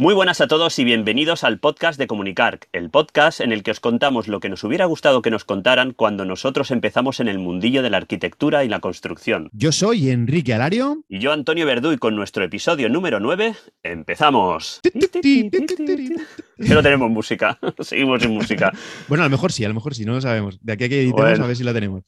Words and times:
Muy 0.00 0.14
buenas 0.14 0.40
a 0.40 0.48
todos 0.48 0.78
y 0.78 0.84
bienvenidos 0.84 1.44
al 1.44 1.58
podcast 1.58 1.98
de 1.98 2.06
Comunicar, 2.06 2.60
el 2.72 2.88
podcast 2.88 3.42
en 3.42 3.52
el 3.52 3.62
que 3.62 3.72
os 3.72 3.80
contamos 3.80 4.28
lo 4.28 4.40
que 4.40 4.48
nos 4.48 4.64
hubiera 4.64 4.86
gustado 4.86 5.20
que 5.20 5.30
nos 5.30 5.44
contaran 5.44 5.92
cuando 5.92 6.24
nosotros 6.24 6.70
empezamos 6.70 7.20
en 7.20 7.28
el 7.28 7.38
mundillo 7.38 7.82
de 7.82 7.90
la 7.90 7.98
arquitectura 7.98 8.64
y 8.64 8.68
la 8.70 8.80
construcción. 8.80 9.50
Yo 9.52 9.72
soy 9.72 10.08
Enrique 10.08 10.54
Alario. 10.54 11.04
Y 11.06 11.18
yo 11.18 11.32
Antonio 11.32 11.66
Verdú 11.66 11.92
y 11.92 11.98
con 11.98 12.16
nuestro 12.16 12.42
episodio 12.42 12.88
número 12.88 13.20
9 13.20 13.54
empezamos. 13.82 14.80
Que 14.82 16.74
no 16.74 16.82
tenemos 16.82 17.10
música, 17.10 17.58
seguimos 17.80 18.22
sin 18.22 18.32
música. 18.32 18.72
Bueno, 19.06 19.24
a 19.24 19.26
lo 19.26 19.30
mejor 19.30 19.52
sí, 19.52 19.66
a 19.66 19.68
lo 19.68 19.74
mejor 19.74 19.94
sí, 19.94 20.06
no 20.06 20.14
lo 20.14 20.22
sabemos. 20.22 20.58
De 20.64 20.72
aquí 20.72 20.84
a 20.84 20.88
que 20.88 21.02
editemos 21.02 21.40
a 21.40 21.46
ver 21.46 21.56
si 21.56 21.62
la 21.62 21.74
tenemos. 21.74 22.04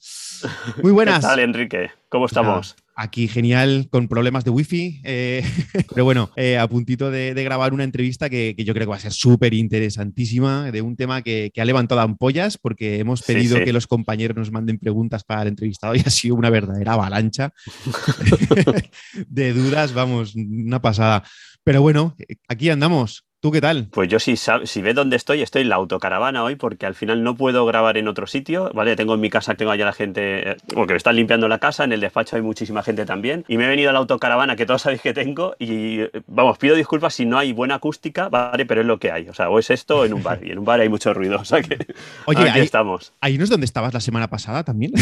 Muy 0.83 0.93
buenas. 0.93 1.21
¿Qué 1.21 1.27
tal, 1.27 1.41
Enrique? 1.41 1.91
¿Cómo 2.09 2.25
estamos? 2.25 2.75
Aquí 2.95 3.27
genial, 3.27 3.89
con 3.91 4.07
problemas 4.07 4.45
de 4.45 4.51
wifi. 4.51 5.01
Eh, 5.05 5.43
pero 5.95 6.05
bueno, 6.05 6.31
eh, 6.37 6.59
a 6.59 6.69
puntito 6.69 7.11
de, 7.11 7.33
grabar 7.35 7.73
una 7.73 7.85
entrevista 7.85 8.29
que, 8.29 8.55
yo 8.59 8.75
creo 8.75 8.87
que 8.87 8.91
va 8.91 8.97
a 8.97 9.01
ser 9.01 9.13
súper 9.13 9.55
interesantísima, 9.55 10.71
de 10.71 10.83
un 10.83 10.97
tema 10.97 11.23
que, 11.23 11.51
ha 11.57 11.65
levantado 11.65 12.01
ampollas, 12.01 12.59
porque 12.59 12.99
hemos 12.99 13.23
pedido 13.23 13.59
que 13.65 13.73
los 13.73 13.87
compañeros 13.87 14.37
nos 14.37 14.53
manden 14.53 14.79
preguntas 14.79 15.25
para 15.25 15.43
el 15.43 15.49
entrevistado 15.49 15.95
y 15.95 16.01
ha 16.01 16.11
sido 16.11 16.35
una 16.35 16.51
verdadera 16.51 16.93
avalancha 16.93 17.53
de 19.29 19.53
dudas, 19.53 19.95
vamos, 19.95 20.35
una 20.35 20.83
pasada. 20.83 21.25
Pero 21.65 21.81
bueno, 21.81 22.17
aquí 22.49 22.69
andamos. 22.69 23.25
¿Tú 23.43 23.51
qué 23.51 23.61
tal? 23.61 23.89
Pues 23.91 24.09
yo 24.09 24.21
si, 24.21 24.37
si 24.37 24.83
ves 24.83 24.95
dónde 24.95 25.17
estoy, 25.17 25.43
estoy 25.43 25.63
en 25.63 25.69
la 25.69 25.75
autocaravana 25.75 26.45
hoy 26.45 26.55
porque 26.55 26.87
al 26.87 26.95
final 26.95 27.25
no 27.25 27.35
puedo 27.35 27.67
grabar 27.67 27.97
en 27.97 28.07
otro 28.07 28.29
sitio, 28.29 28.71
¿vale? 28.73 28.95
Tengo 28.95 29.15
en 29.15 29.21
mi 29.21 29.31
casa, 29.31 29.57
tengo 29.57 29.73
allá 29.73 29.85
la 29.85 29.93
gente, 29.93 30.59
porque 30.73 30.93
me 30.93 30.97
están 30.97 31.17
limpiando 31.17 31.49
la 31.49 31.59
casa, 31.59 31.83
en 31.83 31.91
el 31.91 32.01
despacho 32.01 32.37
hay 32.37 32.43
muchísima 32.43 32.85
gente 32.85 33.05
también, 33.05 33.45
y 33.49 33.57
me 33.57 33.65
he 33.65 33.69
venido 33.69 33.91
a 33.91 33.93
la 33.95 33.99
autocaravana 33.99 34.55
que 34.55 34.65
todos 34.65 34.83
sabéis 34.83 35.03
que 35.03 35.13
tengo 35.13 35.57
y, 35.59 36.03
vamos, 36.29 36.57
pido 36.57 36.77
disculpas 36.77 37.15
si 37.15 37.27
no 37.27 37.37
hay 37.37 37.53
buena 37.53 37.75
acústica, 37.75 38.29
¿vale? 38.29 38.65
Pero 38.65 38.83
es 38.83 38.87
lo 38.87 39.01
que 39.01 39.11
hay, 39.11 39.29
o 39.29 39.35
sea, 39.35 39.51
o 39.51 39.59
es 39.59 39.71
esto 39.71 39.99
o 39.99 40.05
en 40.05 40.15
un 40.15 40.23
bar, 40.23 40.39
y 40.41 40.53
en 40.53 40.61
un 40.61 40.65
bar 40.65 40.79
hay 40.79 40.89
mucho 40.89 41.13
ruido, 41.13 41.41
o 41.41 41.45
sea 41.45 41.63
que 41.63 41.85
Oye, 42.27 42.49
ahí 42.49 42.61
estamos. 42.61 43.13
¿Ahí 43.21 43.39
no 43.39 43.43
es 43.43 43.51
donde 43.51 43.65
estabas 43.65 43.93
la 43.93 44.01
semana 44.01 44.31
pasada 44.31 44.63
también? 44.63 44.93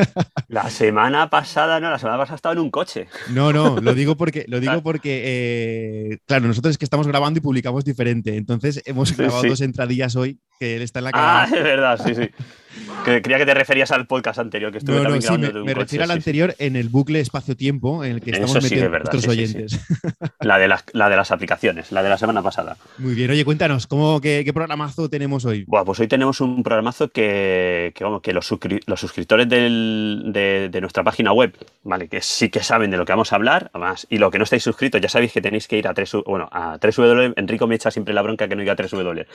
la 0.48 0.68
semana 0.68 1.30
pasada, 1.30 1.80
no, 1.80 1.90
la 1.90 1.98
semana 1.98 2.18
pasada 2.18 2.36
estaba 2.36 2.52
en 2.52 2.58
un 2.58 2.70
coche. 2.70 3.08
No, 3.30 3.54
no, 3.54 3.80
lo 3.80 3.94
digo 3.94 4.18
porque, 4.18 4.44
lo 4.48 4.60
digo 4.60 4.82
porque 4.82 5.22
eh, 5.24 6.18
claro, 6.26 6.46
nosotros 6.46 6.72
es 6.72 6.78
que 6.78 6.84
estamos 6.84 7.06
grabando 7.06 7.38
y 7.38 7.40
publicamos 7.40 7.85
diferente. 7.86 8.36
Entonces 8.36 8.82
hemos 8.84 9.16
grabado 9.16 9.44
dos 9.44 9.60
entradillas 9.62 10.16
hoy 10.16 10.38
que 10.60 10.76
él 10.76 10.82
está 10.82 10.98
en 11.00 11.04
la 11.04 11.12
cara. 11.12 11.42
Ah, 11.42 11.46
es 11.46 11.62
verdad, 11.62 12.00
sí, 12.04 12.14
sí. 12.14 12.30
creía 13.04 13.38
que 13.38 13.46
te 13.46 13.54
referías 13.54 13.90
al 13.90 14.06
podcast 14.06 14.38
anterior 14.38 14.72
que 14.72 14.78
estuve 14.78 14.96
no, 14.96 15.08
no, 15.08 15.20
sí, 15.20 15.38
me, 15.38 15.52
me 15.52 15.74
refiero 15.74 16.04
al 16.04 16.10
anterior 16.10 16.54
en 16.58 16.76
el 16.76 16.88
bucle 16.88 17.20
espacio-tiempo 17.20 18.04
en 18.04 18.12
el 18.12 18.20
que 18.20 18.30
estamos 18.30 18.62
metiendo 18.62 18.86
a 18.86 18.98
nuestros 18.98 19.28
oyentes. 19.28 19.80
La, 20.40 20.58
de 20.58 20.68
las, 20.68 20.84
la 20.92 21.08
de 21.08 21.16
las 21.16 21.32
aplicaciones, 21.32 21.90
la 21.90 22.02
de 22.02 22.08
la 22.08 22.18
semana 22.18 22.42
pasada. 22.42 22.76
Muy 22.98 23.14
bien, 23.14 23.30
oye, 23.30 23.44
cuéntanos, 23.44 23.86
¿cómo, 23.86 24.20
qué, 24.20 24.42
qué 24.44 24.52
programazo 24.52 25.08
tenemos 25.08 25.44
hoy? 25.44 25.64
Buah, 25.66 25.84
pues 25.84 25.98
hoy 25.98 26.06
tenemos 26.06 26.40
un 26.40 26.62
programazo 26.62 27.08
que, 27.08 27.92
que, 27.94 28.04
vamos, 28.04 28.22
que 28.22 28.32
los, 28.32 28.48
los 28.86 29.00
suscriptores 29.00 29.48
del, 29.48 30.24
de, 30.26 30.68
de, 30.70 30.80
nuestra 30.80 31.02
página 31.02 31.32
web, 31.32 31.56
¿vale? 31.82 32.08
Que 32.08 32.20
sí 32.20 32.48
que 32.48 32.62
saben 32.62 32.90
de 32.90 32.96
lo 32.96 33.04
que 33.04 33.12
vamos 33.12 33.32
a 33.32 33.36
hablar, 33.36 33.70
además, 33.72 34.06
y 34.08 34.18
lo 34.18 34.30
que 34.30 34.38
no 34.38 34.44
estáis 34.44 34.62
suscritos, 34.62 35.00
ya 35.00 35.08
sabéis 35.08 35.32
que 35.32 35.40
tenéis 35.40 35.66
que 35.66 35.78
ir 35.78 35.88
a 35.88 35.94
3 35.94 36.12
bueno, 36.26 36.48
a 36.52 36.78
3W, 36.78 37.34
Enrico 37.36 37.66
me 37.66 37.74
echa 37.74 37.90
siempre 37.90 38.14
la 38.14 38.22
bronca 38.22 38.48
que 38.48 38.54
no 38.54 38.60
diga 38.60 38.74
a 38.74 38.76
3W, 38.76 39.26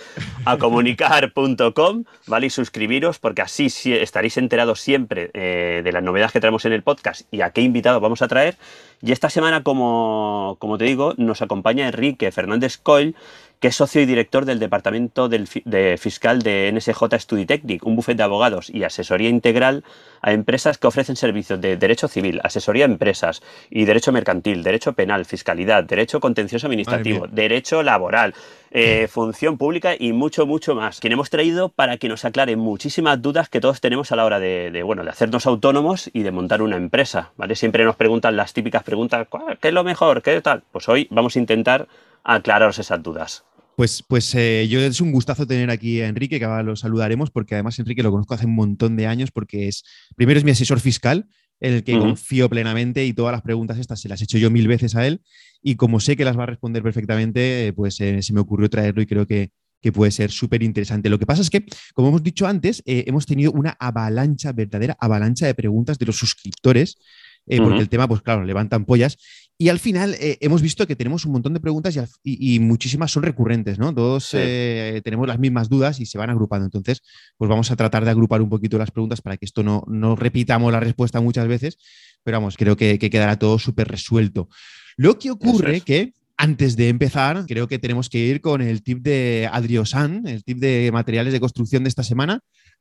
a 0.45 0.57
comunicar.com, 0.57 2.03
¿vale? 2.27 2.47
Y 2.47 2.49
suscribiros, 2.49 3.19
porque 3.19 3.40
así 3.41 3.69
sí 3.69 3.93
estaréis 3.93 4.37
enterados 4.37 4.79
siempre 4.79 5.31
eh, 5.33 5.81
de 5.83 5.91
las 5.91 6.03
novedades 6.03 6.31
que 6.31 6.39
traemos 6.39 6.65
en 6.65 6.73
el 6.73 6.83
podcast 6.83 7.21
y 7.31 7.41
a 7.41 7.51
qué 7.51 7.61
invitado 7.61 7.99
vamos 7.99 8.21
a 8.21 8.27
traer. 8.27 8.55
Y 9.01 9.11
esta 9.11 9.29
semana, 9.29 9.63
como, 9.63 10.57
como 10.59 10.77
te 10.77 10.85
digo, 10.85 11.13
nos 11.17 11.41
acompaña 11.41 11.87
Enrique 11.87 12.31
Fernández 12.31 12.77
Coil, 12.77 13.15
que 13.61 13.67
es 13.67 13.75
socio 13.75 14.01
y 14.01 14.07
director 14.07 14.45
del 14.45 14.57
Departamento 14.57 15.29
de 15.29 15.97
Fiscal 15.99 16.41
de 16.41 16.71
NSJ 16.73 17.03
Studitechnic, 17.19 17.85
un 17.85 17.95
bufete 17.95 18.17
de 18.17 18.23
abogados 18.23 18.71
y 18.71 18.83
asesoría 18.83 19.29
integral 19.29 19.83
a 20.21 20.33
empresas 20.33 20.79
que 20.79 20.87
ofrecen 20.87 21.15
servicios 21.15 21.61
de 21.61 21.77
derecho 21.77 22.07
civil, 22.07 22.41
asesoría 22.43 22.85
a 22.85 22.89
empresas 22.89 23.43
y 23.69 23.85
derecho 23.85 24.11
mercantil, 24.11 24.63
derecho 24.63 24.93
penal, 24.93 25.25
fiscalidad, 25.25 25.83
derecho 25.83 26.19
contencioso 26.19 26.65
administrativo, 26.65 27.27
derecho 27.27 27.83
laboral, 27.83 28.33
eh, 28.71 29.07
función 29.11 29.59
pública 29.59 29.93
y 29.97 30.11
mucho, 30.11 30.47
mucho 30.47 30.73
más. 30.73 30.99
Quien 30.99 31.13
hemos 31.13 31.29
traído 31.29 31.69
para 31.69 31.97
que 31.97 32.09
nos 32.09 32.25
aclare 32.25 32.55
muchísimas 32.55 33.21
dudas 33.21 33.47
que 33.47 33.61
todos 33.61 33.79
tenemos 33.79 34.11
a 34.11 34.15
la 34.15 34.25
hora 34.25 34.39
de, 34.39 34.81
bueno, 34.83 35.03
de 35.03 35.11
hacernos 35.11 35.45
autónomos 35.45 36.09
y 36.13 36.23
de 36.23 36.31
montar 36.31 36.63
una 36.63 36.77
empresa. 36.77 37.31
¿vale? 37.37 37.55
Siempre 37.55 37.85
nos 37.85 37.95
preguntan 37.95 38.35
las 38.35 38.53
típicas 38.53 38.81
preguntas, 38.81 39.27
¿qué 39.59 39.67
es 39.67 39.73
lo 39.73 39.83
mejor? 39.83 40.23
¿Qué 40.23 40.41
tal? 40.41 40.63
Pues 40.71 40.89
hoy 40.89 41.07
vamos 41.11 41.35
a 41.35 41.39
intentar 41.39 41.87
aclararos 42.23 42.79
esas 42.79 43.01
dudas. 43.01 43.43
Pues, 43.75 44.03
pues 44.07 44.35
eh, 44.35 44.67
yo 44.69 44.79
es 44.81 45.01
un 45.01 45.11
gustazo 45.11 45.47
tener 45.47 45.69
aquí 45.69 46.01
a 46.01 46.07
Enrique, 46.07 46.39
que 46.39 46.45
ahora 46.45 46.63
lo 46.63 46.75
saludaremos, 46.75 47.31
porque 47.31 47.55
además 47.55 47.79
Enrique 47.79 48.03
lo 48.03 48.11
conozco 48.11 48.33
hace 48.33 48.45
un 48.45 48.55
montón 48.55 48.95
de 48.95 49.07
años, 49.07 49.31
porque 49.31 49.67
es, 49.67 49.83
primero 50.15 50.37
es 50.37 50.43
mi 50.43 50.51
asesor 50.51 50.79
fiscal, 50.79 51.27
en 51.59 51.73
el 51.73 51.83
que 51.83 51.97
confío 51.97 52.49
plenamente 52.49 53.05
y 53.05 53.13
todas 53.13 53.31
las 53.31 53.43
preguntas 53.43 53.77
estas 53.77 54.01
se 54.01 54.09
las 54.09 54.19
he 54.21 54.23
hecho 54.23 54.39
yo 54.39 54.49
mil 54.49 54.67
veces 54.67 54.95
a 54.95 55.05
él, 55.07 55.21
y 55.61 55.75
como 55.75 55.99
sé 55.99 56.15
que 56.15 56.25
las 56.25 56.37
va 56.37 56.43
a 56.43 56.47
responder 56.47 56.83
perfectamente, 56.83 57.67
eh, 57.67 57.73
pues 57.73 57.99
eh, 58.01 58.21
se 58.21 58.33
me 58.33 58.39
ocurrió 58.39 58.69
traerlo 58.69 59.01
y 59.01 59.05
creo 59.05 59.25
que, 59.25 59.51
que 59.81 59.91
puede 59.91 60.11
ser 60.11 60.31
súper 60.31 60.63
interesante. 60.63 61.09
Lo 61.09 61.17
que 61.17 61.25
pasa 61.25 61.41
es 61.41 61.49
que, 61.49 61.65
como 61.93 62.09
hemos 62.09 62.23
dicho 62.23 62.47
antes, 62.47 62.83
hemos 62.85 63.25
tenido 63.25 63.51
una 63.51 63.75
avalancha, 63.79 64.51
verdadera 64.51 64.97
avalancha 64.99 65.47
de 65.47 65.55
preguntas 65.55 65.97
de 65.97 66.05
los 66.05 66.17
suscriptores. 66.17 66.97
porque 67.45 67.79
el 67.79 67.89
tema, 67.89 68.07
pues 68.07 68.21
claro, 68.21 68.43
levantan 68.43 68.85
pollas. 68.85 69.17
Y 69.61 69.69
al 69.69 69.77
final 69.77 70.15
eh, 70.19 70.39
hemos 70.41 70.63
visto 70.63 70.87
que 70.87 70.95
tenemos 70.95 71.23
un 71.23 71.33
montón 71.33 71.53
de 71.53 71.59
preguntas 71.59 71.95
y, 72.23 72.59
muchísimas 72.59 73.11
son 73.11 73.21
recurrentes, 73.21 73.77
¿no? 73.77 73.93
Todos 73.93 74.31
eh, 74.33 75.01
tenemos 75.03 75.27
las 75.27 75.37
mismas 75.37 75.69
dudas 75.69 75.99
y 75.99 76.07
se 76.07 76.17
van 76.17 76.31
agrupando. 76.31 76.65
Entonces, 76.65 77.03
pues 77.37 77.47
vamos 77.47 77.69
a 77.69 77.75
tratar 77.75 78.03
de 78.03 78.09
agrupar 78.09 78.41
un 78.41 78.49
poquito 78.49 78.79
las 78.79 78.89
preguntas 78.89 79.21
para 79.21 79.37
que 79.37 79.45
esto 79.45 79.61
no, 79.61 79.83
no 79.85 80.15
repitamos 80.15 80.71
la 80.71 80.79
respuesta 80.79 81.21
muchas 81.21 81.47
veces, 81.47 81.77
pero 82.23 82.37
vamos, 82.37 82.57
creo 82.57 82.75
que, 82.75 82.97
quedará 82.97 83.37
todo 83.37 83.59
súper 83.59 83.87
resuelto. 83.87 84.49
Lo 84.97 85.19
que 85.19 85.29
ocurre 85.29 85.77
es. 85.77 85.83
que 85.83 86.13
antes 86.37 86.75
de 86.75 86.89
empezar, 86.89 87.45
creo 87.47 87.67
que 87.67 87.77
tenemos 87.77 88.09
que 88.09 88.17
ir 88.17 88.41
con 88.41 88.63
el 88.63 88.81
tip 88.81 89.03
de 89.03 89.47
Adriosan, 89.51 90.25
el 90.25 90.43
tip 90.43 90.57
de 90.57 90.89
materiales 90.91 91.33
de 91.33 91.39
construcción 91.39 91.83
de 91.83 91.89
esta 91.89 92.01
semana. 92.01 92.39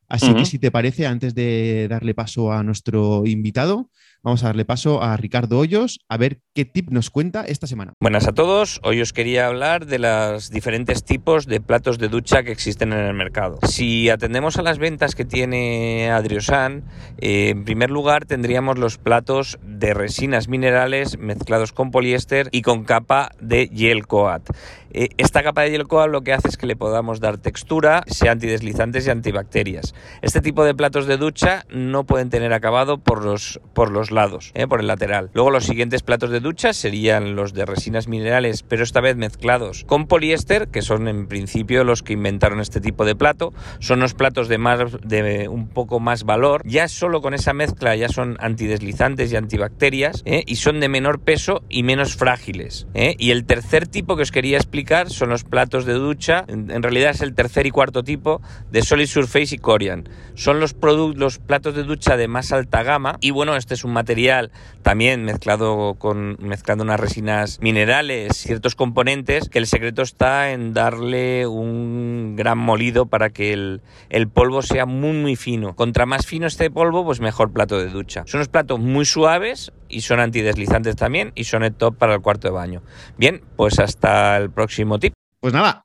Así 0.09 0.35
que 0.35 0.47
si 0.47 0.59
te 0.59 0.71
parece, 0.71 1.07
antes 1.07 1.35
de 1.35 1.89
darle 1.91 2.15
paso 2.15 2.53
a 2.53 2.65
nuestro 2.65 3.27
invitado, 3.27 3.91
Vamos 4.23 4.45
a 4.45 4.49
darle 4.49 4.67
paso 4.67 5.03
a 5.03 5.17
Ricardo 5.17 5.59
Hoyos 5.59 6.01
a 6.07 6.19
ver 6.19 6.41
qué 6.55 6.67
tip 6.67 6.91
nos 6.91 7.09
cuenta 7.09 7.43
esta 7.45 7.67
semana. 7.67 7.95
Buenas 8.01 8.29
a 8.29 8.33
todos. 8.33 8.79
Hoy 8.83 9.01
os 9.01 9.15
quería 9.15 9.47
hablar 9.47 9.87
de 9.87 9.99
los 9.99 10.51
diferentes 10.51 11.05
tipos 11.05 11.47
de 11.47 11.63
platos 11.63 11.97
de 11.99 12.09
ducha 12.09 12.43
que 12.43 12.53
existen 12.53 12.93
en 12.93 12.99
el 12.99 13.15
mercado. 13.15 13.59
Si 13.63 14.11
atendemos 14.11 14.59
a 14.59 14.63
las 14.63 14.79
ventas 14.79 15.15
que 15.15 15.25
tiene 15.25 16.11
Adriosan, 16.11 16.85
eh, 17.17 17.49
en 17.49 17.65
primer 17.65 17.91
lugar 17.91 18.27
tendríamos 18.27 18.77
los 18.77 18.99
platos 18.99 19.59
de 19.63 19.95
resinas 19.95 20.49
minerales 20.49 21.19
mezclados 21.19 21.73
con 21.73 21.91
poliéster 21.91 22.51
y 22.53 22.61
con 22.61 22.85
capa 22.85 23.31
de 23.41 23.71
gel 23.75 24.07
coat. 24.07 24.51
Eh, 24.93 25.11
esta 25.19 25.43
capa 25.43 25.63
de 25.63 25.71
gel 25.71 25.87
coat 25.87 26.11
lo 26.11 26.23
que 26.23 26.35
hace 26.35 26.49
es 26.49 26.57
que 26.59 26.67
le 26.67 26.77
podamos 26.77 27.21
dar 27.21 27.39
textura, 27.39 28.03
sea 28.07 28.33
antideslizantes 28.33 29.07
y 29.07 29.11
antibacterias. 29.11 29.95
Este 30.21 30.43
tipo 30.43 30.65
de 30.65 30.75
platos 30.75 31.07
de 31.07 31.17
ducha 31.17 31.65
no 31.71 32.05
pueden 32.05 32.29
tener 32.29 32.53
acabado 32.53 32.99
por 32.99 33.25
los, 33.25 33.61
por 33.73 33.91
los 33.91 34.10
lados, 34.11 34.53
¿eh? 34.55 34.67
por 34.67 34.81
el 34.81 34.87
lateral. 34.87 35.31
Luego 35.35 35.51
los 35.51 35.65
siguientes 35.65 36.03
platos 36.03 36.31
de 36.31 36.41
ducha 36.41 36.73
serían 36.73 37.37
los 37.37 37.55
de 37.55 37.67
resinas 37.67 38.09
minerales, 38.09 38.63
pero 38.63 38.83
esta 38.83 39.01
vez 39.01 39.17
mezclados 39.17 39.85
con 39.87 40.07
poliéster, 40.07 40.69
que 40.69 40.83
son 40.83 41.09
en 41.09 41.27
principio 41.27 41.85
los 41.85 42.03
que 42.03 42.13
inventaron 42.13 42.61
este 42.61 42.81
tipo 42.81 43.05
de 43.05 43.17
plato. 43.17 43.53
Son 43.79 44.01
los 44.01 44.15
platos 44.15 44.49
de, 44.49 44.59
más, 44.59 44.81
de 45.03 45.49
un 45.49 45.69
poco 45.69 46.01
más 46.01 46.25
valor. 46.25 46.63
Ya 46.65 46.89
solo 46.89 47.21
con 47.21 47.35
esa 47.35 47.53
mezcla 47.53 47.97
ya 47.97 48.09
son 48.09 48.37
antideslizantes 48.41 49.33
y 49.33 49.37
antibacterias 49.37 50.23
¿eh? 50.25 50.45
y 50.47 50.57
son 50.57 50.81
de 50.81 50.89
menor 50.89 51.21
peso 51.21 51.63
y 51.69 51.83
menos 51.83 52.17
frágiles. 52.17 52.87
¿eh? 52.95 53.15
Y 53.19 53.31
el 53.31 53.45
tercer 53.45 53.87
tipo 53.87 54.17
que 54.17 54.23
os 54.23 54.33
quería 54.33 54.57
explicar 54.57 55.11
son 55.11 55.31
los 55.31 55.45
platos 55.45 55.85
de 55.85 55.95
ducha. 55.95 56.45
En, 56.49 56.83
realidad 56.83 57.11
es 57.11 57.21
el 57.21 57.35
tercer 57.35 57.67
y 57.67 57.71
cuarto 57.71 58.03
tipo 58.03 58.41
de 58.71 58.83
Solid 58.83 59.07
Surface 59.07 59.55
y 59.55 59.59
Corian. 59.59 60.09
Son 60.35 60.61
los, 60.61 60.77
los 61.15 61.39
platos 61.39 61.75
de 61.75 61.85
ducha 61.85 62.17
de 62.17 62.29
más 62.29 62.53
alta 62.53 62.83
gama 62.83 63.17
y 63.21 63.31
bueno, 63.31 63.57
este 63.57 63.75
es 63.75 63.85
un 63.85 63.93
material 64.01 64.51
también 64.83 65.25
mezclado 65.25 65.95
con 65.99 66.39
mezclando 66.41 66.85
unas 66.85 66.99
resinas 66.99 67.61
minerales, 67.61 68.35
ciertos 68.35 68.75
componentes, 68.75 69.51
que 69.51 69.59
el 69.59 69.67
secreto 69.67 70.01
está 70.01 70.53
en 70.53 70.73
darle 70.73 71.47
un 71.47 72.35
gran 72.35 72.57
molido 72.57 73.05
para 73.07 73.29
que 73.29 73.53
el, 73.53 73.83
el 74.09 74.27
polvo 74.29 74.63
sea 74.63 74.87
muy 74.87 75.13
muy 75.13 75.37
fino. 75.37 75.77
Contra 75.77 76.07
más 76.07 76.25
fino 76.25 76.47
este 76.47 76.71
polvo, 76.71 77.05
pues 77.05 77.21
mejor 77.21 77.53
plato 77.53 77.79
de 77.79 77.91
ducha. 77.91 78.25
Son 78.27 78.39
unos 78.39 78.49
platos 78.49 78.81
muy 78.81 79.05
suaves 79.05 79.71
y 79.91 80.01
son 80.01 80.19
antideslizantes 80.19 80.97
también 80.97 81.33
y 81.35 81.45
son 81.45 81.63
el 81.63 81.75
top 81.75 81.97
para 81.99 82.15
el 82.15 82.23
cuarto 82.23 82.49
de 82.49 82.55
baño. 82.55 82.83
Bien, 83.19 83.43
pues 83.57 83.79
hasta 83.79 84.39
el 84.39 84.51
próximo 84.51 84.99
tip. 84.99 85.13
Pues 85.41 85.53
nada, 85.53 85.85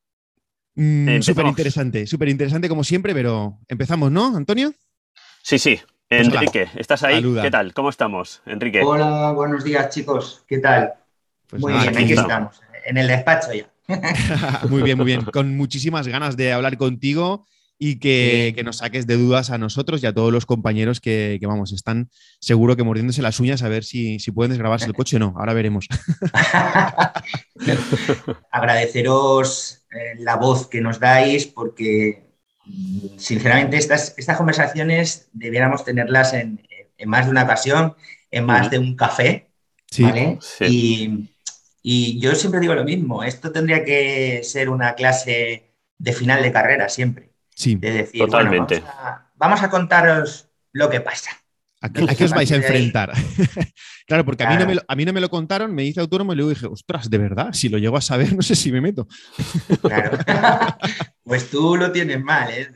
mm, 0.75 1.19
súper 1.21 1.47
interesante, 1.47 2.07
súper 2.07 2.29
interesante 2.29 2.69
como 2.69 2.85
siempre, 2.85 3.13
pero 3.13 3.59
empezamos, 3.67 4.09
¿no, 4.09 4.37
Antonio? 4.37 4.73
Sí, 5.43 5.59
sí. 5.59 5.81
Pues 6.07 6.27
Enrique, 6.27 6.67
¿estás 6.75 7.01
ahí? 7.01 7.23
¿Qué 7.41 7.49
tal? 7.49 7.73
¿Cómo 7.73 7.89
estamos, 7.89 8.43
Enrique? 8.45 8.83
Hola, 8.83 9.31
buenos 9.31 9.63
días, 9.63 9.89
chicos. 9.89 10.43
¿Qué 10.47 10.59
tal? 10.59 10.93
Pues 11.47 11.59
Muy 11.59 11.73
bien, 11.73 11.97
aquí 11.97 12.13
estamos, 12.13 12.61
en 12.85 12.97
el 12.97 13.07
despacho 13.07 13.53
ya. 13.53 13.67
muy 14.69 14.83
bien, 14.83 14.97
muy 14.97 15.07
bien. 15.07 15.25
Con 15.25 15.57
muchísimas 15.57 16.07
ganas 16.07 16.37
de 16.37 16.53
hablar 16.53 16.77
contigo 16.77 17.47
y 17.79 17.97
que, 17.97 18.55
nos 18.63 18.77
saques 18.77 19.07
de 19.07 19.17
dudas 19.17 19.49
a 19.49 19.57
nosotros 19.57 20.03
y 20.03 20.05
a 20.05 20.13
todos 20.13 20.31
los 20.31 20.45
compañeros 20.45 21.01
que, 21.01 21.39
vamos, 21.41 21.73
están 21.73 22.11
seguro 22.39 22.75
que 22.75 22.83
mordiéndose 22.83 23.23
las 23.23 23.39
uñas 23.39 23.63
a 23.63 23.69
ver 23.69 23.83
si, 23.83 24.19
si 24.19 24.31
pueden 24.31 24.51
desgrabarse 24.51 24.85
el 24.85 24.93
coche 24.93 25.15
o 25.15 25.19
no. 25.19 25.33
Ahora 25.37 25.55
veremos. 25.55 25.87
Agradeceros 28.51 29.87
eh, 29.89 30.19
la 30.19 30.35
voz 30.35 30.67
que 30.67 30.81
nos 30.81 30.99
dais 30.99 31.47
porque, 31.47 32.24
sinceramente, 33.17 33.77
estas, 33.77 34.13
estas 34.17 34.37
conversaciones 34.37 35.29
debiéramos 35.33 35.83
tenerlas 35.83 36.33
en, 36.33 36.61
más 37.05 37.25
de 37.25 37.31
una 37.31 37.43
ocasión, 37.43 37.95
en 38.31 38.45
más 38.45 38.69
de 38.69 38.79
un 38.79 38.95
café. 38.95 39.49
¿vale? 39.99 40.39
Y, 40.61 41.29
y 41.81 42.19
yo 42.19 42.33
siempre 42.35 42.59
digo 42.59 42.73
lo 42.73 42.83
mismo, 42.83 43.23
esto 43.23 43.51
tendría 43.51 43.83
que 43.83 44.41
ser 44.43 44.69
una 44.69 44.95
clase 44.95 45.71
de 45.97 46.13
final 46.13 46.41
de 46.41 46.51
carrera 46.51 46.89
siempre. 46.89 47.29
Sí, 47.53 47.75
de 47.75 47.91
decir, 47.91 48.21
totalmente. 48.21 48.83
vamos, 49.35 49.63
a, 49.63 49.69
contaros 49.69 50.49
lo 50.71 50.89
que 50.89 50.99
pasa. 50.99 51.31
¿A 52.09 52.15
qué, 52.15 52.23
os 52.23 52.31
vais 52.31 52.51
a 52.51 52.55
enfrentar? 52.55 53.11
claro, 54.07 54.25
porque 54.25 54.43
a, 54.43 54.49
mí 54.49 54.57
no 54.57 54.65
me 54.65 54.75
lo, 54.75 54.81
a 54.87 54.95
mí 54.95 55.05
no 55.05 55.13
me 55.13 55.21
lo 55.21 55.29
contaron, 55.29 55.73
me 55.73 55.83
hice 55.83 55.99
autónomo 55.99 56.33
y 56.33 56.35
luego 56.35 56.49
dije, 56.49 56.67
ostras, 56.67 57.09
de 57.09 57.17
verdad, 57.17 57.53
si 57.53 57.69
lo 57.69 57.77
llego 57.77 57.97
a 57.97 58.01
saber, 58.01 58.33
no 58.35 58.41
sé 58.41 58.55
si 58.55 58.71
me 58.71 58.81
meto. 58.81 59.07
Claro. 59.81 60.17
pues 61.23 61.49
tú 61.49 61.77
lo 61.77 61.91
tienes 61.91 62.21
mal, 62.21 62.49
¿eh? 62.51 62.67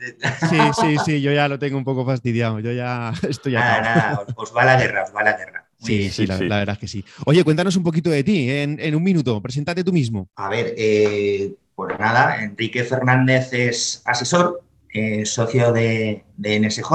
sí, 0.48 0.58
sí, 0.80 0.96
sí, 1.04 1.22
yo 1.22 1.32
ya 1.32 1.48
lo 1.48 1.58
tengo 1.58 1.78
un 1.78 1.84
poco 1.84 2.04
fastidiado, 2.04 2.60
yo 2.60 2.72
ya 2.72 3.12
estoy 3.28 3.52
Nada, 3.52 3.80
nada, 3.80 4.26
os, 4.36 4.54
va 4.56 4.64
la 4.64 4.80
guerra, 4.80 5.04
os 5.04 5.14
va 5.14 5.22
la 5.22 5.36
guerra. 5.36 5.66
sí, 5.78 6.10
sí, 6.10 6.26
la, 6.26 6.36
verdad 6.36 6.70
es 6.70 6.78
que 6.78 6.88
sí. 6.88 7.04
Oye, 7.26 7.42
cuéntanos 7.44 7.76
un 7.76 7.82
poquito 7.82 8.10
de 8.10 8.24
ti 8.24 8.50
en, 8.50 8.94
un 8.94 9.02
minuto, 9.02 9.40
preséntate 9.40 9.84
tú 9.84 9.92
mismo. 9.92 10.28
A 10.36 10.48
ver, 10.48 10.74
eh, 10.76 11.54
pues 11.74 11.98
nada, 11.98 12.42
Enrique 12.42 12.84
Fernández 12.84 13.52
es 13.52 14.02
asesor, 14.04 14.62
eh, 14.92 15.24
socio 15.24 15.72
de, 15.72 16.24
NSJ. 16.38 16.92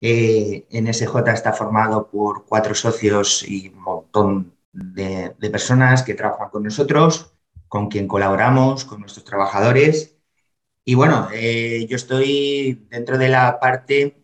Eh, 0.00 0.66
NSJ 0.70 1.16
está 1.32 1.52
formado 1.52 2.08
por 2.08 2.46
cuatro 2.46 2.74
socios 2.74 3.46
y 3.46 3.68
un 3.68 3.82
montón 3.82 4.54
de, 4.72 5.34
personas 5.50 6.02
que 6.02 6.14
trabajan 6.14 6.50
con 6.50 6.62
nosotros, 6.64 7.32
con 7.68 7.88
quien 7.88 8.08
colaboramos, 8.08 8.84
con 8.84 9.00
nuestros 9.00 9.24
trabajadores. 9.24 10.16
Y 10.84 10.94
bueno, 10.94 11.28
eh, 11.32 11.86
yo 11.88 11.96
estoy 11.96 12.86
dentro 12.90 13.18
de 13.18 13.28
la 13.28 13.60
parte 13.60 14.16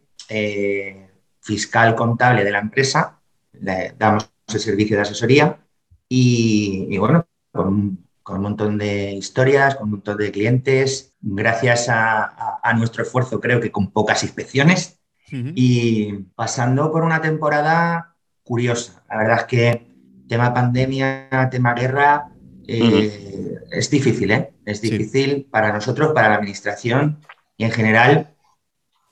fiscal 1.41 1.95
contable 1.95 2.43
de 2.45 2.51
la 2.51 2.59
empresa, 2.59 3.21
damos 3.53 4.31
el 4.53 4.61
servicio 4.61 4.97
de 4.97 5.03
asesoría 5.03 5.61
y, 6.09 6.97
bueno, 6.99 7.27
con 7.53 8.37
un 8.37 8.43
montón 8.43 8.79
de 8.79 9.13
historias, 9.13 9.77
con 9.77 9.85
un 9.85 9.91
montón 9.93 10.17
de 10.17 10.33
clientes, 10.33 11.17
gracias 11.21 11.87
a, 11.89 12.73
nuestro 12.77 13.05
esfuerzo 13.05 13.41
creo 13.41 13.61
que 13.61 13.71
con 13.71 13.93
pocas 13.93 14.25
inspecciones 14.25 14.96
y 15.31 16.13
pasando 16.35 16.91
por 16.93 17.03
una 17.03 17.21
temporada 17.21 18.15
curiosa. 18.43 19.05
La 19.09 19.19
verdad 19.19 19.39
es 19.41 19.45
que 19.45 19.87
tema 20.29 20.55
pandemia, 20.55 21.49
tema 21.51 21.75
guerra, 21.75 22.29
eh, 22.67 23.59
es 23.71 23.91
difícil, 23.91 24.31
¿eh? 24.31 24.53
Es 24.65 24.81
difícil 24.81 25.47
para 25.51 25.73
nosotros, 25.73 26.13
para 26.13 26.29
la 26.29 26.37
administración 26.37 27.21
y 27.57 27.65
en 27.65 27.71
general 27.73 28.35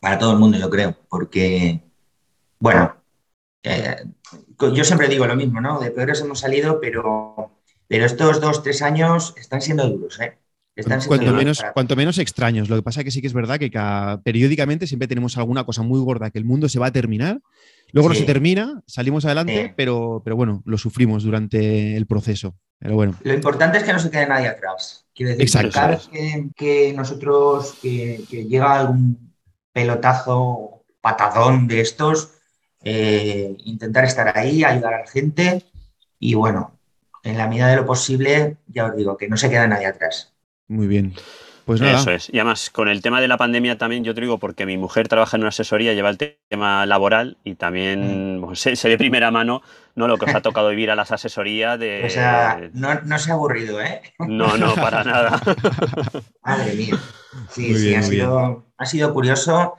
para 0.00 0.18
todo 0.18 0.32
el 0.32 0.38
mundo, 0.38 0.58
yo 0.58 0.68
creo, 0.68 0.96
porque, 1.08 1.82
bueno, 2.58 2.96
eh, 3.62 3.96
yo 4.60 4.84
siempre 4.84 5.08
digo 5.08 5.26
lo 5.26 5.34
mismo, 5.34 5.60
¿no? 5.60 5.80
De 5.80 5.90
peores 5.90 6.20
hemos 6.20 6.40
salido, 6.40 6.80
pero 6.80 7.54
pero 7.86 8.06
estos 8.06 8.40
dos, 8.40 8.62
tres 8.62 8.82
años 8.82 9.34
están 9.36 9.60
siendo 9.60 9.88
duros, 9.88 10.18
¿eh? 10.20 10.38
Están 10.76 11.00
cuanto, 11.06 11.32
menos, 11.32 11.62
cuanto 11.72 11.94
menos 11.94 12.18
extraños. 12.18 12.68
Lo 12.68 12.76
que 12.76 12.82
pasa 12.82 13.00
es 13.00 13.04
que 13.04 13.10
sí 13.12 13.20
que 13.20 13.28
es 13.28 13.32
verdad 13.32 13.58
que 13.58 13.70
periódicamente 14.24 14.86
siempre 14.86 15.06
tenemos 15.06 15.38
alguna 15.38 15.64
cosa 15.64 15.82
muy 15.82 16.00
gorda 16.00 16.30
que 16.30 16.38
el 16.38 16.44
mundo 16.44 16.68
se 16.68 16.78
va 16.78 16.86
a 16.86 16.92
terminar. 16.92 17.40
Luego 17.92 18.08
no 18.08 18.14
se 18.16 18.24
termina, 18.24 18.82
salimos 18.86 19.24
adelante, 19.24 19.72
pero, 19.76 20.20
pero 20.24 20.34
bueno, 20.34 20.62
lo 20.64 20.76
sufrimos 20.78 21.22
durante 21.22 21.96
el 21.96 22.06
proceso. 22.06 22.56
Pero 22.80 22.96
bueno. 22.96 23.14
Lo 23.22 23.32
importante 23.32 23.78
es 23.78 23.84
que 23.84 23.92
no 23.92 24.00
se 24.00 24.10
quede 24.10 24.26
nadie 24.26 24.48
atrás. 24.48 25.06
Quiero 25.14 25.36
decir, 25.36 25.60
que 25.60 25.70
cada 25.70 25.88
vez 25.88 26.08
que, 26.56 26.92
nosotros, 26.92 27.78
que, 27.80 28.24
llega 28.28 28.80
algún 28.80 29.32
pelotazo, 29.72 30.84
patadón 31.00 31.68
de 31.68 31.82
estos, 31.82 32.32
eh, 32.82 33.54
intentar 33.64 34.04
estar 34.04 34.36
ahí, 34.36 34.64
ayudar 34.64 34.94
a 34.94 35.00
la 35.00 35.06
gente 35.06 35.62
y 36.18 36.34
bueno, 36.34 36.78
en 37.22 37.38
la 37.38 37.46
medida 37.46 37.68
de 37.68 37.76
lo 37.76 37.86
posible, 37.86 38.56
ya 38.66 38.86
os 38.86 38.96
digo, 38.96 39.16
que 39.16 39.28
no 39.28 39.36
se 39.36 39.48
queda 39.48 39.68
nadie 39.68 39.86
atrás. 39.86 40.33
Muy 40.68 40.86
bien. 40.86 41.14
Pues 41.64 41.80
nada. 41.80 41.98
Eso 41.98 42.10
es. 42.10 42.28
Y 42.30 42.38
además, 42.38 42.68
con 42.68 42.88
el 42.88 43.00
tema 43.00 43.20
de 43.20 43.28
la 43.28 43.38
pandemia 43.38 43.78
también, 43.78 44.04
yo 44.04 44.14
te 44.14 44.20
digo, 44.20 44.38
porque 44.38 44.66
mi 44.66 44.76
mujer 44.76 45.08
trabaja 45.08 45.36
en 45.36 45.42
una 45.42 45.48
asesoría, 45.48 45.94
lleva 45.94 46.10
el 46.10 46.18
tema 46.18 46.84
laboral 46.84 47.38
y 47.42 47.54
también 47.54 48.40
mm. 48.40 48.54
se, 48.54 48.70
ve 48.70 48.90
de 48.90 48.98
primera 48.98 49.30
mano 49.30 49.62
¿no? 49.94 50.06
lo 50.06 50.18
que 50.18 50.26
os 50.26 50.34
ha 50.34 50.42
tocado 50.42 50.68
vivir 50.68 50.90
a 50.90 50.96
las 50.96 51.10
asesorías 51.10 51.78
de. 51.78 52.04
O 52.06 52.10
sea, 52.10 52.70
no, 52.74 53.18
se 53.18 53.30
ha 53.30 53.34
aburrido, 53.34 53.80
¿eh? 53.80 54.02
No, 54.18 54.58
no, 54.58 54.74
para 54.74 55.04
nada. 55.04 55.40
Madre 56.44 56.74
mía. 56.74 56.98
Sí, 57.50 57.74
sí, 57.76 57.94
ha 57.94 58.02
sido, 58.02 58.66
ha 58.76 58.86
sido, 58.86 59.14
curioso. 59.14 59.74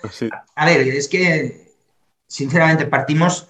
A 0.55 0.65
ver, 0.65 0.81
es 0.87 1.07
que, 1.07 1.71
sinceramente, 2.27 2.87
partimos. 2.87 3.47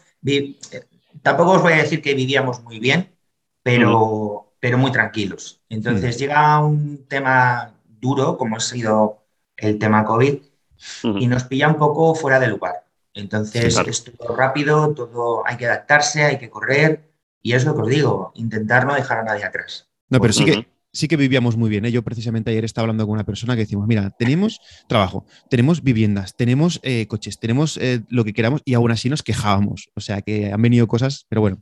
Tampoco 1.21 1.51
os 1.51 1.61
voy 1.61 1.73
a 1.73 1.77
decir 1.77 2.01
que 2.01 2.13
vivíamos 2.13 2.61
muy 2.63 2.79
bien, 2.79 3.15
pero, 3.63 4.44
pero 4.65 4.79
muy 4.79 4.91
tranquilos. 4.91 5.61
Entonces 5.69 6.17
llega 6.17 6.57
un 6.57 7.05
tema 7.07 7.75
duro, 8.01 8.35
como 8.35 8.55
ha 8.55 8.59
sido 8.59 9.21
el 9.55 9.77
tema 9.77 10.03
COVID, 10.03 10.37
y 11.03 11.27
nos 11.27 11.43
pilla 11.43 11.67
un 11.67 11.75
poco 11.75 12.15
fuera 12.15 12.39
de 12.39 12.47
lugar. 12.47 12.83
Entonces 13.13 13.77
es 13.77 14.03
todo 14.03 14.35
rápido, 14.35 14.91
todo 14.95 15.45
hay 15.45 15.57
que 15.57 15.67
adaptarse, 15.67 16.23
hay 16.23 16.39
que 16.39 16.49
correr, 16.49 17.11
y 17.43 17.53
es 17.53 17.63
lo 17.63 17.75
que 17.75 17.81
os 17.83 17.89
digo, 17.89 18.31
intentar 18.33 18.87
no 18.87 18.95
dejar 18.95 19.19
a 19.19 19.23
nadie 19.23 19.43
atrás. 19.43 19.87
No, 20.09 20.19
pero 20.19 20.33
sí 20.33 20.45
que, 20.45 20.67
sí 20.91 21.07
que 21.07 21.15
vivíamos 21.15 21.57
muy 21.57 21.69
bien. 21.69 21.85
¿eh? 21.85 21.91
Yo 21.91 22.01
precisamente 22.01 22.49
ayer 22.49 22.65
estaba 22.65 22.85
hablando 22.85 23.05
con 23.05 23.13
una 23.13 23.23
persona 23.23 23.53
que 23.53 23.61
decimos, 23.61 23.85
mira, 23.85 24.09
tenemos 24.17 24.59
trabajo, 24.89 25.27
tenemos 25.47 25.83
viviendas, 25.83 26.35
tenemos 26.35 26.79
eh, 26.81 27.05
coches, 27.05 27.39
tenemos 27.39 27.77
eh, 27.77 28.01
lo 28.09 28.23
que 28.25 28.33
queramos 28.33 28.63
y 28.65 28.73
aún 28.73 28.89
así 28.89 29.11
nos 29.11 29.21
quejábamos. 29.21 29.91
O 29.93 30.01
sea 30.01 30.23
que 30.23 30.51
han 30.51 30.61
venido 30.63 30.87
cosas, 30.87 31.27
pero 31.29 31.41
bueno, 31.41 31.61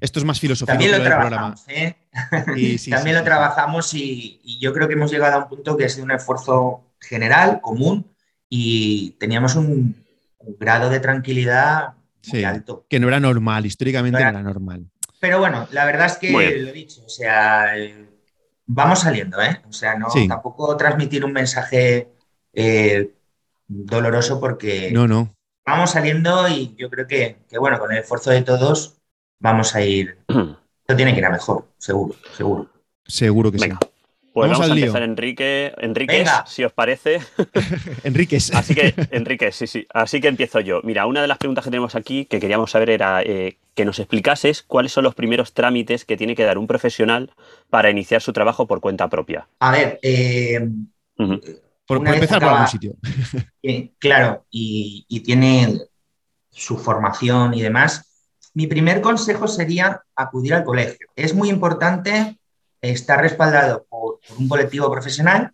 esto 0.00 0.18
es 0.18 0.24
más 0.24 0.40
filosófico. 0.40 0.72
También 0.72 0.92
lo 0.92 1.02
trabajamos, 1.02 1.64
¿eh? 1.68 1.96
También 2.90 3.16
lo 3.16 3.24
trabajamos 3.24 3.92
y, 3.94 4.40
yo 4.60 4.72
creo 4.72 4.88
que 4.88 4.94
hemos 4.94 5.10
llegado 5.10 5.36
a 5.36 5.42
un 5.44 5.48
punto 5.48 5.76
que 5.76 5.84
ha 5.84 5.88
sido 5.88 6.04
un 6.04 6.12
esfuerzo 6.12 6.92
general, 7.00 7.60
común, 7.60 8.10
y 8.48 9.12
teníamos 9.12 9.56
un, 9.56 10.02
grado 10.58 10.90
de 10.90 11.00
tranquilidad 11.00 11.94
muy 12.30 12.44
alto. 12.44 12.86
Que 12.88 13.00
no 13.00 13.08
era 13.08 13.18
normal, 13.18 13.66
históricamente 13.66 14.22
no 14.22 14.28
era, 14.28 14.42
normal. 14.42 14.86
Pero 15.20 15.38
bueno, 15.38 15.66
la 15.70 15.86
verdad 15.86 16.06
es 16.06 16.16
que 16.18 16.30
lo 16.30 16.40
he 16.40 16.72
dicho, 16.72 17.02
o 17.04 17.08
sea, 17.08 17.72
vamos 18.66 19.00
saliendo, 19.00 19.40
¿eh? 19.40 19.62
O 19.68 19.72
sea, 19.72 19.96
no 19.96 20.08
tampoco 20.28 20.76
transmitir 20.76 21.24
un 21.24 21.32
mensaje 21.32 22.08
eh, 22.52 23.14
doloroso 23.66 24.38
porque 24.38 24.90
no, 24.92 25.08
no. 25.08 25.34
vamos 25.64 25.92
saliendo 25.92 26.46
y 26.48 26.74
yo 26.76 26.90
creo 26.90 27.06
que, 27.06 27.38
que, 27.48 27.58
bueno, 27.58 27.78
con 27.78 27.90
el 27.92 27.98
esfuerzo 27.98 28.30
de 28.30 28.42
todos 28.42 28.98
vamos 29.44 29.74
a 29.74 29.82
ir. 29.82 30.18
Esto 30.28 30.96
tiene 30.96 31.12
que 31.12 31.18
ir 31.18 31.26
a 31.26 31.30
mejor, 31.30 31.68
seguro, 31.78 32.16
seguro. 32.36 32.68
Seguro 33.06 33.52
que 33.52 33.58
sí. 33.58 33.70
Pues 34.32 34.50
vamos, 34.50 34.68
a 34.68 34.74
empezar, 34.74 35.02
Enrique. 35.02 35.72
Enrique, 35.78 36.24
si 36.46 36.64
os 36.64 36.72
parece. 36.72 37.20
Enrique. 38.04 38.36
Así 38.36 38.74
que, 38.74 38.92
Enrique, 39.12 39.52
sí, 39.52 39.68
sí. 39.68 39.86
Así 39.94 40.20
que 40.20 40.26
empiezo 40.26 40.58
yo. 40.58 40.80
Mira, 40.82 41.06
una 41.06 41.22
de 41.22 41.28
las 41.28 41.38
preguntas 41.38 41.62
que 41.62 41.70
tenemos 41.70 41.94
aquí 41.94 42.24
que 42.24 42.40
queríamos 42.40 42.72
saber 42.72 42.90
era 42.90 43.22
eh, 43.22 43.58
que 43.74 43.84
nos 43.84 44.00
explicases 44.00 44.64
cuáles 44.64 44.90
son 44.90 45.04
los 45.04 45.14
primeros 45.14 45.52
trámites 45.52 46.04
que 46.04 46.16
tiene 46.16 46.34
que 46.34 46.42
dar 46.42 46.58
un 46.58 46.66
profesional 46.66 47.30
para 47.70 47.90
iniciar 47.90 48.22
su 48.22 48.32
trabajo 48.32 48.66
por 48.66 48.80
cuenta 48.80 49.08
propia. 49.08 49.46
A 49.60 49.70
ver, 49.70 50.00
eh, 50.02 50.68
por, 51.86 51.98
empezar 51.98 52.40
por 52.40 52.48
algún 52.48 52.66
sitio. 52.66 52.94
claro, 54.00 54.44
y, 54.50 55.06
y 55.08 55.20
tiene 55.20 55.78
su 56.50 56.76
formación 56.76 57.54
y 57.54 57.62
demás 57.62 58.13
mi 58.54 58.68
primer 58.68 59.00
consejo 59.00 59.48
sería 59.48 60.02
acudir 60.14 60.54
al 60.54 60.64
colegio. 60.64 61.08
Es 61.16 61.34
muy 61.34 61.50
importante 61.50 62.38
estar 62.80 63.20
respaldado 63.20 63.84
por, 63.88 64.20
un 64.38 64.48
colectivo 64.48 64.90
profesional 64.90 65.52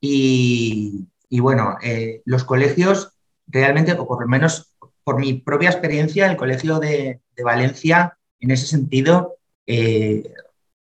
y, 0.00 1.06
bueno, 1.30 1.76
eh, 1.82 2.20
los 2.24 2.44
colegios 2.44 3.12
realmente, 3.46 3.92
o 3.92 4.06
por 4.06 4.22
lo 4.22 4.28
menos 4.28 4.74
por 5.04 5.18
mi 5.18 5.34
propia 5.34 5.70
experiencia, 5.70 6.30
el 6.30 6.36
Colegio 6.36 6.78
de, 6.78 7.20
Valencia 7.42 8.16
en 8.38 8.52
ese 8.52 8.66
sentido 8.66 9.36
eh, 9.66 10.22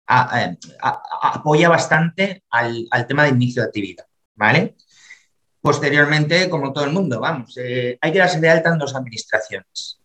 apoya 0.06 1.70
bastante 1.70 2.44
al, 2.50 2.88
tema 3.08 3.24
de 3.24 3.30
inicio 3.30 3.62
de 3.62 3.68
actividad, 3.68 4.06
¿vale? 4.36 4.76
Posteriormente, 5.60 6.50
como 6.50 6.74
todo 6.74 6.86
el 6.86 6.92
mundo, 6.92 7.20
vamos, 7.20 7.58
eh, 7.58 7.98
hay 8.02 8.12
que 8.12 8.20
darse 8.20 8.40
de 8.40 8.50
alta 8.50 8.72
en 8.72 8.78
dos 8.78 8.96
administraciones 8.96 10.02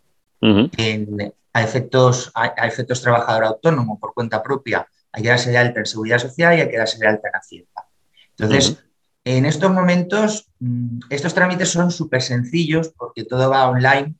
a 1.57 1.63
efectos, 1.63 2.31
a, 2.35 2.67
efectos 2.67 3.01
trabajador 3.01 3.45
autónomo 3.45 3.99
por 3.99 4.13
cuenta 4.13 4.43
propia 4.43 4.87
hay 5.11 5.23
que 5.23 5.31
darse 5.31 5.51
de 5.51 5.57
alta 5.57 5.81
en 5.81 5.87
seguridad 5.87 6.19
social 6.19 6.55
y 6.55 6.61
hay 6.61 6.69
que 6.69 6.77
darse 6.77 6.99
de 6.99 7.07
alta 7.07 7.29
en 7.29 7.35
Hacienda. 7.35 7.89
Entonces, 8.37 8.85
en 9.25 9.47
estos 9.47 9.71
momentos, 9.71 10.51
mm, 10.61 10.99
estos 11.09 11.33
trámites 11.33 11.71
son 11.71 11.91
súper 11.91 12.21
sencillos 12.21 12.93
porque 12.95 13.25
todo 13.25 13.49
va 13.49 13.71
online. 13.71 14.15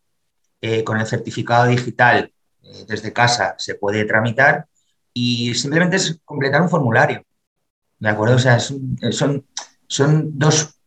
Eh, 0.63 0.83
con 0.83 0.99
el 0.99 1.07
certificado 1.07 1.67
digital 1.67 2.33
eh, 2.63 2.85
desde 2.89 3.13
casa 3.13 3.55
se 3.59 3.75
puede 3.75 4.07
tramitar 4.07 4.67
y 5.13 5.55
simplemente 5.55 5.97
es 5.97 6.19
completar 6.25 6.63
un 6.63 6.71
formulario. 6.71 7.23
¿De 7.99 8.09
acuerdo? 8.09 8.37
O 8.37 8.39
sea, 8.39 8.59
son, 8.59 9.45
son 9.87 10.39
dos, 10.39 10.81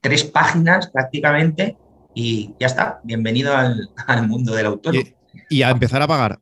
tres 0.00 0.24
páginas 0.24 0.88
prácticamente 0.88 1.78
y 2.12 2.52
ya 2.58 2.66
está. 2.66 3.00
Bienvenido 3.04 3.54
al, 3.56 4.26
mundo 4.26 4.52
del 4.52 4.66
autónomo. 4.66 5.15
Y, 5.48 5.62
a 5.62 5.70
empezar 5.70 6.02
a 6.02 6.06
pagar. 6.06 6.38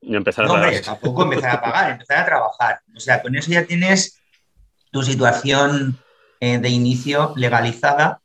y 0.00 0.16
empezar 0.16 0.44
a 0.44 0.48
pagar. 0.48 0.80
tampoco 0.80 1.22
empezar 1.24 1.56
a 1.56 1.60
pagar, 1.60 1.90
empezar 1.92 2.18
a 2.18 2.26
trabajar. 2.26 2.80
O 2.96 3.00
sea, 3.00 3.22
con 3.22 3.36
eso 3.36 3.50
ya 3.50 3.64
tienes 3.64 4.20
tu 4.90 5.02
situación 5.02 5.98
eh, 6.40 6.58
de 6.58 6.68
inicio 6.68 7.32
legalizada 7.36 8.20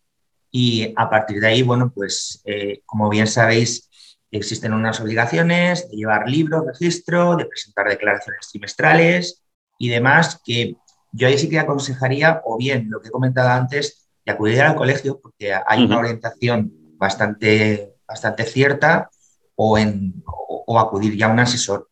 y 0.51 0.93
a 0.95 1.09
partir 1.09 1.39
de 1.39 1.47
ahí, 1.47 1.63
bueno, 1.63 1.91
pues 1.93 2.41
eh, 2.45 2.81
como 2.85 3.09
bien 3.09 3.27
sabéis, 3.27 3.89
existen 4.31 4.73
unas 4.73 4.99
obligaciones 4.99 5.89
de 5.89 5.97
llevar 5.97 6.29
libros, 6.29 6.65
registro, 6.65 7.35
de 7.35 7.45
presentar 7.45 7.87
declaraciones 7.87 8.49
trimestrales 8.51 9.43
y 9.79 9.89
demás 9.89 10.39
que 10.43 10.75
yo 11.11 11.27
ahí 11.27 11.37
sí 11.37 11.49
que 11.49 11.59
aconsejaría, 11.59 12.41
o 12.45 12.57
bien 12.57 12.89
lo 12.89 13.01
que 13.01 13.07
he 13.07 13.11
comentado 13.11 13.49
antes, 13.49 14.09
de 14.25 14.31
acudir 14.31 14.61
al 14.61 14.75
colegio, 14.75 15.19
porque 15.21 15.53
hay 15.53 15.83
una 15.83 15.99
orientación 15.99 16.71
bastante, 16.97 17.93
bastante 18.07 18.45
cierta, 18.45 19.09
o, 19.55 19.77
en, 19.77 20.23
o, 20.25 20.79
acudir 20.79 21.17
ya 21.17 21.27
a 21.27 21.33
un 21.33 21.39
asesor, 21.39 21.89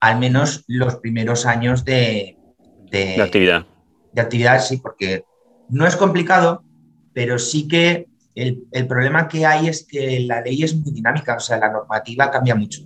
al 0.00 0.18
menos 0.18 0.64
los 0.66 0.96
primeros 0.96 1.46
años 1.46 1.84
de, 1.84 2.36
de, 2.90 3.22
actividad. 3.22 3.66
De 4.12 4.22
actividad, 4.22 4.60
sí, 4.60 4.78
porque 4.78 5.24
no 5.68 5.86
es 5.86 5.96
complicado, 5.96 6.64
pero 7.12 7.38
sí 7.38 7.68
que 7.68 8.06
el, 8.34 8.64
el, 8.72 8.86
problema 8.86 9.28
que 9.28 9.46
hay 9.46 9.68
es 9.68 9.86
que 9.86 10.20
la 10.20 10.40
ley 10.40 10.62
es 10.62 10.74
muy 10.74 10.92
dinámica, 10.92 11.36
o 11.36 11.40
sea, 11.40 11.58
la 11.58 11.70
normativa 11.70 12.30
cambia 12.30 12.54
mucho. 12.54 12.82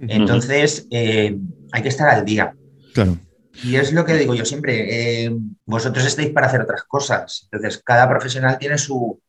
Entonces, 0.00 0.86
eh, 0.90 1.36
hay 1.72 1.82
que 1.82 1.88
estar 1.88 2.08
al 2.08 2.24
día. 2.24 2.54
Claro. 2.94 3.18
Y 3.62 3.76
es 3.76 3.92
lo 3.92 4.04
que 4.04 4.14
digo 4.14 4.34
yo 4.34 4.44
siempre, 4.44 5.24
eh, 5.24 5.36
vosotros 5.66 6.06
estáis 6.06 6.30
para 6.30 6.46
hacer 6.46 6.62
otras 6.62 6.84
cosas. 6.84 7.48
Entonces, 7.50 7.82
cada 7.84 8.08
profesional 8.08 8.58
tiene 8.58 8.78
su, 8.78 9.20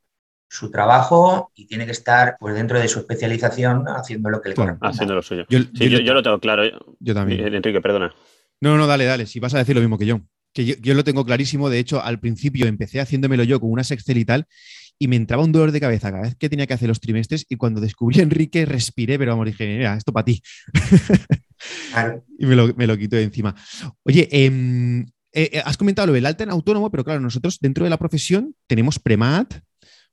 su 0.52 0.70
trabajo 0.70 1.50
y 1.54 1.66
tiene 1.66 1.86
que 1.86 1.92
estar 1.92 2.36
pues, 2.38 2.54
dentro 2.54 2.78
de 2.78 2.86
su 2.86 2.98
especialización 2.98 3.86
haciendo 3.88 4.28
lo 4.28 4.42
que 4.42 4.50
le 4.50 4.54
claro, 4.54 4.76
Haciendo 4.82 5.14
lo 5.14 5.22
suyo. 5.22 5.46
Yo, 5.48 5.60
yo, 5.72 6.12
lo 6.12 6.22
tengo 6.22 6.38
claro. 6.40 6.62
Yo 7.00 7.14
también. 7.14 7.40
Eh, 7.40 7.56
Enrique, 7.56 7.80
perdona. 7.80 8.14
No, 8.60 8.76
no, 8.76 8.86
dale, 8.86 9.06
dale. 9.06 9.24
Si 9.24 9.40
vas 9.40 9.54
a 9.54 9.58
decir 9.58 9.74
lo 9.74 9.80
mismo 9.80 9.96
que 9.96 10.04
yo. 10.04 10.20
Que 10.52 10.66
yo, 10.66 10.74
yo, 10.82 10.92
lo 10.92 11.04
tengo 11.04 11.24
clarísimo. 11.24 11.70
De 11.70 11.78
hecho, 11.78 12.02
al 12.02 12.20
principio 12.20 12.66
empecé 12.66 13.00
haciéndomelo 13.00 13.44
yo 13.44 13.60
con 13.60 13.70
una 13.70 13.80
Excel 13.80 14.18
y 14.18 14.26
tal, 14.26 14.46
y 14.98 15.08
me 15.08 15.16
entraba 15.16 15.42
un 15.42 15.52
dolor 15.52 15.72
de 15.72 15.80
cabeza 15.80 16.10
cada 16.10 16.24
vez 16.24 16.36
que 16.36 16.50
tenía 16.50 16.66
que 16.66 16.74
hacer 16.74 16.88
los 16.88 17.00
trimestres. 17.00 17.46
Y 17.48 17.56
cuando 17.56 17.80
descubrí 17.80 18.20
a 18.20 18.22
Enrique, 18.22 18.66
respiré, 18.66 19.18
pero 19.18 19.32
vamos, 19.32 19.46
dije, 19.46 19.78
mira, 19.78 19.96
esto 19.96 20.12
para 20.12 20.26
ti. 20.26 20.42
y 22.38 22.44
me 22.44 22.56
lo, 22.56 22.74
me 22.74 22.86
lo 22.86 22.98
quito 22.98 23.16
de 23.16 23.22
encima. 23.22 23.54
Oye, 24.02 24.28
em, 24.30 25.00
eh, 25.32 25.48
eh, 25.50 25.62
has 25.64 25.78
comentado 25.78 26.08
lo 26.08 26.12
del 26.12 26.26
alta 26.26 26.44
en 26.44 26.50
autónomo, 26.50 26.90
pero 26.90 27.04
claro, 27.04 27.20
nosotros 27.20 27.58
dentro 27.58 27.84
de 27.84 27.90
la 27.90 27.96
profesión 27.96 28.54
tenemos 28.66 28.98
PREMAT, 28.98 29.62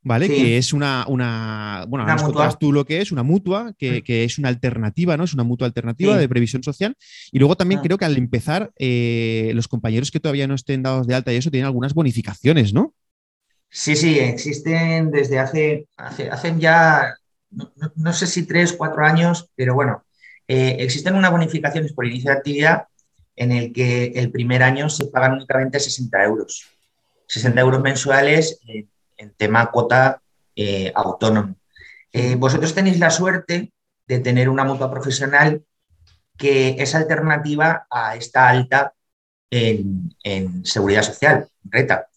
¿vale? 0.01 0.27
Que 0.27 0.57
es 0.57 0.73
una, 0.73 1.05
una 1.07 1.85
bueno, 1.87 2.03
ahora 2.03 2.21
nos 2.21 2.59
tú 2.59 2.71
lo 2.71 2.85
que 2.85 3.01
es, 3.01 3.11
una 3.11 3.23
mutua, 3.23 3.73
que, 3.77 4.01
mm. 4.01 4.11
es 4.11 4.37
una 4.37 4.49
alternativa, 4.49 5.17
¿no? 5.17 5.23
Es 5.23 5.33
una 5.33 5.43
mutua 5.43 5.67
alternativa 5.67 6.17
de 6.17 6.29
previsión 6.29 6.63
social. 6.63 6.95
Y 7.31 7.39
luego 7.39 7.55
también 7.55 7.79
ah. 7.79 7.83
creo 7.83 7.97
que 7.97 8.05
al 8.05 8.17
empezar, 8.17 8.71
eh, 8.77 9.51
los 9.53 9.67
compañeros 9.67 10.11
que 10.11 10.19
todavía 10.19 10.47
no 10.47 10.55
estén 10.55 10.83
dados 10.83 11.07
de 11.07 11.15
alta 11.15 11.33
y 11.33 11.37
eso 11.37 11.51
tienen 11.51 11.65
algunas 11.65 11.93
bonificaciones, 11.93 12.73
¿no? 12.73 12.93
Sí, 13.69 13.95
sí, 13.95 14.17
existen 14.17 15.11
desde 15.11 15.37
hace, 15.37 15.87
hace 15.95 16.29
hacen 16.29 16.59
ya, 16.59 17.13
no, 17.51 17.71
no, 17.95 18.13
sé 18.13 18.25
si 18.25 18.47
tres, 18.47 18.73
cuatro 18.73 19.05
años, 19.05 19.49
pero 19.55 19.75
bueno, 19.75 20.03
eh, 20.47 20.77
existen 20.79 21.13
unas 21.13 21.31
bonificaciones 21.31 21.93
por 21.93 22.07
inicio 22.07 22.31
de 22.31 22.37
actividad 22.37 22.85
en 23.35 23.51
el 23.51 23.71
que 23.71 24.05
el 24.15 24.31
primer 24.31 24.63
año 24.63 24.89
se 24.89 25.05
pagan 25.05 25.33
únicamente 25.33 25.79
60 25.79 26.23
euros. 26.23 26.67
60 27.27 27.61
euros 27.61 27.81
mensuales 27.81 28.59
en, 29.19 29.31
tema 29.35 29.69
cuota 29.71 30.21
eh, 30.55 30.91
autónomo. 30.95 31.55
Eh, 32.11 32.35
vosotros 32.35 32.73
tenéis 32.73 32.99
la 32.99 33.11
suerte 33.11 33.71
de 34.07 34.19
tener 34.19 34.49
una 34.49 34.63
mutua 34.63 34.89
profesional 34.89 35.63
que 36.37 36.75
es 36.79 36.95
alternativa 36.95 37.85
a 37.89 38.15
esta 38.15 38.49
alta 38.49 38.93
en, 39.51 40.65
seguridad 40.65 41.03
social, 41.03 41.47
reta. 41.63 42.07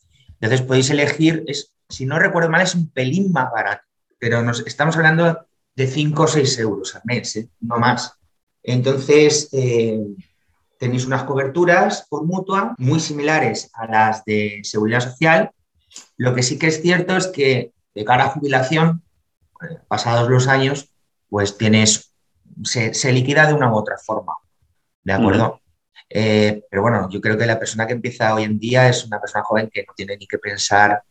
Entonces 0.40 0.62
podéis 0.62 0.90
elegir, 0.90 1.44
es, 1.46 1.72
si 1.88 2.06
no 2.06 2.18
recuerdo 2.18 2.48
mal, 2.48 2.62
es 2.62 2.74
un 2.74 2.88
pelín 2.90 3.32
más 3.32 3.50
barato, 3.50 3.84
pero 4.18 4.42
nos, 4.42 4.66
estamos 4.66 4.96
hablando 4.96 5.46
de 5.74 5.86
5 5.86 6.22
o 6.22 6.28
6 6.28 6.58
euros 6.60 6.94
al 6.94 7.02
mes, 7.04 7.48
no 7.60 7.78
más. 7.78 8.14
Entonces, 8.62 9.48
eh, 9.52 10.00
tenéis 10.82 11.06
unas 11.06 11.24
coberturas 11.24 12.06
por 12.08 12.24
mutua 12.24 12.74
muy 12.78 13.00
similares 13.00 13.70
a 13.74 13.86
las 13.86 14.24
de 14.24 14.60
seguridad 14.64 15.00
social. 15.00 15.50
Lo 16.16 16.34
que 16.34 16.42
sí 16.42 16.58
que 16.58 16.68
es 16.68 16.80
cierto 16.80 17.16
es 17.16 17.26
que 17.28 17.72
de 17.94 18.04
cara 18.04 18.24
a 18.24 18.30
jubilación, 18.30 19.02
eh, 19.62 19.78
pasados 19.88 20.28
los 20.30 20.48
años, 20.48 20.90
pues 21.28 21.56
tienes, 21.56 22.12
se, 22.62 23.12
liquida 23.12 23.46
de 23.46 23.54
una 23.54 23.72
u 23.72 23.76
otra 23.76 23.96
forma. 23.98 24.34
¿De 25.02 25.12
acuerdo? 25.12 25.60
Eh, 26.08 26.62
pero 26.70 26.82
bueno, 26.82 27.08
yo 27.10 27.20
creo 27.20 27.36
que 27.36 27.46
la 27.46 27.58
persona 27.58 27.86
que 27.86 27.94
empieza 27.94 28.34
hoy 28.34 28.44
en 28.44 28.58
día 28.58 28.88
es 28.88 29.04
una 29.04 29.20
persona 29.20 29.44
joven 29.44 29.70
que 29.72 29.84
no 29.86 29.94
tiene 29.96 30.16
ni 30.16 30.26
que 30.26 30.38
pensar 30.38 31.02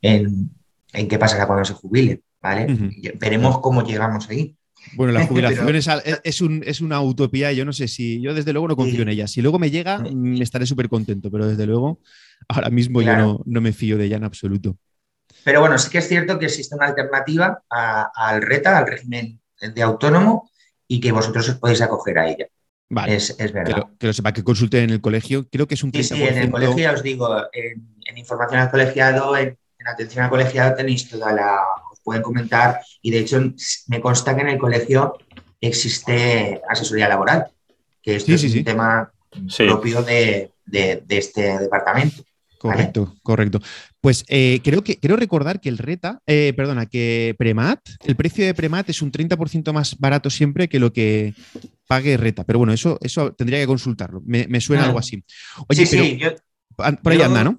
en, 0.00 0.50
qué 0.92 1.18
pasará 1.18 1.46
cuando 1.46 1.64
se 1.64 1.74
jubile. 1.74 2.22
¿vale? 2.40 2.92
Veremos 3.18 3.58
cómo 3.58 3.82
llegamos 3.82 4.28
ahí. 4.28 4.54
Bueno, 4.94 5.12
la 5.12 5.26
jubilación 5.26 5.74
es, 5.74 6.80
una 6.80 7.00
utopía. 7.00 7.52
Yo 7.52 7.64
no 7.64 7.72
sé 7.72 7.88
si, 7.88 8.20
yo 8.20 8.34
desde 8.34 8.52
luego 8.52 8.68
no 8.68 8.76
confío 8.76 9.02
en 9.02 9.08
ella. 9.08 9.26
Si 9.26 9.42
luego 9.42 9.58
me 9.58 9.70
llega, 9.70 9.98
me 9.98 10.42
estaré 10.42 10.66
súper 10.66 10.88
contento, 10.88 11.30
pero 11.30 11.46
desde 11.46 11.66
luego 11.66 12.00
ahora 12.48 12.70
mismo 12.70 13.02
yo 13.02 13.42
no, 13.44 13.60
me 13.60 13.72
fío 13.72 13.96
de 13.96 14.06
ella 14.06 14.16
en 14.16 14.24
absoluto. 14.24 14.76
Pero 15.44 15.60
bueno, 15.60 15.78
sí 15.78 15.90
que 15.90 15.98
es 15.98 16.08
cierto 16.08 16.38
que 16.38 16.46
existe 16.46 16.74
una 16.74 16.86
alternativa 16.86 17.62
al 17.68 18.42
RETA, 18.42 18.78
al 18.78 18.86
régimen 18.86 19.40
de 19.60 19.82
autónomo, 19.82 20.50
y 20.86 21.00
que 21.00 21.12
vosotros 21.12 21.48
os 21.48 21.54
podéis 21.56 21.80
acoger 21.82 22.18
a 22.18 22.28
ella. 22.28 22.46
Vale. 22.88 23.14
Es, 23.14 23.36
verdad. 23.52 23.88
Que 23.98 24.08
lo, 24.08 24.12
sepa, 24.12 24.32
que 24.32 24.42
consulten 24.42 24.84
en 24.84 24.90
el 24.90 25.00
colegio. 25.00 25.48
Creo 25.48 25.68
que 25.68 25.74
es 25.74 25.84
un 25.84 25.92
30%. 25.92 26.02
Sí, 26.02 26.22
en 26.22 26.38
el 26.38 26.50
colegio 26.50 26.78
ya 26.78 26.92
os 26.92 27.02
digo, 27.02 27.28
en, 27.52 28.18
información 28.18 28.60
al 28.60 28.70
colegiado, 28.70 29.36
en, 29.36 29.56
en 29.78 29.88
atención 29.88 30.24
al 30.24 30.30
colegiado 30.30 30.74
tenéis 30.74 31.08
toda 31.08 31.32
la, 31.32 31.60
pueden 32.02 32.22
comentar. 32.22 32.80
Y 33.02 33.10
de 33.10 33.20
hecho, 33.20 33.40
me 33.86 34.00
consta 34.00 34.34
que 34.34 34.42
en 34.42 34.48
el 34.48 34.58
colegio 34.58 35.18
existe 35.60 36.60
asesoría 36.68 37.08
laboral, 37.08 37.46
que 38.02 38.16
esto 38.16 38.32
es 38.32 38.44
un 38.54 38.64
tema 38.64 39.12
propio 39.56 40.02
de, 40.02 40.52
este 41.08 41.58
departamento. 41.58 42.22
Correcto, 42.60 43.14
correcto. 43.22 43.58
Pues 44.02 44.22
eh, 44.28 44.60
creo 44.62 44.84
que 44.84 44.98
quiero 44.98 45.16
recordar 45.16 45.62
que 45.62 45.70
el 45.70 45.78
Reta, 45.78 46.20
eh, 46.26 46.52
perdona, 46.54 46.84
que 46.84 47.34
Premat, 47.38 47.80
el 48.04 48.16
precio 48.16 48.44
de 48.44 48.52
Premat 48.52 48.86
es 48.90 49.00
un 49.00 49.10
30% 49.10 49.72
más 49.72 49.98
barato 49.98 50.28
siempre 50.28 50.68
que 50.68 50.78
lo 50.78 50.92
que 50.92 51.32
pague 51.88 52.18
Reta. 52.18 52.44
Pero 52.44 52.58
bueno, 52.58 52.74
eso, 52.74 52.98
eso 53.00 53.32
tendría 53.32 53.60
que 53.60 53.66
consultarlo. 53.66 54.20
Me, 54.26 54.60
suena 54.60 54.84
algo 54.84 54.98
así. 54.98 55.24
Oye, 55.68 55.86
sí, 55.86 56.20
por 56.76 57.12
ahí 57.12 57.22
anda, 57.22 57.44
¿no? 57.44 57.58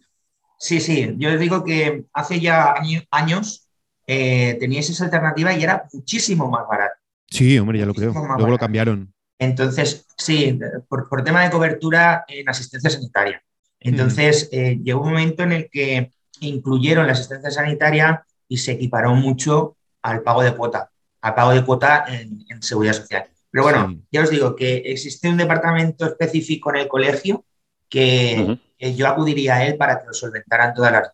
Sí, 0.59 0.79
sí. 0.79 1.15
Yo 1.17 1.35
digo 1.35 1.63
que 1.63 2.05
hace 2.13 2.39
ya 2.39 2.75
años 3.09 3.67
eh, 4.05 4.55
teníais 4.59 4.87
esa 4.87 5.05
alternativa 5.05 5.51
y 5.51 5.63
era 5.63 5.87
muchísimo 5.93 6.47
más 6.47 6.67
barato. 6.69 6.93
Sí, 7.27 7.57
hombre, 7.57 7.79
ya 7.79 7.87
lo 7.87 7.95
creo. 7.95 8.13
Luego 8.13 8.51
lo 8.51 8.59
cambiaron. 8.59 9.11
Entonces, 9.39 10.05
sí, 10.15 10.59
por, 10.87 11.23
tema 11.23 11.43
de 11.43 11.49
cobertura 11.49 12.23
en 12.27 12.47
asistencia 12.47 12.91
sanitaria. 12.91 13.41
Entonces, 13.81 14.47
eh, 14.51 14.79
llegó 14.81 15.01
un 15.01 15.09
momento 15.09 15.43
en 15.43 15.51
el 15.51 15.69
que 15.69 16.11
incluyeron 16.39 17.07
la 17.07 17.13
asistencia 17.13 17.51
sanitaria 17.51 18.23
y 18.47 18.57
se 18.57 18.73
equiparó 18.73 19.13
mucho 19.15 19.75
al 20.03 20.21
pago 20.21 20.43
de 20.43 20.55
cuota, 20.55 20.91
al 21.21 21.35
pago 21.35 21.51
de 21.51 21.65
cuota 21.65 22.05
en, 22.07 22.61
seguridad 22.61 22.93
social. 22.93 23.25
Pero 23.49 23.63
bueno, 23.63 23.99
ya 24.11 24.21
os 24.21 24.29
digo 24.29 24.55
que 24.55 24.77
existe 24.77 25.27
un 25.29 25.37
departamento 25.37 26.05
específico 26.05 26.69
en 26.69 26.81
el 26.81 26.87
colegio 26.87 27.43
que, 27.89 28.59
que 28.77 28.95
yo 28.95 29.07
acudiría 29.07 29.55
a 29.55 29.65
él 29.65 29.77
para 29.77 29.99
que 29.99 30.07
lo 30.07 30.13
solventaran 30.13 30.73
todas 30.73 30.91
las 30.91 31.11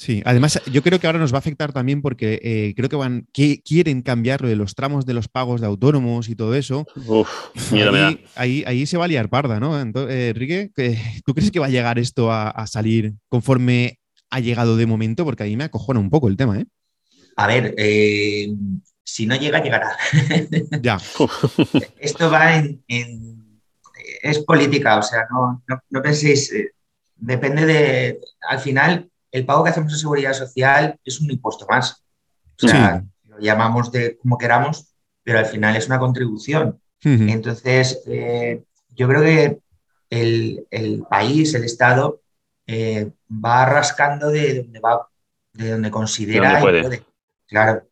Sí, 0.00 0.22
además 0.24 0.62
yo 0.72 0.82
creo 0.82 0.98
que 0.98 1.06
ahora 1.06 1.18
nos 1.18 1.30
va 1.30 1.36
a 1.36 1.40
afectar 1.40 1.74
también 1.74 2.00
porque 2.00 2.40
eh, 2.42 2.72
creo 2.74 2.88
que 2.88 2.96
van 2.96 3.28
que 3.34 3.60
quieren 3.60 4.00
cambiar 4.00 4.40
lo 4.40 4.48
de 4.48 4.56
los 4.56 4.74
tramos 4.74 5.04
de 5.04 5.12
los 5.12 5.28
pagos 5.28 5.60
de 5.60 5.66
autónomos 5.66 6.30
y 6.30 6.34
todo 6.34 6.54
eso. 6.54 6.86
Uf, 7.06 7.70
miedo 7.70 7.92
ahí, 8.34 8.64
ahí, 8.66 8.86
se 8.86 8.96
va 8.96 9.04
a 9.04 9.08
liar 9.08 9.28
parda, 9.28 9.60
¿no? 9.60 9.78
Entonces, 9.78 10.16
eh, 10.16 10.28
Enrique, 10.30 10.70
¿tú 11.26 11.34
crees 11.34 11.50
que 11.50 11.58
va 11.58 11.66
a 11.66 11.68
llegar 11.68 11.98
esto 11.98 12.32
a, 12.32 12.66
salir 12.66 13.12
conforme 13.28 13.98
ha 14.30 14.40
llegado 14.40 14.78
de 14.78 14.86
momento? 14.86 15.26
Porque 15.26 15.42
ahí 15.42 15.54
me 15.54 15.64
acojona 15.64 16.00
un 16.00 16.08
poco 16.08 16.28
el 16.28 16.38
tema, 16.38 16.58
¿eh? 16.58 16.64
A 17.36 17.46
ver, 17.46 17.74
eh, 17.76 18.48
si 19.04 19.26
no 19.26 19.36
llega, 19.36 19.62
llegará. 19.62 19.98
ya. 20.80 20.98
esto 21.98 22.30
va 22.30 22.56
en, 22.56 22.82
es 24.22 24.38
política, 24.38 24.96
o 24.96 25.02
sea, 25.02 25.26
no, 25.30 25.62
no, 25.90 26.00
penséis, 26.00 26.50
eh, 26.54 26.72
depende 27.16 27.66
de, 27.66 28.18
al 28.48 28.60
final, 28.60 29.10
el 29.32 29.46
pago 29.46 29.64
que 29.64 29.70
hacemos 29.70 29.92
en 29.92 29.98
seguridad 29.98 30.32
social 30.32 30.98
es 31.04 31.20
un 31.20 31.30
impuesto 31.30 31.66
más. 31.68 32.04
O 32.62 32.68
sea, 32.68 33.04
lo 33.24 33.38
llamamos 33.38 33.90
de 33.90 34.18
como 34.18 34.36
queramos, 34.36 34.94
pero 35.22 35.38
al 35.38 35.46
final 35.46 35.76
es 35.76 35.86
una 35.86 35.98
contribución. 35.98 36.80
Entonces, 37.02 38.02
eh, 38.06 38.62
yo 38.90 39.08
creo 39.08 39.22
que 39.22 39.58
el, 40.10 40.66
el 40.70 41.02
país, 41.08 41.54
el 41.54 41.64
Estado, 41.64 42.20
eh, 42.66 43.10
va 43.30 43.64
rascando 43.64 44.28
de 44.28 44.62
donde 44.62 44.80
va, 44.80 45.08
de 45.52 45.70
donde 45.70 45.90
considera 45.90 46.60
puede. 46.60 47.02
Claro. 47.46 47.82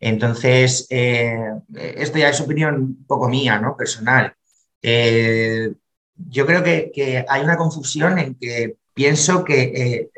Entonces, 0.00 0.86
eh, 0.90 1.52
esto 1.74 2.18
ya 2.18 2.30
es 2.30 2.40
opinión 2.40 2.74
un 2.74 3.04
poco 3.06 3.28
mía, 3.28 3.58
¿no? 3.60 3.76
Personal. 3.76 4.34
Yo 4.82 6.46
creo 6.46 6.62
que, 6.64 7.24
hay 7.28 7.42
una 7.42 7.56
confusión 7.56 8.18
en 8.18 8.34
que 8.34 8.76
pienso 8.92 9.44
que, 9.44 10.10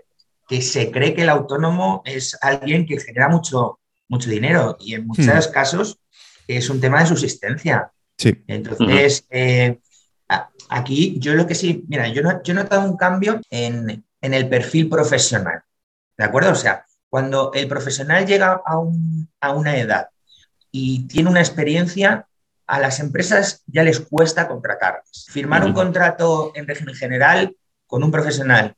que, 0.48 0.62
se 0.62 0.90
cree 0.90 1.14
que 1.14 1.22
el 1.22 1.28
autónomo 1.28 2.02
es 2.04 2.36
alguien 2.40 2.86
que 2.86 3.00
genera 3.00 3.28
mucho, 3.28 3.80
mucho 4.08 4.30
dinero 4.30 4.76
y 4.80 4.94
en 4.94 5.06
muchos 5.06 5.48
hmm. 5.48 5.52
casos 5.52 5.98
es 6.46 6.68
un 6.70 6.80
tema 6.80 7.00
de 7.00 7.06
subsistencia. 7.06 7.90
Sí. 8.18 8.44
Entonces, 8.46 9.26
aquí 10.68 11.18
yo 11.18 11.34
lo 11.34 11.46
que 11.46 11.54
sí, 11.54 11.84
mira, 11.88 12.08
yo, 12.08 12.22
yo 12.42 12.52
he 12.52 12.56
notado 12.56 12.88
un 12.88 12.96
cambio 12.96 13.40
en, 13.50 14.04
en 14.20 14.34
el 14.34 14.48
perfil 14.48 14.88
profesional. 14.88 15.62
¿De 16.16 16.24
acuerdo? 16.24 16.52
O 16.52 16.56
sea, 16.56 16.84
cuando 17.12 17.50
el 17.52 17.68
profesional 17.68 18.24
llega 18.24 18.62
a, 18.64 19.50
una 19.50 19.76
edad 19.76 20.08
y 20.70 21.06
tiene 21.08 21.28
una 21.28 21.40
experiencia, 21.40 22.26
a 22.66 22.78
las 22.80 23.00
empresas 23.00 23.62
ya 23.66 23.82
les 23.82 24.00
cuesta 24.00 24.48
contratarles. 24.48 25.26
Firmar 25.28 25.64
un 25.64 25.74
contrato 25.74 26.52
en 26.54 26.66
régimen 26.66 26.94
general 26.94 27.54
con 27.86 28.02
un 28.02 28.10
profesional 28.10 28.76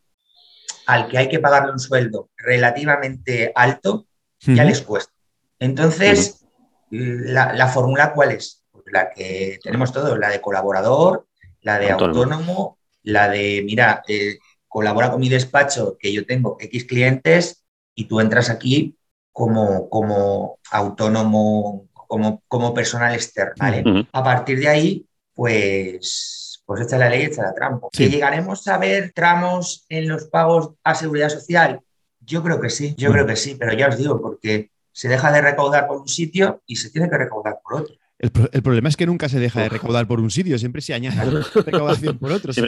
al 0.86 1.08
que 1.08 1.18
hay 1.18 1.28
que 1.28 1.38
pagarle 1.38 1.72
un 1.72 1.78
sueldo 1.78 2.30
relativamente 2.36 3.52
alto, 3.54 4.06
ya 4.40 4.64
les 4.64 4.82
cuesta. 4.82 5.12
Entonces, 5.58 6.44
la, 6.90 7.66
fórmula 7.68 8.12
cuál 8.12 8.32
es? 8.32 8.62
Pues 8.70 8.84
la 8.92 9.10
que 9.10 9.58
tenemos 9.62 9.92
todos, 9.92 10.18
la 10.18 10.28
de 10.28 10.40
colaborador, 10.40 11.26
la 11.62 11.78
de 11.78 11.90
autónomo, 11.90 12.78
la 13.02 13.28
de, 13.28 13.62
mira, 13.64 14.02
eh, 14.08 14.38
colabora 14.68 15.10
con 15.10 15.20
mi 15.20 15.28
despacho, 15.28 15.96
que 15.98 16.12
yo 16.12 16.26
tengo 16.26 16.56
X 16.60 16.84
clientes, 16.84 17.64
y 17.94 18.06
tú 18.06 18.20
entras 18.20 18.50
aquí 18.50 18.96
como, 19.32 19.88
como 19.88 20.58
autónomo, 20.70 21.88
como, 21.92 22.42
como 22.48 22.74
personal 22.74 23.14
externo, 23.14 23.54
¿vale? 23.56 23.84
A 24.12 24.22
partir 24.22 24.58
de 24.58 24.68
ahí, 24.68 25.06
pues, 25.32 26.33
pues 26.64 26.80
esta 26.80 26.98
la 26.98 27.08
ley, 27.08 27.22
esta 27.22 27.42
la 27.42 27.54
trampa. 27.54 27.88
¿Que 27.92 28.08
llegaremos 28.08 28.66
a 28.68 28.78
ver 28.78 29.12
tramos 29.14 29.84
en 29.88 30.08
los 30.08 30.24
pagos 30.24 30.70
a 30.82 30.94
seguridad 30.94 31.28
social? 31.28 31.80
Yo 32.20 32.42
creo 32.42 32.60
que 32.60 32.70
sí, 32.70 32.94
yo 32.96 33.12
creo 33.12 33.26
que 33.26 33.36
sí, 33.36 33.56
pero 33.58 33.74
ya 33.74 33.88
os 33.88 33.98
digo, 33.98 34.20
porque 34.20 34.70
se 34.92 35.08
deja 35.08 35.30
de 35.30 35.42
recaudar 35.42 35.86
por 35.86 35.98
un 35.98 36.08
sitio 36.08 36.62
y 36.66 36.76
se 36.76 36.90
tiene 36.90 37.10
que 37.10 37.18
recaudar 37.18 37.58
por 37.62 37.82
otro. 37.82 37.94
El, 38.16 38.62
problema 38.62 38.88
es 38.88 38.96
que 38.96 39.06
nunca 39.06 39.28
se 39.28 39.38
deja 39.38 39.60
de 39.60 39.68
recaudar 39.68 40.06
por 40.06 40.20
un 40.20 40.30
sitio, 40.30 40.58
siempre 40.58 40.80
se 40.80 40.94
añade 40.94 41.42
recaudación 41.66 42.16
por 42.18 42.32
otro. 42.32 42.52
Si 42.52 42.62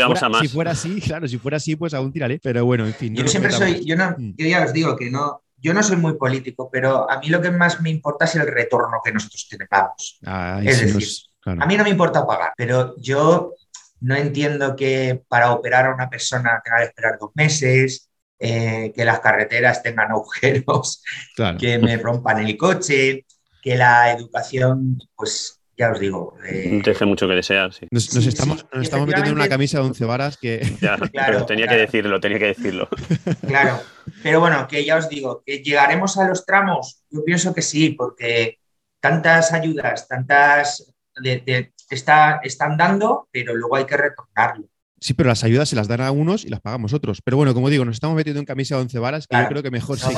fuera, 0.48 0.72
así, 0.72 1.00
claro, 1.00 1.26
si 1.28 1.38
fuera 1.38 1.56
así, 1.56 1.76
pues 1.76 1.94
aún 1.94 2.12
tiraré. 2.12 2.38
Pero 2.42 2.64
bueno, 2.66 2.84
en 2.84 2.92
fin. 2.92 3.14
Yo 3.14 3.26
siempre 3.26 3.52
soy, 3.52 3.82
yo, 3.84 3.96
no, 3.96 4.10
mm. 4.18 4.34
yo 4.36 4.46
ya 4.46 4.64
os 4.64 4.72
digo 4.72 4.96
que 4.96 5.08
no, 5.08 5.44
yo 5.56 5.72
no 5.72 5.82
soy 5.82 5.96
muy 5.96 6.14
político, 6.14 6.68
pero 6.70 7.10
a 7.10 7.18
mí 7.20 7.28
lo 7.28 7.40
que 7.40 7.50
más 7.50 7.80
me 7.80 7.90
importa 7.90 8.24
es 8.26 8.34
el 8.34 8.46
retorno 8.46 9.00
que 9.02 9.12
nosotros 9.12 9.48
tenemos. 9.48 10.18
es 10.62 10.80
decir, 10.80 11.08
a 11.46 11.66
mí 11.66 11.76
no 11.76 11.84
me 11.84 11.90
importa 11.90 12.26
pagar, 12.26 12.52
pero 12.56 12.94
yo 12.98 13.54
no 14.00 14.14
entiendo 14.14 14.76
que 14.76 15.22
para 15.28 15.52
operar 15.52 15.86
a 15.86 15.94
una 15.94 16.10
persona 16.10 16.60
tenga 16.64 16.78
que 16.78 16.84
esperar 16.84 17.18
dos 17.18 17.30
meses, 17.34 18.10
eh, 18.38 18.92
que 18.94 19.04
las 19.04 19.20
carreteras 19.20 19.82
tengan 19.82 20.10
agujeros, 20.12 21.02
que 21.58 21.78
me 21.78 21.96
rompan 21.96 22.46
el 22.46 22.56
coche 22.56 23.24
que 23.66 23.76
la 23.76 24.12
educación, 24.12 24.96
pues 25.16 25.60
ya 25.76 25.90
os 25.90 25.98
digo. 25.98 26.36
Eh, 26.48 26.80
Deje 26.84 27.04
mucho 27.04 27.26
que 27.26 27.34
desear, 27.34 27.72
sí. 27.72 27.88
Nos, 27.90 28.14
estamos, 28.14 28.64
estamos 28.80 29.08
metiendo 29.08 29.30
en 29.30 29.36
una 29.36 29.48
camisa 29.48 29.80
de 29.80 29.86
once 29.86 30.04
varas 30.04 30.36
que. 30.36 30.60
claro, 31.12 31.44
tenía 31.46 31.66
que 31.66 31.74
decirlo, 31.74 32.20
tenía 32.20 32.38
que 32.38 32.46
decirlo. 32.46 32.88
Claro, 33.46 33.80
pero 34.22 34.38
bueno, 34.38 34.68
que 34.68 34.84
ya 34.84 34.96
os 34.96 35.08
digo, 35.08 35.42
que 35.44 35.58
llegaremos 35.58 36.16
a 36.16 36.28
los 36.28 36.46
tramos, 36.46 37.02
yo 37.10 37.24
pienso 37.24 37.52
que 37.52 37.62
sí, 37.62 37.90
porque 37.90 38.60
tantas 39.00 39.52
ayudas, 39.52 40.06
tantas 40.06 40.94
está, 41.94 42.40
están 42.42 42.76
dando, 42.76 43.28
pero 43.30 43.54
luego 43.54 43.76
hay 43.76 43.84
que 43.84 43.96
retornarlo. 43.96 44.68
Sí, 44.98 45.12
pero 45.14 45.28
las 45.28 45.44
ayudas 45.44 45.68
se 45.68 45.76
las 45.76 45.88
dan 45.88 46.00
a 46.00 46.10
unos 46.10 46.44
y 46.44 46.48
las 46.48 46.60
pagamos 46.60 46.94
otros. 46.94 47.20
Pero 47.22 47.36
bueno, 47.36 47.52
como 47.52 47.68
digo, 47.68 47.84
nos 47.84 47.96
estamos 47.96 48.16
metiendo 48.16 48.40
en 48.40 48.46
camisa 48.46 48.76
de 48.76 48.82
once 48.82 48.98
varas, 48.98 49.26
que 49.26 49.36
yo 49.36 49.46
creo 49.48 49.62
que 49.62 49.70
mejor 49.70 49.98
sí. 49.98 50.12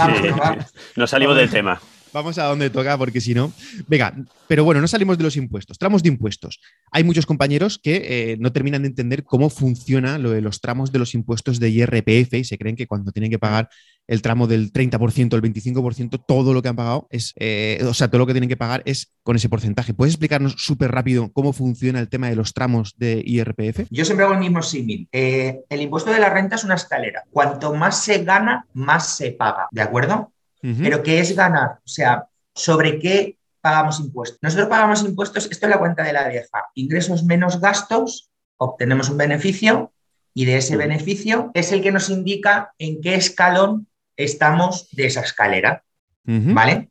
Nos 0.96 1.10
salimos 1.10 1.36
del 1.36 1.50
tema. 1.50 1.80
Vamos 2.12 2.38
a 2.38 2.44
donde 2.44 2.70
toca, 2.70 2.96
porque 2.96 3.20
si 3.20 3.34
no. 3.34 3.52
Venga, 3.86 4.14
pero 4.46 4.64
bueno, 4.64 4.80
no 4.80 4.88
salimos 4.88 5.18
de 5.18 5.24
los 5.24 5.36
impuestos. 5.36 5.78
Tramos 5.78 6.02
de 6.02 6.08
impuestos. 6.08 6.60
Hay 6.90 7.04
muchos 7.04 7.26
compañeros 7.26 7.78
que 7.82 8.32
eh, 8.32 8.36
no 8.38 8.52
terminan 8.52 8.82
de 8.82 8.88
entender 8.88 9.24
cómo 9.24 9.50
funciona 9.50 10.16
lo 10.16 10.30
de 10.30 10.40
los 10.40 10.60
tramos 10.60 10.92
de 10.92 11.00
los 11.00 11.14
impuestos 11.14 11.58
de 11.58 11.70
IRPF 11.70 12.34
y 12.34 12.44
se 12.44 12.56
creen 12.56 12.76
que 12.76 12.86
cuando 12.86 13.12
tienen 13.12 13.30
que 13.30 13.38
pagar 13.38 13.68
el 14.08 14.22
tramo 14.22 14.46
del 14.46 14.72
30%, 14.72 15.34
el 15.34 15.42
25%, 15.42 16.24
todo 16.26 16.54
lo 16.54 16.62
que 16.62 16.68
han 16.68 16.76
pagado 16.76 17.06
es, 17.10 17.34
eh, 17.36 17.84
o 17.86 17.92
sea, 17.92 18.08
todo 18.08 18.20
lo 18.20 18.26
que 18.26 18.32
tienen 18.32 18.48
que 18.48 18.56
pagar 18.56 18.82
es 18.86 19.12
con 19.22 19.36
ese 19.36 19.50
porcentaje. 19.50 19.92
¿Puedes 19.92 20.14
explicarnos 20.14 20.54
súper 20.56 20.90
rápido 20.90 21.30
cómo 21.32 21.52
funciona 21.52 22.00
el 22.00 22.08
tema 22.08 22.30
de 22.30 22.36
los 22.36 22.54
tramos 22.54 22.94
de 22.96 23.22
IRPF? 23.24 23.86
Yo 23.90 24.04
siempre 24.06 24.24
hago 24.24 24.34
el 24.34 24.40
mismo 24.40 24.62
símil. 24.62 25.08
Eh, 25.12 25.60
el 25.68 25.82
impuesto 25.82 26.10
de 26.10 26.20
la 26.20 26.30
renta 26.30 26.56
es 26.56 26.64
una 26.64 26.74
escalera. 26.74 27.24
Cuanto 27.30 27.74
más 27.74 28.02
se 28.02 28.24
gana, 28.24 28.66
más 28.72 29.14
se 29.14 29.32
paga. 29.32 29.68
¿De 29.70 29.82
acuerdo? 29.82 30.32
Pero 30.60 31.04
¿qué 31.04 31.20
es 31.20 31.36
ganar? 31.36 31.78
O 31.84 31.88
sea, 31.88 32.24
¿sobre 32.52 32.98
qué 32.98 33.36
pagamos 33.60 34.00
impuestos? 34.00 34.38
Nosotros 34.42 34.68
pagamos 34.68 35.04
impuestos, 35.04 35.48
esto 35.50 35.66
es 35.66 35.70
la 35.70 35.78
cuenta 35.78 36.02
de 36.02 36.12
la 36.12 36.28
vieja, 36.28 36.64
ingresos 36.74 37.22
menos 37.22 37.60
gastos, 37.60 38.30
obtenemos 38.56 39.08
un 39.08 39.18
beneficio 39.18 39.92
y 40.34 40.46
de 40.46 40.56
ese 40.56 40.76
beneficio 40.76 41.52
es 41.54 41.70
el 41.70 41.80
que 41.80 41.92
nos 41.92 42.10
indica 42.10 42.74
en 42.78 43.00
qué 43.00 43.14
escalón 43.14 43.86
estamos 44.18 44.88
de 44.92 45.06
esa 45.06 45.22
escalera. 45.22 45.82
¿Vale? 46.24 46.90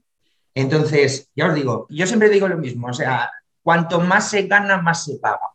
Entonces, 0.56 1.30
ya 1.36 1.46
os 1.46 1.54
digo, 1.54 1.86
yo 1.92 2.08
siempre 2.08 2.30
digo 2.30 2.48
lo 2.48 2.58
mismo, 2.58 2.88
o 2.88 2.94
sea, 2.94 3.30
cuanto 3.62 4.00
más 4.00 4.32
se 4.32 4.48
gana, 4.48 4.82
más 4.82 5.06
se 5.06 5.20
paga. 5.20 5.52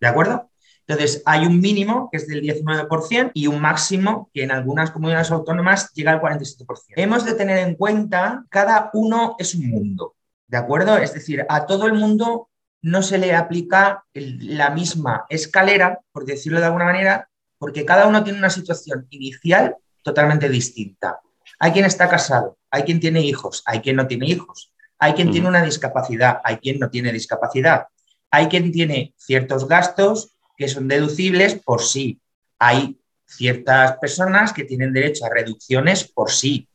¿De 0.00 0.06
acuerdo? 0.06 0.50
Entonces, 0.86 1.22
hay 1.26 1.44
un 1.44 1.60
mínimo 1.60 2.08
que 2.10 2.16
es 2.16 2.26
del 2.26 2.40
19% 2.40 3.32
y 3.34 3.48
un 3.48 3.60
máximo 3.60 4.30
que 4.32 4.44
en 4.44 4.52
algunas 4.52 4.90
comunidades 4.90 5.30
autónomas 5.30 5.92
llega 5.92 6.12
al 6.12 6.22
47%. 6.22 6.64
Hemos 6.96 7.26
de 7.26 7.34
tener 7.34 7.58
en 7.58 7.74
cuenta, 7.74 8.44
cada 8.48 8.88
uno 8.94 9.36
es 9.38 9.54
un 9.54 9.68
mundo, 9.68 10.14
¿de 10.46 10.56
acuerdo? 10.56 10.96
Es 10.96 11.12
decir, 11.12 11.44
a 11.48 11.66
todo 11.66 11.86
el 11.86 11.92
mundo 11.92 12.48
no 12.80 13.02
se 13.02 13.18
le 13.18 13.34
aplica 13.34 14.04
la 14.14 14.70
misma 14.70 15.26
escalera, 15.28 16.00
por 16.12 16.24
decirlo 16.24 16.60
de 16.60 16.66
alguna 16.66 16.84
manera, 16.84 17.28
porque 17.58 17.84
cada 17.84 18.06
uno 18.06 18.22
tiene 18.22 18.38
una 18.38 18.50
situación 18.50 19.06
inicial 19.10 19.76
totalmente 20.06 20.48
distinta. 20.48 21.18
Hay 21.58 21.72
quien 21.72 21.84
está 21.84 22.08
casado, 22.08 22.58
hay 22.70 22.84
quien 22.84 23.00
tiene 23.00 23.22
hijos, 23.22 23.64
hay 23.66 23.80
quien 23.80 23.96
no 23.96 24.06
tiene 24.06 24.28
hijos, 24.28 24.72
hay 25.00 25.14
quien 25.14 25.32
tiene 25.32 25.48
una 25.48 25.64
discapacidad, 25.64 26.40
hay 26.44 26.58
quien 26.58 26.78
no 26.78 26.88
tiene 26.88 27.12
discapacidad, 27.12 27.86
hay 28.30 28.46
quien 28.46 28.70
tiene 28.70 29.14
ciertos 29.16 29.66
gastos 29.66 30.36
que 30.56 30.68
son 30.68 30.86
deducibles 30.86 31.56
por 31.56 31.82
sí. 31.82 32.20
Hay 32.60 33.00
ciertas 33.26 33.98
personas 33.98 34.52
que 34.52 34.62
tienen 34.62 34.92
derecho 34.92 35.26
a 35.26 35.30
reducciones 35.30 36.04
por 36.04 36.30
sí. 36.30 36.68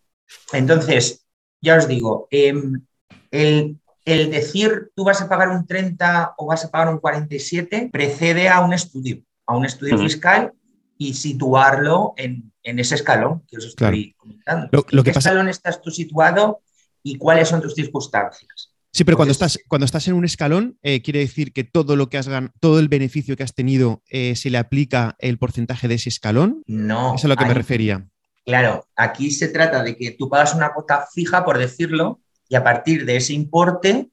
Entonces, 0.52 1.26
ya 1.62 1.78
os 1.78 1.88
digo, 1.88 2.28
em, 2.30 2.86
el, 3.32 3.80
decir 4.06 4.92
tú 4.94 5.06
vas 5.06 5.22
a 5.22 5.30
pagar 5.30 5.50
un 5.50 5.66
30 5.66 6.34
o 6.38 6.48
vas 6.48 6.66
a 6.66 6.70
pagar 6.70 6.94
un 6.94 7.00
47 7.00 7.90
precede 7.94 8.50
a 8.50 8.60
un 8.60 8.74
estudio, 8.74 9.24
a 9.46 9.56
un 9.56 9.64
estudio 9.64 9.98
fiscal 9.98 10.52
y 10.98 11.14
situarlo 11.14 12.14
en, 12.18 12.51
ese 12.64 12.96
escalón 12.96 13.44
que 13.48 13.58
os 13.58 13.66
estoy 13.66 14.14
comentando. 14.18 14.86
¿En 14.92 15.04
qué 15.04 15.10
escalón 15.12 15.50
estás 15.50 15.82
tú 15.82 15.92
situado 15.92 16.62
y 17.04 17.18
cuáles 17.18 17.50
son 17.50 17.62
tus 17.62 17.74
circunstancias? 17.74 18.72
Sí, 18.94 19.06
pero 19.06 19.16
cuando 19.16 19.32
estás, 19.32 19.58
cuando 19.70 19.86
estás 19.86 20.08
en 20.10 20.16
un 20.16 20.26
escalón, 20.26 20.78
eh, 20.82 21.02
quiere 21.02 21.20
decir 21.20 21.54
que 21.54 21.64
todo 21.64 21.96
lo 21.96 22.10
que 22.10 22.18
has 22.18 22.28
ganado, 22.28 22.54
todo 22.60 22.78
el 22.80 22.90
beneficio 22.90 23.38
que 23.38 23.44
has 23.44 23.56
tenido, 23.56 24.04
eh, 24.10 24.36
se 24.36 24.50
le 24.50 24.58
aplica 24.58 25.16
el 25.20 25.38
porcentaje 25.38 25.88
de 25.88 25.96
ese 25.96 26.10
escalón. 26.10 26.62
No. 26.68 27.16
Eso 27.16 27.16
es 27.16 27.26
a 27.26 27.28
lo 27.30 27.36
que 27.38 27.46
me 27.46 27.54
refería. 27.54 28.06
Claro, 28.44 28.88
aquí 28.96 29.32
se 29.32 29.48
trata 29.48 29.82
de 29.82 29.96
que 29.96 30.12
tú 30.12 30.28
pagas 30.28 30.54
una 30.54 30.74
cuota 30.74 31.08
fija, 31.14 31.46
por 31.46 31.58
decirlo, 31.58 32.20
y 32.50 32.56
a 32.56 32.64
partir 32.64 33.06
de 33.06 33.16
ese 33.16 33.34
importe 33.34 34.10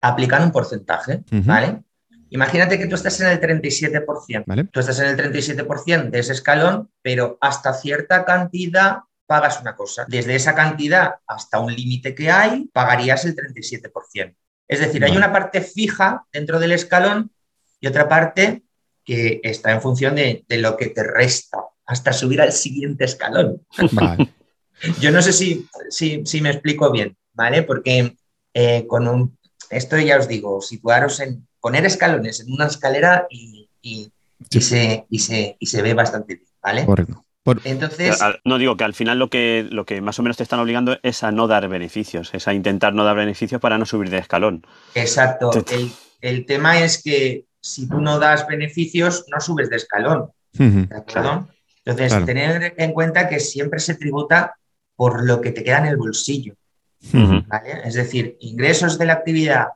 aplican 0.00 0.44
un 0.44 0.52
porcentaje, 0.52 1.24
¿vale? 1.30 1.82
Imagínate 2.30 2.78
que 2.78 2.86
tú 2.86 2.94
estás 2.94 3.20
en 3.20 3.28
el 3.28 3.40
37%. 3.40 4.44
¿Vale? 4.46 4.64
Tú 4.64 4.80
estás 4.80 4.98
en 5.00 5.06
el 5.06 5.16
37% 5.16 6.10
de 6.10 6.18
ese 6.18 6.32
escalón, 6.32 6.90
pero 7.02 7.38
hasta 7.40 7.72
cierta 7.72 8.24
cantidad 8.24 8.98
pagas 9.26 9.60
una 9.60 9.74
cosa. 9.74 10.04
Desde 10.08 10.34
esa 10.34 10.54
cantidad 10.54 11.16
hasta 11.26 11.60
un 11.60 11.74
límite 11.74 12.14
que 12.14 12.30
hay, 12.30 12.68
pagarías 12.72 13.24
el 13.24 13.36
37%. 13.36 14.34
Es 14.66 14.80
decir, 14.80 15.04
hay 15.04 15.16
una 15.16 15.32
parte 15.32 15.60
fija 15.60 16.26
dentro 16.32 16.58
del 16.58 16.72
escalón 16.72 17.30
y 17.80 17.86
otra 17.86 18.08
parte 18.08 18.62
que 19.04 19.40
está 19.42 19.72
en 19.72 19.82
función 19.82 20.14
de, 20.14 20.44
lo 20.48 20.76
que 20.76 20.86
te 20.86 21.02
resta 21.02 21.58
hasta 21.86 22.12
subir 22.12 22.40
al 22.40 22.52
siguiente 22.52 23.04
escalón. 23.04 23.66
Yo 25.00 25.10
no 25.10 25.22
sé 25.22 25.32
si, 25.32 25.68
si, 25.90 26.40
me 26.40 26.50
explico 26.50 26.90
bien, 26.90 27.16
¿vale? 27.32 27.62
Porque 27.62 28.16
eh, 28.54 28.86
con 28.86 29.06
un, 29.06 29.38
esto 29.70 29.98
ya 29.98 30.18
os 30.18 30.28
digo, 30.28 30.60
situaros 30.60 31.20
en 31.20 31.46
poner 31.60 31.84
escalones 31.86 32.40
en 32.40 32.52
una 32.52 32.66
escalera 32.66 33.26
y, 33.30 33.68
se, 34.60 35.06
y, 35.08 35.18
se, 35.18 35.56
y 35.58 35.66
se 35.66 35.82
ve 35.82 35.94
bastante 35.94 36.36
bien, 36.36 36.48
¿vale? 36.62 36.86
Correcto. 36.86 37.24
Entonces. 37.64 38.18
No 38.44 38.58
digo 38.58 38.76
que 38.76 38.84
al 38.84 38.94
final 38.94 39.18
lo 39.18 39.28
que, 39.28 39.66
lo 39.70 39.84
que 39.84 40.00
más 40.00 40.18
o 40.18 40.22
menos 40.22 40.36
te 40.36 40.42
están 40.42 40.60
obligando 40.60 40.98
es 41.02 41.22
a 41.22 41.30
no 41.30 41.46
dar 41.46 41.68
beneficios, 41.68 42.32
es 42.32 42.48
a 42.48 42.54
intentar 42.54 42.94
no 42.94 43.04
dar 43.04 43.16
beneficios 43.16 43.60
para 43.60 43.76
no 43.76 43.86
subir 43.86 44.10
de 44.10 44.18
escalón. 44.18 44.66
Exacto. 44.94 45.50
El, 46.20 46.46
tema 46.46 46.80
es 46.80 47.02
que 47.02 47.44
si 47.60 47.86
tú 47.88 48.00
no 48.00 48.18
das 48.18 48.46
beneficios, 48.46 49.26
no 49.30 49.40
subes 49.40 49.68
de 49.68 49.76
escalón. 49.76 50.30
¿De 50.52 50.88
acuerdo? 50.96 51.48
Entonces, 51.84 52.24
tener 52.24 52.74
en 52.78 52.92
cuenta 52.92 53.28
que 53.28 53.40
siempre 53.40 53.78
se 53.78 53.94
tributa 53.94 54.54
por 54.96 55.24
lo 55.24 55.40
que 55.40 55.50
te 55.50 55.62
queda 55.62 55.78
en 55.78 55.86
el 55.86 55.96
bolsillo. 55.96 56.54
¿Vale? 57.12 57.80
Es 57.84 57.94
decir, 57.94 58.36
ingresos 58.40 58.98
de 58.98 59.06
la 59.06 59.14
actividad 59.14 59.68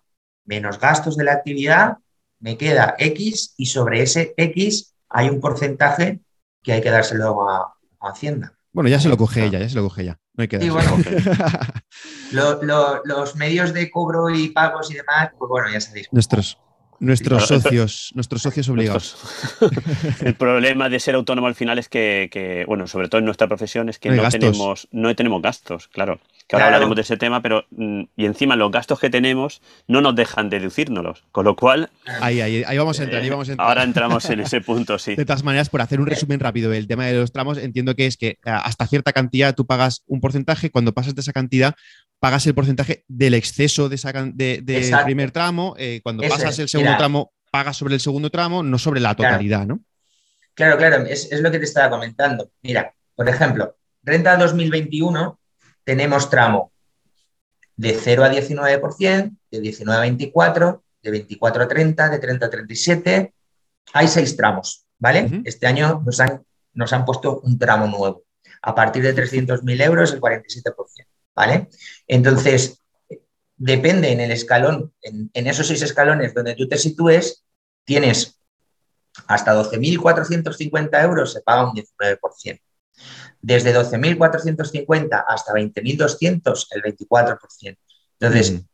menos 0.48 0.80
gastos 0.80 1.16
de 1.16 1.24
la 1.24 1.34
actividad, 1.34 1.98
me 2.40 2.56
queda 2.56 2.94
X 2.98 3.54
y 3.56 3.66
sobre 3.66 4.02
ese 4.02 4.34
X 4.36 4.94
hay 5.08 5.28
un 5.28 5.40
porcentaje 5.40 6.20
que 6.62 6.72
hay 6.72 6.80
que 6.80 6.90
dárselo 6.90 7.48
a, 7.48 7.74
Hacienda. 8.00 8.52
Bueno, 8.72 8.88
ya 8.88 9.00
se 9.00 9.08
lo 9.08 9.16
coge 9.16 9.44
ella, 9.44 9.58
ya 9.58 9.68
se 9.68 9.74
lo 9.74 9.82
coge 9.82 10.02
ella. 10.02 10.20
No 10.34 10.42
hay 10.42 10.48
que 10.48 10.60
sí, 10.60 10.70
bueno, 10.70 10.96
los 13.04 13.34
medios 13.34 13.74
de 13.74 13.90
cobro 13.90 14.30
y 14.30 14.50
pagos 14.50 14.88
y 14.92 14.94
demás, 14.94 15.30
pues 15.36 15.48
bueno, 15.48 15.68
ya 15.68 15.80
sabéis. 15.80 16.06
Nuestros, 16.12 16.58
Nuestros 17.00 17.46
socios, 17.46 18.12
nuestros 18.14 18.42
socios 18.42 18.68
obligados. 18.68 19.16
el 20.20 20.34
problema 20.34 20.88
de 20.88 20.98
ser 21.00 21.16
autónomo 21.16 21.46
al 21.46 21.54
final 21.56 21.78
es 21.78 21.88
que, 21.88 22.64
bueno, 22.66 22.86
sobre 22.86 23.08
todo 23.08 23.18
en 23.20 23.24
nuestra 23.24 23.46
profesión, 23.46 23.88
es 23.88 23.98
que 23.98 24.10
no, 24.10 24.28
tenemos, 24.28 24.88
no 24.90 25.14
tenemos 25.14 25.42
gastos, 25.42 25.88
claro. 25.88 26.20
Que 26.48 26.56
ahora 26.56 26.66
hablaremos 26.66 26.96
de 26.96 27.02
ese 27.02 27.18
tema, 27.18 27.42
pero 27.42 27.66
mm, 27.70 28.04
y 28.16 28.24
encima 28.24 28.56
los 28.56 28.70
gastos 28.70 28.98
que 28.98 29.10
tenemos 29.10 29.60
no 29.86 30.00
nos 30.00 30.16
dejan 30.16 30.48
deducírnoslos. 30.48 31.24
Con 31.30 31.44
lo 31.44 31.54
cual. 31.54 31.90
Ahí, 32.20 32.40
ahí, 32.40 32.64
ahí 32.66 32.78
vamos 32.78 32.98
a 32.98 33.04
entrar, 33.04 33.22
ahí 33.22 33.28
vamos 33.28 33.48
a 33.48 33.52
entrar. 33.52 33.68
Ahora 33.68 33.82
entramos 33.82 34.24
en 34.30 34.40
ese 34.40 34.60
punto, 34.62 34.98
sí. 34.98 35.14
De 35.14 35.26
todas 35.26 35.44
maneras, 35.44 35.68
por 35.68 35.82
hacer 35.82 36.00
un 36.00 36.06
resumen 36.06 36.40
rápido, 36.40 36.72
el 36.72 36.88
tema 36.88 37.04
de 37.04 37.12
los 37.12 37.32
tramos, 37.32 37.58
entiendo 37.58 37.94
que 37.94 38.06
es 38.06 38.16
que 38.16 38.28
eh, 38.28 38.38
hasta 38.44 38.86
cierta 38.86 39.12
cantidad 39.12 39.54
tú 39.54 39.66
pagas 39.66 40.04
un 40.06 40.20
porcentaje, 40.22 40.70
cuando 40.70 40.94
pasas 40.94 41.14
de 41.14 41.20
esa 41.20 41.34
cantidad, 41.34 41.74
pagas 42.18 42.46
el 42.46 42.54
porcentaje 42.54 43.04
del 43.08 43.34
exceso 43.34 43.90
de, 43.90 43.96
esa, 43.96 44.12
de, 44.12 44.96
primer 45.04 45.30
tramo. 45.30 45.74
Eh, 45.78 46.00
cuando 46.02 46.26
pasas 46.26 46.58
el 46.58 46.68
segundo 46.70 46.96
tramo, 46.96 47.32
pagas 47.50 47.76
sobre 47.76 47.94
el 47.94 48.00
segundo 48.00 48.30
tramo, 48.30 48.62
no 48.62 48.78
sobre 48.78 49.00
la 49.00 49.14
totalidad, 49.14 49.66
¿no? 49.66 49.80
Claro, 50.54 50.76
claro, 50.76 51.04
es, 51.04 51.30
lo 51.40 51.50
que 51.50 51.58
te 51.58 51.64
estaba 51.66 51.90
comentando. 51.90 52.50
Mira, 52.62 52.92
por 53.14 53.28
ejemplo, 53.28 53.76
renta 54.02 54.36
2021 54.36 55.37
tenemos 55.88 56.28
tramo 56.28 56.70
de 57.74 57.94
0 57.94 58.24
a 58.24 58.30
19%, 58.30 59.38
de 59.50 59.60
19 59.60 59.96
a 59.96 60.02
24, 60.02 60.84
de 61.00 61.10
24 61.10 61.62
a 61.62 61.66
30, 61.66 62.08
de 62.10 62.18
30 62.18 62.44
a 62.44 62.50
37. 62.50 63.34
Hay 63.94 64.08
seis 64.08 64.36
tramos, 64.36 64.84
¿vale? 64.98 65.40
Este 65.46 65.66
año 65.66 66.02
nos 66.04 66.20
han, 66.20 66.44
nos 66.74 66.92
han 66.92 67.06
puesto 67.06 67.40
un 67.40 67.58
tramo 67.58 67.86
nuevo. 67.86 68.24
A 68.60 68.74
partir 68.74 69.02
de 69.02 69.16
300.000 69.16 69.82
euros, 69.82 70.12
el 70.12 70.20
47%. 70.20 70.74
¿vale? 71.34 71.68
Entonces, 72.06 72.82
depende 73.56 74.12
en 74.12 74.20
el 74.20 74.30
escalón, 74.30 74.92
en, 75.00 75.46
esos 75.46 75.68
seis 75.68 75.80
escalones 75.80 76.34
donde 76.34 76.54
tú 76.54 76.68
te 76.68 76.76
sitúes, 76.76 77.46
tienes 77.86 78.38
hasta 79.26 79.54
12.450 79.54 81.02
euros, 81.02 81.32
se 81.32 81.40
paga 81.40 81.70
un 81.70 81.74
19%. 81.74 82.60
Desde 83.40 83.74
12.450 83.74 85.24
hasta 85.26 85.52
20.200, 85.52 86.66
el 86.70 86.82
24%. 86.82 87.78
Entonces, 88.20 88.64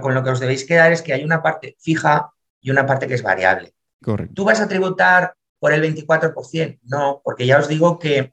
con 0.00 0.14
lo 0.14 0.24
que 0.24 0.30
os 0.30 0.40
debéis 0.40 0.64
quedar 0.64 0.92
es 0.92 1.02
que 1.02 1.12
hay 1.12 1.24
una 1.24 1.42
parte 1.42 1.76
fija 1.78 2.32
y 2.60 2.70
una 2.70 2.86
parte 2.86 3.06
que 3.06 3.14
es 3.14 3.22
variable. 3.22 3.74
Correcto. 4.02 4.34
¿Tú 4.34 4.44
vas 4.44 4.60
a 4.60 4.68
tributar 4.68 5.34
por 5.58 5.72
el 5.72 5.82
24%? 5.82 6.80
No, 6.84 7.20
porque 7.24 7.46
ya 7.46 7.58
os 7.58 7.68
digo 7.68 7.98
que 7.98 8.32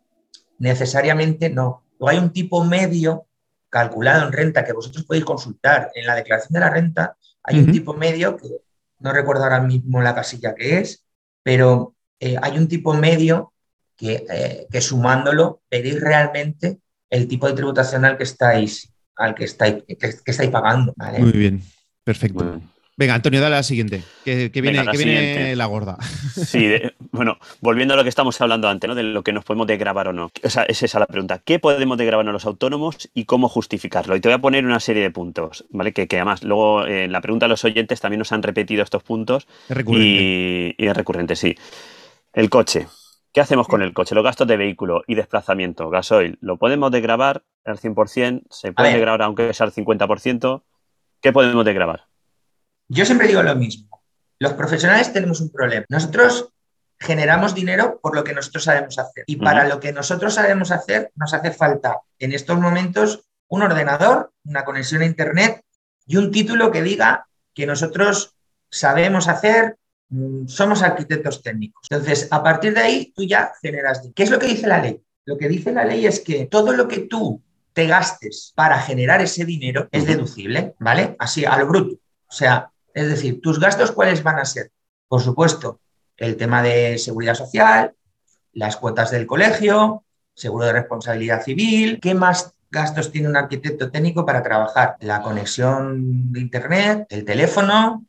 necesariamente 0.58 1.50
no. 1.50 1.84
Luego 2.00 2.10
hay 2.10 2.18
un 2.18 2.32
tipo 2.32 2.64
medio 2.64 3.28
calculado 3.70 4.26
en 4.26 4.34
renta 4.34 4.64
que 4.64 4.74
vosotros 4.74 5.06
podéis 5.06 5.26
consultar. 5.26 5.92
En 5.96 6.08
la 6.08 6.16
declaración 6.16 6.54
de 6.54 6.60
la 6.60 6.70
renta 6.70 7.18
hay 7.44 7.60
un 7.60 7.72
tipo 7.72 7.94
medio, 7.94 8.38
que 8.38 8.48
no 9.00 9.14
recuerdo 9.14 9.44
ahora 9.44 9.60
mismo 9.60 10.02
la 10.02 10.16
casilla 10.16 10.56
que 10.56 10.80
es, 10.80 11.06
pero 11.44 11.96
eh, 12.20 12.38
hay 12.42 12.58
un 12.58 12.68
tipo 12.68 12.94
medio 12.94 13.54
que, 13.96 14.26
eh, 14.30 14.68
que, 14.72 14.82
sumándolo 14.82 15.62
veréis 15.70 16.00
realmente 16.00 16.80
el 17.10 17.28
tipo 17.28 17.48
de 17.48 17.54
tributación 17.54 18.06
al 18.06 18.18
que 18.18 18.24
estáis, 18.24 18.94
al 19.16 19.36
que 19.36 19.46
estáis, 19.46 19.84
que, 19.84 20.32
estáis 20.32 20.50
pagando. 20.50 20.94
Muy 21.20 21.32
bien, 21.32 21.62
perfecto. 22.04 22.60
Venga, 22.98 23.14
Antonio, 23.14 23.42
dale 23.42 23.56
a 23.56 23.60
la 23.60 23.64
siguiente, 23.64 24.04
que, 24.24 24.50
viene, 24.62 24.86
que 24.90 24.98
viene 24.98 25.56
la 25.58 25.66
gorda. 25.66 25.98
Sí, 26.46 26.72
bueno, 27.12 27.38
volviendo 27.60 27.94
a 27.94 27.98
lo 27.98 28.04
que 28.04 28.10
estamos 28.10 28.40
hablando 28.40 28.70
antes, 28.70 28.88
¿no? 28.88 28.96
De 28.96 29.04
lo 29.04 29.22
que 29.22 29.34
nos 29.34 29.44
podemos 29.44 29.68
degravar 29.68 30.08
o 30.08 30.14
no. 30.14 30.32
O 30.44 30.50
sea, 30.50 30.64
es 30.64 30.82
esa 30.82 31.00
la 31.00 31.06
pregunta. 31.06 31.42
¿Qué 31.44 31.60
podemos 31.60 31.98
degravar 31.98 32.26
los 32.26 32.46
autónomos 32.46 33.10
y 33.14 33.26
cómo 33.26 33.50
justificarlo? 33.50 34.16
Y 34.16 34.22
te 34.22 34.30
voy 34.30 34.36
a 34.36 34.40
poner 34.40 34.66
una 34.66 34.80
serie 34.80 35.04
de 35.04 35.12
puntos, 35.12 35.66
¿vale? 35.72 35.92
Que, 35.92 36.08
además 36.10 36.44
luego 36.44 36.88
en 36.88 37.12
la 37.12 37.20
pregunta 37.20 37.48
de 37.48 37.50
los 37.50 37.66
oyentes 37.66 38.00
también 38.00 38.20
nos 38.20 38.32
han 38.32 38.44
repetido 38.44 38.82
estos 38.82 39.04
puntos. 39.04 39.46
Es 39.68 39.76
recurrente. 39.76 40.76
Y, 40.78 40.86
es 40.86 40.96
recurrente, 40.96 41.36
sí. 41.36 41.54
El 42.32 42.50
coche. 42.50 42.88
¿Qué 43.36 43.42
hacemos 43.42 43.68
con 43.68 43.82
el 43.82 43.94
coche? 43.94 44.16
Los 44.16 44.24
gastos 44.24 44.48
de 44.48 44.56
vehículo 44.56 45.04
y 45.08 45.16
desplazamiento, 45.16 45.90
gasoil, 45.90 46.38
¿lo 46.40 46.56
podemos 46.56 46.90
degravar 46.90 47.44
al 47.66 47.78
100%? 47.78 48.44
¿Se 48.50 48.72
puede 48.72 48.94
degravar 48.94 49.24
aunque 49.24 49.54
sea 49.54 49.66
al 49.66 49.74
50%? 49.74 50.64
¿Qué 51.20 51.34
podemos 51.34 51.66
degravar? 51.66 52.06
Yo 52.88 53.04
siempre 53.04 53.28
digo 53.28 53.44
lo 53.44 53.54
mismo. 53.58 54.02
Los 54.40 54.54
profesionales 54.54 55.12
tenemos 55.12 55.42
un 55.42 55.52
problema. 55.52 55.86
Nosotros 55.90 56.54
generamos 56.98 57.54
dinero 57.54 58.00
por 58.02 58.16
lo 58.16 58.24
que 58.24 58.34
nosotros 58.34 58.64
sabemos 58.64 58.98
hacer. 59.00 59.26
Y 59.28 59.36
para 59.36 59.68
lo 59.68 59.82
que 59.82 59.92
nosotros 59.92 60.36
sabemos 60.36 60.72
hacer, 60.72 61.12
nos 61.16 61.34
hace 61.34 61.52
falta 61.52 62.00
en 62.20 62.32
estos 62.32 62.58
momentos 62.58 63.28
un 63.50 63.64
ordenador, 63.64 64.32
una 64.46 64.64
conexión 64.64 65.02
a 65.02 65.08
Internet 65.08 65.62
y 66.06 66.16
un 66.16 66.32
título 66.32 66.72
que 66.72 66.84
diga 66.84 67.28
que 67.54 67.66
nosotros 67.66 68.34
sabemos 68.72 69.28
hacer, 69.28 69.76
somos 70.48 70.82
arquitectos 70.84 71.42
técnicos. 71.42 71.88
Entonces, 71.90 72.28
a 72.32 72.42
partir 72.44 72.74
de 72.74 72.82
ahí, 72.82 73.14
tú 73.16 73.24
ya 73.24 73.52
generas 73.62 74.02
dinero. 74.02 74.14
¿Qué 74.16 74.24
es 74.24 74.30
lo 74.32 74.40
que 74.40 74.48
dice 74.48 74.68
la 74.68 74.80
ley? 74.80 75.02
Lo 75.26 75.38
que 75.38 75.48
dice 75.48 75.72
la 75.72 75.86
ley 75.86 76.06
es 76.06 76.20
que 76.20 76.46
todo 76.46 76.74
lo 76.74 76.88
que 76.88 77.00
tú 77.02 77.42
te 77.74 77.88
gastes 77.88 78.54
para 78.56 78.80
generar 78.80 79.22
ese 79.22 79.44
dinero 79.44 79.90
es 79.92 80.06
deducible, 80.06 80.76
¿vale? 80.80 81.16
Así, 81.20 81.44
a 81.44 81.58
lo 81.58 81.68
bruto. 81.68 81.96
O 82.28 82.32
sea, 82.32 82.72
es 82.94 83.10
decir, 83.10 83.42
tus 83.42 83.60
gastos, 83.60 83.92
¿cuáles 83.92 84.24
van 84.24 84.40
a 84.40 84.46
ser? 84.46 84.72
Por 85.08 85.22
supuesto, 85.22 85.82
el 86.16 86.38
tema 86.38 86.64
de 86.64 86.98
seguridad 86.98 87.36
social, 87.36 87.94
las 88.54 88.78
cuotas 88.78 89.12
del 89.12 89.28
colegio, 89.28 90.04
seguro 90.34 90.66
de 90.66 90.74
responsabilidad 90.74 91.44
civil. 91.44 92.00
¿Qué 92.02 92.16
más 92.16 92.54
gastos 92.72 93.12
tiene 93.12 93.28
un 93.28 93.36
arquitecto 93.36 93.92
técnico 93.92 94.26
para 94.26 94.42
trabajar? 94.42 94.96
La 95.02 95.22
conexión 95.22 96.32
de 96.32 96.40
Internet, 96.40 97.08
el 97.10 97.26
teléfono 97.26 98.06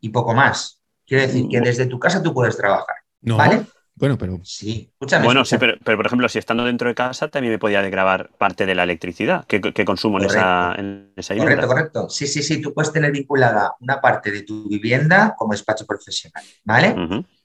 y 0.00 0.08
poco 0.08 0.34
más. 0.34 0.79
Quiero 1.10 1.26
decir 1.26 1.48
que 1.48 1.60
desde 1.60 1.86
tu 1.86 1.98
casa 1.98 2.22
tú 2.22 2.32
puedes 2.32 2.56
trabajar. 2.56 2.94
¿Vale? 3.22 3.66
Bueno, 3.96 4.16
pero. 4.16 4.38
Sí, 4.44 4.92
Bueno, 5.24 5.44
sí, 5.44 5.56
pero, 5.58 5.76
por 5.82 6.06
ejemplo, 6.06 6.28
si 6.28 6.38
estando 6.38 6.64
dentro 6.64 6.88
de 6.88 6.94
casa 6.94 7.26
también 7.26 7.52
me 7.52 7.58
podía 7.58 7.82
grabar 7.82 8.30
parte 8.38 8.64
de 8.64 8.76
la 8.76 8.84
electricidad 8.84 9.44
que, 9.44 9.60
consumo 9.84 10.20
en 10.20 10.26
esa, 10.26 10.72
en 10.78 11.12
esa, 11.16 11.36
Correcto, 11.36 11.66
correcto. 11.66 12.08
Sí, 12.08 12.28
sí, 12.28 12.44
sí, 12.44 12.62
tú 12.62 12.72
puedes 12.72 12.92
tener 12.92 13.10
vinculada 13.10 13.74
una 13.80 14.00
parte 14.00 14.30
de 14.30 14.42
tu 14.42 14.68
vivienda 14.68 15.34
como 15.36 15.50
despacho 15.50 15.84
profesional, 15.84 16.44
¿vale? 16.62 16.94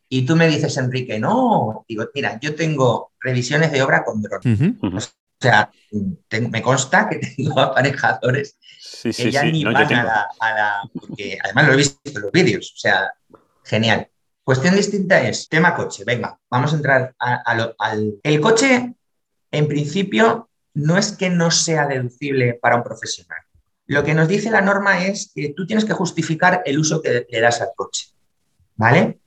Y 0.10 0.28
tú 0.28 0.36
me 0.36 0.48
dices, 0.48 0.78
Enrique, 0.78 1.20
no, 1.20 1.86
digo, 1.88 2.06
mira, 2.14 2.40
yo 2.40 2.54
tengo 2.54 3.14
revisiones 3.20 3.72
de 3.72 3.82
obra 3.82 4.04
con 4.04 4.22
dron. 4.22 4.78
O 4.94 5.42
sea, 5.42 5.72
me 6.52 6.62
consta 6.62 7.10
que 7.10 7.18
tengo 7.18 7.60
aparejadores 7.62 8.60
que 9.04 9.32
ya 9.32 9.44
ni 9.44 9.64
van 9.64 9.76
a 9.76 10.04
la, 10.04 10.28
a 10.40 10.54
la, 10.54 10.90
Porque 10.94 11.38
además 11.44 11.68
lo 11.68 11.74
he 11.74 11.78
visto 11.78 12.00
en 12.06 12.22
los 12.22 12.32
vídeos, 12.32 12.74
o 12.76 12.78
sea, 12.78 13.14
genial. 13.66 14.10
Cuestión 14.44 14.76
distinta 14.76 15.28
es 15.28 15.50
tema 15.50 15.76
coche. 15.76 16.04
Venga, 16.06 16.40
vamos 16.50 16.72
a 16.72 16.76
entrar 16.76 17.16
al... 17.18 18.20
El 18.22 18.40
coche, 18.40 18.94
en 19.52 19.68
principio, 19.68 20.50
no 20.76 20.98
es 20.98 21.14
que 21.14 21.30
no 21.30 21.50
sea 21.50 21.88
deducible 21.88 22.54
para 22.62 22.76
un 22.76 22.84
profesional. 22.84 23.40
Lo 23.88 24.04
que 24.04 24.14
nos 24.14 24.28
dice 24.28 24.52
la 24.52 24.62
norma 24.62 25.06
es 25.06 25.32
que 25.34 25.54
tú 25.56 25.66
tienes 25.66 25.86
que 25.86 25.94
justificar 25.94 26.62
el 26.66 26.78
uso 26.78 27.02
que 27.02 27.26
le 27.28 27.42
das 27.42 27.62
al 27.62 27.70
coche. 27.76 28.10
¿Vale? 28.76 29.20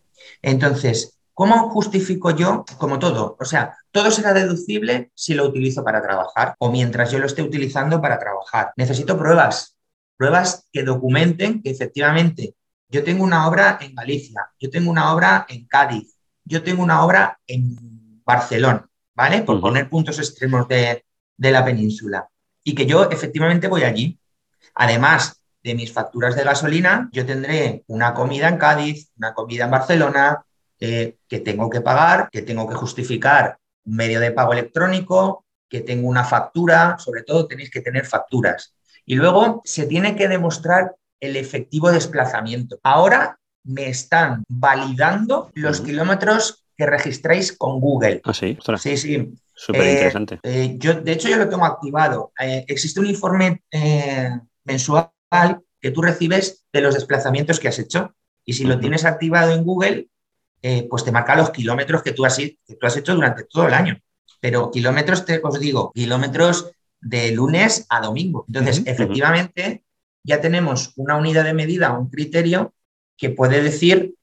Entonces, 0.42 1.18
¿cómo 1.34 1.70
justifico 1.70 2.30
yo? 2.30 2.64
Como 2.76 2.98
todo. 2.98 3.36
O 3.40 3.44
sea, 3.44 3.76
todo 3.90 4.10
será 4.10 4.32
deducible 4.32 5.10
si 5.14 5.34
lo 5.34 5.46
utilizo 5.46 5.82
para 5.82 6.02
trabajar 6.02 6.54
o 6.58 6.70
mientras 6.70 7.10
yo 7.10 7.18
lo 7.18 7.26
esté 7.26 7.42
utilizando 7.42 8.00
para 8.00 8.18
trabajar. 8.18 8.72
Necesito 8.76 9.18
pruebas. 9.18 9.76
Pruebas 10.16 10.68
que 10.72 10.82
documenten 10.82 11.62
que 11.62 11.70
efectivamente 11.70 12.54
yo 12.88 13.04
tengo 13.04 13.24
una 13.24 13.46
obra 13.46 13.78
en 13.80 13.94
Galicia, 13.94 14.50
yo 14.58 14.70
tengo 14.70 14.90
una 14.90 15.12
obra 15.12 15.46
en 15.48 15.66
Cádiz, 15.66 16.16
yo 16.44 16.62
tengo 16.62 16.82
una 16.82 17.04
obra 17.04 17.38
en 17.46 18.22
Barcelona, 18.24 18.88
¿vale? 19.14 19.42
Por 19.42 19.60
poner 19.60 19.88
puntos 19.88 20.18
extremos 20.18 20.66
de, 20.68 21.04
de 21.36 21.50
la 21.50 21.64
península. 21.64 22.28
Y 22.64 22.74
que 22.74 22.86
yo 22.86 23.08
efectivamente 23.10 23.68
voy 23.68 23.82
allí. 23.82 24.18
Además 24.74 25.42
de 25.62 25.74
mis 25.74 25.92
facturas 25.92 26.36
de 26.36 26.44
gasolina, 26.44 27.08
yo 27.12 27.26
tendré 27.26 27.84
una 27.88 28.14
comida 28.14 28.48
en 28.48 28.58
Cádiz, 28.58 29.10
una 29.16 29.34
comida 29.34 29.64
en 29.64 29.70
Barcelona, 29.70 30.44
eh, 30.80 31.18
que 31.26 31.40
tengo 31.40 31.68
que 31.68 31.80
pagar, 31.80 32.28
que 32.30 32.42
tengo 32.42 32.68
que 32.68 32.76
justificar 32.76 33.58
un 33.84 33.96
medio 33.96 34.20
de 34.20 34.30
pago 34.30 34.52
electrónico, 34.52 35.44
que 35.68 35.80
tengo 35.80 36.08
una 36.08 36.24
factura, 36.24 36.96
sobre 36.98 37.22
todo 37.22 37.46
tenéis 37.46 37.70
que 37.70 37.80
tener 37.80 38.06
facturas. 38.06 38.74
Y 39.04 39.16
luego 39.16 39.60
se 39.64 39.86
tiene 39.86 40.14
que 40.14 40.28
demostrar 40.28 40.94
el 41.20 41.36
efectivo 41.36 41.90
desplazamiento. 41.90 42.78
Ahora 42.82 43.38
me 43.64 43.88
están 43.88 44.44
validando 44.48 45.50
los 45.54 45.80
kilómetros 45.80 46.64
que 46.76 46.86
registráis 46.86 47.52
con 47.52 47.80
Google. 47.80 48.20
Ah, 48.24 48.32
sí, 48.32 48.56
sí, 48.78 48.96
sí. 48.96 49.34
Súper 49.54 49.90
interesante. 49.90 50.34
Eh, 50.36 50.40
eh, 50.44 50.74
yo, 50.78 50.94
de 50.94 51.12
hecho, 51.12 51.28
yo 51.28 51.36
lo 51.36 51.48
tengo 51.48 51.64
activado. 51.64 52.32
existe 52.38 53.00
un 53.00 53.06
informe 53.06 53.62
mensual 54.64 55.10
que 55.80 55.90
tú 55.90 56.02
recibes 56.02 56.64
de 56.72 56.80
los 56.80 56.94
desplazamientos 56.94 57.60
que 57.60 57.68
has 57.68 57.78
hecho. 57.78 58.14
Y 58.44 58.54
si 58.54 58.64
lo 58.64 58.78
tienes 58.78 59.04
activado 59.04 59.52
en 59.52 59.64
Google, 59.64 60.08
eh, 60.62 60.86
pues 60.88 61.04
te 61.04 61.12
marca 61.12 61.36
los 61.36 61.50
kilómetros 61.50 62.02
que 62.02 62.12
tú, 62.12 62.24
has, 62.24 62.36
que 62.36 62.56
tú 62.80 62.86
has 62.86 62.96
hecho 62.96 63.14
durante 63.14 63.44
todo 63.44 63.66
el 63.66 63.74
año. 63.74 63.98
Pero 64.40 64.70
kilómetros, 64.70 65.24
te, 65.24 65.40
os 65.42 65.60
digo, 65.60 65.92
kilómetros 65.92 66.70
de 67.00 67.32
lunes 67.32 67.86
a 67.88 68.00
domingo. 68.00 68.44
Entonces, 68.48 68.82
efectivamente, 68.86 69.84
ya 70.24 70.40
tenemos 70.40 70.92
una 70.96 71.16
unidad 71.16 71.44
de 71.44 71.54
medida, 71.54 71.96
un 71.98 72.10
criterio 72.10 72.74
que 73.16 73.30
puede 73.30 73.62
decir, 73.62 74.14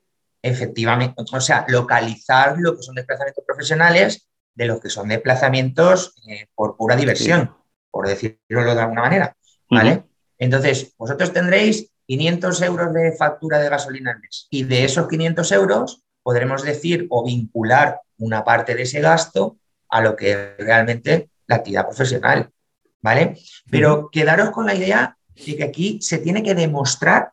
efectivamente, 0.42 1.16
o 1.32 1.42
sea, 1.42 1.66
localizar 1.68 2.56
lo 2.60 2.76
que 2.76 2.84
son 2.84 2.96
desplazamientos 2.96 3.44
profesionales 3.46 4.30
de 4.54 4.66
los 4.66 4.80
que 4.80 4.90
son 4.90 5.10
desplazamientos 5.10 6.16
eh, 6.28 6.48
por 6.56 6.78
pura 6.78 6.96
diversión, 6.96 7.54
por 7.92 8.08
decirlo 8.08 8.76
de 8.76 8.82
alguna 8.82 9.02
manera. 9.02 9.36
¿Vale? 9.70 10.04
Entonces, 10.38 10.94
vosotros 10.98 11.34
tendréis 11.34 11.92
500 12.08 12.62
euros 12.62 12.94
de 12.94 13.12
factura 13.14 13.60
de 13.60 13.70
gasolina 13.70 14.12
al 14.12 14.20
mes 14.20 14.48
y 14.50 14.64
de 14.64 14.86
esos 14.86 15.08
500 15.08 15.52
euros 15.52 16.04
podremos 16.24 16.64
decir 16.64 17.08
o 17.10 17.26
vincular 17.26 18.02
una 18.18 18.44
parte 18.44 18.76
de 18.76 18.84
ese 18.84 19.02
gasto 19.02 19.58
a 19.90 20.02
lo 20.02 20.16
que 20.16 20.32
es 20.32 20.58
realmente 20.58 21.30
la 21.48 21.58
actividad 21.58 21.86
profesional, 21.86 22.50
¿vale? 23.02 23.38
Pero 23.70 24.10
quedaros 24.12 24.52
con 24.52 24.66
la 24.66 24.76
idea 24.76 25.18
de 25.36 25.58
que 25.58 25.64
aquí 25.64 26.00
se 26.02 26.20
tiene 26.20 26.44
que 26.44 26.56
demostrar 26.56 27.32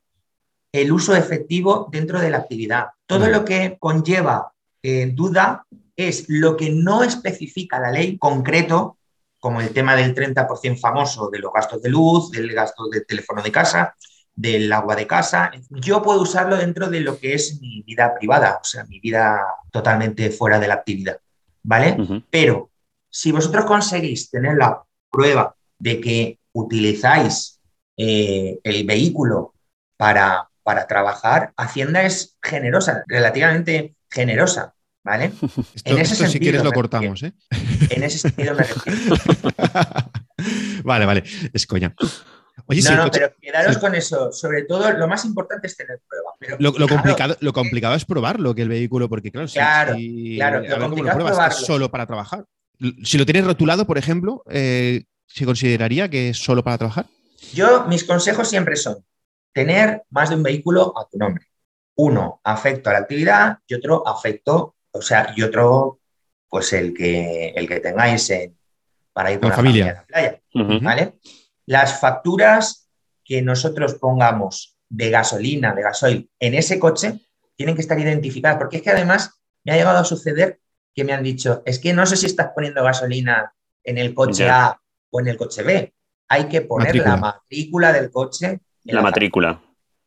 el 0.72 0.90
uso 0.90 1.14
efectivo 1.14 1.88
dentro 1.90 2.18
de 2.20 2.30
la 2.30 2.38
actividad. 2.38 2.86
Todo 3.06 3.28
lo 3.28 3.44
que 3.44 3.76
conlleva 3.78 4.52
eh, 4.82 5.10
duda 5.12 5.66
es 5.94 6.24
lo 6.28 6.56
que 6.56 6.70
no 6.70 7.04
especifica 7.04 7.78
la 7.78 7.90
ley 7.90 8.16
concreto, 8.16 8.96
como 9.38 9.60
el 9.60 9.72
tema 9.72 9.94
del 9.96 10.14
30% 10.14 10.78
famoso 10.78 11.28
de 11.28 11.40
los 11.40 11.52
gastos 11.52 11.82
de 11.82 11.90
luz, 11.90 12.30
del 12.30 12.52
gasto 12.52 12.88
de 12.88 13.02
teléfono 13.02 13.42
de 13.42 13.52
casa, 13.52 13.94
del 14.34 14.72
agua 14.72 14.96
de 14.96 15.06
casa. 15.06 15.50
Yo 15.68 16.00
puedo 16.02 16.22
usarlo 16.22 16.56
dentro 16.56 16.88
de 16.88 17.00
lo 17.00 17.18
que 17.18 17.34
es 17.34 17.60
mi 17.60 17.82
vida 17.82 18.14
privada, 18.18 18.58
o 18.62 18.64
sea, 18.64 18.84
mi 18.84 18.98
vida 18.98 19.40
totalmente 19.70 20.30
fuera 20.30 20.58
de 20.58 20.68
la 20.68 20.74
actividad, 20.74 21.18
¿vale? 21.62 21.96
Pero 22.30 22.70
si 23.10 23.30
vosotros 23.30 23.66
conseguís 23.66 24.30
tener 24.30 24.56
la 24.56 24.82
prueba 25.10 25.54
de 25.78 26.00
que 26.00 26.38
utilizáis 26.52 27.60
eh, 27.96 28.58
el 28.62 28.84
vehículo 28.84 29.54
para, 29.96 30.48
para 30.62 30.86
trabajar, 30.86 31.52
Hacienda 31.56 32.02
es 32.02 32.36
generosa, 32.42 33.04
relativamente 33.06 33.94
generosa, 34.10 34.74
¿vale? 35.04 35.32
en 35.84 35.98
ese 35.98 36.14
sentido, 36.14 36.32
si 36.32 36.40
quieres 36.40 36.64
lo 36.64 36.72
cortamos, 36.72 37.22
¿eh? 37.22 37.32
En 37.90 38.02
ese 38.02 38.18
sentido 38.18 38.54
me 38.54 38.64
refiero. 38.64 39.16
vale, 40.84 41.06
vale, 41.06 41.24
es 41.52 41.66
coña 41.66 41.94
no, 42.68 42.96
no, 43.04 43.10
pero 43.10 43.32
quedaros 43.40 43.78
con 43.78 43.94
eso. 43.94 44.32
Sobre 44.32 44.62
todo, 44.62 44.92
lo 44.92 45.08
más 45.08 45.24
importante 45.24 45.66
es 45.66 45.76
tener 45.76 46.00
prueba. 46.08 46.58
lo, 46.58 46.88
complicado, 46.88 47.36
lo 47.40 47.52
complicado 47.52 47.94
es 47.94 48.04
probarlo, 48.04 48.54
que 48.54 48.62
el 48.62 48.68
vehículo, 48.68 49.08
porque 49.08 49.30
claro, 49.30 49.48
claro, 49.48 49.94
claro 50.36 50.62
lo 50.62 50.88
complicado 50.88 51.50
solo 51.50 51.90
para 51.90 52.06
trabajar. 52.06 52.44
Si 53.04 53.18
lo 53.18 53.24
tienes 53.24 53.44
rotulado, 53.44 53.86
por 53.86 53.98
ejemplo, 53.98 54.42
eh, 54.50 55.04
¿se 55.26 55.44
consideraría 55.44 56.08
que 56.08 56.30
es 56.30 56.38
solo 56.38 56.64
para 56.64 56.78
trabajar? 56.78 57.06
Yo, 57.52 57.84
mis 57.84 58.04
consejos 58.04 58.48
siempre 58.48 58.76
son 58.76 59.04
tener 59.52 60.02
más 60.10 60.30
de 60.30 60.36
un 60.36 60.42
vehículo 60.42 60.94
a 60.96 61.08
tu 61.08 61.18
nombre. 61.18 61.46
Uno 61.96 62.40
afecto 62.44 62.90
a 62.90 62.94
la 62.94 63.00
actividad 63.00 63.58
y 63.66 63.74
otro 63.74 64.06
afecto, 64.06 64.76
o 64.90 65.02
sea, 65.02 65.32
y 65.36 65.42
otro, 65.42 66.00
pues 66.48 66.72
el 66.72 66.94
que, 66.94 67.50
el 67.50 67.68
que 67.68 67.80
tengáis 67.80 68.32
para 69.12 69.32
ir 69.32 69.40
con 69.40 69.50
la 69.50 69.56
familia. 69.56 69.90
a 69.90 69.94
la 69.94 70.04
playa. 70.04 70.40
¿Vale? 70.82 71.18
Las 71.66 72.00
facturas 72.00 72.88
que 73.24 73.42
nosotros 73.42 73.94
pongamos 73.94 74.76
de 74.88 75.10
gasolina, 75.10 75.74
de 75.74 75.82
gasoil 75.82 76.30
en 76.38 76.54
ese 76.54 76.78
coche, 76.78 77.20
tienen 77.56 77.74
que 77.74 77.82
estar 77.82 77.98
identificadas, 77.98 78.58
porque 78.58 78.78
es 78.78 78.82
que 78.82 78.90
además 78.90 79.30
me 79.64 79.72
ha 79.72 79.76
llegado 79.76 79.98
a 79.98 80.04
suceder 80.04 80.60
que 80.94 81.04
me 81.04 81.12
han 81.12 81.22
dicho, 81.22 81.62
es 81.64 81.78
que 81.78 81.92
no 81.92 82.04
sé 82.06 82.16
si 82.16 82.26
estás 82.26 82.50
poniendo 82.54 82.82
gasolina 82.82 83.54
en 83.84 83.98
el 83.98 84.14
coche 84.14 84.48
A 84.48 84.80
o 85.10 85.20
en 85.20 85.28
el 85.28 85.36
coche 85.36 85.62
B. 85.62 85.94
Hay 86.28 86.48
que 86.48 86.62
poner 86.62 86.96
la 86.96 87.16
matrícula 87.16 87.92
del 87.92 88.10
coche. 88.10 88.60
En 88.84 88.94
la, 88.94 89.02
matrícula. 89.02 89.60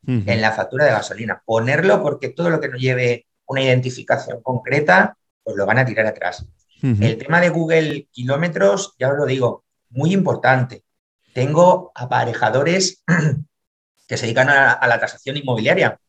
En 0.07 0.41
la 0.41 0.51
factura 0.51 0.85
de 0.85 0.91
gasolina. 0.91 1.41
Ponerlo 1.45 2.01
porque 2.01 2.29
todo 2.29 2.49
lo 2.49 2.59
que 2.59 2.69
no 2.69 2.77
lleve 2.77 3.27
una 3.45 3.61
identificación 3.61 4.41
concreta, 4.41 5.17
pues 5.43 5.55
lo 5.55 5.65
van 5.65 5.77
a 5.77 5.85
tirar 5.85 6.05
atrás. 6.05 6.45
El 6.81 7.17
tema 7.17 7.41
de 7.41 7.49
Google 7.49 8.07
Kilómetros, 8.11 8.93
ya 8.99 9.09
os 9.09 9.17
lo 9.17 9.25
digo, 9.25 9.63
muy 9.89 10.13
importante. 10.13 10.83
Tengo 11.33 11.91
aparejadores 11.95 13.03
que 14.07 14.17
se 14.17 14.25
dedican 14.25 14.49
a, 14.49 14.85
la 14.87 14.99
tasación 14.99 15.37
inmobiliaria 15.37 15.99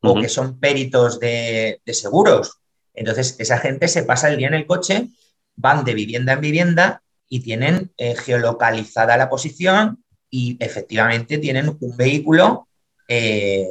o 0.00 0.20
que 0.20 0.28
son 0.28 0.58
peritos 0.58 1.20
de, 1.20 1.80
seguros. 1.86 2.58
Entonces, 2.94 3.36
esa 3.38 3.58
gente 3.58 3.86
se 3.86 4.02
pasa 4.02 4.28
el 4.28 4.38
día 4.38 4.48
en 4.48 4.54
el 4.54 4.66
coche, 4.66 5.08
van 5.54 5.84
de 5.84 5.94
vivienda 5.94 6.32
en 6.32 6.40
vivienda 6.40 7.02
y 7.34 7.40
tienen 7.40 7.90
eh, 7.96 8.14
geolocalizada 8.14 9.16
la 9.16 9.28
posición 9.28 10.04
y 10.30 10.56
efectivamente 10.60 11.38
tienen 11.38 11.76
un 11.80 11.96
vehículo 11.96 12.68
eh, 13.08 13.66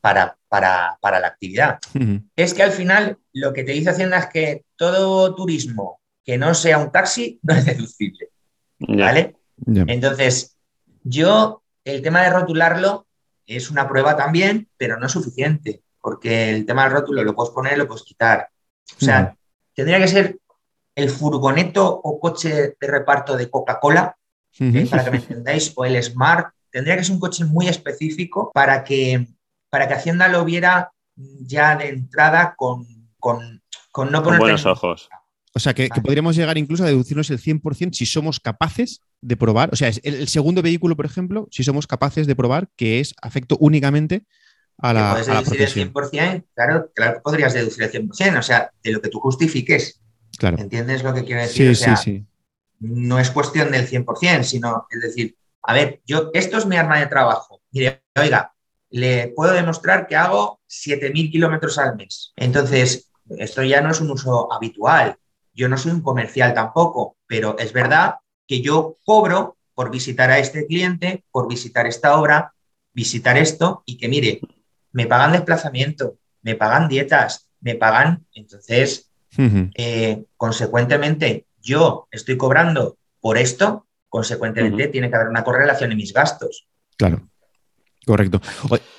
para, 0.00 0.36
para, 0.48 1.20
la 1.20 1.28
actividad. 1.28 1.78
Es 2.34 2.52
que 2.52 2.64
al 2.64 2.72
final 2.72 3.16
lo 3.32 3.52
que 3.52 3.62
te 3.62 3.70
dice 3.70 3.90
Hacienda 3.90 4.18
es 4.18 4.26
que 4.26 4.64
todo 4.74 5.36
turismo 5.36 6.00
que 6.24 6.36
no 6.36 6.52
sea 6.52 6.78
un 6.78 6.90
taxi 6.90 7.38
no 7.44 7.54
es 7.54 7.64
deducible. 7.64 8.30
¿Vale? 8.80 9.36
Entonces, 9.64 10.56
yo, 11.04 11.62
el 11.84 12.02
tema 12.02 12.22
de 12.22 12.30
rotularlo 12.30 13.06
es 13.46 13.70
una 13.70 13.88
prueba 13.88 14.16
también, 14.16 14.68
pero 14.76 14.98
no 14.98 15.06
es 15.06 15.12
suficiente, 15.12 15.80
porque 16.00 16.50
el 16.50 16.66
tema 16.66 16.82
del 16.82 16.92
rótulo 16.94 17.22
lo 17.22 17.36
puedes 17.36 17.54
poner, 17.54 17.78
lo 17.78 17.86
puedes 17.86 18.02
quitar. 18.02 18.48
O 19.00 19.04
sea, 19.04 19.36
tendría 19.74 20.00
que 20.00 20.08
ser 20.08 20.38
el 20.96 21.10
furgoneto 21.10 22.00
o 22.02 22.18
coche 22.18 22.74
de 22.80 22.86
reparto 22.88 23.36
de 23.36 23.50
Coca-Cola, 23.50 24.16
¿eh? 24.58 24.86
para 24.90 25.04
que 25.04 25.10
me 25.10 25.18
entendáis, 25.18 25.72
o 25.76 25.84
el 25.84 26.02
Smart. 26.02 26.48
Tendría 26.70 26.96
que 26.96 27.04
ser 27.04 27.14
un 27.14 27.20
coche 27.20 27.44
muy 27.44 27.68
específico 27.68 28.50
para 28.52 28.82
que, 28.82 29.28
para 29.70 29.86
que 29.86 29.94
Hacienda 29.94 30.26
lo 30.28 30.44
viera 30.44 30.90
ya 31.14 31.76
de 31.76 31.88
entrada 31.90 32.54
con, 32.56 32.86
con, 33.18 33.62
con 33.92 34.10
no 34.10 34.22
poner. 34.22 34.40
buenos 34.40 34.66
ojos. 34.66 35.08
O 35.54 35.58
sea, 35.58 35.72
que, 35.74 35.88
podríamos 36.02 36.36
llegar 36.36 36.58
incluso 36.58 36.84
a 36.84 36.86
deducirnos 36.86 37.30
el 37.30 37.40
100% 37.40 37.94
si 37.94 38.04
somos 38.04 38.40
capaces 38.40 39.00
de 39.22 39.36
probar. 39.36 39.70
O 39.72 39.76
sea, 39.76 39.90
el, 40.02 40.28
segundo 40.28 40.60
vehículo, 40.60 40.96
por 40.96 41.06
ejemplo, 41.06 41.48
si 41.50 41.64
somos 41.64 41.86
capaces 41.86 42.26
de 42.26 42.36
probar 42.36 42.68
que 42.76 43.00
es 43.00 43.14
afecto 43.22 43.56
únicamente 43.60 44.26
a 44.78 44.92
la. 44.92 45.10
¿Puedes 45.12 45.26
deducir 45.26 45.62
el 45.62 45.92
100%? 45.92 46.44
Claro, 46.54 46.90
claro 46.94 47.14
que 47.14 47.20
podrías 47.20 47.54
deducir 47.54 47.84
el 47.84 47.90
100%. 47.90 48.38
O 48.38 48.42
sea, 48.42 48.70
de 48.82 48.92
lo 48.92 49.00
que 49.00 49.08
tú 49.08 49.18
justifiques. 49.20 50.00
Claro. 50.38 50.58
¿Entiendes 50.58 51.02
lo 51.02 51.14
que 51.14 51.24
quiero 51.24 51.42
decir? 51.42 51.74
Sí, 51.74 51.84
sí, 51.84 51.96
sí. 51.96 52.26
No 52.80 53.18
es 53.18 53.30
cuestión 53.30 53.70
del 53.70 53.86
100%, 53.86 54.42
sino, 54.42 54.86
es 54.90 55.00
decir, 55.00 55.36
a 55.62 55.72
ver, 55.72 56.00
yo, 56.04 56.30
esto 56.34 56.58
es 56.58 56.66
mi 56.66 56.76
arma 56.76 57.00
de 57.00 57.06
trabajo. 57.06 57.62
Mire, 57.70 58.02
oiga, 58.16 58.54
le 58.90 59.28
puedo 59.28 59.52
demostrar 59.52 60.06
que 60.06 60.16
hago 60.16 60.60
7.000 60.68 61.30
kilómetros 61.30 61.78
al 61.78 61.96
mes. 61.96 62.32
Entonces, 62.36 63.10
esto 63.30 63.62
ya 63.62 63.80
no 63.80 63.90
es 63.90 64.00
un 64.00 64.10
uso 64.10 64.52
habitual 64.52 65.18
yo 65.56 65.68
no 65.68 65.78
soy 65.78 65.92
un 65.92 66.02
comercial 66.02 66.52
tampoco, 66.54 67.16
pero 67.26 67.58
es 67.58 67.72
verdad 67.72 68.16
que 68.46 68.60
yo 68.60 68.98
cobro 69.04 69.56
por 69.74 69.90
visitar 69.90 70.30
a 70.30 70.38
este 70.38 70.66
cliente, 70.66 71.24
por 71.32 71.48
visitar 71.48 71.86
esta 71.86 72.20
obra, 72.20 72.52
visitar 72.92 73.36
esto 73.38 73.82
y 73.86 73.96
que 73.96 74.08
mire, 74.08 74.40
me 74.92 75.06
pagan 75.06 75.32
desplazamiento, 75.32 76.18
me 76.42 76.54
pagan 76.54 76.88
dietas, 76.88 77.48
me 77.60 77.74
pagan, 77.74 78.26
entonces, 78.34 79.05
eh, 79.38 80.24
consecuentemente, 80.36 81.46
yo 81.62 82.08
estoy 82.10 82.36
cobrando 82.36 82.96
por 83.20 83.38
esto, 83.38 83.86
consecuentemente 84.08 84.88
tiene 84.88 85.10
que 85.10 85.16
haber 85.16 85.28
una 85.28 85.44
correlación 85.44 85.92
en 85.92 85.98
mis 85.98 86.12
gastos. 86.12 86.66
Claro. 86.96 87.28
Correcto. 88.06 88.40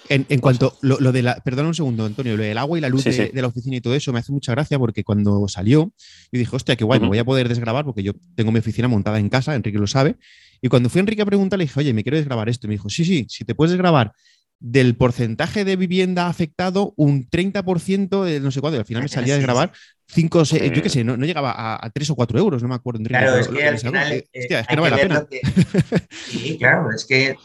En, 0.10 0.40
cuanto 0.42 0.78
lo, 0.82 1.00
lo, 1.00 1.14
de 1.14 1.22
la, 1.22 1.36
perdón 1.36 1.68
un 1.68 1.74
segundo, 1.74 2.06
Antonio, 2.06 2.36
lo 2.36 2.44
del 2.44 2.58
agua 2.58 2.78
y 2.78 2.82
la 2.82 2.90
luz 2.90 3.06
de, 3.06 3.32
la 3.34 3.48
oficina 3.48 3.78
y 3.78 3.82
todo 3.82 3.96
eso 3.96 4.12
me 4.12 4.20
hace 4.20 4.34
mucha 4.34 4.52
gracia 4.52 4.78
porque 4.78 5.06
cuando 5.06 5.48
salió, 5.48 5.94
yo 6.32 6.40
dije, 6.40 6.54
hostia, 6.54 6.76
qué 6.76 6.84
guay, 6.84 7.00
me 7.00 7.08
voy 7.08 7.18
a 7.18 7.24
poder 7.24 7.48
desgrabar 7.48 7.86
porque 7.86 8.04
yo 8.04 8.12
tengo 8.36 8.52
mi 8.52 8.60
oficina 8.60 8.90
montada 8.90 9.18
en 9.18 9.30
casa, 9.30 9.56
Enrique 9.56 9.78
lo 9.78 9.88
sabe. 9.88 10.18
Y 10.62 10.68
cuando 10.68 10.90
fui 10.90 11.00
a 11.00 11.02
Enrique 11.02 11.22
a 11.22 11.26
preguntar, 11.26 11.58
le 11.58 11.66
dije, 11.66 11.80
oye, 11.80 11.94
me 11.94 12.04
quiero 12.04 12.18
desgrabar 12.18 12.50
esto. 12.50 12.68
Y 12.68 12.70
me 12.70 12.74
dijo, 12.74 12.90
sí, 12.90 13.06
sí, 13.06 13.26
si 13.30 13.46
te 13.46 13.56
puedes 13.56 13.72
desgrabar 13.72 14.12
del 14.60 14.96
porcentaje 14.96 15.66
de 15.66 15.76
vivienda 15.76 16.28
afectado, 16.28 16.94
un 16.98 17.30
30% 17.30 18.24
de 18.24 18.40
no 18.40 18.52
sé 18.52 18.62
cuánto. 18.62 18.78
Y 18.78 18.80
al 18.80 18.86
final 18.86 19.04
me 19.04 19.10
salía 19.10 19.36
a 19.36 19.38
desgrabar 19.38 19.72
5 20.08 20.40
o 20.40 20.46
6, 20.46 20.72
yo 20.74 20.82
qué 20.82 20.90
sé, 20.90 21.04
no, 21.04 21.16
llegaba 21.18 21.54
a, 21.84 21.90
3 21.90 22.10
o 22.12 22.16
4 22.16 22.40
euros, 22.40 22.62
no 22.64 22.70
me 22.70 22.76
acuerdo. 22.76 23.04
Claro, 23.04 23.36
es 23.36 23.48
que 23.48 23.68
al 23.68 23.78
final. 23.78 24.12
Eh, 24.14 24.28
es 24.32 24.48
que 24.48 24.76
no 24.76 24.82
vale 24.82 24.96
la 24.96 25.02
pena. 25.02 25.28
Sí, 26.10 26.58
claro, 26.58 26.92
es 26.92 27.06
que 27.06 27.36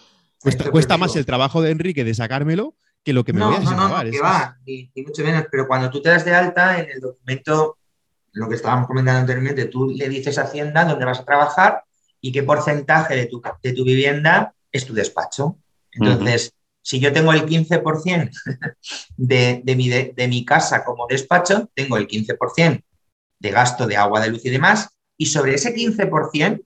Cuesta, 0.42 0.98
más 0.98 1.14
el 1.16 1.24
trabajo 1.24 1.62
de 1.62 1.70
Enrique 1.70 2.04
de 2.04 2.14
sacármelo 2.14 2.74
que 3.04 3.12
lo 3.12 3.24
que 3.24 3.32
me 3.32 3.44
voy 3.44 3.56
a 3.56 3.60
No, 3.60 3.70
no, 3.70 3.88
no, 3.88 4.10
que 4.10 4.20
va, 4.20 4.56
ni, 4.66 4.90
mucho 4.96 5.22
menos. 5.22 5.44
Pero 5.50 5.66
cuando 5.66 5.90
tú 5.90 6.02
te 6.02 6.08
das 6.08 6.24
de 6.24 6.34
alta 6.34 6.80
en 6.80 6.90
el 6.90 7.00
documento, 7.00 7.78
lo 8.32 8.48
que 8.48 8.56
estábamos 8.56 8.86
comentando 8.86 9.20
anteriormente, 9.20 9.66
tú 9.66 9.90
le 9.90 10.08
dices 10.08 10.38
a 10.38 10.42
Hacienda 10.42 10.84
dónde 10.84 11.04
vas 11.04 11.20
a 11.20 11.24
trabajar 11.24 11.84
y 12.20 12.32
qué 12.32 12.42
porcentaje 12.42 13.14
de 13.14 13.26
tu, 13.26 13.42
de 13.62 13.72
tu 13.72 13.84
vivienda 13.84 14.54
es 14.70 14.84
tu 14.84 14.94
despacho. 14.94 15.58
Entonces, 15.92 16.54
si 16.82 17.00
yo 17.00 17.12
tengo 17.12 17.32
el 17.32 17.46
15% 17.46 18.30
de, 19.16 19.62
de, 19.64 19.76
mi, 19.76 19.88
de, 19.88 20.28
mi 20.28 20.44
casa 20.44 20.84
como 20.84 21.06
despacho, 21.06 21.70
tengo 21.74 21.96
el 21.96 22.08
15% 22.08 22.82
de 23.38 23.50
gasto 23.50 23.86
de 23.86 23.96
agua, 23.96 24.20
de 24.20 24.30
luz 24.30 24.44
y 24.44 24.50
demás, 24.50 24.88
y 25.16 25.26
sobre 25.26 25.54
ese 25.54 25.74
15% 25.74 26.62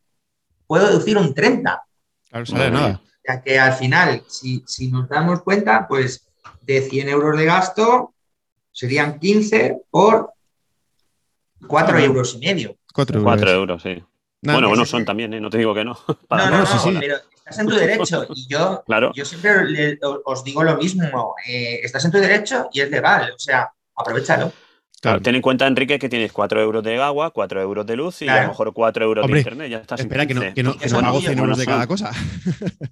puedo 0.66 0.88
deducir 0.88 1.16
un 1.16 1.35
30%. 1.35 1.81
Claro, 2.29 2.46
sale 2.46 2.70
nada 2.70 3.00
ya 3.26 3.42
que 3.42 3.59
al 3.59 3.72
final, 3.72 4.22
si, 4.29 4.62
nos 4.90 5.09
damos 5.09 5.42
cuenta, 5.42 5.87
pues 5.88 6.29
de 6.62 6.81
100 6.83 7.09
euros 7.09 7.38
de 7.38 7.44
gasto 7.44 8.14
serían 8.72 9.18
15 9.18 9.79
por 9.90 10.31
4 11.66 11.98
euros 11.98 12.35
y 12.35 12.46
medio. 12.46 12.76
4 12.92 13.50
euros, 13.50 13.83
sí. 13.83 14.02
bueno, 14.42 14.68
bueno, 14.68 14.85
son 14.85 15.05
también, 15.05 15.35
¿eh? 15.35 15.40
no 15.40 15.50
te 15.50 15.59
digo 15.59 15.74
que 15.74 15.85
no. 15.85 15.98
no, 16.31 16.50
no, 16.50 16.62
no, 16.62 17.00
pero 17.00 17.16
estás 17.46 17.59
en 17.61 17.68
tu 17.68 17.76
derecho. 17.76 18.26
Y 18.35 18.46
yo, 18.48 18.85
yo 19.14 19.24
siempre 19.24 19.98
os 20.24 20.44
digo 20.44 20.64
lo 20.64 20.76
mismo, 20.76 21.35
eh, 21.46 21.80
estás 21.82 22.04
en 22.04 22.11
tu 22.11 22.18
derecho 22.18 22.68
y 22.72 22.80
es 22.80 22.90
legal, 22.90 23.32
o 23.35 23.38
sea, 23.38 23.72
aprovechalo. 23.94 24.52
Claro. 25.07 25.23
Ten 25.23 25.37
en 25.37 25.42
cuenta, 25.42 25.66
Enrique, 25.69 26.01
que 26.01 26.09
tienes 26.09 26.33
4 26.33 26.61
euros 26.61 26.83
de 26.83 27.01
agua, 27.01 27.31
4 27.31 27.62
euros 27.62 27.87
de 27.87 27.95
luz 27.95 28.23
y 28.23 28.29
a 28.29 28.42
lo 28.42 28.49
mejor 28.49 28.73
4 28.73 29.05
euros 29.05 29.27
de 29.31 29.38
internet. 29.38 29.71
Ya 29.71 29.79
estás 29.79 30.01
espera, 30.01 30.27
que 30.27 30.35
no, 30.35 30.40
que 30.53 30.62
no, 30.64 30.77
que 30.77 30.88
no 30.88 30.99
hago 30.99 31.21
100 31.21 31.38
euros 31.38 31.59
de 31.59 31.66
cada 31.66 31.87
cosa. 31.87 32.11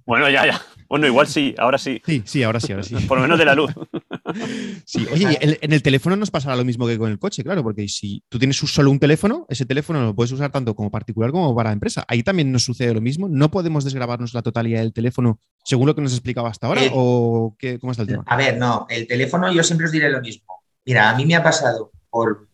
Bueno, 0.05 0.29
ya, 0.29 0.45
ya. 0.45 0.61
Bueno, 0.87 1.07
igual 1.07 1.27
sí, 1.27 1.55
ahora 1.57 1.77
sí. 1.77 2.01
Sí, 2.05 2.21
sí, 2.25 2.43
ahora 2.43 2.59
sí, 2.59 2.71
ahora 2.71 2.83
sí. 2.83 2.95
Por 3.07 3.17
lo 3.17 3.23
menos 3.23 3.39
de 3.39 3.45
la 3.45 3.55
luz. 3.55 3.71
Sí, 4.85 5.07
oye, 5.11 5.37
en 5.41 5.73
el 5.73 5.81
teléfono 5.81 6.15
nos 6.15 6.29
pasará 6.29 6.55
lo 6.55 6.63
mismo 6.63 6.85
que 6.85 6.97
con 6.97 7.11
el 7.11 7.17
coche, 7.17 7.43
claro, 7.43 7.63
porque 7.63 7.87
si 7.87 8.23
tú 8.29 8.37
tienes 8.37 8.57
solo 8.57 8.91
un 8.91 8.99
teléfono, 8.99 9.45
ese 9.49 9.65
teléfono 9.65 10.03
lo 10.03 10.15
puedes 10.15 10.31
usar 10.31 10.51
tanto 10.51 10.75
como 10.75 10.91
particular 10.91 11.31
como 11.31 11.55
para 11.55 11.71
empresa. 11.71 12.05
Ahí 12.07 12.23
también 12.23 12.51
nos 12.51 12.63
sucede 12.63 12.93
lo 12.93 13.01
mismo. 13.01 13.27
No 13.27 13.49
podemos 13.49 13.83
desgrabarnos 13.83 14.33
la 14.33 14.41
totalidad 14.41 14.81
del 14.81 14.93
teléfono 14.93 15.39
según 15.63 15.87
lo 15.87 15.95
que 15.95 16.01
nos 16.01 16.13
explicaba 16.13 16.49
hasta 16.49 16.67
ahora, 16.67 16.83
eh, 16.83 16.91
o 16.93 17.55
qué, 17.57 17.79
cómo 17.79 17.91
está 17.91 18.03
el 18.03 18.09
tema. 18.09 18.23
A 18.27 18.37
ver, 18.37 18.57
no, 18.57 18.85
el 18.89 19.07
teléfono 19.07 19.51
yo 19.51 19.63
siempre 19.63 19.87
os 19.87 19.91
diré 19.91 20.09
lo 20.09 20.21
mismo. 20.21 20.61
Mira, 20.85 21.09
a 21.09 21.15
mí 21.15 21.25
me 21.25 21.35
ha 21.35 21.41
pasado 21.41 21.91
por 22.15 22.47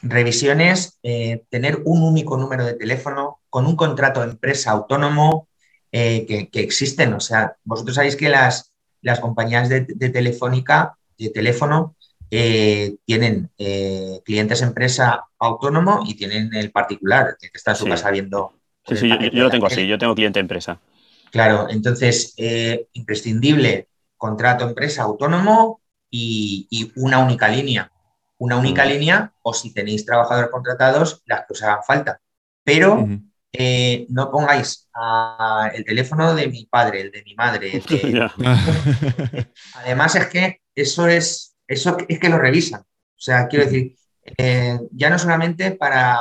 revisiones, 0.00 1.00
eh, 1.02 1.42
tener 1.50 1.82
un 1.86 2.04
único 2.04 2.36
número 2.36 2.64
de 2.64 2.74
teléfono 2.74 3.40
con 3.50 3.66
un 3.66 3.74
contrato 3.74 4.20
de 4.20 4.30
empresa 4.30 4.70
autónomo 4.70 5.48
eh, 5.90 6.48
que, 6.52 6.60
existen. 6.60 7.12
O 7.14 7.18
sea, 7.18 7.56
vosotros 7.64 7.96
sabéis 7.96 8.14
que 8.14 8.28
las, 8.28 8.72
las 9.02 9.18
compañías 9.18 9.68
de, 9.68 9.80
telefónica, 9.80 10.96
de 11.18 11.30
teléfono, 11.30 11.96
eh, 12.30 12.94
tienen 13.04 13.50
clientes 14.24 14.62
empresa 14.62 15.24
autónomo 15.40 16.04
y 16.06 16.14
tienen 16.14 16.54
el 16.54 16.70
particular, 16.70 17.36
que 17.40 17.50
está 17.52 17.72
en 17.72 17.76
su 17.76 17.86
casa 17.86 18.12
viendo. 18.12 18.52
Sí, 18.86 18.94
sí, 18.94 19.08
yo, 19.32 19.42
lo 19.42 19.50
tengo 19.50 19.66
así, 19.66 19.84
yo 19.88 19.98
tengo 19.98 20.14
cliente 20.14 20.38
empresa. 20.38 20.78
Claro, 21.32 21.66
entonces, 21.68 22.36
imprescindible 22.92 23.88
contrato 24.16 24.64
empresa 24.64 25.02
autónomo 25.02 25.80
y 26.08 26.92
una 26.94 27.18
única 27.18 27.48
línea 27.48 27.90
una 28.38 28.56
única 28.56 28.84
línea 28.84 29.32
o 29.42 29.52
si 29.52 29.72
tenéis 29.72 30.04
trabajadores 30.04 30.50
contratados, 30.50 31.22
las 31.26 31.40
que 31.40 31.52
os 31.52 31.62
hagan 31.62 31.82
falta. 31.86 32.20
Pero 32.62 33.08
eh, 33.52 34.06
no 34.10 34.30
pongáis 34.30 34.88
el 35.72 35.84
teléfono 35.84 36.34
de 36.34 36.48
mi 36.48 36.66
padre, 36.66 37.00
el 37.02 37.10
de 37.10 37.22
mi 37.22 37.34
madre. 37.34 37.82
Además 39.74 40.14
es 40.16 40.26
que 40.26 40.60
eso 40.74 41.08
es, 41.08 41.56
eso 41.66 41.96
es 42.08 42.18
que 42.18 42.28
lo 42.28 42.38
revisan. 42.38 42.80
O 42.80 43.18
sea, 43.18 43.48
quiero 43.48 43.64
decir, 43.64 43.96
eh, 44.36 44.78
ya 44.90 45.08
no 45.08 45.18
solamente 45.18 45.70
para, 45.72 46.18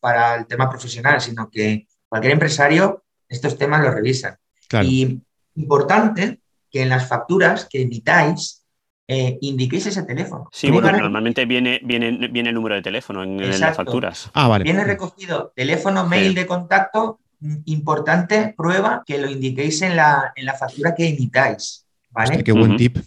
para 0.00 0.34
el 0.34 0.46
tema 0.46 0.68
profesional, 0.68 1.20
sino 1.20 1.48
que 1.50 1.86
cualquier 2.08 2.32
empresario 2.32 3.04
estos 3.28 3.56
temas 3.56 3.82
los 3.82 3.94
revisan. 3.94 4.36
Y 4.82 5.20
importante 5.54 6.40
que 6.70 6.82
en 6.82 6.88
las 6.88 7.06
facturas 7.06 7.66
que 7.70 7.82
emitáis 7.82 8.61
eh, 9.08 9.38
indiquéis 9.40 9.86
ese 9.86 10.02
teléfono. 10.04 10.48
Sí, 10.52 10.70
bueno, 10.70 10.92
normalmente 10.92 11.44
viene, 11.44 11.80
viene, 11.82 12.28
viene 12.28 12.48
el 12.50 12.54
número 12.54 12.76
de 12.76 12.82
teléfono 12.82 13.22
en, 13.22 13.38
las 13.60 13.76
facturas. 13.76 14.30
Ah, 14.32 14.48
vale. 14.48 14.64
Viene 14.64 14.84
recogido 14.84 15.52
teléfono, 15.54 16.06
mail 16.06 16.34
de 16.34 16.46
contacto, 16.46 17.20
mm, 17.40 17.56
importante 17.66 18.54
prueba 18.56 19.02
que 19.04 19.18
lo 19.18 19.28
indiquéis 19.30 19.82
en 19.82 19.96
la, 19.96 20.32
en 20.36 20.46
la 20.46 20.54
factura 20.54 20.94
que 20.94 21.08
emitáis. 21.08 21.86
¿vale? 22.10 22.44
qué 22.44 22.52
buen 22.52 22.76
tip. 22.76 22.98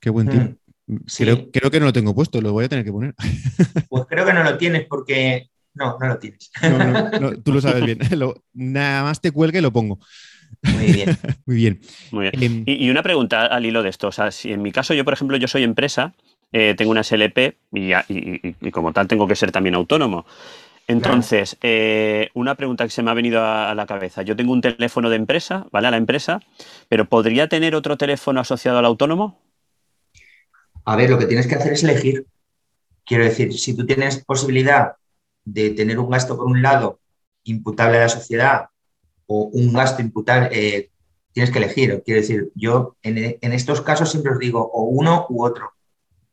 Qué 0.00 0.10
buen 0.10 0.28
tip. 0.28 0.58
Mm, 0.86 0.96
creo, 1.52 1.70
que 1.70 1.80
no 1.80 1.86
lo 1.86 1.92
tengo 1.92 2.14
puesto, 2.14 2.40
lo 2.40 2.52
voy 2.52 2.64
a 2.64 2.68
tener 2.68 2.84
que 2.84 2.92
poner. 2.92 3.14
Pues 3.88 4.04
creo 4.08 4.26
que 4.26 4.32
no 4.32 4.42
lo 4.42 4.58
tienes 4.58 4.86
porque 4.86 5.50
no, 5.74 5.96
no 5.98 6.08
lo 6.08 6.18
tienes. 6.18 6.50
tú 7.44 7.52
lo 7.52 7.60
sabes 7.60 7.84
bien. 7.84 7.98
nada 8.52 9.04
más 9.04 9.20
te 9.20 9.30
cuelgue 9.30 9.60
y 9.60 9.62
lo 9.62 9.72
pongo. 9.72 9.98
Muy 11.46 11.56
bien. 11.56 11.80
Muy 12.10 12.22
bien. 12.30 12.42
Em, 12.42 12.62
y, 12.66 12.90
una 12.90 13.02
pregunta 13.02 13.46
al 13.46 13.64
hilo 13.64 13.82
de 13.82 13.90
esto. 13.90 14.08
O 14.08 14.12
sea, 14.12 14.30
si 14.30 14.52
en 14.52 14.62
mi 14.62 14.72
caso, 14.72 14.94
yo, 14.94 15.04
por 15.04 15.14
ejemplo, 15.14 15.36
yo 15.36 15.48
soy 15.48 15.62
empresa, 15.62 16.14
eh, 16.52 16.74
tengo 16.76 16.90
una 16.90 17.02
SLP 17.02 17.56
y, 17.72 18.70
como 18.70 18.92
tal 18.92 19.06
tengo 19.06 19.26
que 19.28 19.36
ser 19.36 19.52
también 19.52 19.74
autónomo. 19.74 20.26
Entonces, 20.86 21.58
eh, 21.60 22.30
una 22.32 22.54
pregunta 22.54 22.84
que 22.84 22.90
se 22.90 23.02
me 23.02 23.10
ha 23.10 23.14
venido 23.14 23.44
a, 23.44 23.74
la 23.74 23.86
cabeza. 23.86 24.22
Yo 24.22 24.34
tengo 24.34 24.52
un 24.52 24.62
teléfono 24.62 25.10
de 25.10 25.16
empresa, 25.16 25.66
¿vale? 25.70 25.88
A 25.88 25.90
la 25.90 25.98
empresa, 25.98 26.40
pero 26.88 27.04
¿podría 27.04 27.46
tener 27.46 27.74
otro 27.74 27.98
teléfono 27.98 28.40
asociado 28.40 28.78
al 28.78 28.86
autónomo? 28.86 29.38
A 30.86 30.96
ver, 30.96 31.10
lo 31.10 31.18
que 31.18 31.26
tienes 31.26 31.46
que 31.46 31.56
hacer 31.56 31.74
es 31.74 31.84
elegir. 31.84 32.24
Quiero 33.04 33.24
decir, 33.24 33.52
si 33.52 33.76
tú 33.76 33.84
tienes 33.84 34.24
posibilidad 34.24 34.92
de 35.44 35.70
tener 35.70 35.98
un 35.98 36.08
gasto 36.08 36.38
por 36.38 36.46
un 36.46 36.62
lado 36.62 37.00
imputable 37.44 37.98
a 37.98 38.02
la 38.02 38.08
sociedad 38.08 38.68
o 39.28 39.50
un 39.52 39.72
gasto 39.72 40.02
imputable, 40.02 40.48
eh, 40.52 40.90
tienes 41.32 41.50
que 41.50 41.58
elegir. 41.58 42.02
Quiero 42.04 42.20
decir, 42.20 42.50
yo 42.54 42.96
en, 43.02 43.52
estos 43.52 43.82
casos 43.82 44.10
siempre 44.10 44.32
os 44.32 44.38
digo 44.38 44.60
o 44.60 44.84
uno 44.84 45.26
u 45.28 45.44
otro. 45.44 45.72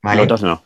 ¿vale? 0.01 0.23
Otros 0.23 0.43
no. 0.43 0.63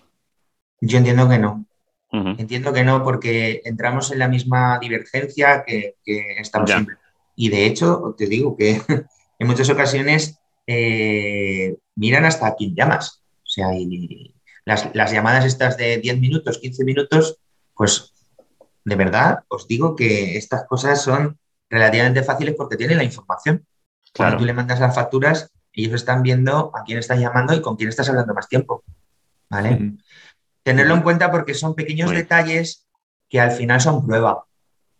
Yo 0.79 0.97
entiendo 0.99 1.27
que 1.27 1.39
no. 1.39 1.65
Entiendo 2.11 2.73
que 2.73 2.83
no, 2.83 3.03
porque 3.03 3.61
entramos 3.65 4.11
en 4.11 4.19
la 4.19 4.27
misma 4.27 4.79
divergencia 4.79 5.63
que, 5.65 5.95
estamos 6.39 6.69
siempre. 6.69 6.95
Y 7.35 7.49
de 7.49 7.65
hecho, 7.65 8.15
te 8.17 8.27
digo 8.27 8.55
que 8.55 8.81
en 9.39 9.47
muchas 9.47 9.69
ocasiones 9.69 10.39
eh, 10.65 11.77
miran 11.95 12.25
hasta 12.25 12.47
a 12.47 12.55
quién 12.55 12.75
llamas. 12.75 13.23
O 13.43 13.47
sea, 13.47 13.75
y 13.75 14.35
las, 14.65 14.89
las 14.93 15.11
llamadas 15.11 15.45
estas 15.45 15.77
de 15.77 15.97
10 15.97 16.19
minutos, 16.19 16.59
15 16.59 16.83
minutos, 16.83 17.39
pues 17.75 18.13
de 18.85 18.95
verdad 18.95 19.39
os 19.47 19.67
digo 19.67 19.95
que 19.95 20.37
estas 20.37 20.65
cosas 20.67 21.03
son 21.03 21.38
relativamente 21.69 22.23
fáciles 22.23 22.55
porque 22.55 22.77
tienen 22.77 22.97
la 22.97 23.03
información. 23.03 23.65
Cuando 24.15 24.37
tú 24.37 24.45
le 24.45 24.53
mandas 24.53 24.79
las 24.79 24.95
facturas, 24.95 25.51
ellos 25.71 25.93
están 25.93 26.23
viendo 26.23 26.71
a 26.75 26.83
quién 26.83 26.97
estás 26.97 27.19
llamando 27.19 27.53
y 27.53 27.61
con 27.61 27.75
quién 27.75 27.89
estás 27.89 28.09
hablando 28.09 28.33
más 28.33 28.47
tiempo. 28.47 28.83
¿Vale? 29.49 29.97
Tenerlo 30.63 30.95
en 30.95 31.01
cuenta 31.01 31.31
porque 31.31 31.53
son 31.53 31.75
pequeños 31.75 32.11
detalles 32.11 32.87
que 33.29 33.39
al 33.39 33.51
final 33.51 33.79
son 33.79 34.05
prueba. 34.05 34.45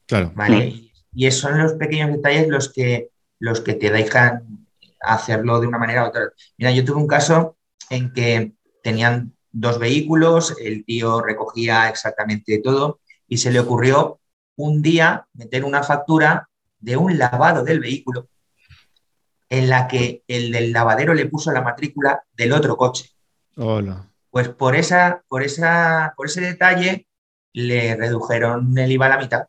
Claro. 0.05 0.31
¿Vale? 0.35 0.91
Y, 1.13 1.31
son 1.31 1.57
los 1.57 1.73
pequeños 1.73 2.11
detalles 2.11 2.47
los 2.47 2.71
que, 2.71 3.09
los 3.39 3.61
que 3.61 3.73
te 3.73 3.89
dejan 3.89 4.67
hacerlo 5.01 5.59
de 5.59 5.67
una 5.67 5.77
manera 5.77 6.03
u 6.03 6.07
otra. 6.07 6.31
Mira, 6.57 6.71
yo 6.71 6.85
tuve 6.85 6.97
un 6.97 7.07
caso 7.07 7.57
en 7.89 8.13
que 8.13 8.53
tenían 8.83 9.33
dos 9.51 9.79
vehículos, 9.79 10.55
el 10.59 10.85
tío 10.85 11.21
recogía 11.21 11.89
exactamente 11.89 12.59
todo 12.59 12.99
y 13.27 13.37
se 13.37 13.51
le 13.51 13.59
ocurrió 13.59 14.19
un 14.55 14.81
día 14.81 15.27
meter 15.33 15.63
una 15.63 15.83
factura 15.83 16.48
de 16.79 16.97
un 16.97 17.17
lavado 17.17 17.63
del 17.63 17.79
vehículo 17.79 18.29
en 19.49 19.69
la 19.69 19.87
que 19.87 20.23
el 20.27 20.51
del 20.51 20.71
lavadero 20.71 21.13
le 21.13 21.25
puso 21.25 21.51
la 21.51 21.61
matrícula 21.61 22.23
del 22.33 22.53
otro 22.53 22.77
coche. 22.77 23.09
Hola. 23.55 24.07
Pues 24.29 24.49
por, 24.49 24.75
esa, 24.75 25.23
por, 25.27 25.43
esa, 25.43 26.13
por 26.15 26.27
ese 26.27 26.41
detalle 26.41 27.07
le 27.53 27.95
redujeron 27.95 28.77
el 28.77 28.91
IVA 28.91 29.07
a 29.07 29.09
la 29.09 29.17
mitad. 29.17 29.45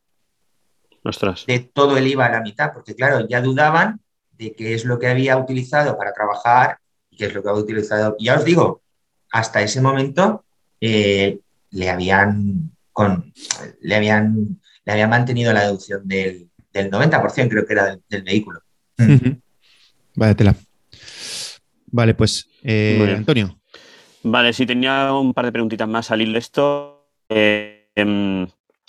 Ostras. 1.05 1.45
De 1.47 1.59
todo 1.61 1.97
el 1.99 2.07
IVA 2.07 2.27
a 2.27 2.33
la 2.33 2.41
mitad, 2.41 2.73
porque 2.73 2.95
claro, 2.95 3.27
ya 3.29 3.41
dudaban 3.41 4.01
de 4.33 4.55
qué 4.55 4.75
es 4.75 4.85
lo 4.85 4.99
que 4.99 5.09
había 5.09 5.37
utilizado 5.37 5.99
para 5.99 6.13
trabajar 6.13 6.79
que 7.21 7.27
es 7.27 7.35
lo 7.35 7.43
que 7.43 7.51
ha 7.51 7.55
utilizado. 7.55 8.17
Ya 8.19 8.37
os 8.37 8.45
digo, 8.47 8.83
hasta 9.31 9.61
ese 9.61 9.83
momento 9.83 10.47
eh, 10.81 11.39
le, 11.71 11.91
habían 11.91 12.73
con, 12.93 13.33
le, 13.81 13.95
habían, 13.95 14.61
le 14.85 14.93
habían 14.93 15.11
mantenido 15.11 15.53
la 15.53 15.65
deducción 15.65 16.09
del, 16.09 16.50
del 16.73 16.91
90%, 16.91 17.49
creo 17.49 17.67
que 17.67 17.73
era 17.73 17.99
del, 18.09 18.23
vehículo. 18.23 18.61
Vale, 20.15 20.35
tela. 20.35 20.55
Vale, 21.87 22.15
pues 22.15 22.49
eh, 22.63 23.15
Antonio. 23.17 23.59
Vale, 24.23 24.53
sí, 24.53 24.67
tenía 24.67 25.13
un 25.13 25.33
par 25.33 25.47
de 25.47 25.53
preguntitas 25.53 25.89
más 25.89 26.11
al 26.11 26.21
hilo 26.23 26.33
de 26.35 26.39
esto. 26.39 27.09
Eh, 27.29 27.91
em, 27.95 28.47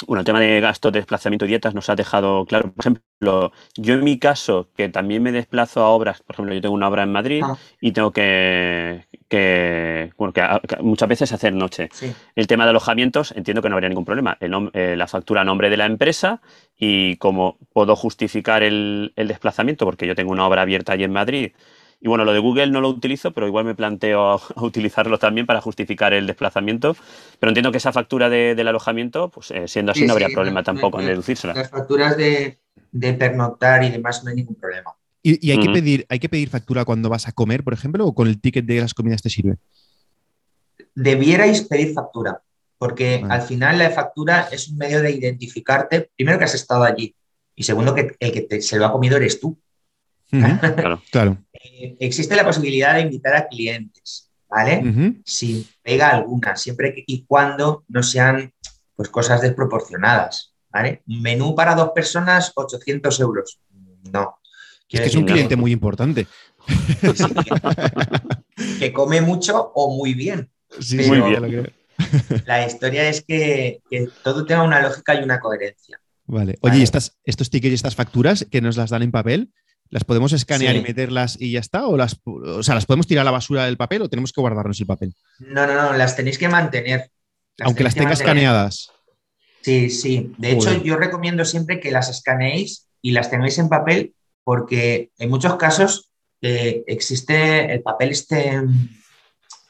bueno, 0.08 0.22
el 0.22 0.26
tema 0.26 0.40
de 0.40 0.60
gastos, 0.60 0.92
desplazamiento 0.92 1.46
y 1.46 1.50
dietas 1.50 1.74
nos 1.74 1.90
ha 1.90 1.96
dejado 1.96 2.46
claro. 2.46 2.72
Por 2.72 2.84
ejemplo, 2.84 3.52
yo 3.76 3.94
en 3.94 4.04
mi 4.04 4.20
caso, 4.20 4.70
que 4.76 4.90
también 4.90 5.24
me 5.24 5.32
desplazo 5.32 5.82
a 5.82 5.90
obras, 5.90 6.22
por 6.22 6.36
ejemplo, 6.36 6.54
yo 6.54 6.62
tengo 6.62 6.76
una 6.76 6.88
obra 6.88 7.04
en 7.04 7.12
Madrid 7.12 7.42
ah. 7.44 7.58
y 7.80 7.92
tengo 7.92 8.12
que, 8.12 9.06
bueno, 10.18 10.34
que, 10.34 10.44
muchas 10.82 11.10
veces 11.10 11.32
hacer 11.32 11.54
noche. 11.54 11.90
El 12.36 12.48
tema 12.48 12.64
de 12.66 12.72
alojamientos, 12.72 13.32
entiendo 13.32 13.62
que 13.62 13.70
no 13.70 13.76
habría 13.76 13.90
ningún 13.90 14.06
problema. 14.06 14.38
Eh, 14.40 14.96
la 14.96 15.08
factura 15.08 15.42
a 15.42 15.46
nombre 15.46 15.70
de 15.70 15.78
la 15.78 15.86
empresa 15.86 16.42
y 16.78 17.18
como 17.18 17.58
puedo 17.74 17.96
justificar 17.96 18.64
el, 18.64 19.14
el 19.16 19.28
desplazamiento, 19.28 19.86
porque 19.86 20.08
yo 20.08 20.16
tengo 20.16 20.32
una 20.32 20.48
obra 20.48 20.64
abierta 20.64 20.94
allí 20.94 21.04
en 21.04 21.14
Madrid 21.14 21.52
y 22.04 22.08
bueno, 22.08 22.26
lo 22.26 22.34
de 22.34 22.40
Google 22.40 22.72
no 22.72 22.82
lo 22.82 22.90
utilizo, 22.90 23.32
pero 23.32 23.48
igual 23.48 23.64
me 23.64 23.76
planteo 23.76 24.42
utilizarlo 24.56 25.20
también 25.20 25.46
para 25.46 25.62
justificar 25.62 26.14
el 26.14 26.26
desplazamiento. 26.26 26.96
Pero 27.40 27.52
entiendo 27.52 27.72
que 27.72 27.78
esa 27.78 27.94
factura 27.94 28.28
del 28.30 28.68
alojamiento, 28.68 29.30
pues 29.30 29.52
eh, 29.52 29.68
siendo 29.68 29.92
así, 29.92 30.08
no 30.08 30.14
habría 30.14 30.30
problema 30.30 30.64
tampoco 30.64 31.00
en 31.00 31.06
deducírsela. 31.06 31.54
Las 31.54 31.70
facturas 31.70 32.18
de, 32.18 32.58
pernoctar 32.92 33.84
y 33.84 33.92
demás 33.92 34.24
no 34.24 34.32
hay 34.32 34.38
ningún 34.38 34.56
problema. 34.56 34.92
¿Y, 35.24 35.52
hay, 35.52 35.60
que 35.60 35.70
pedir, 35.70 36.08
hay 36.10 36.18
que 36.18 36.30
pedir 36.30 36.50
factura 36.50 36.84
cuando 36.84 37.08
vas 37.08 37.28
a 37.28 37.32
comer, 37.32 37.64
por 37.64 37.74
ejemplo, 37.74 38.08
o 38.08 38.16
con 38.16 38.28
el 38.28 38.42
ticket 38.42 38.66
de 38.66 38.82
las 38.82 38.96
comidas 38.96 39.22
te 39.22 39.30
sirve? 39.30 39.58
Debierais 40.96 41.62
pedir 41.62 41.94
factura, 41.94 42.42
porque 42.80 43.24
al 43.30 43.44
final 43.44 43.78
la 43.78 43.92
factura 43.92 44.50
es 44.52 44.70
un 44.70 44.80
medio 44.80 45.04
de 45.04 45.12
identificarte, 45.12 46.10
primero 46.16 46.40
que 46.40 46.46
has 46.46 46.56
estado 46.56 46.84
allí, 46.84 47.14
y 47.56 47.62
segundo 47.62 47.94
que 47.94 48.16
el 48.20 48.48
que 48.48 48.62
se 48.64 48.80
lo 48.80 48.88
ha 48.88 48.92
comido 48.92 49.18
eres 49.18 49.40
tú. 49.40 49.56
claro, 50.32 51.04
claro. 51.12 51.38
Eh, 51.64 51.96
existe 52.00 52.36
la 52.36 52.46
posibilidad 52.46 52.96
de 52.96 53.02
invitar 53.02 53.36
a 53.36 53.48
clientes, 53.48 54.30
¿vale? 54.50 55.22
Si 55.26 55.68
pega 55.82 56.10
alguna, 56.10 56.56
siempre 56.56 57.04
y 57.08 57.24
cuando 57.26 57.84
no 57.88 58.04
sean 58.04 58.54
pues, 58.96 59.10
cosas 59.10 59.42
desproporcionadas, 59.42 60.54
¿vale? 60.72 61.04
Un 61.08 61.22
menú 61.22 61.56
para 61.56 61.76
dos 61.76 61.92
personas, 61.94 62.52
800 62.56 63.20
euros. 63.20 63.60
No. 64.12 64.38
Es 64.90 65.00
que 65.00 65.08
es 65.08 65.16
un 65.16 65.26
cliente 65.26 65.56
muy 65.56 65.72
importante. 65.72 66.28
que, 68.80 68.92
come 68.94 69.22
mucho 69.22 69.72
o 69.74 69.96
muy 69.96 70.14
bien. 70.14 70.50
Sí, 70.80 70.98
muy 70.98 71.22
bien. 71.22 71.72
La 72.46 72.66
historia 72.66 73.08
es 73.08 73.24
que, 73.24 73.82
todo 74.24 74.46
tenga 74.46 74.64
una 74.64 74.82
lógica 74.82 75.16
y 75.16 75.24
una 75.24 75.40
coherencia. 75.40 76.02
Vale. 76.26 76.58
Oye, 76.62 76.80
¿y 76.80 76.84
estas, 76.84 77.18
estos 77.26 77.50
tickets 77.50 77.72
y 77.72 77.76
estas 77.76 77.96
facturas 77.96 78.46
que 78.50 78.62
nos 78.62 78.78
las 78.78 78.90
dan 78.90 79.04
en 79.04 79.12
papel? 79.12 79.52
¿Las 79.92 80.06
podemos 80.06 80.32
escanear 80.32 80.78
y 80.78 80.82
meterlas 80.82 81.36
y 81.38 81.52
ya 81.52 81.60
está? 81.60 81.86
¿O, 81.86 81.98
las, 81.98 82.18
o 82.24 82.64
sea, 82.64 82.76
¿las 82.76 82.86
podemos 82.86 83.08
tirar 83.08 83.24
a 83.24 83.26
la 83.26 83.32
basura 83.32 83.66
del 83.66 83.76
papel 83.76 84.02
o 84.02 84.10
tenemos 84.10 84.32
que 84.32 84.40
guardarnos 84.40 84.80
el 84.80 84.88
papel? 84.88 85.14
No, 85.40 85.68
no, 85.68 85.74
no, 85.74 85.94
las 85.94 86.16
tenéis 86.16 86.38
que 86.38 86.48
mantener. 86.48 87.12
Aunque 87.60 87.84
las 87.84 87.94
tenga 87.94 88.14
escaneadas. 88.14 88.90
Sí, 89.62 89.90
sí. 89.90 90.34
De 90.38 90.54
hecho, 90.54 90.82
yo 90.82 90.96
recomiendo 90.96 91.44
siempre 91.44 91.82
que 91.82 91.92
las 91.92 92.10
escaneéis 92.10 92.88
y 93.02 93.12
las 93.12 93.30
tengáis 93.30 93.60
en 93.60 93.68
papel 93.68 94.16
porque 94.46 95.12
en 95.20 95.30
muchos 95.30 95.58
casos 95.58 96.10
eh, 96.42 96.84
existe 96.88 97.74
el 97.74 97.82
papel 97.82 98.12
este... 98.12 98.62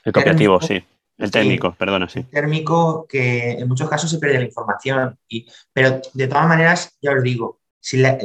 El 0.06 0.14
copiativo, 0.14 0.62
sí. 0.62 0.84
El 1.18 1.32
térmico, 1.32 1.76
perdona, 1.78 2.08
sí. 2.08 2.20
El 2.20 2.30
térmico 2.30 3.08
que 3.08 3.52
en 3.52 3.68
muchos 3.68 3.90
casos 3.90 4.10
se 4.10 4.20
pierde 4.20 4.38
la 4.40 4.46
información. 4.46 5.18
Y, 5.28 5.48
pero 5.74 6.00
de 6.14 6.28
todas 6.28 6.48
maneras, 6.48 6.98
ya 7.02 7.12
os 7.12 7.24
digo, 7.24 7.60
si 7.80 7.98
la, 7.98 8.18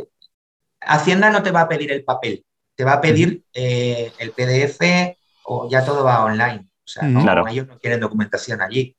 Hacienda 0.87 1.30
no 1.30 1.43
te 1.43 1.51
va 1.51 1.62
a 1.62 1.68
pedir 1.68 1.93
el 1.93 2.05
papel, 2.05 2.45
te 2.74 2.84
va 2.84 2.95
a 2.95 3.01
pedir 3.01 3.43
eh, 3.53 4.12
el 4.18 4.30
PDF 4.32 4.80
o 5.45 5.68
ya 5.68 5.84
todo 5.84 6.05
va 6.05 6.24
online. 6.24 6.68
O 6.84 6.89
sea, 6.89 7.09
ellos 7.51 7.66
no 7.66 7.78
quieren 7.78 8.01
documentación 8.01 8.61
allí. 8.61 8.97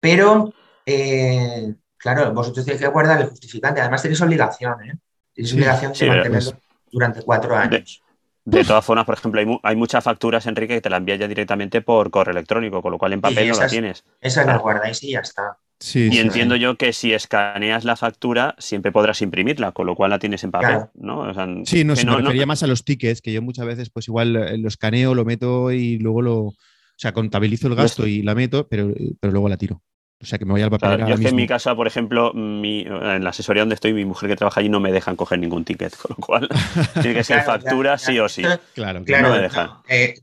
Pero, 0.00 0.52
eh, 0.84 1.74
claro, 1.96 2.32
vosotros 2.32 2.64
tenéis 2.64 2.82
que 2.82 2.88
guardar 2.88 3.20
el 3.20 3.28
justificante. 3.28 3.80
Además, 3.80 4.02
tenéis 4.02 4.20
obligación, 4.20 4.84
¿eh? 4.84 4.94
Tenéis 5.34 5.54
obligación 5.54 5.92
de 5.92 6.06
mantenerlo 6.08 6.52
durante 6.90 7.22
cuatro 7.22 7.56
años. 7.56 8.02
De, 8.44 8.64
todas 8.64 8.84
formas, 8.84 9.04
por 9.04 9.14
ejemplo, 9.14 9.60
hay, 9.62 9.76
muchas 9.76 10.02
facturas, 10.02 10.46
Enrique, 10.46 10.74
que 10.74 10.80
te 10.80 10.90
la 10.90 10.96
envían 10.96 11.18
ya 11.18 11.28
directamente 11.28 11.82
por 11.82 12.10
correo 12.10 12.32
electrónico, 12.32 12.80
con 12.80 12.92
lo 12.92 12.98
cual 12.98 13.12
en 13.12 13.20
papel 13.20 13.50
no 13.50 13.54
la 13.56 13.68
tienes. 13.68 14.04
Esas 14.20 14.46
las 14.46 14.58
guardáis 14.58 15.02
y 15.02 15.12
ya 15.12 15.20
está 15.20 15.58
y 15.94 16.18
entiendo 16.18 16.56
yo 16.56 16.76
que 16.76 16.92
si 16.92 17.12
escaneas 17.12 17.84
la 17.84 17.96
factura, 17.96 18.54
siempre 18.58 18.90
podrás 18.90 19.22
imprimirla, 19.22 19.72
con 19.72 19.86
lo 19.86 19.94
cual 19.94 20.10
la 20.10 20.18
tienes 20.18 20.42
en 20.44 20.50
papel, 20.50 20.86
¿no? 20.94 21.32
sí, 21.64 21.84
no, 21.84 21.94
se 21.94 22.04
me 22.04 22.16
refería 22.16 22.46
más 22.46 22.62
a 22.62 22.66
los 22.66 22.84
tickets, 22.84 23.22
que 23.22 23.32
yo 23.32 23.42
muchas 23.42 23.66
veces, 23.66 23.90
pues 23.90 24.08
igual 24.08 24.36
eh, 24.36 24.58
lo 24.58 24.68
escaneo, 24.68 25.14
lo 25.14 25.24
meto 25.24 25.70
y 25.72 25.98
luego 25.98 26.22
lo. 26.22 26.36
O 26.38 27.00
sea, 27.00 27.12
contabilizo 27.12 27.68
el 27.68 27.76
gasto 27.76 28.08
y 28.08 28.22
la 28.22 28.34
meto, 28.34 28.66
pero, 28.66 28.92
pero 29.20 29.32
luego 29.32 29.48
la 29.48 29.56
tiro. 29.56 29.82
O 30.20 30.26
sea, 30.26 30.36
que 30.36 30.44
me 30.44 30.50
voy 30.50 30.62
al 30.62 30.70
papel. 30.70 31.06
yo 31.06 31.28
en 31.28 31.36
mi 31.36 31.46
casa, 31.46 31.76
por 31.76 31.86
ejemplo, 31.86 32.32
en 32.34 33.22
la 33.22 33.30
asesoría 33.30 33.62
donde 33.62 33.76
estoy, 33.76 33.92
mi 33.92 34.04
mujer 34.04 34.28
que 34.28 34.34
trabaja 34.34 34.58
allí 34.58 34.68
no 34.68 34.80
me 34.80 34.90
dejan 34.90 35.14
coger 35.14 35.38
ningún 35.38 35.64
ticket, 35.64 35.96
con 35.96 36.16
lo 36.18 36.26
cual 36.26 36.48
tiene 36.94 37.14
que 37.14 37.24
ser 37.24 37.42
factura 37.42 37.98
sí 37.98 38.18
o 38.18 38.28
sí. 38.28 38.42
Claro, 38.74 39.04
claro. 39.04 39.28
No 39.28 39.34
me 39.36 39.42
dejan. 39.42 39.70
Eh, 39.88 40.16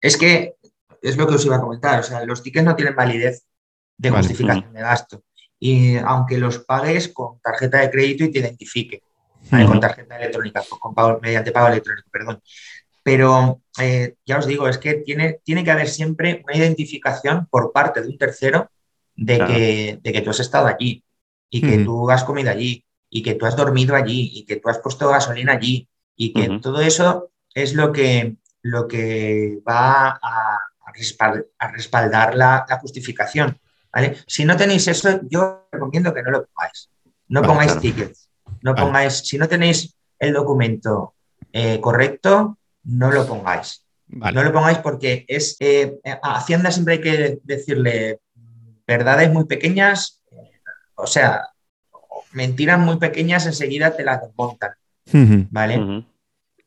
es 0.00 0.16
que 0.16 0.56
es 1.00 1.16
lo 1.16 1.28
que 1.28 1.34
os 1.34 1.46
iba 1.46 1.56
a 1.56 1.60
comentar, 1.60 2.00
o 2.00 2.02
sea, 2.02 2.24
los 2.24 2.42
tickets 2.42 2.64
no 2.64 2.74
tienen 2.74 2.96
validez 2.96 3.46
de 4.00 4.10
justificación 4.10 4.72
de 4.72 4.80
gasto. 4.80 5.24
Y 5.58 5.98
aunque 5.98 6.38
los 6.38 6.60
pagues 6.60 7.08
con 7.08 7.38
tarjeta 7.40 7.80
de 7.80 7.90
crédito 7.90 8.24
y 8.24 8.32
te 8.32 8.38
identifique, 8.38 9.02
con 9.50 9.78
tarjeta 9.78 10.16
electrónica, 10.16 10.62
con 10.78 10.94
pago, 10.94 11.18
mediante 11.20 11.52
pago 11.52 11.68
electrónico, 11.68 12.08
perdón. 12.10 12.42
Pero 13.02 13.60
eh, 13.78 14.14
ya 14.24 14.38
os 14.38 14.46
digo, 14.46 14.68
es 14.68 14.78
que 14.78 14.94
tiene, 14.94 15.40
tiene 15.44 15.64
que 15.64 15.70
haber 15.70 15.88
siempre 15.88 16.42
una 16.44 16.56
identificación 16.56 17.46
por 17.50 17.72
parte 17.72 18.00
de 18.00 18.08
un 18.08 18.18
tercero 18.18 18.70
de, 19.16 19.38
que, 19.38 19.98
de 20.02 20.12
que 20.12 20.20
tú 20.22 20.30
has 20.30 20.40
estado 20.40 20.66
allí 20.66 21.04
y 21.50 21.60
que 21.60 21.78
tú 21.78 22.10
has 22.10 22.24
comido 22.24 22.50
allí 22.50 22.84
y 23.10 23.22
que 23.22 23.34
tú 23.34 23.44
has 23.44 23.56
dormido 23.56 23.94
allí 23.94 24.30
y 24.34 24.44
que 24.44 24.56
tú 24.56 24.68
has 24.68 24.78
puesto 24.78 25.08
gasolina 25.08 25.54
allí 25.54 25.88
y 26.16 26.32
que 26.32 26.58
todo 26.60 26.80
eso 26.80 27.30
es 27.54 27.74
lo 27.74 27.92
que, 27.92 28.36
lo 28.62 28.86
que 28.86 29.58
va 29.68 30.10
a, 30.10 30.58
a 31.58 31.68
respaldar, 31.72 32.34
la, 32.34 32.64
la, 32.68 32.78
justificación. 32.78 33.58
Si 34.26 34.44
no 34.44 34.56
tenéis 34.56 34.86
eso, 34.88 35.20
yo 35.28 35.68
recomiendo 35.72 36.14
que 36.14 36.22
no 36.22 36.30
lo 36.30 36.46
pongáis. 36.46 36.90
No 37.28 37.42
pongáis 37.42 37.78
tickets. 37.78 38.28
No 38.62 38.74
pongáis, 38.74 39.18
si 39.18 39.38
no 39.38 39.48
tenéis 39.48 39.94
el 40.18 40.32
documento 40.32 41.14
eh, 41.52 41.80
correcto, 41.80 42.58
no 42.84 43.10
lo 43.10 43.26
pongáis. 43.26 43.84
No 44.08 44.42
lo 44.42 44.52
pongáis 44.52 44.78
porque 44.78 45.24
es 45.28 45.56
eh, 45.60 46.00
a 46.04 46.36
Hacienda 46.36 46.70
siempre 46.70 46.94
hay 46.94 47.00
que 47.00 47.38
decirle 47.44 48.20
verdades 48.86 49.30
muy 49.30 49.44
pequeñas, 49.44 50.20
o 50.96 51.06
sea, 51.06 51.48
mentiras 52.32 52.78
muy 52.78 52.96
pequeñas 52.96 53.46
enseguida 53.46 53.96
te 53.96 54.04
las 54.04 54.20
desmontan. 54.20 54.72
¿vale? 55.50 56.04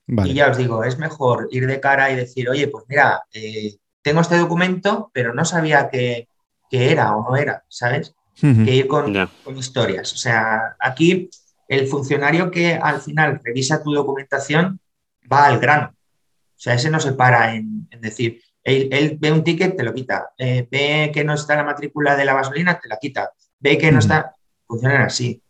Y 0.08 0.34
ya 0.34 0.50
os 0.50 0.58
digo, 0.58 0.84
es 0.84 0.98
mejor 0.98 1.48
ir 1.52 1.68
de 1.68 1.80
cara 1.80 2.12
y 2.12 2.16
decir, 2.16 2.50
oye, 2.50 2.68
pues 2.68 2.86
mira, 2.88 3.24
eh, 3.34 3.76
tengo 4.02 4.22
este 4.22 4.38
documento, 4.38 5.10
pero 5.14 5.34
no 5.34 5.46
sabía 5.46 5.90
que, 5.90 6.28
que 6.70 6.92
era 6.92 7.16
o 7.16 7.30
no 7.30 7.36
era, 7.36 7.64
¿sabes? 7.68 8.16
Que 8.40 8.76
ir 8.76 8.88
con, 8.88 9.16
historias. 9.56 10.12
O 10.14 10.18
sea, 10.18 10.76
aquí 10.80 11.30
el 11.68 11.88
funcionario 11.88 12.50
que 12.52 12.76
al 12.76 13.02
final 13.02 13.40
revisa 13.44 13.84
tu 13.84 13.94
documentación 13.94 14.80
va 15.32 15.46
al 15.46 15.60
grano. 15.60 15.94
O 15.94 16.60
sea, 16.64 16.74
ese 16.74 16.90
no 16.90 17.00
se 17.00 17.14
para 17.14 17.56
en, 17.56 17.88
decir, 18.00 18.42
él, 18.64 19.18
ve 19.20 19.32
un 19.32 19.44
ticket, 19.44 19.76
te 19.76 19.84
lo 19.84 19.94
quita. 19.94 20.30
Eh, 20.38 20.68
ve 20.70 21.12
que 21.14 21.24
no 21.24 21.34
está 21.34 21.56
la 21.56 21.64
matrícula 21.64 22.16
de 22.16 22.26
la 22.26 22.34
gasolina, 22.34 22.80
te 22.80 22.88
la 22.88 22.98
quita. 22.98 23.32
Ve 23.60 23.78
que 23.78 23.92
no 23.92 24.00
está. 24.00 24.36
Funcionan 24.66 25.04
así. 25.04 25.42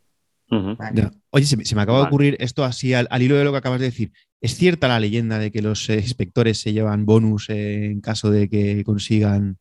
Oye, 1.30 1.46
se, 1.46 1.76
me 1.76 1.82
acaba 1.82 2.00
de 2.00 2.06
ocurrir 2.06 2.38
esto 2.40 2.64
así 2.64 2.94
al, 2.94 3.08
hilo 3.22 3.38
de 3.38 3.44
lo 3.44 3.52
que 3.52 3.58
acabas 3.58 3.80
de 3.80 3.88
decir. 3.88 4.12
¿Es 4.42 4.56
cierta 4.56 4.88
la 4.88 5.00
leyenda 5.00 5.40
de 5.40 5.52
que 5.52 5.62
los 5.62 5.90
eh, 5.90 5.96
inspectores 5.96 6.60
se 6.60 6.74
llevan 6.74 7.06
bonus 7.06 7.50
en 7.50 8.02
caso 8.02 8.30
de 8.30 8.50
que 8.50 8.84
consigan 8.84 9.58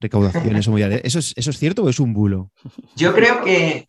recaudaciones 0.00 0.68
o 0.68 0.76
¿Eso 0.78 1.18
es, 1.18 1.32
¿Eso 1.36 1.50
es 1.50 1.58
cierto 1.58 1.84
o 1.84 1.88
es 1.88 2.00
un 2.00 2.12
bulo? 2.12 2.50
Yo 2.96 3.14
creo 3.14 3.42
que 3.42 3.88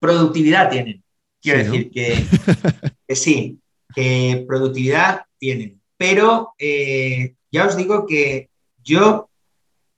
productividad 0.00 0.70
tienen. 0.70 1.04
Quiero 1.40 1.58
decir 1.64 1.90
que, 1.90 3.14
sí, 3.14 3.58
que 3.94 4.44
productividad 4.46 5.22
tienen. 5.38 5.80
Pero 5.96 6.54
eh, 6.58 7.34
ya 7.50 7.66
os 7.66 7.76
digo 7.76 8.06
que 8.06 8.50
yo, 8.82 9.30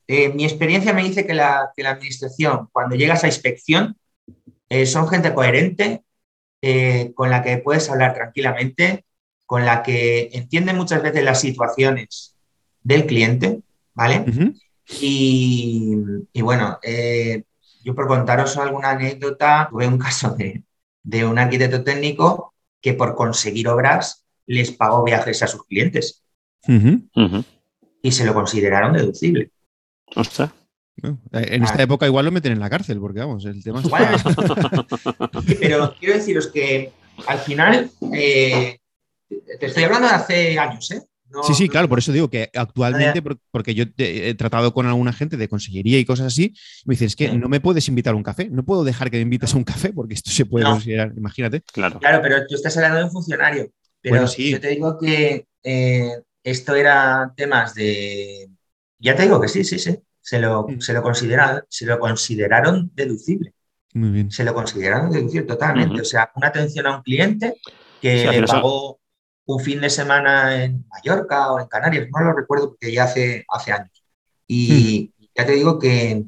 eh, 0.07 0.29
mi 0.31 0.45
experiencia 0.45 0.93
me 0.93 1.05
dice 1.05 1.27
que 1.27 1.35
la, 1.35 1.73
administración, 1.77 2.69
cuando 2.73 2.97
llegas 2.97 3.25
a 3.25 3.29
inspección, 3.29 3.97
eh, 4.69 4.87
son 4.87 5.09
gente 5.09 5.35
coherente, 5.35 6.03
con 7.17 7.29
la 7.29 7.43
que 7.43 7.59
puedes 7.59 7.91
hablar 7.91 8.15
tranquilamente, 8.15 9.05
con 9.47 9.65
la 9.65 9.83
que 9.83 10.31
entiende 10.33 10.73
muchas 10.73 11.03
veces 11.03 11.25
las 11.25 11.41
situaciones 11.41 12.37
del 12.85 13.05
cliente, 13.07 13.63
¿vale? 13.95 14.25
Y, 15.01 16.43
bueno, 16.43 16.79
eh, 16.83 17.45
yo 17.83 17.95
por 17.95 18.07
contaros 18.07 18.57
alguna 18.57 18.91
anécdota, 18.91 19.69
tuve 19.71 19.87
un 19.87 19.99
caso 19.99 20.37
de, 20.37 21.25
un 21.25 21.39
arquitecto 21.39 21.83
técnico 21.83 22.55
que 22.81 22.95
por 22.95 23.15
conseguir 23.15 23.69
obras 23.69 24.25
les 24.47 24.73
pagó 24.73 25.05
viajes 25.05 25.43
a 25.43 25.47
sus 25.47 25.65
clientes. 25.65 26.23
Y 28.03 28.13
se 28.13 28.25
lo 28.25 28.35
consideraron 28.35 28.93
deducible. 28.93 29.51
Ostras. 30.15 30.51
En 31.33 31.63
esta 31.65 31.83
época 31.83 32.07
igual 32.07 32.27
lo 32.27 32.33
meten 32.33 32.53
en 32.53 32.61
la 32.61 32.71
cárcel, 32.71 33.01
porque 33.01 33.21
vamos, 33.21 33.45
el 33.47 33.63
tema 33.65 33.81
es... 33.81 33.89
pero 35.61 35.95
quiero 35.99 36.15
deciros 36.15 36.49
que 36.49 36.93
al 37.27 37.39
final, 37.39 37.91
eh, 38.15 38.79
te 39.59 39.67
estoy 39.67 39.85
hablando 39.85 40.09
de 40.09 40.15
hace 40.15 40.59
años, 40.59 40.91
¿eh? 40.91 41.03
Sí, 41.43 41.55
sí, 41.55 41.69
claro, 41.69 41.89
por 41.89 41.99
eso 41.99 42.13
digo 42.13 42.29
que 42.29 42.51
actualmente, 42.55 43.23
porque 43.51 43.75
yo 43.75 43.85
he 43.99 44.35
tratado 44.35 44.73
con 44.73 44.87
alguna 44.87 45.13
gente 45.13 45.37
de 45.37 45.49
consellería 45.49 45.99
y 45.99 46.05
cosas 46.05 46.27
así, 46.27 46.55
me 46.85 46.93
dicen, 46.93 47.07
es 47.07 47.17
que 47.17 47.33
no 47.33 47.49
me 47.49 47.61
puedes 47.61 47.89
invitar 47.89 48.15
a 48.15 48.17
un 48.17 48.23
café, 48.23 48.49
no 48.51 48.65
puedo 48.65 48.85
dejar 48.85 49.11
que 49.11 49.19
me 49.19 49.23
invites 49.23 49.55
a 49.55 49.57
un 49.57 49.65
café 49.65 49.93
porque 49.93 50.15
esto 50.15 50.31
se 50.31 50.47
puede 50.47 50.65
considerar, 50.65 51.13
imagínate. 51.17 51.63
Claro. 51.73 51.99
claro, 51.99 52.21
pero 52.23 52.47
tú 52.47 52.55
estás 52.55 52.77
hablando 52.77 52.99
de 52.99 53.05
un 53.05 53.11
funcionario, 53.11 53.71
pero 54.01 54.27
sí. 54.27 54.51
yo 54.51 54.61
te 54.61 54.69
digo 54.69 54.99
que 54.99 55.47
eh, 55.63 56.13
esto 56.45 56.75
era 56.75 57.33
temas 57.37 57.75
de... 57.75 58.49
Ya 58.99 59.17
te 59.17 59.23
digo 59.23 59.41
que 59.41 59.49
sí, 59.49 59.65
sí, 59.65 59.79
sí, 59.79 59.99
se 60.21 60.39
lo, 60.39 60.67
mm. 60.69 60.81
se 60.81 60.93
lo, 60.93 61.03
consideraron, 61.03 61.63
se 61.69 61.87
lo 61.87 61.99
consideraron 61.99 62.91
deducible. 62.95 63.53
Muy 63.95 64.11
bien. 64.11 64.31
Se 64.31 64.45
lo 64.45 64.55
consideraron 64.55 65.11
deducible 65.11 65.47
totalmente. 65.47 66.01
O 66.01 66.05
sea, 66.05 66.31
una 66.37 66.49
atención 66.49 66.87
a 66.87 66.97
un 66.97 67.03
cliente 67.03 67.57
que 68.01 68.27
le 68.31 68.43
pagó 68.45 69.02
un 69.47 69.61
fin 69.61 69.81
de 69.81 69.91
semana 69.91 70.65
en 70.65 70.85
Mallorca 70.89 71.53
o 71.53 71.61
en 71.61 71.67
Canarias, 71.67 72.09
no 72.13 72.25
lo 72.25 72.33
recuerdo 72.33 72.71
porque 72.71 72.93
ya 72.93 73.05
hace, 73.05 73.45
hace 73.49 73.73
años. 73.73 74.05
Y 74.47 75.13
ya 75.35 75.47
te 75.47 75.53
digo 75.53 75.79
que, 75.79 76.25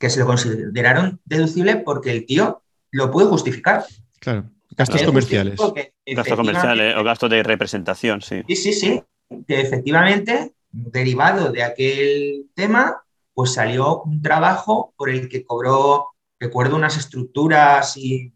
se 0.00 0.20
lo 0.20 0.26
consideraron 0.26 1.20
deducible 1.24 1.76
porque 1.76 2.10
el 2.10 2.26
tío 2.26 2.62
lo 2.90 3.10
puede 3.10 3.28
justificar. 3.28 3.84
Claro, 4.20 4.50
gastos 4.70 5.02
comerciales. 5.02 5.58
Gastos 6.06 6.36
comerciales 6.36 6.96
o 6.96 7.04
gastos 7.04 7.30
de 7.30 7.42
representación, 7.42 8.20
sí. 8.20 8.42
Sí, 8.48 8.56
sí, 8.56 8.72
sí. 8.72 9.02
Que 9.46 9.60
efectivamente, 9.60 10.52
derivado 10.70 11.50
de 11.50 11.62
aquel 11.62 12.50
tema, 12.54 13.02
pues 13.34 13.54
salió 13.54 14.02
un 14.02 14.22
trabajo 14.22 14.94
por 14.96 15.10
el 15.10 15.28
que 15.28 15.44
cobró, 15.44 16.08
recuerdo, 16.38 16.76
unas 16.76 16.96
estructuras 16.96 17.96
y 17.96 18.32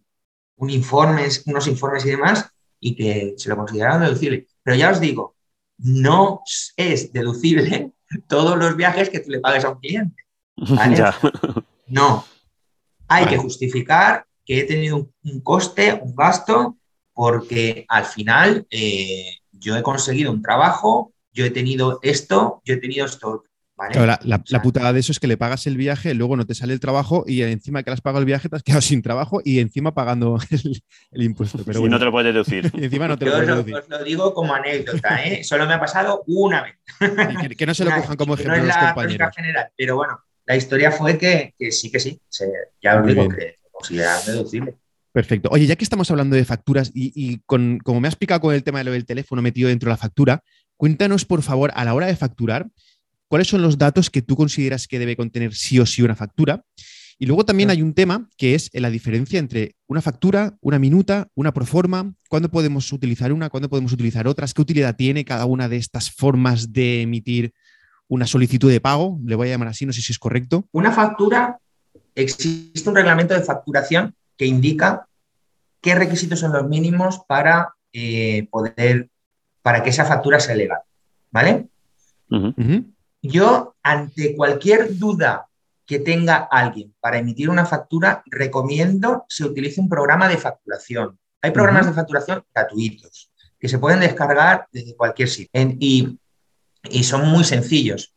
un 0.56 0.70
informes, 0.70 1.42
unos 1.46 1.66
informes 1.66 2.04
y 2.04 2.10
demás, 2.10 2.50
y 2.80 2.96
que 2.96 3.34
se 3.36 3.48
lo 3.48 3.56
consideraron 3.56 4.02
deducible. 4.02 4.46
Pero 4.62 4.76
ya 4.76 4.90
os 4.90 5.00
digo, 5.00 5.36
no 5.78 6.42
es 6.76 7.12
deducible 7.12 7.92
todos 8.28 8.58
los 8.58 8.76
viajes 8.76 9.10
que 9.10 9.20
tú 9.20 9.30
le 9.30 9.40
pagues 9.40 9.64
a 9.64 9.70
un 9.70 9.78
cliente. 9.78 10.24
No. 11.86 12.24
Hay 13.08 13.26
que 13.26 13.36
justificar 13.36 14.24
que 14.44 14.60
he 14.60 14.62
tenido 14.62 15.10
un, 15.24 15.40
coste, 15.40 15.92
un 16.00 16.14
gasto, 16.14 16.76
porque 17.12 17.84
al 17.88 18.04
final 18.04 18.64
eh, 18.70 19.38
yo 19.50 19.76
he 19.76 19.82
conseguido 19.82 20.30
un 20.30 20.40
trabajo, 20.40 21.12
yo 21.32 21.44
he 21.44 21.50
tenido 21.50 21.98
esto, 22.02 22.62
yo 22.64 22.74
he 22.74 22.76
tenido 22.76 23.06
esto 23.06 23.42
la, 23.94 24.62
putada 24.62 24.92
de 24.92 25.00
eso 25.00 25.12
es 25.12 25.20
que 25.20 25.26
le 25.26 25.36
pagas 25.36 25.66
el 25.66 25.76
viaje, 25.76 26.14
luego 26.14 26.36
no 26.36 26.46
te 26.46 26.54
sale 26.54 26.72
el 26.72 26.80
trabajo 26.80 27.24
y 27.26 27.42
encima 27.42 27.82
que 27.82 27.90
le 27.90 27.94
has 27.94 28.00
pagado 28.00 28.20
el 28.20 28.26
viaje 28.26 28.48
te 28.48 28.56
has 28.56 28.62
quedado 28.62 28.80
sin 28.82 29.02
trabajo 29.02 29.40
y 29.44 29.58
encima 29.60 29.94
pagando 29.94 30.38
el, 31.12 31.22
impuesto. 31.22 31.58
Pero 31.64 31.86
no 31.86 31.98
te 31.98 32.04
lo 32.04 32.12
puedes 32.12 32.32
deducir. 32.32 32.70
encima 32.74 33.08
no 33.08 33.18
te 33.18 33.26
lo 33.26 33.32
puedes 33.32 33.46
deducir. 33.46 33.74
Os 33.74 33.88
lo 33.88 34.04
digo 34.04 34.34
como 34.34 34.54
anécdota, 34.54 35.24
¿eh? 35.24 35.44
Solo 35.44 35.66
me 35.66 35.74
ha 35.74 35.80
pasado 35.80 36.22
una 36.26 36.62
vez. 36.62 37.56
que, 37.56 37.66
no 37.66 37.74
se 37.74 37.84
lo 37.84 37.94
cojan 37.94 38.16
como 38.16 38.34
ejemplo 38.34 38.58
no 38.58 38.64
los 38.64 38.76
compañeros. 38.76 39.30
General, 39.34 39.68
pero 39.76 39.96
bueno, 39.96 40.20
la 40.46 40.56
historia 40.56 40.90
fue 40.90 41.16
que, 41.16 41.54
sí, 41.70 41.90
que 41.90 42.00
sí. 42.00 42.20
ya 42.82 43.00
os 43.00 43.06
digo 43.06 43.28
que 43.28 43.58
consideran 43.72 44.24
deducible. 44.26 44.74
Perfecto. 45.12 45.48
Oye, 45.50 45.66
ya 45.66 45.76
que 45.76 45.84
estamos 45.84 46.10
hablando 46.10 46.36
de 46.36 46.44
facturas 46.44 46.92
y, 46.94 47.38
con, 47.46 47.78
como 47.78 48.00
me 48.00 48.08
has 48.08 48.14
explicado 48.14 48.40
con 48.40 48.54
el 48.54 48.62
tema 48.62 48.78
de 48.78 48.84
lo 48.84 48.92
del 48.92 49.06
teléfono 49.06 49.42
metido 49.42 49.68
dentro 49.68 49.88
de 49.88 49.94
la 49.94 49.96
factura, 49.96 50.44
cuéntanos, 50.76 51.24
por 51.24 51.42
favor, 51.42 51.72
a 51.74 51.84
la 51.84 51.94
hora 51.94 52.06
de 52.06 52.16
facturar, 52.16 52.68
cuáles 53.30 53.46
son 53.46 53.62
los 53.62 53.78
datos 53.78 54.10
que 54.10 54.22
tú 54.22 54.34
consideras 54.34 54.88
que 54.88 54.98
debe 54.98 55.16
contener 55.16 55.54
sí 55.54 55.78
o 55.78 55.86
sí 55.86 56.02
una 56.02 56.16
factura. 56.16 56.64
Y 57.16 57.26
luego 57.26 57.44
también 57.44 57.70
hay 57.70 57.80
un 57.80 57.94
tema 57.94 58.28
que 58.36 58.56
es 58.56 58.70
la 58.72 58.90
diferencia 58.90 59.38
entre 59.38 59.76
una 59.86 60.02
factura, 60.02 60.56
una 60.60 60.80
minuta, 60.80 61.28
una 61.36 61.52
proforma, 61.52 62.12
cuándo 62.28 62.50
podemos 62.50 62.92
utilizar 62.92 63.32
una, 63.32 63.48
cuándo 63.48 63.68
podemos 63.68 63.92
utilizar 63.92 64.26
otras, 64.26 64.52
qué 64.52 64.62
utilidad 64.62 64.96
tiene 64.96 65.24
cada 65.24 65.46
una 65.46 65.68
de 65.68 65.76
estas 65.76 66.10
formas 66.10 66.72
de 66.72 67.02
emitir 67.02 67.52
una 68.08 68.26
solicitud 68.26 68.68
de 68.68 68.80
pago, 68.80 69.20
le 69.24 69.36
voy 69.36 69.46
a 69.46 69.50
llamar 69.52 69.68
así, 69.68 69.86
no 69.86 69.92
sé 69.92 70.02
si 70.02 70.10
es 70.10 70.18
correcto. 70.18 70.66
Una 70.72 70.90
factura, 70.90 71.60
existe 72.16 72.88
un 72.88 72.96
reglamento 72.96 73.34
de 73.34 73.42
facturación 73.42 74.12
que 74.36 74.46
indica 74.46 75.06
qué 75.80 75.94
requisitos 75.94 76.40
son 76.40 76.52
los 76.52 76.66
mínimos 76.66 77.20
para 77.28 77.74
eh, 77.92 78.48
poder, 78.50 79.08
para 79.62 79.84
que 79.84 79.90
esa 79.90 80.04
factura 80.04 80.40
sea 80.40 80.56
legal, 80.56 80.80
¿vale? 81.30 81.68
Yo, 83.22 83.74
ante 83.82 84.34
cualquier 84.34 84.96
duda 84.98 85.46
que 85.86 85.98
tenga 85.98 86.36
alguien 86.36 86.94
para 87.00 87.18
emitir 87.18 87.50
una 87.50 87.66
factura, 87.66 88.22
recomiendo 88.26 89.26
se 89.28 89.44
utilice 89.44 89.80
un 89.80 89.88
programa 89.88 90.28
de 90.28 90.38
facturación. 90.38 91.18
Hay 91.42 91.50
programas 91.50 91.86
de 91.86 91.92
facturación 91.92 92.44
gratuitos 92.54 93.30
que 93.58 93.68
se 93.68 93.78
pueden 93.78 94.00
descargar 94.00 94.66
desde 94.72 94.96
cualquier 94.96 95.28
sitio 95.28 95.50
y, 95.78 96.18
son 97.02 97.28
muy 97.28 97.44
sencillos. 97.44 98.14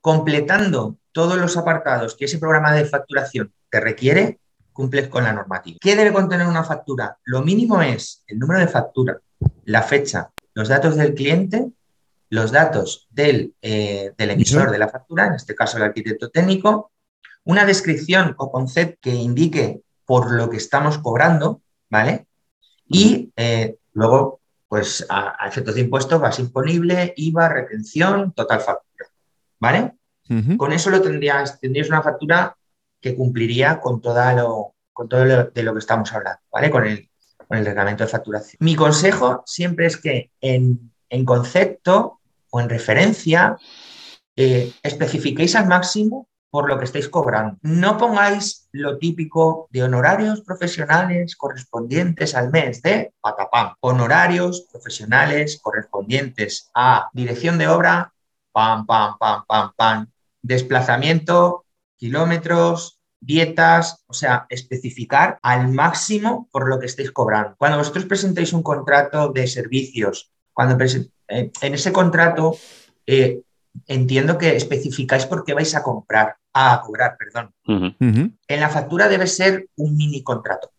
Completando 0.00 0.96
todos 1.12 1.36
los 1.36 1.56
apartados 1.56 2.14
que 2.14 2.24
ese 2.24 2.38
programa 2.38 2.72
de 2.72 2.86
facturación 2.86 3.52
te 3.70 3.80
requiere, 3.80 4.38
cumples 4.72 5.08
con 5.08 5.24
la 5.24 5.32
normativa. 5.32 5.78
¿Qué 5.80 5.96
debe 5.96 6.12
contener 6.12 6.46
una 6.46 6.64
factura? 6.64 7.18
Lo 7.24 7.42
mínimo 7.42 7.82
es 7.82 8.22
el 8.26 8.38
número 8.38 8.60
de 8.60 8.68
factura, 8.68 9.18
la 9.64 9.82
fecha, 9.82 10.30
los 10.54 10.68
datos 10.68 10.96
del 10.96 11.14
cliente 11.14 11.72
los 12.30 12.50
datos 12.50 13.06
del, 13.10 13.54
eh, 13.62 14.12
emisor 14.18 14.70
de 14.70 14.78
la 14.78 14.88
factura, 14.88 15.26
en 15.26 15.34
este 15.34 15.54
caso 15.54 15.76
el 15.76 15.84
arquitecto 15.84 16.30
técnico, 16.30 16.90
una 17.44 17.64
descripción 17.64 18.34
o 18.38 18.50
concepto 18.50 18.98
que 19.02 19.14
indique 19.14 19.82
por 20.04 20.32
lo 20.32 20.50
que 20.50 20.56
estamos 20.56 20.98
cobrando, 20.98 21.62
¿vale? 21.88 22.26
Y 22.88 23.32
eh, 23.36 23.76
luego, 23.92 24.40
pues 24.68 25.06
a, 25.08 25.46
efectos 25.46 25.74
de 25.76 25.82
impuestos, 25.82 26.20
base 26.20 26.42
imponible, 26.42 27.14
IVA, 27.16 27.48
retención, 27.48 28.32
total 28.32 28.60
factura, 28.60 29.06
¿vale? 29.60 29.92
Con 30.56 30.72
eso 30.72 30.90
lo 30.90 31.00
tendrías, 31.00 31.60
tendrías 31.60 31.88
una 31.88 32.02
factura 32.02 32.56
que 33.00 33.14
cumpliría 33.14 33.78
con, 33.78 34.00
toda 34.00 34.32
lo, 34.32 34.74
con 34.92 35.08
todo 35.08 35.24
lo, 35.24 35.44
de 35.44 35.62
lo 35.62 35.72
que 35.72 35.78
estamos 35.78 36.12
hablando, 36.12 36.40
¿vale? 36.50 36.68
Con 36.68 36.84
el, 36.84 37.08
con 37.46 37.58
el 37.58 37.64
reglamento 37.64 38.02
de 38.02 38.10
facturación. 38.10 38.56
Mi 38.58 38.74
consejo 38.74 39.44
siempre 39.46 39.86
es 39.86 39.96
que 39.96 40.32
en 40.40 40.90
en 41.10 41.24
concepto 41.24 42.15
o 42.56 42.60
en 42.60 42.70
referencia, 42.70 43.58
eh, 44.34 44.72
especifiquéis 44.82 45.54
al 45.56 45.66
máximo 45.66 46.26
por 46.50 46.68
lo 46.68 46.78
que 46.78 46.86
estáis 46.86 47.08
cobrando. 47.08 47.58
No 47.60 47.98
pongáis 47.98 48.68
lo 48.72 48.96
típico 48.96 49.68
de 49.70 49.82
honorarios 49.82 50.40
profesionales 50.40 51.36
correspondientes 51.36 52.34
al 52.34 52.50
mes 52.50 52.80
de 52.80 53.12
patapam. 53.20 53.74
Honorarios 53.80 54.66
profesionales 54.72 55.60
correspondientes 55.62 56.70
a 56.74 57.10
dirección 57.12 57.58
de 57.58 57.68
obra, 57.68 58.14
pam, 58.52 58.86
pam, 58.86 59.18
pam, 59.18 59.44
pam, 59.46 59.72
pam. 59.76 60.10
Desplazamiento, 60.40 61.66
kilómetros, 61.98 63.00
dietas, 63.20 64.02
o 64.06 64.14
sea, 64.14 64.46
especificar 64.48 65.38
al 65.42 65.68
máximo 65.68 66.48
por 66.50 66.68
lo 66.68 66.78
que 66.78 66.86
estáis 66.86 67.12
cobrando. 67.12 67.54
Cuando 67.58 67.76
vosotros 67.76 68.06
presentéis 68.06 68.54
un 68.54 68.62
contrato 68.62 69.30
de 69.30 69.46
servicios 69.46 70.32
cuando 70.56 70.82
eh, 70.82 71.50
en 71.60 71.74
ese 71.74 71.92
contrato 71.92 72.56
eh, 73.06 73.42
entiendo 73.86 74.38
que 74.38 74.56
especificáis 74.56 75.26
por 75.26 75.44
qué 75.44 75.52
vais 75.52 75.74
a 75.74 75.82
comprar, 75.82 76.38
a 76.54 76.80
cobrar, 76.80 77.18
perdón. 77.18 77.52
En 77.68 78.60
la 78.60 78.70
factura 78.70 79.06
debe 79.06 79.26
ser 79.26 79.68
un 79.76 79.94
mini 79.94 80.22
contrato. 80.22 80.70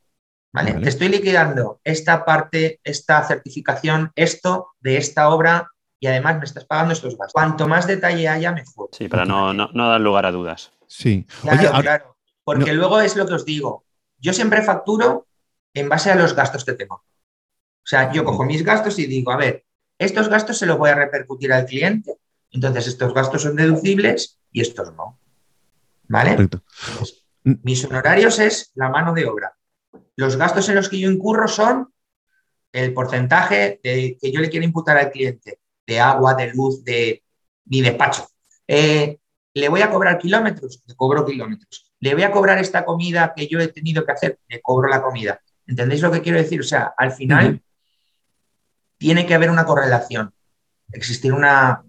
¿vale? 0.51 0.73
Te 0.73 0.89
estoy 0.89 1.09
liquidando 1.09 1.80
esta 1.84 2.25
parte, 2.25 2.80
esta 2.84 3.23
certificación, 3.23 4.11
esto 4.15 4.69
de 4.80 4.97
esta 4.97 5.30
obra 5.30 5.71
y 5.99 6.07
además 6.07 6.39
me 6.39 6.45
estás 6.45 6.65
pagando 6.65 6.93
estos 6.93 7.15
gastos. 7.15 7.34
Cuanto 7.34 7.67
más 7.67 7.86
detalle 7.86 8.28
haya, 8.28 8.51
mejor. 8.51 8.89
Sí, 8.93 9.07
para 9.07 9.25
no, 9.25 9.53
dar 9.53 10.01
lugar 10.01 10.25
a 10.25 10.32
dudas. 10.32 10.71
Sí. 10.88 11.28
Claro, 11.43 11.82
claro. 11.82 12.17
Porque 12.43 12.73
luego 12.73 12.99
es 12.99 13.15
lo 13.15 13.28
que 13.28 13.36
os 13.36 13.45
digo. 13.45 13.86
Yo 14.17 14.34
siempre 14.34 14.63
facturo 14.63 15.28
en 15.75 15.88
base 15.88 16.09
a 16.09 16.15
los 16.15 16.34
gastos 16.34 16.65
que 16.65 16.73
tengo. 16.73 16.95
O 16.95 17.89
sea, 17.89 18.11
yo 18.11 18.25
cojo 18.25 18.43
mis 18.43 18.63
gastos 18.63 18.97
y 18.97 19.05
digo, 19.05 19.32
a 19.32 19.38
ver, 19.38 19.66
estos 20.00 20.30
gastos 20.30 20.58
se 20.58 20.66
los 20.66 20.78
voy 20.78 20.89
a 20.89 20.95
repercutir 20.95 21.52
al 21.54 21.66
cliente. 21.66 22.18
Entonces, 22.52 22.88
estos 22.88 23.14
gastos 23.14 23.41
son 23.41 23.56
deducibles 23.56 24.39
y 24.52 24.62
estos 24.62 24.93
no. 24.95 25.20
¿Vale? 26.08 26.50
mis 27.43 27.86
honorarios 27.86 28.39
es 28.39 28.72
la 28.76 28.89
mano 28.89 29.14
de 29.14 29.26
obra. 29.26 29.54
Los 30.16 30.36
gastos 30.36 30.68
en 30.68 30.76
los 30.76 30.89
que 30.89 31.00
yo 31.00 31.10
incurro 31.10 31.48
son 31.48 31.93
el 32.74 32.93
porcentaje 32.93 33.80
que 33.82 34.32
yo 34.32 34.41
le 34.41 34.50
quiero 34.50 34.66
imputar 34.66 34.98
al 34.98 35.12
cliente 35.12 35.60
de 35.86 36.00
agua, 36.00 36.36
de 36.36 36.52
luz, 36.54 36.84
de, 36.84 37.24
mi 37.68 37.82
despacho. 37.82 38.28
Eh, 38.68 39.20
¿Le 39.54 39.70
voy 39.70 39.82
a 39.82 39.89
cobrar 39.89 40.18
kilómetros? 40.18 40.84
Le 40.86 40.95
cobro 40.95 41.26
kilómetros. 41.26 41.91
¿Le 42.00 42.14
voy 42.14 42.24
a 42.24 42.32
cobrar 42.32 42.60
esta 42.60 42.86
comida 42.86 43.34
que 43.36 43.48
yo 43.48 43.60
he 43.60 43.68
tenido 43.70 44.06
que 44.06 44.12
hacer? 44.12 44.39
Le 44.48 44.62
cobro 44.62 44.88
la 44.88 45.02
comida. 45.02 45.41
¿Entendéis 45.66 46.02
lo 46.02 46.12
que 46.12 46.22
quiero 46.22 46.38
decir? 46.38 46.60
O 46.60 46.64
sea, 46.64 46.93
al 46.95 47.12
final 47.12 47.62
tiene 48.98 49.26
que 49.26 49.34
haber 49.34 49.50
una 49.50 49.66
correlación, 49.66 50.32
existir 50.91 51.34
una, 51.34 51.84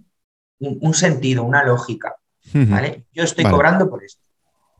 un, 0.58 0.94
sentido, 0.94 1.44
una 1.44 1.64
lógica. 1.64 2.16
¿vale? 2.52 3.06
Yo 3.12 3.24
estoy 3.24 3.44
cobrando 3.44 3.88
por 3.88 4.04
esto. 4.04 4.26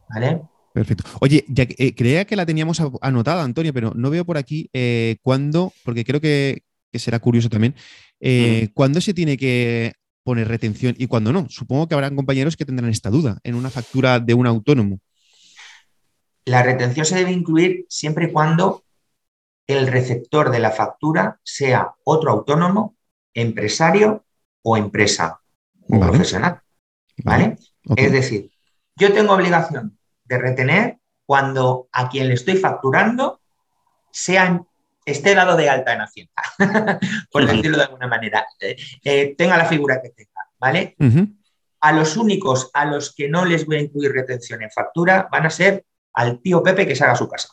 ¿vale? 0.09 0.43
Perfecto. 0.73 1.05
Oye, 1.21 1.45
ya, 1.49 1.67
eh, 1.69 1.95
creía 1.95 2.25
que 2.25 2.37
la 2.37 2.47
teníamos 2.47 2.81
anotada, 3.01 3.43
Antonio, 3.43 3.73
pero 3.73 3.93
no 3.95 4.11
veo 4.11 4.25
por 4.25 4.39
aquí 4.39 4.69
eh, 4.73 5.17
cuándo, 5.23 5.73
porque 5.85 6.05
creo 6.05 6.21
que, 6.21 6.63
será 6.95 7.19
curioso 7.19 7.49
también, 7.49 7.75
eh, 8.21 8.71
cuándo 8.75 9.01
se 9.01 9.15
tiene 9.15 9.37
que 9.37 9.93
poner 10.23 10.49
retención 10.49 10.95
y 10.99 11.07
cuándo 11.07 11.33
no. 11.33 11.49
Supongo 11.49 11.89
que 11.89 11.95
habrán 11.95 12.17
compañeros 12.17 12.57
que 12.57 12.65
tendrán 12.65 12.91
esta 12.91 13.11
duda 13.11 13.39
en 13.45 13.55
una 13.55 13.71
factura 13.71 14.21
de 14.21 14.35
un 14.35 14.47
autónomo. 14.47 15.01
La 16.45 16.63
retención 16.63 17.05
se 17.05 17.17
debe 17.17 17.33
incluir 17.33 17.87
siempre 17.89 18.27
y 18.27 18.33
cuando 18.33 18.85
el 19.69 19.87
receptor 19.87 20.51
de 20.51 20.59
la 20.59 20.71
factura 20.71 21.39
sea 21.45 21.93
otro 22.03 22.33
autónomo, 22.33 22.97
empresario 23.35 24.25
o 24.63 24.77
empresa 24.77 25.41
profesional. 25.87 26.61
¿Vale? 27.23 27.59
Es 27.97 28.13
decir, 28.13 28.51
yo 28.97 29.13
tengo 29.13 29.35
obligación 29.35 29.99
de 30.25 30.39
retener 30.39 30.99
cuando 31.27 31.89
a 31.93 32.09
quien 32.09 32.29
le 32.29 32.35
estoy 32.35 32.57
facturando 32.57 33.41
sea, 34.11 34.63
esté 35.05 35.35
dado 35.35 35.57
de 35.57 35.69
alta 35.69 35.93
en 35.93 36.01
Hacienda, 36.01 36.33
por 37.31 37.47
decirlo 37.47 37.77
de 37.77 37.85
alguna 37.85 38.07
manera, 38.07 38.47
eh, 38.61 38.77
eh, 39.05 39.35
tenga 39.37 39.57
la 39.57 39.67
figura 39.67 40.01
que 40.01 40.11
tenga, 40.11 40.49
¿vale? 40.59 40.97
A 41.81 41.93
los 41.93 42.17
únicos 42.17 42.71
a 42.73 42.87
los 42.87 43.15
que 43.15 43.29
no 43.29 43.45
les 43.45 43.67
voy 43.67 43.77
a 43.77 43.83
incluir 43.83 44.13
retención 44.13 44.63
en 44.63 44.71
factura 44.71 45.29
van 45.31 45.47
a 45.47 45.51
ser 45.51 45.85
al 46.15 46.41
tío 46.41 46.63
Pepe 46.63 46.87
que 46.87 46.97
se 46.97 47.05
haga 47.05 47.15
su 47.15 47.29
casa, 47.29 47.51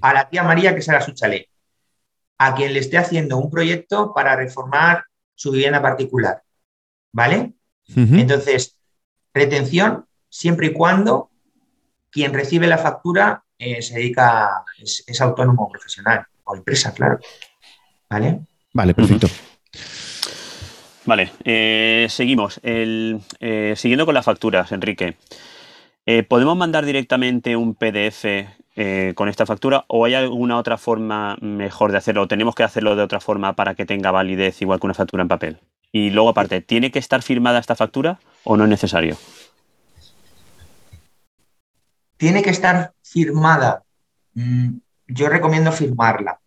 a 0.00 0.14
la 0.14 0.28
tía 0.28 0.42
María 0.42 0.74
que 0.74 0.82
se 0.82 0.90
haga 0.90 1.00
su 1.00 1.12
chalet, 1.12 1.48
a 2.38 2.54
quien 2.54 2.72
le 2.72 2.80
esté 2.80 2.98
haciendo 2.98 3.38
un 3.38 3.50
proyecto 3.50 4.12
para 4.14 4.36
reformar 4.36 5.04
su 5.34 5.50
vivienda 5.50 5.80
particular, 5.80 6.42
¿vale? 7.12 7.54
Entonces, 7.94 8.78
retención 9.34 10.06
siempre 10.28 10.68
y 10.68 10.72
cuando 10.72 11.30
quien 12.10 12.32
recibe 12.32 12.66
la 12.66 12.78
factura 12.78 13.44
eh, 13.58 13.80
se 13.82 13.94
dedica, 13.94 14.64
es, 14.78 15.04
es, 15.06 15.20
autónomo 15.20 15.68
profesional 15.68 16.26
o 16.44 16.56
empresa, 16.56 16.92
claro. 16.92 17.18
¿Vale? 18.10 18.40
Vale, 18.72 18.94
perfecto. 18.94 19.28
Vale, 21.04 21.32
eh, 21.44 22.06
seguimos. 22.10 22.60
Eh, 22.62 23.74
siguiendo 23.76 24.04
con 24.04 24.14
las 24.14 24.24
facturas, 24.24 24.72
Enrique. 24.72 25.16
¿Podemos 26.28 26.56
mandar 26.56 26.84
directamente 26.84 27.54
un 27.54 27.76
PDF 27.76 28.24
con 29.14 29.28
esta 29.28 29.44
factura 29.44 29.84
o 29.88 30.04
hay 30.04 30.14
alguna 30.14 30.56
otra 30.56 30.78
forma 30.78 31.36
mejor 31.40 31.92
de 31.92 31.98
hacerlo? 31.98 32.22
¿O 32.22 32.28
tenemos 32.28 32.54
que 32.54 32.62
hacerlo 32.62 32.96
de 32.96 33.02
otra 33.02 33.20
forma 33.20 33.54
para 33.54 33.74
que 33.74 33.84
tenga 33.84 34.10
validez 34.10 34.62
igual 34.62 34.80
que 34.80 34.86
una 34.86 34.94
factura 34.94 35.22
en 35.22 35.28
papel? 35.28 35.58
Y 35.92 36.10
luego, 36.10 36.30
aparte, 36.30 36.60
¿tiene 36.62 36.90
que 36.90 36.98
estar 36.98 37.22
firmada 37.22 37.58
esta 37.58 37.76
factura 37.76 38.18
o 38.44 38.56
no 38.56 38.64
es 38.64 38.70
necesario? 38.70 39.16
tiene 42.22 42.44
que 42.44 42.50
estar 42.50 42.94
firmada. 43.02 43.82
Mm, 44.34 44.76
yo 45.08 45.28
recomiendo 45.28 45.72
firmarla, 45.72 46.38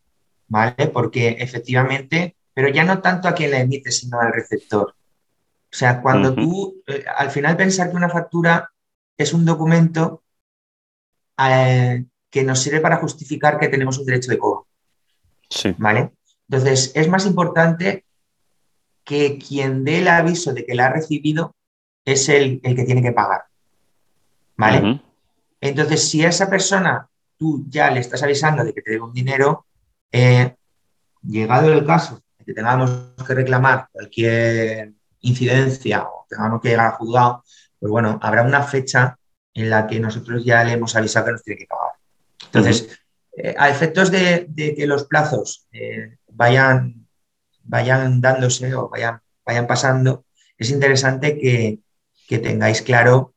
¿vale? 0.47 0.87
Porque 0.87 1.35
efectivamente, 1.37 2.37
pero 2.53 2.69
ya 2.69 2.85
no 2.85 3.01
tanto 3.01 3.27
a 3.27 3.33
quien 3.33 3.51
la 3.51 3.59
emite, 3.59 3.91
sino 3.91 4.21
al 4.21 4.31
receptor. 4.31 4.91
O 4.91 5.75
sea, 5.77 6.01
cuando 6.01 6.33
tú, 6.33 6.81
eh, 6.87 7.03
al 7.17 7.29
final 7.29 7.57
pensar 7.57 7.89
que 7.89 7.97
una 7.97 8.07
factura 8.07 8.71
es 9.17 9.33
un 9.33 9.43
documento 9.43 10.23
eh, 11.45 12.05
que 12.35 12.43
nos 12.43 12.61
sirve 12.61 12.81
para 12.81 12.97
justificar 12.97 13.57
que 13.57 13.69
tenemos 13.69 13.97
un 13.97 14.05
derecho 14.05 14.29
de. 14.29 14.37
Sí. 15.49 15.73
¿Vale? 15.77 16.11
Entonces, 16.49 16.91
es 16.93 17.07
más 17.07 17.25
importante 17.25 18.03
que 19.05 19.39
quien 19.39 19.85
dé 19.85 19.99
el 19.99 20.09
aviso 20.09 20.51
de 20.51 20.65
que 20.65 20.75
la 20.75 20.87
ha 20.87 20.89
recibido 20.91 21.55
es 22.03 22.27
el, 22.27 22.59
que 22.61 22.83
tiene 22.83 23.01
que 23.01 23.13
pagar. 23.13 23.45
¿Vale? 24.57 25.01
Entonces, 25.61 26.09
si 26.09 26.25
a 26.25 26.27
esa 26.27 26.49
persona 26.49 27.07
tú 27.37 27.65
ya 27.69 27.89
le 27.89 28.01
estás 28.01 28.21
avisando 28.21 28.65
de 28.65 28.73
que 28.73 28.81
te 28.81 28.91
debe 28.91 29.05
un 29.05 29.13
dinero, 29.13 29.65
eh, 30.11 30.55
llegado 31.21 31.71
el 31.71 31.85
caso 31.85 32.21
de 32.37 32.43
que 32.43 32.53
tengamos 32.53 33.13
que 33.25 33.33
reclamar 33.33 33.87
cualquier 33.93 34.91
incidencia 35.21 36.03
o 36.03 36.25
tengamos 36.29 36.59
que 36.59 36.67
llegar 36.67 36.87
a 36.87 36.97
juzgado, 36.97 37.45
pues 37.79 37.89
bueno, 37.89 38.19
habrá 38.21 38.43
una 38.43 38.61
fecha 38.61 39.17
en 39.53 39.69
la 39.69 39.87
que 39.87 40.01
nosotros 40.01 40.43
ya 40.43 40.65
le 40.65 40.73
hemos 40.73 40.97
avisado 40.97 41.27
que 41.27 41.31
nos 41.31 41.43
tiene 41.43 41.59
que 41.59 41.67
pagar. 41.67 41.84
Entonces, 42.55 42.99
eh, 43.35 43.53
a 43.57 43.69
efectos 43.69 44.11
de, 44.11 44.47
que 44.55 44.87
los 44.87 45.05
plazos 45.05 45.67
eh, 45.73 46.17
vayan, 46.27 47.05
vayan 47.63 48.21
dándose 48.21 48.73
o 48.73 48.89
vayan, 48.89 49.19
vayan 49.45 49.67
pasando, 49.67 50.25
es 50.57 50.69
interesante 50.69 51.37
que, 51.37 51.79
que 52.27 52.39
tengáis 52.39 52.81
claro 52.81 53.33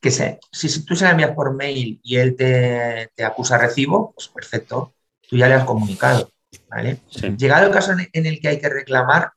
que 0.00 0.10
si 0.10 0.84
tú 0.84 0.96
se 0.96 1.04
la 1.04 1.10
envías 1.10 1.32
por 1.32 1.54
mail 1.54 2.00
y 2.02 2.16
él 2.16 2.36
te, 2.36 3.10
acusa 3.24 3.58
recibo, 3.58 4.12
pues 4.14 4.28
perfecto, 4.28 4.94
tú 5.28 5.36
ya 5.36 5.46
le 5.46 5.54
has 5.54 5.64
comunicado. 5.64 6.30
¿vale? 6.68 7.00
Llegado 7.36 7.66
el 7.66 7.72
caso 7.72 7.92
en, 7.92 8.26
el 8.26 8.40
que 8.40 8.48
hay 8.48 8.60
que 8.60 8.68
reclamar 8.68 9.32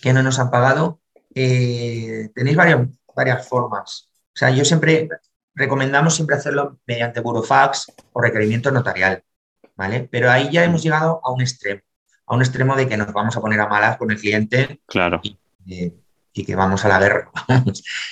que 0.00 0.12
no 0.12 0.22
nos 0.22 0.38
han 0.38 0.50
pagado, 0.50 1.00
eh, 1.34 2.30
tenéis 2.34 2.56
varias, 2.56 2.88
varias 3.14 3.46
formas. 3.46 4.10
O 4.34 4.36
sea, 4.36 4.50
yo 4.50 4.64
siempre 4.64 5.08
recomendamos 5.54 6.14
siempre 6.14 6.36
hacerlo 6.36 6.78
mediante 6.86 7.20
burofax 7.20 7.92
o 8.12 8.20
requerimiento 8.20 8.70
notarial, 8.70 9.22
¿vale? 9.76 10.08
Pero 10.10 10.30
ahí 10.30 10.50
ya 10.50 10.64
hemos 10.64 10.82
llegado 10.82 11.20
a 11.22 11.32
un 11.32 11.40
extremo, 11.40 11.80
a 12.26 12.34
un 12.34 12.42
extremo 12.42 12.76
de 12.76 12.88
que 12.88 12.96
nos 12.96 13.12
vamos 13.12 13.36
a 13.36 13.40
poner 13.40 13.60
a 13.60 13.68
malas 13.68 13.96
con 13.96 14.10
el 14.10 14.18
cliente 14.18 14.80
claro. 14.86 15.20
y, 15.22 15.38
eh, 15.68 15.94
y 16.32 16.44
que 16.44 16.56
vamos 16.56 16.84
a 16.84 16.88
la 16.88 16.98
guerra, 16.98 17.30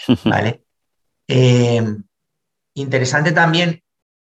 ¿vale? 0.25 0.65
Eh, 1.27 1.85
interesante 2.75 3.33
también 3.33 3.83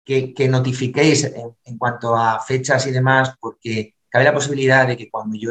que, 0.03 0.47
notifiquéis 0.49 1.25
en, 1.25 1.77
cuanto 1.77 2.15
a 2.15 2.39
fechas 2.39 2.87
y 2.87 2.91
demás, 2.91 3.35
porque 3.39 3.95
cabe 4.09 4.25
la 4.25 4.33
posibilidad 4.33 4.87
de 4.87 4.95
que 4.95 5.09
cuando 5.09 5.37
yo 5.37 5.49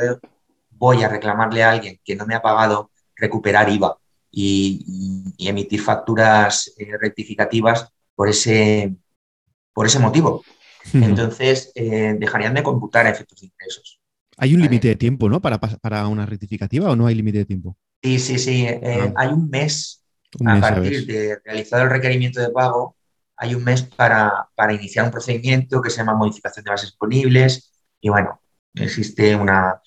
voy 0.70 1.02
a 1.02 1.08
reclamarle 1.08 1.62
a 1.62 1.72
alguien 1.72 2.00
que 2.02 2.16
no 2.16 2.26
me 2.26 2.34
ha 2.34 2.40
pagado, 2.40 2.90
recuperar 3.16 3.68
IVA 3.68 3.98
y, 4.38 5.34
emitir 5.38 5.80
facturas 5.80 6.74
eh, 6.76 6.92
rectificativas 7.00 7.88
por 8.14 8.28
ese, 8.28 8.94
por 9.72 9.86
ese 9.86 9.98
motivo. 9.98 10.44
Entonces, 10.92 11.72
eh, 11.74 12.14
dejarían 12.18 12.54
de 12.54 12.62
computar 12.62 13.06
efectos 13.06 13.40
de 13.40 13.46
ingresos. 13.46 13.98
Hay 14.36 14.54
un 14.54 14.60
límite 14.60 14.88
de 14.88 14.96
tiempo, 14.96 15.28
¿no? 15.28 15.40
Para, 15.40 15.58
para 15.58 16.06
una 16.06 16.26
rectificativa 16.26 16.90
o 16.90 16.96
no 16.96 17.06
hay 17.06 17.14
límite 17.14 17.38
de 17.38 17.44
tiempo. 17.46 17.76
Sí, 18.02 18.18
sí, 18.18 18.38
sí. 18.38 18.66
Ah. 18.66 19.12
Hay 19.16 19.28
un 19.28 19.48
mes 19.48 20.04
a 20.44 20.60
partir 20.60 21.06
de 21.06 21.38
realizado 21.44 21.84
el 21.84 21.90
requerimiento 21.90 22.40
de 22.40 22.50
pago, 22.50 22.96
hay 23.36 23.54
un 23.54 23.64
mes 23.64 23.82
para, 23.82 24.48
iniciar 24.70 25.06
un 25.06 25.10
procedimiento 25.10 25.80
que 25.80 25.90
se 25.90 25.98
llama 25.98 26.14
modificación 26.14 26.64
de 26.64 26.70
bases 26.70 26.90
disponibles 26.90 27.72
y 28.00 28.10
bueno, 28.10 28.40
existe 28.74 29.34
una... 29.34 29.80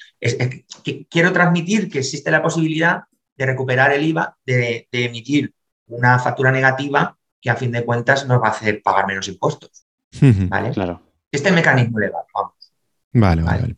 quiero 1.09 1.31
transmitir 1.31 1.89
que 1.89 1.99
existe 1.99 2.31
la 2.31 2.41
posibilidad 2.41 3.03
de 3.39 3.45
recuperar 3.45 3.93
el 3.93 4.03
IVA, 4.03 4.37
de, 4.45 4.87
emitir 4.91 5.53
una 5.87 6.19
factura 6.19 6.51
negativa 6.51 7.17
que 7.41 7.49
a 7.49 7.55
fin 7.55 7.71
de 7.71 7.85
cuentas 7.85 8.27
nos 8.27 8.41
va 8.41 8.49
a 8.49 8.51
hacer 8.51 8.81
pagar 8.83 9.07
menos 9.07 9.29
impuestos. 9.29 9.85
¿Vale? 10.21 10.71
Claro. 10.71 11.01
Este 11.31 11.51
mecanismo 11.51 11.99
legal, 11.99 12.23
vamos. 12.33 12.53
Vale, 13.13 13.41
vale. 13.41 13.77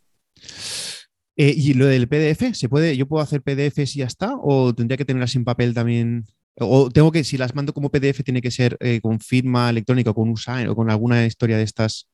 Eh, 1.38 1.54
¿Y 1.56 1.76
lo 1.76 1.86
del 1.86 2.08
PDF? 2.08 2.56
¿Se 2.56 2.68
puede, 2.68 2.98
¿Yo 2.98 3.08
puedo 3.08 3.22
hacer 3.22 3.44
PDF 3.44 3.86
si 3.86 4.00
ya 4.00 4.08
está? 4.08 4.34
¿O 4.42 4.74
tendría 4.74 4.98
que 4.98 5.06
tenerla 5.06 5.28
sin 5.28 5.46
papel 5.46 5.76
también? 5.76 6.26
O 6.56 6.90
tengo 6.90 7.12
que, 7.12 7.24
si 7.24 7.38
las 7.38 7.54
mando 7.54 7.72
como 7.72 7.92
PDF, 7.92 8.24
tiene 8.24 8.42
que 8.42 8.52
ser 8.52 8.78
eh, 8.80 9.00
con 9.00 9.20
firma 9.20 9.70
electrónica, 9.70 10.12
con 10.12 10.30
USAIN 10.30 10.70
o 10.70 10.76
con 10.76 10.90
alguna 10.90 11.24
historia 11.26 11.58
de 11.58 11.64
estas 11.64 12.10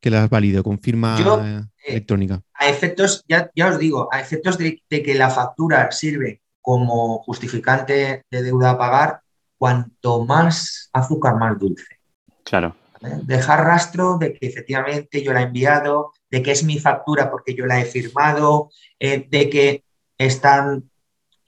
que 0.00 0.10
las 0.10 0.28
valido, 0.28 0.64
con 0.64 0.80
firma 0.80 1.68
eh, 1.86 1.92
electrónica. 1.92 2.42
A 2.54 2.68
efectos, 2.68 3.24
ya, 3.28 3.50
ya 3.54 3.68
os 3.68 3.78
digo, 3.78 4.08
a 4.12 4.20
efectos 4.20 4.58
de, 4.58 4.82
que 4.88 5.14
la 5.14 5.30
factura 5.30 5.90
sirve 5.92 6.42
como 6.60 7.22
justificante 7.24 8.24
de 8.30 8.42
deuda 8.42 8.70
a 8.70 8.78
pagar, 8.78 9.20
cuanto 9.58 10.24
más 10.24 10.90
azúcar, 10.92 11.36
más 11.36 11.58
dulce. 11.58 11.98
Claro. 12.44 12.74
Dejar 13.22 13.64
rastro 13.64 14.18
de 14.18 14.34
que 14.34 14.46
efectivamente 14.46 15.22
yo 15.22 15.32
la 15.32 15.40
he 15.40 15.44
enviado, 15.44 16.12
de 16.30 16.42
que 16.42 16.50
es 16.52 16.64
mi 16.64 16.78
factura 16.78 17.30
porque 17.30 17.54
yo 17.54 17.66
la 17.66 17.80
he 17.80 17.84
firmado, 17.84 18.70
eh, 18.98 19.26
de 19.28 19.48
que 19.48 19.84
están 20.18 20.90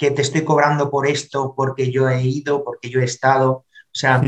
que 0.02 0.10
te 0.10 0.22
estoy 0.22 0.42
cobrando 0.42 0.90
por 0.90 1.06
esto 1.06 1.54
porque 1.56 1.92
yo 1.92 2.08
he 2.08 2.22
ido, 2.22 2.64
porque 2.64 2.90
yo 2.90 3.00
he 3.00 3.04
estado. 3.04 3.50
O 3.52 3.64
sea, 3.94 4.20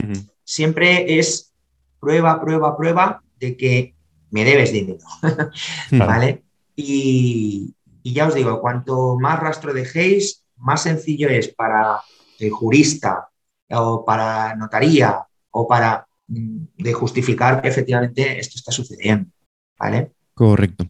siempre 0.44 1.18
es 1.18 1.52
prueba, 1.98 2.40
prueba, 2.40 2.76
prueba 2.76 3.22
de 3.40 3.56
que 3.56 3.94
me 4.30 4.44
debes 4.44 4.72
dinero. 4.72 5.00
¿Vale? 5.90 6.44
Y, 6.76 7.74
ya 8.04 8.28
os 8.28 8.34
digo, 8.36 8.60
cuanto 8.60 9.18
más 9.18 9.40
rastro 9.40 9.72
dejéis, 9.72 10.43
más 10.64 10.82
sencillo 10.82 11.28
es 11.28 11.48
para 11.48 12.00
el 12.38 12.50
jurista 12.50 13.28
o 13.70 14.04
para 14.04 14.56
notaría 14.56 15.22
o 15.50 15.68
para 15.68 16.06
mm, 16.26 16.64
de 16.76 16.92
justificar 16.92 17.62
que 17.62 17.68
efectivamente 17.68 18.38
esto 18.38 18.54
está 18.56 18.72
sucediendo. 18.72 19.30
¿Vale? 19.78 20.12
Correcto. 20.32 20.86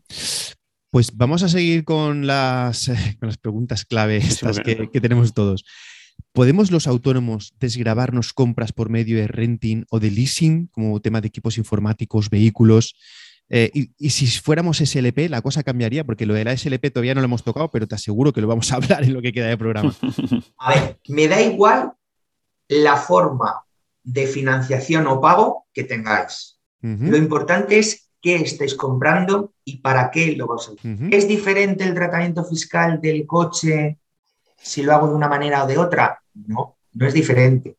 Pues 0.90 1.16
vamos 1.16 1.42
a 1.42 1.48
seguir 1.48 1.84
con 1.84 2.26
las, 2.26 2.86
con 3.18 3.28
las 3.28 3.38
preguntas 3.38 3.84
clave 3.84 4.22
que, 4.64 4.88
que, 4.90 5.00
tenemos 5.00 5.34
todos. 5.34 5.64
¿Podemos 6.32 6.70
los 6.70 6.86
autónomos 6.86 7.52
desgrabarnos 7.58 8.32
compras 8.32 8.72
por 8.72 8.90
medio 8.90 9.16
de 9.16 9.26
renting 9.26 9.84
o 9.90 9.98
de 9.98 10.10
leasing, 10.10 10.68
como 10.68 11.00
tema 11.00 11.20
de 11.20 11.28
equipos 11.28 11.58
informáticos, 11.58 12.30
vehículos? 12.30 12.94
Eh, 13.50 13.70
y, 13.98 14.10
si 14.10 14.26
fuéramos 14.26 14.78
SLP, 14.78 15.28
la 15.28 15.42
cosa 15.42 15.62
cambiaría, 15.62 16.04
porque 16.04 16.26
lo 16.26 16.34
de 16.34 16.44
la 16.44 16.56
SLP 16.56 16.90
todavía 16.90 17.14
no 17.14 17.20
lo 17.20 17.26
hemos 17.26 17.44
tocado, 17.44 17.70
pero 17.70 17.86
te 17.86 17.94
aseguro 17.94 18.32
que 18.32 18.40
lo 18.40 18.48
vamos 18.48 18.72
a 18.72 18.76
hablar 18.76 19.04
en 19.04 19.12
lo 19.12 19.22
que 19.22 19.32
queda 19.32 19.48
de 19.48 19.58
programa. 19.58 19.94
A 20.58 20.74
ver, 20.74 20.98
me 21.08 21.28
da 21.28 21.40
igual 21.40 21.92
la 22.68 22.96
forma 22.96 23.64
de 24.02 24.26
financiación 24.26 25.06
o 25.06 25.20
pago 25.20 25.66
que 25.72 25.84
tengáis. 25.84 26.58
Lo 26.80 27.16
importante 27.16 27.78
es 27.78 28.10
qué 28.20 28.36
estáis 28.36 28.74
comprando 28.74 29.54
y 29.64 29.78
para 29.78 30.10
qué 30.10 30.36
lo 30.36 30.46
vais 30.46 30.68
a 30.68 30.72
usar. 30.72 30.96
¿Es 31.10 31.26
diferente 31.26 31.82
el 31.82 31.94
tratamiento 31.94 32.44
fiscal 32.44 33.00
del 33.00 33.26
coche 33.26 33.98
si 34.58 34.82
lo 34.82 34.92
hago 34.92 35.08
de 35.08 35.14
una 35.14 35.28
manera 35.28 35.64
o 35.64 35.66
de 35.66 35.78
otra? 35.78 36.20
No, 36.34 36.76
no 36.92 37.06
es 37.06 37.14
diferente. 37.14 37.78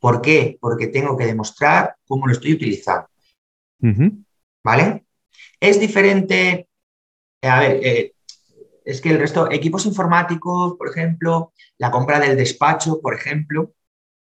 ¿Por 0.00 0.20
qué? 0.20 0.58
Porque 0.60 0.88
tengo 0.88 1.16
que 1.16 1.26
demostrar 1.26 1.94
cómo 2.08 2.26
lo 2.26 2.32
estoy 2.32 2.54
utilizando. 2.54 3.08
¿Vale? 4.64 5.04
Es 5.60 5.78
diferente, 5.78 6.68
eh, 7.42 7.48
a 7.48 7.60
ver, 7.60 7.80
eh, 7.84 8.14
es 8.84 9.00
que 9.00 9.10
el 9.10 9.18
resto, 9.18 9.50
equipos 9.50 9.86
informáticos, 9.86 10.74
por 10.76 10.88
ejemplo, 10.88 11.52
la 11.78 11.90
compra 11.90 12.18
del 12.18 12.36
despacho, 12.36 13.00
por 13.00 13.14
ejemplo, 13.14 13.72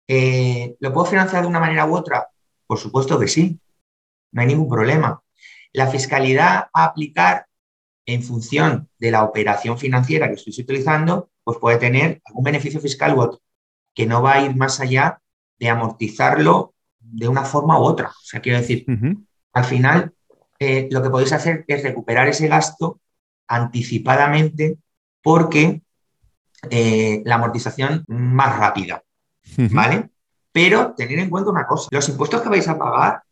eh, 0.08 0.76
¿lo 0.78 0.92
puedo 0.92 1.06
financiar 1.06 1.42
de 1.42 1.48
una 1.48 1.60
manera 1.60 1.86
u 1.86 1.96
otra? 1.96 2.28
Por 2.66 2.78
supuesto 2.78 3.18
que 3.18 3.28
sí, 3.28 3.58
no 4.32 4.42
hay 4.42 4.48
ningún 4.48 4.68
problema. 4.68 5.22
La 5.72 5.88
fiscalidad 5.88 6.68
a 6.72 6.84
aplicar 6.84 7.46
en 8.06 8.22
función 8.22 8.88
de 8.98 9.10
la 9.10 9.24
operación 9.24 9.78
financiera 9.78 10.28
que 10.28 10.34
estoy 10.34 10.54
utilizando, 10.58 11.30
pues 11.44 11.58
puede 11.58 11.78
tener 11.78 12.20
algún 12.24 12.44
beneficio 12.44 12.80
fiscal 12.80 13.14
u 13.16 13.20
otro, 13.20 13.40
que 13.94 14.06
no 14.06 14.22
va 14.22 14.34
a 14.34 14.42
ir 14.42 14.54
más 14.54 14.80
allá 14.80 15.20
de 15.58 15.68
amortizarlo 15.68 16.74
de 16.98 17.28
una 17.28 17.44
forma 17.44 17.78
u 17.80 17.84
otra. 17.84 18.08
O 18.08 18.24
sea, 18.24 18.40
quiero 18.40 18.58
decir, 18.58 18.86
al 19.52 19.64
final 19.64 20.15
eh, 20.58 20.88
lo 20.90 21.02
que 21.02 21.10
podéis 21.10 21.32
hacer 21.32 21.64
es 21.66 21.82
recuperar 21.82 22.28
ese 22.28 22.48
gasto 22.48 23.00
anticipadamente 23.48 24.78
porque 25.22 25.82
eh, 26.70 27.22
la 27.24 27.36
amortización 27.36 28.04
más 28.08 28.58
rápida, 28.58 29.02
¿vale? 29.70 30.10
Pero 30.52 30.94
tener 30.94 31.18
en 31.18 31.30
cuenta 31.30 31.50
una 31.50 31.66
cosa, 31.66 31.88
los 31.90 32.08
impuestos 32.08 32.40
que 32.42 32.48
vais 32.48 32.66
a 32.68 32.78
pagar, 32.78 33.22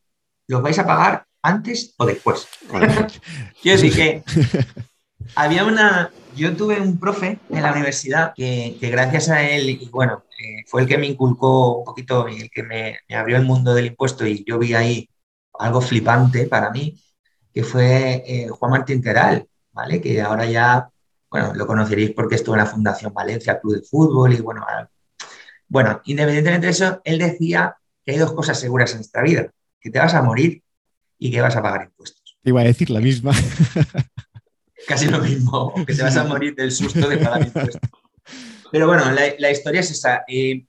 los 0.46 0.62
vais 0.62 0.78
a 0.78 0.86
pagar 0.86 1.26
antes 1.42 1.94
o 1.98 2.06
después. 2.06 2.46
Quiero 3.62 3.80
decir 3.80 3.94
que 3.94 4.22
había 5.34 5.64
una, 5.64 6.10
yo 6.36 6.54
tuve 6.56 6.80
un 6.80 6.98
profe 6.98 7.38
en 7.48 7.62
la 7.62 7.72
universidad 7.72 8.34
que, 8.34 8.76
gracias 8.80 9.28
a 9.30 9.42
él, 9.42 9.70
y 9.70 9.88
bueno, 9.90 10.24
eh, 10.38 10.64
fue 10.66 10.82
el 10.82 10.88
que 10.88 10.98
me 10.98 11.06
inculcó 11.06 11.78
un 11.78 11.84
poquito 11.84 12.28
y 12.28 12.42
el 12.42 12.50
que 12.50 12.62
me, 12.62 12.98
me, 13.08 13.16
abrió 13.16 13.36
el 13.36 13.44
mundo 13.44 13.74
del 13.74 13.86
impuesto 13.86 14.26
y 14.26 14.44
yo 14.46 14.58
vi 14.58 14.74
ahí 14.74 15.08
algo 15.58 15.80
flipante 15.80 16.46
para 16.46 16.70
mí, 16.70 17.00
que 17.54 17.62
fue 17.62 18.24
eh, 18.26 18.48
Juan 18.48 18.72
Martín 18.72 19.00
Queral, 19.00 19.46
¿vale? 19.72 20.00
Que 20.00 20.20
ahora 20.20 20.44
ya, 20.44 20.90
bueno, 21.30 21.54
lo 21.54 21.66
conoceréis 21.66 22.10
porque 22.10 22.34
estuvo 22.34 22.56
en 22.56 22.60
la 22.62 22.66
Fundación 22.66 23.14
Valencia 23.14 23.60
Club 23.60 23.76
de 23.76 23.82
Fútbol 23.82 24.34
y 24.34 24.40
bueno, 24.40 24.66
bueno, 25.68 26.02
independientemente 26.04 26.66
de 26.66 26.72
eso, 26.72 27.00
él 27.04 27.18
decía 27.18 27.76
que 28.04 28.12
hay 28.12 28.18
dos 28.18 28.32
cosas 28.32 28.58
seguras 28.58 28.92
en 28.94 29.00
esta 29.00 29.22
vida, 29.22 29.50
que 29.80 29.90
te 29.90 30.00
vas 30.00 30.14
a 30.14 30.22
morir 30.22 30.62
y 31.18 31.30
que 31.30 31.40
vas 31.40 31.54
a 31.54 31.62
pagar 31.62 31.84
impuestos. 31.84 32.36
Iba 32.42 32.60
a 32.60 32.64
decir 32.64 32.90
la 32.90 33.00
misma. 33.00 33.32
Casi 34.88 35.06
lo 35.06 35.20
mismo, 35.20 35.72
que 35.86 35.94
te 35.94 36.02
vas 36.02 36.16
a 36.16 36.24
morir 36.24 36.54
del 36.56 36.72
susto 36.72 37.08
de 37.08 37.18
pagar 37.18 37.46
impuestos. 37.46 37.80
Pero 38.70 38.88
bueno, 38.88 39.04
la, 39.12 39.50
historia 39.50 39.80
es 39.80 39.92
esa. 39.92 40.24
Eh, 40.26 40.66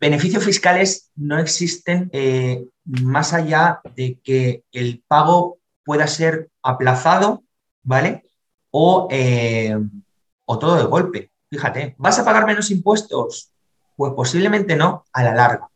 beneficios 0.00 0.42
fiscales 0.42 1.10
no 1.14 1.38
existen 1.38 2.08
eh, 2.12 2.64
más 2.84 3.34
allá 3.34 3.80
de 3.94 4.18
que 4.24 4.64
el 4.72 5.04
pago 5.06 5.58
pueda 5.84 6.06
ser 6.06 6.50
aplazado, 6.62 7.44
¿vale? 7.82 8.24
O, 8.70 9.08
eh, 9.10 9.76
o 10.44 10.58
todo 10.58 10.76
de 10.76 10.84
golpe. 10.84 11.30
Fíjate, 11.50 11.94
¿vas 11.98 12.18
a 12.18 12.24
pagar 12.24 12.46
menos 12.46 12.70
impuestos? 12.70 13.52
Pues 13.96 14.12
posiblemente 14.14 14.76
no 14.76 15.04
a 15.12 15.22
la 15.22 15.34
larga, 15.34 15.68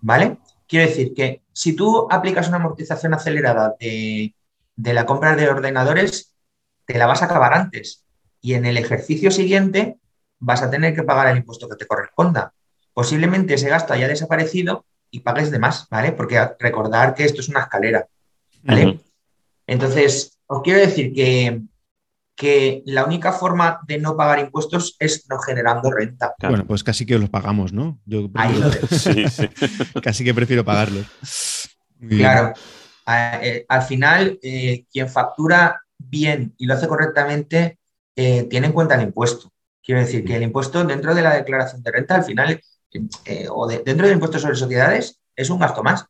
¿vale? 0.00 0.38
Quiero 0.66 0.88
decir 0.88 1.14
que 1.14 1.42
si 1.52 1.76
tú 1.76 2.08
aplicas 2.10 2.48
una 2.48 2.56
amortización 2.56 3.14
acelerada 3.14 3.76
de, 3.78 4.34
de 4.74 4.94
la 4.94 5.06
compra 5.06 5.36
de 5.36 5.48
ordenadores, 5.48 6.34
te 6.86 6.98
la 6.98 7.06
vas 7.06 7.22
a 7.22 7.26
acabar 7.26 7.54
antes 7.54 8.04
y 8.40 8.54
en 8.54 8.66
el 8.66 8.76
ejercicio 8.76 9.30
siguiente 9.30 9.98
vas 10.40 10.62
a 10.62 10.70
tener 10.70 10.94
que 10.94 11.04
pagar 11.04 11.28
el 11.28 11.38
impuesto 11.38 11.68
que 11.68 11.76
te 11.76 11.86
corresponda. 11.86 12.52
Posiblemente 12.92 13.54
ese 13.54 13.68
gasto 13.68 13.92
haya 13.92 14.08
desaparecido 14.08 14.84
y 15.10 15.20
pagues 15.20 15.50
de 15.50 15.58
más, 15.58 15.86
¿vale? 15.88 16.12
Porque 16.12 16.40
recordar 16.58 17.14
que 17.14 17.24
esto 17.24 17.40
es 17.40 17.48
una 17.48 17.60
escalera, 17.60 18.08
¿vale? 18.64 19.00
Entonces, 19.66 20.38
os 20.46 20.62
quiero 20.62 20.80
decir 20.80 21.12
que, 21.12 21.62
que 22.34 22.82
la 22.86 23.04
única 23.04 23.32
forma 23.32 23.80
de 23.86 23.98
no 23.98 24.16
pagar 24.16 24.40
impuestos 24.40 24.96
es 24.98 25.26
no 25.28 25.38
generando 25.38 25.90
renta. 25.90 26.34
Bueno, 26.40 26.66
pues 26.66 26.82
casi 26.82 27.06
que 27.06 27.18
los 27.18 27.30
pagamos, 27.30 27.72
¿no? 27.72 28.00
Yo 28.04 28.30
casi 30.02 30.24
que 30.24 30.34
prefiero 30.34 30.64
pagarlos. 30.64 31.06
claro. 32.08 32.52
Eh, 33.06 33.64
al 33.68 33.82
final, 33.82 34.38
eh, 34.42 34.84
quien 34.92 35.08
factura 35.08 35.80
bien 35.98 36.54
y 36.56 36.66
lo 36.66 36.74
hace 36.74 36.86
correctamente, 36.86 37.78
eh, 38.14 38.44
tiene 38.44 38.68
en 38.68 38.72
cuenta 38.72 38.94
el 38.94 39.02
impuesto. 39.02 39.52
Quiero 39.82 40.00
decir 40.00 40.24
que 40.24 40.36
el 40.36 40.42
impuesto 40.44 40.84
dentro 40.84 41.14
de 41.14 41.22
la 41.22 41.34
declaración 41.34 41.82
de 41.82 41.90
renta, 41.90 42.14
al 42.14 42.24
final, 42.24 42.60
o 43.50 43.66
dentro 43.66 44.06
del 44.06 44.14
impuesto 44.14 44.38
sobre 44.38 44.54
sociedades, 44.54 45.20
es 45.34 45.50
un 45.50 45.58
gasto 45.58 45.82
más 45.82 46.06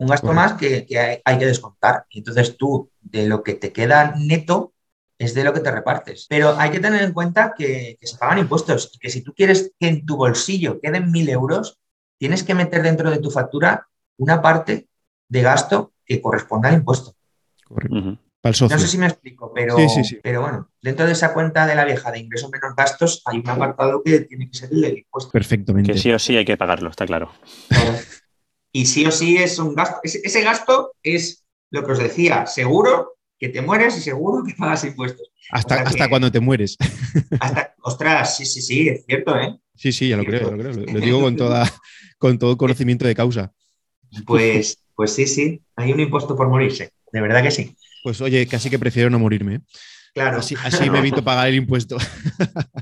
un 0.00 0.06
gasto 0.06 0.32
más 0.32 0.54
que, 0.54 0.86
hay, 1.24 1.38
que 1.38 1.46
descontar. 1.46 2.06
Y 2.08 2.20
entonces 2.20 2.56
tú, 2.56 2.90
de 3.02 3.26
lo 3.26 3.42
que 3.42 3.52
te 3.52 3.70
queda 3.70 4.14
neto, 4.16 4.72
es 5.18 5.34
de 5.34 5.44
lo 5.44 5.52
que 5.52 5.60
te 5.60 5.70
repartes. 5.70 6.26
Pero 6.26 6.58
hay 6.58 6.70
que 6.70 6.80
tener 6.80 7.02
en 7.02 7.12
cuenta 7.12 7.52
que, 7.56 7.98
se 8.00 8.16
pagan 8.16 8.38
impuestos 8.38 8.92
y 8.94 8.98
que 8.98 9.10
si 9.10 9.20
tú 9.20 9.34
quieres 9.34 9.72
que 9.78 9.88
en 9.88 10.06
tu 10.06 10.16
bolsillo 10.16 10.80
queden 10.80 11.12
mil 11.12 11.28
euros, 11.28 11.78
tienes 12.18 12.42
que 12.42 12.54
meter 12.54 12.82
dentro 12.82 13.10
de 13.10 13.18
tu 13.18 13.30
factura 13.30 13.88
una 14.16 14.40
parte 14.40 14.88
de 15.28 15.42
gasto 15.42 15.92
que 16.06 16.22
corresponda 16.22 16.70
al 16.70 16.76
impuesto. 16.76 17.14
Correcto. 17.68 18.18
No 18.42 18.78
sé 18.78 18.88
si 18.88 18.96
me 18.96 19.06
explico, 19.06 19.52
pero, 19.54 19.76
pero 20.22 20.40
bueno, 20.40 20.70
dentro 20.80 21.04
de 21.04 21.12
esa 21.12 21.34
cuenta 21.34 21.66
de 21.66 21.74
la 21.74 21.84
vieja 21.84 22.10
de 22.10 22.20
ingresos 22.20 22.50
menos 22.50 22.74
gastos 22.74 23.20
hay 23.26 23.40
un 23.40 23.50
apartado 23.50 24.02
que 24.02 24.20
tiene 24.20 24.48
que 24.48 24.56
ser 24.56 24.72
el 24.72 24.80
del 24.80 24.98
impuesto. 24.98 25.30
Perfectamente. 25.30 25.92
Que 25.92 25.98
sí 25.98 26.10
o 26.10 26.18
sí 26.18 26.38
hay 26.38 26.46
que 26.46 26.56
pagarlo, 26.56 26.88
está 26.88 27.04
claro 27.04 27.30
y 28.72 28.86
sí 28.86 29.04
o 29.06 29.10
sí 29.10 29.36
es 29.36 29.58
un 29.58 29.74
gasto. 29.74 30.00
Ese, 30.02 30.42
gasto 30.42 30.92
es 31.02 31.44
lo 31.70 31.84
que 31.84 31.92
os 31.92 31.98
decía, 31.98 32.46
seguro 32.46 33.14
que 33.38 33.48
te 33.48 33.62
mueres 33.62 33.96
y 33.96 34.00
seguro 34.00 34.44
que 34.44 34.54
pagas 34.54 34.84
impuestos. 34.84 35.30
Hasta, 35.50 35.82
hasta 35.82 36.08
cuando 36.08 36.30
te 36.30 36.40
mueres. 36.40 36.76
Hasta, 37.40 37.74
ostras, 37.82 38.36
sí, 38.36 38.46
sí, 38.46 38.62
sí, 38.62 38.88
es 38.88 39.04
cierto, 39.04 39.36
¿eh? 39.36 39.58
Sí, 39.74 39.90
sí, 39.90 40.08
ya 40.08 40.16
lo 40.16 40.24
creo, 40.24 40.50
lo 40.50 40.58
creo. 40.58 40.72
Lo, 40.72 41.00
digo 41.00 41.20
con, 41.20 41.36
toda, 41.36 41.68
con 42.18 42.38
todo 42.38 42.56
conocimiento 42.56 43.06
de 43.06 43.14
causa. 43.14 43.52
Pues, 44.26 44.78
pues 44.94 45.12
sí, 45.12 45.26
sí, 45.26 45.62
hay 45.74 45.92
un 45.92 46.00
impuesto 46.00 46.36
por 46.36 46.48
morirse, 46.48 46.92
de 47.12 47.20
verdad 47.20 47.42
que 47.42 47.50
sí. 47.50 47.74
Pues 48.04 48.20
oye, 48.20 48.46
casi 48.46 48.70
que 48.70 48.78
prefiero 48.78 49.10
no 49.10 49.18
morirme. 49.18 49.56
¿eh? 49.56 49.60
Claro. 50.14 50.38
Así, 50.38 50.56
me 50.90 50.98
evito 50.98 51.22
pagar 51.22 51.48
el 51.48 51.54
impuesto. 51.56 51.96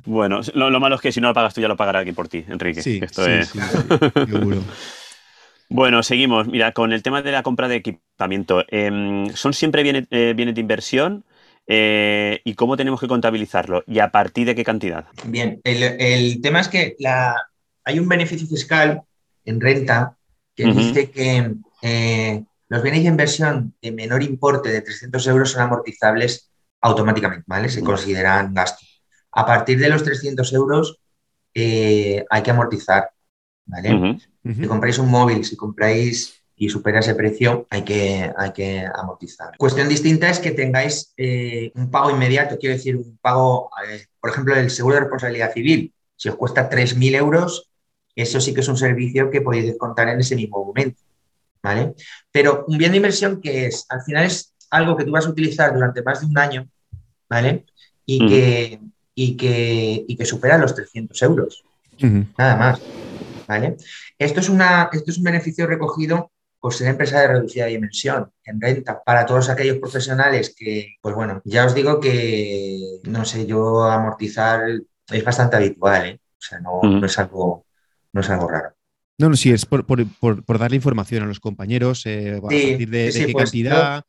Bueno, 0.05 0.41
lo, 0.55 0.81
malo 0.81 0.95
es 0.95 1.03
que 1.03 1.13
si 1.13 1.21
no 1.21 1.29
lo 1.29 1.35
pagas 1.35 1.53
tú 1.53 1.61
ya 1.61 1.69
lo 1.69 1.77
pagará 1.77 1.99
aquí 1.99 2.13
por 2.13 2.29
ti, 2.29 2.43
Enrique. 2.49 2.81
Sí, 2.81 2.99
Esto 3.03 3.27
es... 3.27 3.49
seguro. 3.49 4.65
Bueno, 5.71 6.03
seguimos. 6.03 6.49
Mira, 6.49 6.73
con 6.73 6.93
el 6.93 7.03
tema 7.03 7.21
de 7.21 7.33
la 7.33 7.43
compra 7.43 7.69
de 7.69 7.77
equipamiento, 7.77 8.65
em, 8.69 9.29
¿son 9.35 9.53
siempre 9.53 9.83
eh, 9.83 10.33
bienes, 10.35 10.55
de 10.55 10.61
inversión? 10.61 11.25
Eh, 11.67 12.41
¿Y 12.45 12.55
cómo 12.55 12.77
tenemos 12.77 13.01
que 13.01 13.09
contabilizarlo? 13.09 13.85
¿Y 13.87 13.99
a 13.99 14.11
partir 14.11 14.47
de 14.47 14.55
qué 14.55 14.65
cantidad? 14.65 15.07
Bien, 15.25 15.61
el, 15.65 16.41
tema 16.41 16.61
es 16.61 16.69
que 16.69 16.97
hay 17.85 17.99
un 17.99 18.09
beneficio 18.09 18.47
fiscal 18.47 19.03
en 19.45 19.61
renta 19.61 20.17
que 20.55 20.65
dice 20.65 21.11
que 21.11 21.53
eh, 21.83 22.45
los 22.69 22.83
bienes 22.83 23.03
de 23.03 23.09
inversión 23.09 23.75
de 23.83 23.93
menor 23.93 24.23
importe 24.23 24.71
de 24.71 24.81
300 24.81 25.27
euros 25.27 25.51
son 25.53 25.63
amortizables 25.63 26.51
automáticamente, 26.81 27.45
¿vale? 27.47 27.69
Se 27.69 27.85
consideran 27.85 28.55
gastos. 28.55 29.03
A 29.33 29.45
partir 29.45 29.79
de 29.79 29.91
los 29.91 30.03
300 30.03 30.51
euros 30.55 30.99
hay 31.55 32.43
que 32.43 32.51
amortizar, 32.51 33.11
¿vale? 33.67 34.19
Si 34.55 34.67
compráis 34.67 34.99
un 34.99 35.11
móvil, 35.11 35.45
si 35.45 35.57
compráis 35.57 36.41
y 36.57 36.69
supera 36.71 37.01
ese 37.01 37.15
precio, 37.15 37.67
hay 37.71 37.83
que, 37.83 38.33
hay 38.37 38.53
que 38.53 38.85
amortizar. 38.95 39.57
Cuestión 39.59 39.89
distinta 39.89 40.31
es 40.31 40.39
que 40.39 40.53
tengáis 40.53 41.13
eh, 41.17 41.71
un 41.75 41.91
pago 41.91 42.11
inmediato, 42.11 42.59
quiero 42.59 42.75
decir, 42.75 42.97
un 42.97 43.19
pago, 43.21 43.71
eh, 43.89 44.07
por 44.21 44.31
ejemplo, 44.31 44.57
el 44.57 44.71
seguro 44.71 44.95
de 44.95 45.03
responsabilidad 45.03 45.53
civil. 45.53 45.93
Si 46.17 46.29
os 46.29 46.37
cuesta 46.37 46.69
3.000 46.69 47.15
euros, 47.15 47.71
eso 48.17 48.41
sí 48.41 48.55
que 48.55 48.61
es 48.61 48.69
un 48.69 48.77
servicio 48.77 49.31
que 49.31 49.43
podéis 49.43 49.67
descontar 49.67 50.09
en 50.09 50.21
ese 50.21 50.35
mismo 50.35 50.65
momento. 50.65 51.01
¿vale? 51.63 51.95
Pero 52.31 52.65
un 52.67 52.79
bien 52.79 52.93
de 52.93 52.99
inversión 52.99 53.41
que 53.41 53.67
es, 53.67 53.87
al 53.89 54.03
final 54.03 54.25
es 54.25 54.55
algo 54.71 54.97
que 54.97 55.05
tú 55.05 55.11
vas 55.11 55.27
a 55.27 55.31
utilizar 55.31 55.73
durante 55.73 56.03
más 56.03 56.21
de 56.21 56.27
un 56.27 56.39
año, 56.39 56.69
¿vale? 57.29 57.65
Y, 58.05 58.27
que, 58.27 58.81
y, 59.15 59.37
que, 59.37 60.05
y 60.07 60.17
que 60.17 60.25
supera 60.25 60.59
los 60.59 60.75
300 60.75 61.21
euros. 61.23 61.65
Nada 62.39 62.57
más. 62.57 62.81
¿Vale? 63.49 63.77
Esto 64.19 64.41
es, 64.41 64.51
una, 64.51 64.91
esto 64.93 65.11
es 65.11 65.17
un 65.17 65.25
beneficio 65.25 65.67
recogido 65.67 66.31
por 66.61 66.75
ser 66.75 66.89
empresa 66.89 67.21
de 67.21 67.29
reducida 67.29 67.67
dimensión 67.67 68.31
en 68.45 68.61
renta 68.61 69.03
para 69.03 69.25
todos 69.25 69.49
aquellos 69.49 69.79
profesionales 69.79 70.55
que, 70.57 70.97
pues 71.01 71.15
bueno, 71.15 71.41
ya 71.45 71.65
os 71.65 71.75
digo 71.75 71.99
que, 71.99 73.01
no 73.05 73.25
sé, 73.25 73.47
yo 73.47 73.85
amortizar 73.85 74.61
es 75.11 75.25
bastante 75.25 75.57
habitual, 75.57 76.07
¿eh? 76.07 76.21
O 76.23 76.41
sea, 76.41 76.61
no, 76.61 76.83
no, 76.83 77.07
es, 77.07 77.19
algo, 77.19 77.65
no 78.13 78.21
es 78.21 78.31
algo 78.31 78.49
raro. 78.49 78.75
No, 79.17 79.31
no, 79.31 79.37
sí, 79.37 79.51
es 79.51 79.65
por, 79.65 79.87
darle 80.59 80.77
información 80.77 81.23
a 81.23 81.27
los 81.27 81.41
compañeros, 81.41 82.05
eh, 82.07 82.37
a 82.37 82.41
partir 82.41 82.91
de, 82.91 83.11
qué 83.13 83.33
pues, 83.33 83.45
cantidad. 83.45 84.05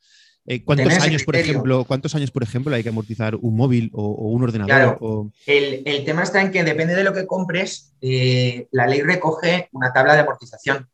Eh, 0.46 0.64
¿Cuántos 0.64 0.92
años, 1.00 1.24
por 1.24 1.36
ejemplo, 1.36 1.84
cuántos 1.84 2.14
años, 2.14 2.30
por 2.30 2.42
ejemplo, 2.42 2.74
hay 2.74 2.82
que 2.82 2.88
amortizar 2.88 3.36
un 3.36 3.56
móvil 3.56 3.90
o, 3.92 4.28
un 4.30 4.42
ordenador? 4.42 4.98
Claro. 4.98 5.32
El, 5.46 6.04
tema 6.04 6.22
está 6.22 6.40
en 6.40 6.50
que 6.50 6.64
depende 6.64 6.94
de 6.94 7.04
lo 7.04 7.12
que 7.12 7.26
compres, 7.26 7.94
eh, 8.00 8.66
la 8.72 8.86
ley 8.86 9.02
recoge 9.02 9.68
una 9.72 9.92
tabla 9.92 10.14
de 10.14 10.20
amortización. 10.20 10.88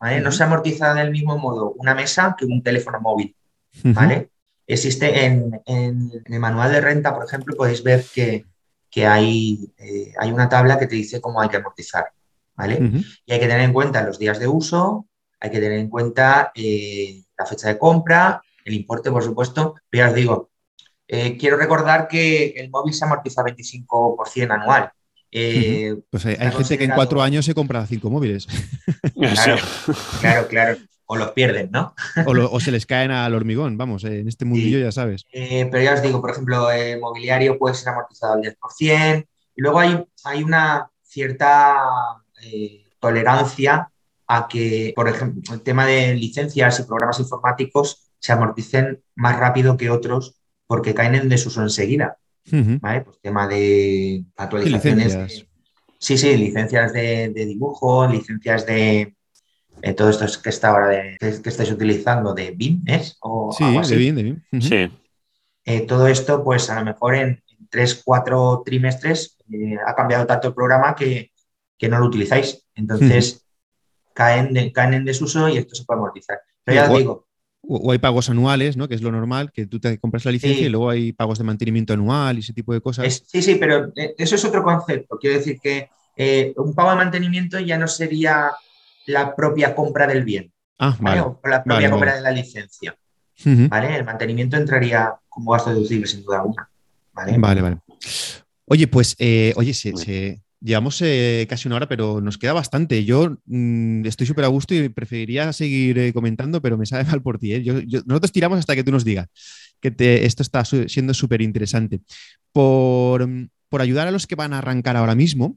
No 0.00 0.32
se 0.32 0.42
amortiza 0.42 0.94
del 0.94 1.10
mismo 1.10 1.36
modo 1.36 1.72
una 1.72 1.94
mesa 1.94 2.34
que 2.38 2.46
un 2.46 2.62
teléfono 2.62 3.00
móvil. 3.00 3.36
¿vale? 3.84 4.30
Existe 4.66 5.26
en, 5.26 5.60
el 5.66 6.40
manual 6.40 6.72
de 6.72 6.80
renta, 6.80 7.14
por 7.14 7.26
ejemplo, 7.26 7.54
podéis 7.56 7.82
ver 7.82 8.04
que, 8.14 9.06
hay, 9.06 9.72
hay 10.18 10.32
una 10.32 10.48
tabla 10.48 10.78
que 10.78 10.86
te 10.86 10.94
dice 10.94 11.20
cómo 11.20 11.40
hay 11.40 11.48
que 11.48 11.58
amortizar. 11.58 12.06
Y 12.68 13.32
hay 13.32 13.40
que 13.40 13.46
tener 13.46 13.60
en 13.60 13.72
cuenta 13.72 14.02
los 14.02 14.18
días 14.18 14.38
de 14.38 14.48
uso, 14.48 15.06
hay 15.38 15.50
que 15.50 15.60
tener 15.60 15.78
en 15.78 15.88
cuenta 15.88 16.52
eh, 16.54 17.22
la 17.38 17.46
fecha 17.46 17.68
de 17.68 17.78
compra, 17.78 18.42
el 18.64 18.74
importe, 18.74 19.10
por 19.10 19.22
supuesto, 19.22 19.74
pero 19.88 20.04
ya 20.04 20.10
os 20.10 20.16
digo, 20.16 20.50
eh, 21.08 21.36
quiero 21.36 21.56
recordar 21.56 22.06
que 22.06 22.48
el 22.56 22.70
móvil 22.70 22.94
se 22.94 23.04
amortiza 23.04 23.42
25% 23.42 24.50
anual. 24.50 24.92
Eh, 25.32 25.96
pues 26.10 26.26
hay, 26.26 26.36
gente 26.36 26.78
que 26.78 26.84
en 26.84 26.90
cuatro 26.90 27.22
años 27.22 27.44
se 27.44 27.54
compra 27.54 27.86
cinco 27.86 28.10
móviles. 28.10 28.46
Claro, 30.20 30.48
claro, 30.48 30.76
O 31.06 31.16
los 31.16 31.32
pierden, 31.32 31.70
¿no? 31.70 31.94
o, 32.26 32.60
se 32.60 32.70
les 32.70 32.86
caen 32.86 33.10
al 33.10 33.34
hormigón, 33.34 33.76
vamos, 33.76 34.04
en 34.04 34.28
este 34.28 34.44
mundillo 34.44 34.78
ya 34.78 34.92
sabes. 34.92 35.24
pero 35.30 35.80
ya 35.80 35.94
os 35.94 36.02
digo, 36.02 36.20
por 36.20 36.30
ejemplo, 36.30 36.70
el 36.70 37.00
mobiliario 37.00 37.58
puede 37.58 37.74
ser 37.74 37.90
amortizado 37.90 38.34
al 38.34 38.40
10%. 38.40 39.26
Y 39.56 39.62
luego 39.62 39.78
hay, 39.78 40.04
hay 40.24 40.42
una 40.42 40.90
cierta 41.02 41.76
eh, 42.42 42.86
tolerancia 42.98 43.90
a 44.26 44.46
que, 44.48 44.92
por 44.94 45.08
ejemplo, 45.08 45.52
el 45.52 45.62
tema 45.62 45.86
de 45.86 46.14
licencias 46.14 46.78
y 46.78 46.84
programas 46.84 47.18
informáticos 47.18 48.09
se 48.20 48.32
amorticen 48.32 49.02
más 49.16 49.38
rápido 49.38 49.76
que 49.76 49.90
otros 49.90 50.36
porque 50.66 50.94
caen 50.94 51.16
en 51.16 51.28
desuso 51.28 51.62
enseguida. 51.62 52.18
¿vale? 52.80 53.00
Pues 53.02 53.20
tema 53.20 53.48
de 53.48 54.24
actualizaciones. 54.36 55.46
Sí, 55.98 56.16
sí, 56.16 56.36
licencias 56.36 56.92
de, 56.92 57.28
dibujo, 57.34 58.06
licencias 58.06 58.64
de, 58.64 59.16
todo 59.96 60.10
esto 60.10 60.24
que 60.42 60.48
está 60.48 60.68
ahora 60.68 60.88
de, 60.88 61.16
que, 61.18 61.48
estáis 61.48 61.70
utilizando 61.70 62.32
de 62.32 62.52
BIM, 62.52 62.82
¿es? 62.86 63.18
O 63.20 63.52
sí, 63.52 63.64
de 63.64 63.96
BIM, 63.96 64.14
de 64.14 64.22
BIM. 64.22 64.42
Sí. 64.60 64.90
Eh, 65.64 65.80
todo 65.82 66.06
esto, 66.06 66.42
pues 66.42 66.70
a 66.70 66.78
lo 66.78 66.84
mejor 66.84 67.16
en, 67.16 67.42
tres, 67.68 68.00
cuatro 68.02 68.62
trimestres 68.64 69.36
eh, 69.52 69.76
ha 69.86 69.94
cambiado 69.94 70.26
tanto 70.26 70.48
el 70.48 70.54
programa 70.54 70.94
que, 70.94 71.32
que 71.76 71.88
no 71.88 71.98
lo 71.98 72.06
utilizáis. 72.06 72.66
Entonces, 72.74 73.44
caen, 74.14 74.70
caen 74.72 74.94
en 74.94 75.04
desuso 75.04 75.48
y 75.48 75.58
esto 75.58 75.74
se 75.74 75.84
puede 75.84 75.98
amortizar. 75.98 76.40
Pero 76.64 76.74
ya 76.74 76.88
digo. 76.88 77.29
O 77.62 77.92
hay 77.92 77.98
pagos 77.98 78.30
anuales, 78.30 78.76
¿no? 78.76 78.88
Que 78.88 78.94
es 78.94 79.02
lo 79.02 79.12
normal, 79.12 79.52
que 79.52 79.66
tú 79.66 79.78
te 79.78 79.98
compras 79.98 80.24
la 80.24 80.32
licencia 80.32 80.66
y 80.66 80.70
luego 80.70 80.90
hay 80.90 81.12
pagos 81.12 81.38
de 81.38 81.44
mantenimiento 81.44 81.92
anual 81.92 82.36
y 82.36 82.40
ese 82.40 82.52
tipo 82.52 82.72
de 82.72 82.80
cosas. 82.80 83.22
sí, 83.26 83.42
sí, 83.42 83.56
pero 83.56 83.92
eh, 83.96 84.14
eso 84.18 84.34
es 84.34 84.44
otro 84.44 84.62
concepto. 84.62 85.18
Quiero 85.18 85.36
decir 85.36 85.60
que 85.60 85.90
eh, 86.16 86.52
un 86.56 86.74
pago 86.74 86.90
de 86.90 86.96
mantenimiento 86.96 87.60
ya 87.60 87.78
no 87.78 87.86
sería 87.86 88.50
la 89.06 89.34
propia 89.34 89.74
compra 89.74 90.06
del 90.06 90.24
bien. 90.24 90.52
Ah, 90.78 90.96
vale. 91.00 91.20
O 91.20 91.40
la 91.44 91.62
propia 91.62 91.90
compra 91.90 92.16
de 92.16 92.22
la 92.22 92.30
licencia. 92.30 92.96
¿Vale? 93.44 93.96
El 93.96 94.04
mantenimiento 94.04 94.56
entraría 94.56 95.14
como 95.28 95.52
gasto 95.52 95.70
deducible, 95.70 96.06
sin 96.06 96.22
duda 96.22 96.40
alguna. 96.40 96.68
Vale, 97.12 97.38
vale. 97.38 97.62
vale. 97.62 97.76
Oye, 98.66 98.86
pues, 98.86 99.16
eh, 99.18 99.52
oye, 99.56 99.74
se, 99.74 100.40
Llevamos 100.62 101.00
eh, 101.00 101.46
casi 101.48 101.68
una 101.68 101.76
hora, 101.76 101.88
pero 101.88 102.20
nos 102.20 102.36
queda 102.36 102.52
bastante. 102.52 103.04
Yo 103.04 103.38
mm, 103.46 104.04
estoy 104.04 104.26
súper 104.26 104.44
a 104.44 104.48
gusto 104.48 104.74
y 104.74 104.90
preferiría 104.90 105.52
seguir 105.54 105.98
eh, 105.98 106.12
comentando, 106.12 106.60
pero 106.60 106.76
me 106.76 106.84
sabe 106.84 107.04
mal 107.10 107.22
por 107.22 107.38
ti. 107.38 107.54
¿eh? 107.54 107.86
nosotros 108.04 108.32
tiramos 108.32 108.58
hasta 108.58 108.74
que 108.74 108.84
tú 108.84 108.92
nos 108.92 109.04
digas 109.04 109.28
que 109.80 109.94
esto 110.26 110.42
está 110.42 110.62
siendo 110.64 111.14
súper 111.14 111.40
interesante. 111.40 112.00
Por, 112.52 113.26
ayudar 113.78 114.08
a 114.08 114.10
los 114.10 114.26
que 114.26 114.34
van 114.34 114.52
a 114.52 114.58
arrancar 114.58 114.98
ahora 114.98 115.14
mismo, 115.14 115.56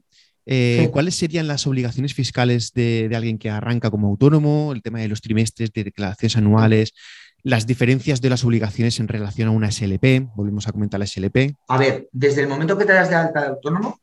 ¿cuáles 0.92 1.14
serían 1.14 1.46
las 1.46 1.66
obligaciones 1.66 2.14
fiscales 2.14 2.72
de, 2.72 3.10
alguien 3.14 3.36
que 3.36 3.50
arranca 3.50 3.90
como 3.90 4.08
autónomo? 4.08 4.72
El 4.72 4.80
tema 4.80 5.00
de 5.00 5.08
los 5.08 5.20
trimestres, 5.20 5.74
de 5.74 5.84
declaraciones 5.84 6.38
anuales, 6.38 6.94
las 7.42 7.66
diferencias 7.66 8.22
de 8.22 8.30
las 8.30 8.44
obligaciones 8.44 8.98
en 8.98 9.08
relación 9.08 9.48
a 9.48 9.50
una 9.50 9.70
SLP. 9.70 10.34
Volvemos 10.34 10.66
a 10.66 10.72
comentar 10.72 10.98
la 10.98 11.06
SLP. 11.06 11.54
A 11.68 11.76
ver, 11.76 12.08
desde 12.10 12.40
el 12.40 12.48
momento 12.48 12.78
que 12.78 12.86
te 12.86 12.94
das 12.94 13.10
de 13.10 13.16
alta 13.16 13.42
de 13.42 13.48
autónomo, 13.48 14.00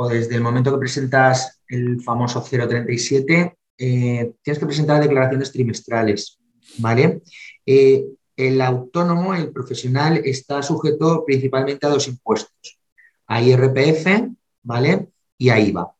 o 0.00 0.08
desde 0.08 0.36
el 0.36 0.42
momento 0.42 0.70
que 0.70 0.78
presentas 0.78 1.60
el 1.66 2.00
famoso 2.00 2.40
037, 2.40 3.58
eh, 3.78 4.32
tienes 4.42 4.58
que 4.60 4.66
presentar 4.66 5.02
declaraciones 5.02 5.50
trimestrales, 5.50 6.38
¿vale? 6.78 7.20
Eh, 7.66 8.04
el 8.36 8.60
autónomo, 8.60 9.34
el 9.34 9.50
profesional, 9.50 10.22
está 10.24 10.62
sujeto 10.62 11.24
principalmente 11.26 11.84
a 11.84 11.90
dos 11.90 12.06
impuestos, 12.06 12.78
a 13.26 13.42
IRPF, 13.42 14.28
¿vale? 14.62 15.08
Y 15.36 15.48
a 15.48 15.58
IVA. 15.58 15.92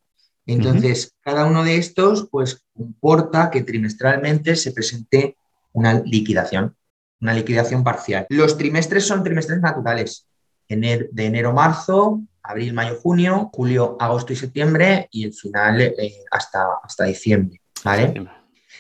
Entonces, 0.46 1.12
cada 1.20 1.44
uno 1.46 1.64
de 1.64 1.76
estos, 1.76 2.28
pues, 2.30 2.64
comporta 2.72 3.50
que 3.50 3.64
trimestralmente 3.64 4.54
se 4.54 4.70
presente 4.70 5.36
una 5.72 5.94
liquidación, 5.94 6.76
una 7.20 7.34
liquidación 7.34 7.82
parcial. 7.82 8.26
Los 8.28 8.56
trimestres 8.56 9.04
son 9.04 9.24
trimestres 9.24 9.60
naturales, 9.60 10.28
de 10.68 11.08
enero 11.16 11.50
a 11.50 11.54
marzo, 11.54 12.22
abril, 12.48 12.72
mayo, 12.72 12.96
junio, 12.96 13.50
julio, 13.52 13.96
agosto 14.00 14.32
y 14.32 14.36
septiembre 14.36 15.06
y 15.12 15.24
el 15.24 15.34
final 15.34 15.80
eh, 15.82 16.14
hasta, 16.30 16.64
hasta 16.82 17.04
diciembre. 17.04 17.60
¿vale? 17.84 18.26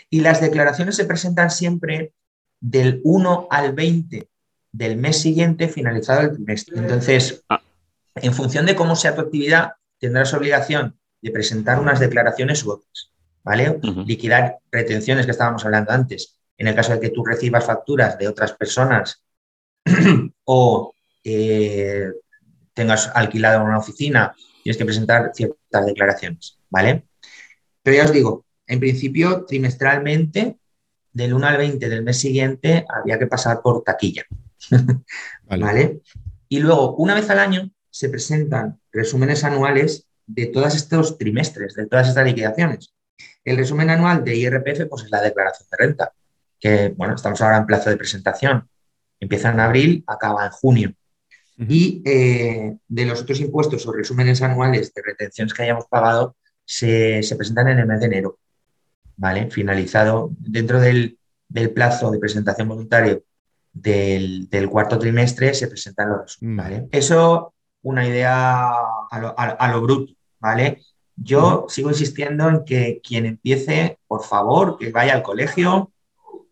Y 0.08 0.20
las 0.20 0.40
declaraciones 0.40 0.96
se 0.96 1.04
presentan 1.04 1.50
siempre 1.50 2.14
del 2.60 3.02
1 3.04 3.48
al 3.50 3.74
20 3.74 4.26
del 4.72 4.96
mes 4.96 5.20
siguiente 5.20 5.68
finalizado 5.68 6.22
el 6.22 6.32
trimestre. 6.32 6.78
Entonces, 6.78 7.44
ah. 7.50 7.60
en 8.14 8.32
función 8.32 8.64
de 8.64 8.74
cómo 8.74 8.96
sea 8.96 9.14
tu 9.14 9.20
actividad, 9.20 9.72
tendrás 9.98 10.32
obligación 10.32 10.98
de 11.20 11.30
presentar 11.30 11.78
unas 11.78 12.00
declaraciones 12.00 12.64
u 12.64 12.72
otras. 12.72 13.12
¿Vale? 13.44 13.78
Liquidar 14.06 14.58
retenciones 14.72 15.26
que 15.26 15.32
estábamos 15.32 15.64
hablando 15.64 15.92
antes. 15.92 16.38
En 16.56 16.68
el 16.68 16.74
caso 16.74 16.92
de 16.92 17.00
que 17.00 17.10
tú 17.10 17.24
recibas 17.24 17.64
facturas 17.64 18.18
de 18.18 18.28
otras 18.28 18.52
personas 18.52 19.22
o 20.44 20.94
eh, 21.22 22.10
tengas 22.78 23.10
alquilado 23.14 23.64
una 23.64 23.78
oficina, 23.78 24.34
tienes 24.62 24.78
que 24.78 24.84
presentar 24.84 25.32
ciertas 25.34 25.84
declaraciones, 25.84 26.58
¿vale? 26.70 27.04
Pero 27.82 27.96
ya 27.96 28.04
os 28.04 28.12
digo, 28.12 28.46
en 28.66 28.78
principio, 28.78 29.44
trimestralmente, 29.44 30.58
del 31.12 31.34
1 31.34 31.46
al 31.46 31.56
20 31.56 31.88
del 31.88 32.04
mes 32.04 32.18
siguiente, 32.18 32.86
había 32.88 33.18
que 33.18 33.26
pasar 33.26 33.60
por 33.62 33.82
taquilla, 33.82 34.24
vale. 35.44 36.02
Y 36.48 36.60
luego, 36.60 36.94
una 36.96 37.14
vez 37.14 37.28
al 37.30 37.40
año, 37.40 37.70
se 37.90 38.08
presentan 38.08 38.80
resúmenes 38.92 39.42
anuales 39.42 40.06
de 40.26 40.46
todos 40.46 40.76
estos 40.76 41.18
trimestres, 41.18 41.74
de 41.74 41.86
todas 41.86 42.08
estas 42.08 42.26
liquidaciones. 42.26 42.94
El 43.44 43.56
resumen 43.56 43.90
anual 43.90 44.22
de 44.22 44.36
IRPF, 44.36 44.86
pues 44.88 45.04
es 45.04 45.10
la 45.10 45.20
declaración 45.20 45.68
de 45.70 45.76
renta, 45.76 46.12
que, 46.60 46.94
bueno, 46.96 47.16
estamos 47.16 47.40
ahora 47.40 47.56
en 47.56 47.66
plazo 47.66 47.90
de 47.90 47.96
presentación. 47.96 48.68
Empieza 49.18 49.50
en 49.50 49.58
abril, 49.58 50.04
acaba 50.06 50.46
en 50.46 50.52
junio. 50.52 50.94
Y 51.58 52.02
eh, 52.04 52.76
de 52.86 53.04
los 53.04 53.22
otros 53.22 53.40
impuestos 53.40 53.84
o 53.86 53.92
resúmenes 53.92 54.42
anuales 54.42 54.94
de 54.94 55.02
retenciones 55.02 55.52
que 55.52 55.64
hayamos 55.64 55.86
pagado 55.86 56.36
se, 56.64 57.20
presentan 57.36 57.68
en 57.68 57.80
el 57.80 57.86
mes 57.86 58.00
de 58.00 58.06
enero. 58.06 58.38
¿Vale? 59.16 59.50
Finalizado 59.50 60.30
dentro 60.38 60.78
del, 60.80 61.18
plazo 61.74 62.10
de 62.12 62.20
presentación 62.20 62.68
voluntario 62.68 63.24
del, 63.72 64.68
cuarto 64.70 64.98
trimestre 64.98 65.52
se 65.54 65.66
presentan 65.66 66.10
los 66.10 66.22
resúmenes. 66.22 66.64
¿vale? 66.64 66.88
Eso, 66.92 67.54
una 67.82 68.06
idea 68.06 68.70
a 69.10 69.68
lo, 69.72 69.82
bruto, 69.82 70.12
¿vale? 70.38 70.82
Yo 71.16 71.66
sigo 71.68 71.90
insistiendo 71.90 72.48
en 72.48 72.64
que 72.64 73.00
quien 73.02 73.26
empiece, 73.26 73.98
por 74.06 74.22
favor, 74.22 74.78
que 74.78 74.92
vaya 74.92 75.14
al 75.14 75.24
colegio, 75.24 75.90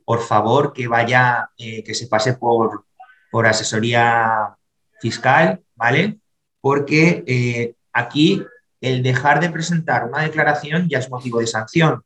por 0.04 0.20
favor 0.20 0.72
que 0.72 0.88
vaya, 0.88 1.50
eh, 1.58 1.84
que 1.84 1.94
se 1.94 2.08
pase 2.08 2.34
por, 2.34 2.86
por 3.30 3.46
asesoría 3.46 4.56
fiscal, 5.00 5.60
¿vale? 5.74 6.18
Porque 6.60 7.24
eh, 7.26 7.74
aquí 7.92 8.44
el 8.80 9.02
dejar 9.02 9.40
de 9.40 9.50
presentar 9.50 10.04
una 10.04 10.22
declaración 10.22 10.88
ya 10.88 10.98
es 10.98 11.10
motivo 11.10 11.40
de 11.40 11.46
sanción, 11.46 12.02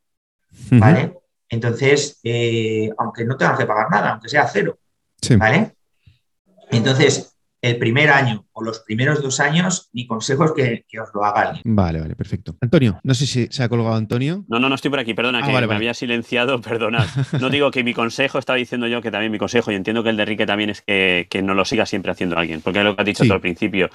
¿vale? 0.70 1.14
Entonces, 1.48 2.20
eh, 2.22 2.90
aunque 2.98 3.24
no 3.24 3.36
tengas 3.36 3.58
que 3.58 3.66
pagar 3.66 3.90
nada, 3.90 4.10
aunque 4.10 4.28
sea 4.28 4.46
cero, 4.46 4.78
¿vale? 5.36 5.74
Entonces, 6.70 7.29
el 7.62 7.78
primer 7.78 8.10
año 8.10 8.46
o 8.52 8.62
los 8.62 8.80
primeros 8.80 9.22
dos 9.22 9.38
años, 9.38 9.90
mi 9.92 10.06
consejo 10.06 10.44
es 10.44 10.52
que, 10.88 11.00
os 11.00 11.08
lo 11.14 11.24
haga 11.24 11.42
alguien. 11.42 11.62
Vale, 11.64 12.00
vale, 12.00 12.16
perfecto. 12.16 12.56
Antonio, 12.60 12.98
no 13.02 13.14
sé 13.14 13.26
si 13.26 13.48
se 13.50 13.62
ha 13.62 13.68
colgado 13.68 13.94
Antonio. 13.94 14.44
No, 14.48 14.58
no, 14.58 14.68
no 14.68 14.74
estoy 14.74 14.90
por 14.90 14.98
aquí, 14.98 15.12
perdona, 15.12 15.40
ah, 15.42 15.46
que 15.46 15.66
me 15.66 15.74
había 15.74 15.92
silenciado, 15.92 16.60
perdona. 16.62 17.06
No 17.38 17.50
digo 17.50 17.70
que 17.70 17.84
mi 17.84 17.92
consejo, 17.92 18.38
estaba 18.38 18.56
diciendo 18.56 18.86
yo 18.86 19.02
que 19.02 19.10
también 19.10 19.30
mi 19.30 19.38
consejo, 19.38 19.70
y 19.72 19.74
entiendo 19.74 20.02
que 20.02 20.10
el 20.10 20.16
de 20.16 20.22
Enrique 20.22 20.46
también 20.46 20.70
es 20.70 20.82
que, 20.82 21.26
no 21.42 21.54
lo 21.54 21.64
siga 21.64 21.86
siempre 21.86 22.12
haciendo 22.12 22.38
alguien, 22.38 22.60
porque 22.60 22.78
es 22.78 22.84
lo 22.84 22.96
que 22.96 23.02
has 23.02 23.06
dicho 23.06 23.24
al 23.30 23.40
principio. 23.40 23.90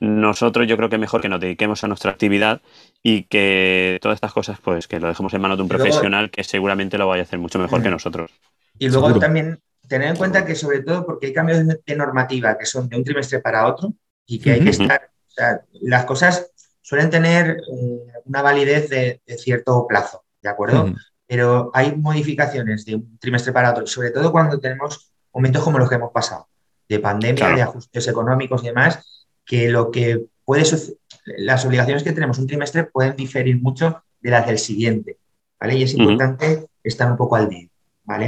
Nosotros 0.00 0.66
yo 0.66 0.76
creo 0.78 0.88
que 0.88 0.96
es 0.96 1.00
mejor 1.00 1.20
que 1.20 1.28
nos 1.28 1.40
dediquemos 1.40 1.84
a 1.84 1.88
nuestra 1.88 2.10
actividad 2.10 2.62
y 3.02 3.24
que 3.24 3.98
todas 4.00 4.16
estas 4.16 4.32
cosas, 4.32 4.58
pues 4.62 4.88
que 4.88 4.98
lo 4.98 5.08
dejemos 5.08 5.34
en 5.34 5.42
manos 5.42 5.58
de 5.58 5.62
un 5.62 5.68
profesional 5.68 6.30
que 6.30 6.42
seguramente 6.42 6.96
lo 6.96 7.06
vaya 7.06 7.22
a 7.22 7.24
hacer 7.24 7.38
mucho 7.38 7.58
mejor 7.58 7.82
que 7.82 7.90
nosotros. 7.90 8.30
Y 8.78 8.88
luego 8.88 9.18
también 9.18 9.60
tener 9.90 10.08
en 10.08 10.16
cuenta 10.16 10.46
que 10.46 10.54
sobre 10.54 10.82
todo 10.82 11.04
porque 11.04 11.26
hay 11.26 11.32
cambios 11.32 11.66
de 11.66 11.96
normativa 11.96 12.56
que 12.56 12.64
son 12.64 12.88
de 12.88 12.96
un 12.96 13.02
trimestre 13.02 13.40
para 13.40 13.66
otro 13.66 13.92
y 14.24 14.38
que 14.38 14.52
hay 14.52 14.60
que 14.60 14.70
estar, 14.70 15.10
o 15.28 15.30
sea, 15.32 15.62
las 15.82 16.04
cosas 16.04 16.52
suelen 16.80 17.10
tener 17.10 17.50
eh, 17.50 18.12
una 18.24 18.40
validez 18.40 18.88
de, 18.88 19.20
cierto 19.36 19.86
plazo, 19.88 20.22
¿de 20.40 20.48
acuerdo? 20.48 20.94
Pero 21.26 21.72
hay 21.74 21.96
modificaciones 21.96 22.84
de 22.84 22.94
un 22.94 23.18
trimestre 23.18 23.52
para 23.52 23.72
otro, 23.72 23.84
sobre 23.88 24.12
todo 24.12 24.30
cuando 24.30 24.60
tenemos 24.60 25.12
momentos 25.34 25.64
como 25.64 25.80
los 25.80 25.88
que 25.88 25.96
hemos 25.96 26.12
pasado, 26.12 26.48
de 26.88 27.00
pandemia, 27.00 27.48
de 27.48 27.62
ajustes 27.62 28.06
económicos 28.06 28.62
y 28.62 28.66
demás, 28.66 29.28
que 29.44 29.68
lo 29.68 29.90
que 29.90 30.24
puede 30.44 30.64
las 31.38 31.64
obligaciones 31.64 32.04
que 32.04 32.12
tenemos 32.12 32.38
un 32.38 32.46
trimestre 32.46 32.84
pueden 32.84 33.16
diferir 33.16 33.60
mucho 33.60 34.04
de 34.20 34.30
las 34.30 34.46
del 34.46 34.58
siguiente, 34.58 35.18
¿vale? 35.58 35.74
Y 35.74 35.82
es 35.82 35.94
importante 35.94 36.68
estar 36.84 37.10
un 37.10 37.16
poco 37.16 37.34
al 37.34 37.48
día. 37.48 37.69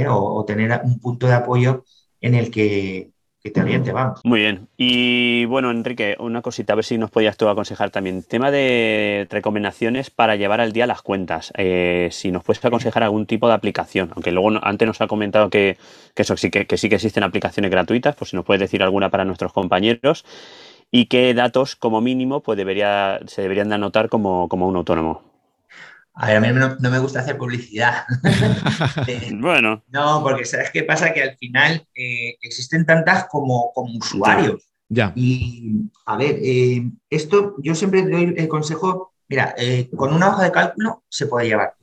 O, 0.09 0.45
tener 0.45 0.81
un 0.83 0.99
punto 0.99 1.27
de 1.27 1.33
apoyo 1.33 1.83
en 2.21 2.35
el 2.35 2.49
que, 2.51 3.11
te 3.41 3.61
oriente, 3.61 3.91
vamos. 3.91 4.21
Muy 4.23 4.39
bien. 4.39 4.69
Y 4.77 5.43
bueno, 5.45 5.69
Enrique, 5.69 6.15
una 6.17 6.41
cosita, 6.41 6.71
a 6.71 6.75
ver 6.77 6.85
si 6.85 6.97
nos 6.97 7.11
podías 7.11 7.35
tú 7.35 7.49
aconsejar 7.49 7.91
también. 7.91 8.23
Tema 8.23 8.51
de 8.51 9.27
recomendaciones 9.29 10.09
para 10.09 10.37
llevar 10.37 10.61
al 10.61 10.71
día 10.71 10.87
las 10.87 11.01
cuentas. 11.01 11.51
Eh, 11.57 12.07
si 12.11 12.31
nos 12.31 12.43
puedes 12.45 12.63
aconsejar 12.63 13.03
algún 13.03 13.25
tipo 13.25 13.49
de 13.49 13.55
aplicación, 13.55 14.11
aunque 14.15 14.31
luego 14.31 14.51
antes 14.61 14.87
nos 14.87 15.01
ha 15.01 15.07
comentado 15.07 15.49
que, 15.49 15.77
eso 16.15 16.37
sí 16.37 16.49
que, 16.49 16.77
sí 16.77 16.87
que 16.87 16.95
existen 16.95 17.23
aplicaciones 17.23 17.69
gratuitas, 17.69 18.15
pues 18.15 18.29
si 18.29 18.37
nos 18.37 18.45
puedes 18.45 18.61
decir 18.61 18.81
alguna 18.81 19.09
para 19.09 19.25
nuestros 19.25 19.51
compañeros. 19.51 20.23
Y 20.89 21.07
qué 21.07 21.33
datos, 21.33 21.75
como 21.75 21.99
mínimo, 21.99 22.41
pues 22.41 22.55
debería, 22.55 23.19
se 23.25 23.41
deberían 23.41 23.67
de 23.67 23.75
anotar 23.75 24.07
como, 24.07 24.47
como 24.47 24.67
un 24.67 24.77
autónomo. 24.77 25.32
A 26.15 26.27
ver, 26.27 26.37
a 26.37 26.39
mí 26.41 26.47
no, 26.51 26.77
me 26.79 26.99
gusta 26.99 27.21
hacer 27.21 27.37
publicidad. 27.37 28.03
Eh, 29.07 29.31
bueno. 29.33 29.83
No, 29.89 30.21
porque 30.21 30.45
¿sabes 30.45 30.69
qué 30.71 30.83
pasa? 30.83 31.13
Que 31.13 31.23
al 31.23 31.37
final 31.37 31.85
eh, 31.95 32.37
existen 32.41 32.85
tantas 32.85 33.25
como, 33.25 33.71
como 33.73 33.97
usuarios. 33.97 34.69
Ya. 34.89 35.11
Y, 35.15 35.89
a 36.05 36.17
ver, 36.17 36.37
eh, 36.41 36.89
esto 37.09 37.55
yo 37.59 37.73
siempre 37.73 38.03
doy 38.03 38.33
el 38.37 38.47
consejo, 38.47 39.13
mira, 39.27 39.55
con 39.95 40.13
una 40.13 40.29
hoja 40.29 40.43
de 40.43 40.51
cálculo 40.51 41.03
se 41.09 41.27
puede 41.27 41.47
llevar. 41.47 41.75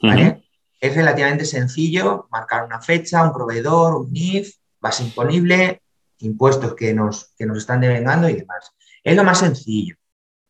¿Vale? 0.00 0.44
Es 0.80 0.94
relativamente 0.94 1.44
sencillo 1.44 2.28
marcar 2.30 2.64
una 2.64 2.80
fecha, 2.80 3.24
un 3.24 3.32
proveedor, 3.32 3.96
un 3.96 4.12
NIF, 4.12 4.54
base 4.80 5.04
imponible, 5.04 5.82
impuestos 6.18 6.74
que 6.74 6.94
nos, 6.94 7.32
que 7.36 7.46
nos 7.46 7.58
están 7.58 7.80
devengando 7.80 8.28
y 8.28 8.34
demás. 8.34 8.72
Es 9.02 9.16
lo 9.16 9.24
más 9.24 9.38
sencillo, 9.38 9.96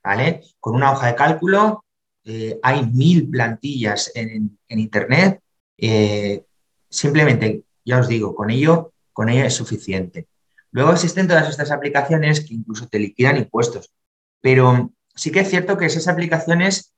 ¿vale? 0.02 0.42
Con 0.58 0.74
una 0.74 0.92
hoja 0.92 1.08
de 1.08 1.14
cálculo 1.14 1.84
eh, 2.24 2.58
hay 2.62 2.86
mil 2.86 3.28
plantillas 3.28 4.12
en, 4.14 4.58
Internet. 4.68 5.40
Eh, 5.76 6.44
simplemente, 6.88 7.64
ya 7.84 7.98
os 7.98 8.08
digo, 8.08 8.34
con 8.34 8.50
ello, 8.50 8.92
con 9.12 9.28
ello 9.28 9.44
es 9.44 9.54
suficiente. 9.54 10.28
Luego 10.72 10.92
existen 10.92 11.26
todas 11.26 11.48
estas 11.48 11.70
aplicaciones 11.70 12.40
que 12.40 12.54
incluso 12.54 12.86
te 12.88 12.98
liquidan 12.98 13.36
impuestos, 13.36 13.92
pero 14.40 14.92
sí 15.14 15.32
que 15.32 15.40
es 15.40 15.50
cierto 15.50 15.76
que 15.76 15.86
esas 15.86 16.06
aplicaciones 16.06 16.94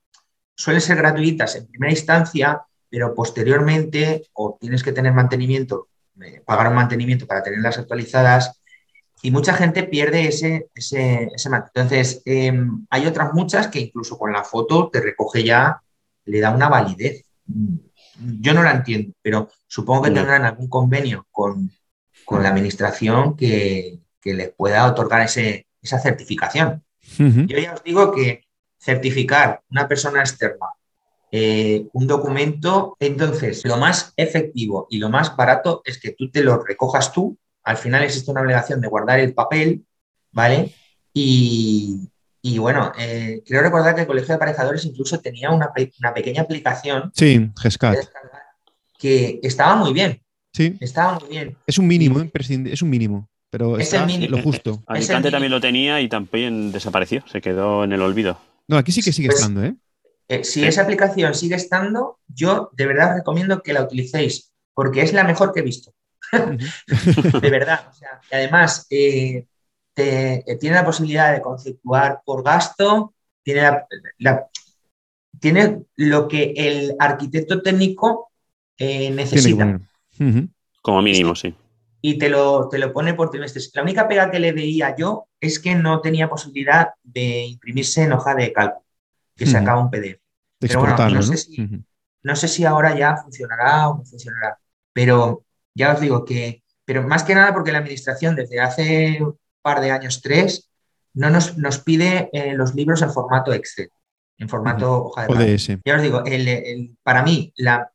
suelen 0.55 0.83
ser 0.83 0.99
gratuitas 0.99 1.57
en 1.57 1.67
primera 1.67 1.93
instancia, 1.93 2.63
pero 2.91 3.15
posteriormente 3.15 4.25
o 4.35 4.59
tienes 4.61 4.83
que 4.83 4.93
tener 4.93 5.13
mantenimiento, 5.13 5.89
eh, 6.21 6.43
pagar 6.45 6.69
un 6.69 6.75
mantenimiento 6.75 7.27
para 7.27 7.43
tenerlas 7.43 7.79
actualizadas 7.79 8.62
y 9.23 9.31
mucha 9.31 9.55
gente 9.55 9.85
pierde 9.85 10.27
ese, 10.27 10.69
ese, 10.75 11.31
ese 11.35 11.49
Entonces, 11.49 12.23
em, 12.25 12.85
hay 12.91 13.07
otras 13.07 13.33
muchas 13.33 13.69
que 13.69 13.79
incluso 13.79 14.19
con 14.19 14.33
la 14.33 14.43
foto 14.43 14.91
te 14.91 15.01
recoge 15.01 15.45
ya, 15.45 15.81
le 16.25 16.41
da 16.41 16.51
una 16.51 16.69
validez. 16.69 17.25
Yo 18.41 18.53
no 18.53 18.65
la 18.65 18.73
entiendo, 18.73 19.13
pero 19.23 19.49
supongo 19.67 20.03
que 20.03 20.11
tendrán 20.11 20.45
algún 20.45 20.69
convenio 20.69 21.27
con, 21.31 21.71
la 22.31 22.49
administración 22.49 23.37
que, 23.37 24.01
les 24.25 24.51
pueda 24.51 24.87
otorgar 24.87 25.23
ese, 25.23 25.67
esa 25.81 25.99
certificación. 25.99 26.83
Yo 27.19 27.59
ya 27.59 27.75
os 27.75 27.83
digo 27.83 28.13
que 28.13 28.45
certificar 28.79 29.61
una 29.71 29.87
persona 29.87 30.21
externa 30.21 30.67
eh, 31.35 31.87
un 31.95 32.07
documento, 32.07 32.97
entonces 33.01 33.65
lo 33.65 33.79
más 33.79 34.13
efectivo 34.17 34.87
y 34.91 34.99
lo 34.99 35.09
más 35.09 35.35
barato 35.35 35.81
es 35.85 35.99
que 35.99 36.13
tú 36.13 36.31
te 36.31 36.43
lo 36.43 36.63
recojas 36.63 37.11
tú 37.11 37.39
al 37.65 37.77
final 37.77 38.03
existe 38.03 38.31
una 38.31 38.41
obligación 38.41 38.81
de 38.81 38.89
guardar 38.89 39.21
el 39.21 39.35
papel, 39.35 39.85
¿vale? 40.33 40.75
Y, 41.15 42.09
bueno, 42.59 42.93
eh, 42.99 43.43
quiero 43.47 43.63
recordar 43.63 43.95
que 43.95 44.03
el 44.03 44.07
Colegio 44.07 44.29
de 44.29 44.35
Aparejadores 44.35 44.85
incluso 44.85 45.21
tenía 45.21 45.51
una, 45.51 45.73
pequeña 45.73 46.43
aplicación. 46.43 47.13
Sí, 47.15 47.51
GESCAT. 47.61 47.99
Que 48.99 49.41
estaba 49.43 49.77
muy 49.77 49.93
bien. 49.93 50.23
Sí. 50.53 50.77
Estaba 50.81 51.19
muy 51.19 51.29
bien. 51.29 51.57
Es 51.67 51.79
un 51.79 51.87
mínimo, 51.87 52.21
es 52.35 52.83
un 52.83 52.91
mínimo. 52.91 53.29
Pero 53.53 53.79
es 53.79 53.93
lo 54.31 54.41
justo. 54.41 54.83
Alicante 54.87 55.31
también 55.31 55.53
lo 55.53 55.61
tenía 55.61 56.01
y 56.01 56.09
también 56.09 56.73
desapareció, 56.73 57.23
se 57.27 57.43
quedó 57.43 57.85
en 57.85 57.93
el 57.93 58.01
olvido. 58.01 58.39
No, 58.67 58.79
aquí 58.79 58.93
sí 58.93 59.03
que 59.03 59.13
sigue 59.13 59.29
pues, 59.29 59.41
estando, 59.41 59.63
¿eh? 59.63 59.75
¿eh? 60.29 60.43
si 60.43 60.65
esa 60.65 60.83
aplicación 60.83 61.35
sigue 61.35 61.57
estando, 61.57 62.19
yo 62.29 62.71
de 62.73 62.87
verdad 62.87 63.17
recomiendo 63.17 63.63
que 63.63 63.75
la 63.75 63.83
utilicéis, 63.83 64.53
porque 64.73 65.03
es 65.03 65.13
la 65.13 65.25
mejor 65.25 65.53
que 65.53 65.61
he 65.61 65.63
visto. 65.63 65.93
de 67.41 67.51
verdad. 67.51 67.89
y 68.31 68.35
además, 68.35 68.87
eh, 68.91 69.47
eh, 69.97 70.57
tiene 70.59 70.77
la 70.77 70.85
posibilidad 70.85 71.33
de 71.33 71.43
conceptuar 71.43 72.23
por 72.25 72.43
gasto, 72.43 73.15
tiene, 73.43 73.71
tiene 75.39 75.83
lo 75.97 76.29
que 76.29 76.55
el 76.57 76.97
arquitecto 76.99 77.61
técnico 77.61 78.31
eh, 78.79 79.11
necesita. 79.11 79.81
Como 80.81 81.03
mínimo, 81.03 81.35
sí. 81.35 81.55
Y 82.01 82.19
te 82.19 82.29
lo, 82.29 82.69
te 82.69 82.79
lo 82.79 82.93
pone 82.93 83.15
por 83.15 83.31
trimestres. 83.31 83.71
La 83.75 83.83
única 83.83 84.09
pega 84.09 84.31
que 84.31 84.41
le 84.41 84.53
veía 84.53 84.97
yo 84.97 85.29
es 85.41 85.61
que 85.61 85.75
no 85.75 86.01
tenía 86.01 86.29
posibilidad 86.29 86.89
de 87.03 87.45
imprimirse 87.45 88.03
en 88.03 88.13
hoja 88.13 88.35
de 88.35 88.53
cálculo, 88.53 88.85
que 89.37 89.47
sacaba 89.47 89.81
un 89.81 89.91
PDF. 89.91 90.21
Pero 90.59 90.81
bueno, 90.81 91.11
no, 91.11 91.23
Sé 91.23 91.37
si, 91.37 91.69
no 92.23 92.37
sé 92.37 92.49
si 92.49 92.65
ahora 92.65 92.97
ya 92.97 93.17
funcionará 93.17 93.89
o 93.89 93.99
no 93.99 94.05
funcionará. 94.05 94.59
Pero 94.93 95.45
ya 95.75 95.93
os 95.93 96.01
digo 96.01 96.25
que, 96.25 96.63
pero 96.85 97.07
más 97.07 97.25
que 97.25 97.35
nada 97.35 97.53
porque 97.53 97.73
la 97.73 97.79
administración 97.79 98.37
desde 98.37 98.61
hace 98.61 99.19
un 99.23 99.39
par 99.63 99.81
de 99.81 99.91
años, 99.91 100.21
tres, 100.23 100.71
no 101.15 101.31
nos, 101.31 101.57
nos 101.59 101.79
pide 101.79 102.31
eh, 102.33 102.55
los 102.55 102.75
libros 102.75 103.03
en 103.03 103.13
formato 103.13 103.53
Excel, 103.53 103.91
en 104.39 104.49
formato 104.49 105.05
hoja 105.05 105.27
de 105.27 105.55
ODS. 105.55 105.81
Ya 105.85 105.97
os 105.97 106.03
digo, 106.03 106.23
para 107.03 107.23
mí 107.23 107.53
la, 107.57 107.91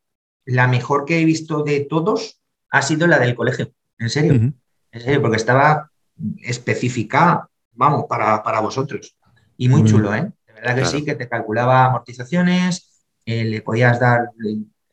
la, 0.45 0.67
mejor 0.67 1.05
que 1.05 1.19
he 1.19 1.25
visto 1.25 1.63
de 1.63 1.82
todos 1.82 2.39
ha 2.69 2.82
sido 2.82 3.07
la 3.07 3.19
del 3.19 3.36
colegio, 3.36 3.71
en 3.97 4.09
serio, 4.09 4.34
en 4.34 5.01
serio, 5.01 5.21
porque 5.21 5.38
estaba 5.38 5.91
especificada, 6.38 7.49
vamos, 7.71 8.05
para, 8.07 8.43
para 8.43 8.59
vosotros. 8.59 9.15
Y 9.57 9.69
muy 9.69 9.84
chulo, 9.84 10.13
¿eh? 10.13 10.32
De 10.45 10.53
verdad 10.53 10.75
que 10.75 10.86
sí, 10.86 11.05
que 11.05 11.15
te 11.15 11.28
calculaba 11.28 11.86
amortizaciones, 11.86 13.05
eh, 13.25 13.43
le 13.43 13.61
podías 13.61 13.99
dar 13.99 14.32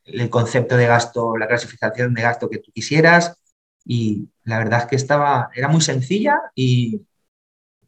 el 0.05 0.31
concepto 0.31 0.77
de 0.77 0.87
gasto, 0.87 1.37
la 1.37 1.49
clasificación 1.49 2.15
de 2.15 2.23
gasto 2.23 2.49
que 2.49 2.59
tú 2.59 2.71
quisieras. 2.73 3.37
Y 3.85 4.29
la 4.45 4.59
verdad 4.59 4.81
es 4.81 4.87
que 4.87 4.97
estaba, 4.97 5.51
era 5.55 5.69
muy 5.69 5.81
sencilla 5.81 6.41
y, 6.55 7.03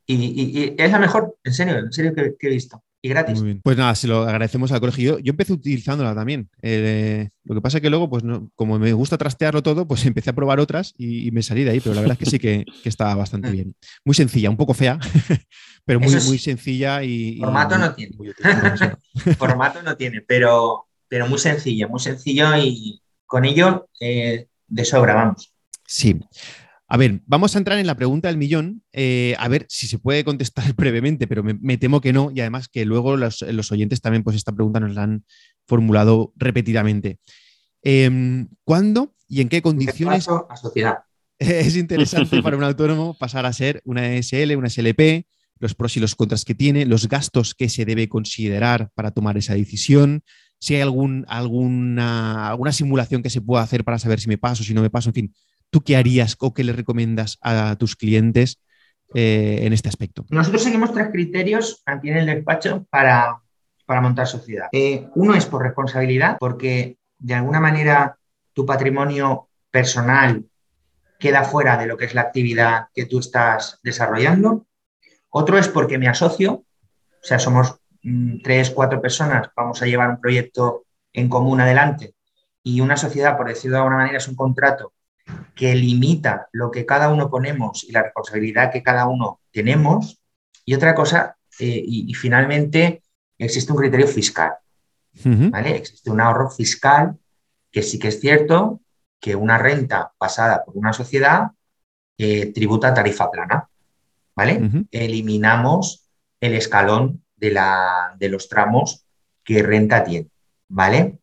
y, 0.06 0.74
es 0.76 0.90
la 0.90 0.98
mejor, 0.98 1.36
en 1.42 1.52
serio, 1.52 1.78
en 1.78 1.92
serio 1.92 2.14
que, 2.14 2.36
he 2.38 2.50
visto. 2.50 2.82
Y 3.02 3.08
gratis. 3.10 3.42
Pues 3.62 3.76
nada, 3.76 3.94
se 3.94 4.08
lo 4.08 4.22
agradecemos 4.22 4.72
al 4.72 4.80
colegio. 4.80 5.18
Yo, 5.18 5.30
empecé 5.30 5.52
utilizándola 5.52 6.14
también. 6.14 6.48
Eh, 6.62 7.28
lo 7.44 7.54
que 7.54 7.60
pasa 7.60 7.78
es 7.78 7.82
que 7.82 7.90
luego, 7.90 8.08
pues 8.08 8.24
como 8.54 8.78
me 8.78 8.92
gusta 8.92 9.18
trastearlo 9.18 9.62
todo, 9.62 9.86
pues 9.86 10.04
empecé 10.06 10.30
a 10.30 10.34
probar 10.34 10.60
otras 10.60 10.92
y, 10.96 11.30
me 11.30 11.42
salí 11.42 11.64
de 11.64 11.70
ahí, 11.70 11.80
pero 11.80 11.94
la 11.94 12.00
verdad 12.00 12.16
es 12.20 12.24
que 12.24 12.30
sí 12.30 12.38
que, 12.38 12.64
que 12.82 12.88
estaba 12.88 13.14
bastante 13.14 13.50
bien. 13.50 13.74
Muy 14.04 14.14
sencilla, 14.14 14.50
un 14.50 14.56
poco 14.56 14.74
fea, 14.74 14.98
pero 15.84 16.00
muy, 16.00 16.14
muy 16.26 16.38
sencilla 16.38 17.02
y... 17.02 17.38
Formato 17.38 17.78
no 17.78 17.94
tiene. 17.94 18.16
formato 19.38 19.82
no 19.82 19.96
tiene, 19.96 20.22
pero, 20.22 20.85
pero 21.08 21.28
muy 21.28 21.38
sencillo, 21.38 21.88
muy 21.88 22.00
sencillo 22.00 22.56
y, 22.56 23.00
con 23.26 23.44
ello 23.44 23.88
eh, 24.00 24.46
de 24.68 24.84
sobra, 24.84 25.14
vamos. 25.14 25.52
Sí. 25.86 26.20
A 26.88 26.96
ver, 26.96 27.20
vamos 27.26 27.54
a 27.54 27.58
entrar 27.58 27.78
en 27.78 27.86
la 27.86 27.96
pregunta 27.96 28.28
del 28.28 28.36
millón, 28.36 28.84
eh, 28.92 29.34
a 29.38 29.48
ver 29.48 29.66
si 29.68 29.88
se 29.88 29.98
puede 29.98 30.24
contestar 30.24 30.72
brevemente, 30.76 31.26
pero 31.26 31.42
me, 31.42 31.76
temo 31.78 32.00
que 32.00 32.12
no, 32.12 32.30
y 32.32 32.40
además 32.40 32.68
que 32.68 32.84
luego 32.84 33.16
los, 33.16 33.42
oyentes 33.72 34.00
también, 34.00 34.22
pues 34.22 34.36
esta 34.36 34.52
pregunta 34.52 34.80
nos 34.80 34.94
la 34.94 35.02
han 35.02 35.24
formulado 35.66 36.32
repetidamente. 36.36 37.18
Em, 37.82 38.48
¿Cuándo 38.64 39.14
y 39.28 39.40
en 39.40 39.48
qué 39.48 39.62
condiciones? 39.62 40.28
A 40.28 40.56
sociedad. 40.56 40.98
Es 41.38 41.76
interesante 41.76 42.42
para 42.42 42.56
un 42.56 42.64
autónomo 42.64 43.14
pasar 43.18 43.44
a 43.44 43.52
ser 43.52 43.82
una 43.84 44.16
SL, 44.16 44.56
una 44.56 44.70
SLP, 44.70 45.26
los 45.58 45.74
pros 45.74 45.94
y 45.98 46.00
los 46.00 46.14
contras 46.14 46.46
que 46.46 46.54
tiene, 46.54 46.86
los 46.86 47.08
gastos 47.08 47.54
que 47.54 47.68
se 47.68 47.84
debe 47.84 48.08
considerar 48.08 48.90
para 48.94 49.10
tomar 49.10 49.36
esa 49.36 49.54
decisión, 49.54 50.22
si 50.58 50.74
hay 50.74 50.80
alguna, 50.80 51.26
simulación 52.72 53.22
que 53.22 53.30
se 53.30 53.40
pueda 53.40 53.62
hacer 53.62 53.84
para 53.84 53.98
saber 53.98 54.20
si 54.20 54.28
me 54.28 54.38
paso, 54.38 54.64
si 54.64 54.74
no 54.74 54.82
me 54.82 54.90
paso, 54.90 55.10
en 55.10 55.14
fin, 55.14 55.34
¿tú 55.70 55.82
qué 55.82 55.96
harías 55.96 56.36
o 56.40 56.54
qué 56.54 56.64
le 56.64 56.72
recomiendas 56.72 57.38
a 57.42 57.76
tus 57.76 57.96
clientes 57.96 58.60
eh, 59.14 59.60
en 59.62 59.72
este 59.72 59.88
aspecto? 59.88 60.24
Nosotros 60.30 60.62
seguimos 60.62 60.92
tres 60.92 61.08
criterios 61.12 61.82
aquí 61.86 62.10
en 62.10 62.18
el 62.18 62.26
despacho 62.26 62.86
para, 62.90 63.40
montar 63.86 64.26
sociedad. 64.26 64.68
Eh, 64.72 65.08
uno 65.14 65.34
es 65.34 65.46
por 65.46 65.62
responsabilidad, 65.62 66.36
porque 66.40 66.98
de 67.18 67.34
alguna 67.34 67.60
manera 67.60 68.18
tu 68.52 68.66
patrimonio 68.66 69.48
personal 69.70 70.44
queda 71.18 71.44
fuera 71.44 71.76
de 71.76 71.86
lo 71.86 71.96
que 71.96 72.06
es 72.06 72.14
la 72.14 72.22
actividad 72.22 72.86
que 72.94 73.06
tú 73.06 73.20
estás 73.20 73.78
desarrollando. 73.82 74.66
Otro 75.30 75.58
es 75.58 75.68
porque 75.68 75.98
me 75.98 76.08
asocio, 76.08 76.52
o 76.52 77.24
sea, 77.26 77.38
somos 77.38 77.76
tres, 78.42 78.70
cuatro 78.70 79.00
personas, 79.00 79.48
vamos 79.56 79.82
a 79.82 79.86
llevar 79.86 80.10
un 80.10 80.20
proyecto 80.20 80.84
en 81.12 81.28
común 81.28 81.60
adelante 81.60 82.14
y 82.62 82.80
una 82.80 82.96
sociedad, 82.96 83.36
por 83.36 83.46
decirlo 83.46 83.76
de 83.76 83.82
alguna 83.82 83.98
manera, 83.98 84.18
es 84.18 84.26
un 84.26 84.34
contrato 84.34 84.92
que 85.54 85.72
limita 85.74 86.48
lo 86.50 86.70
que 86.72 86.84
cada 86.84 87.12
uno 87.12 87.30
ponemos 87.30 87.84
y 87.84 87.92
la 87.92 88.02
responsabilidad 88.02 88.72
que 88.72 88.82
cada 88.82 89.06
uno 89.06 89.40
tenemos. 89.52 90.20
Y 90.64 90.74
otra 90.74 90.92
cosa, 90.92 91.36
eh, 91.60 91.82
y, 91.86 92.12
finalmente, 92.14 93.02
existe 93.38 93.70
un 93.70 93.78
criterio 93.78 94.08
fiscal. 94.08 94.54
¿vale? 95.24 95.76
Existe 95.76 96.10
un 96.10 96.20
ahorro 96.20 96.50
fiscal 96.50 97.16
que 97.70 97.84
sí 97.84 98.00
que 98.00 98.08
es 98.08 98.20
cierto 98.20 98.80
que 99.20 99.36
una 99.36 99.58
renta 99.58 100.12
pasada 100.18 100.64
por 100.64 100.76
una 100.76 100.92
sociedad 100.92 101.52
eh, 102.18 102.52
tributa 102.52 102.92
tarifa 102.92 103.30
plana. 103.30 103.68
¿vale? 104.34 104.86
Eliminamos 104.90 106.08
el 106.40 106.54
escalón 106.54 107.22
de, 107.36 107.50
la, 107.52 108.14
de 108.18 108.28
los 108.28 108.48
tramos 108.48 109.04
que 109.44 109.62
renta 109.62 110.02
tiene, 110.02 110.28
¿vale? 110.68 111.18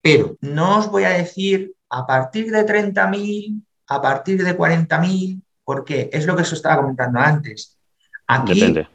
Pero 0.00 0.36
no 0.40 0.78
os 0.78 0.90
voy 0.90 1.04
a 1.04 1.10
decir 1.10 1.74
a 1.88 2.06
partir 2.06 2.50
de 2.50 2.66
30.000, 2.66 3.62
a 3.88 4.02
partir 4.02 4.42
de 4.42 4.56
40.000, 4.56 5.42
porque 5.64 6.10
es 6.12 6.26
lo 6.26 6.36
que 6.36 6.44
se 6.44 6.54
estaba 6.54 6.80
comentando 6.80 7.20
antes. 7.20 7.78
Aquí 8.26 8.54
depende. 8.54 8.88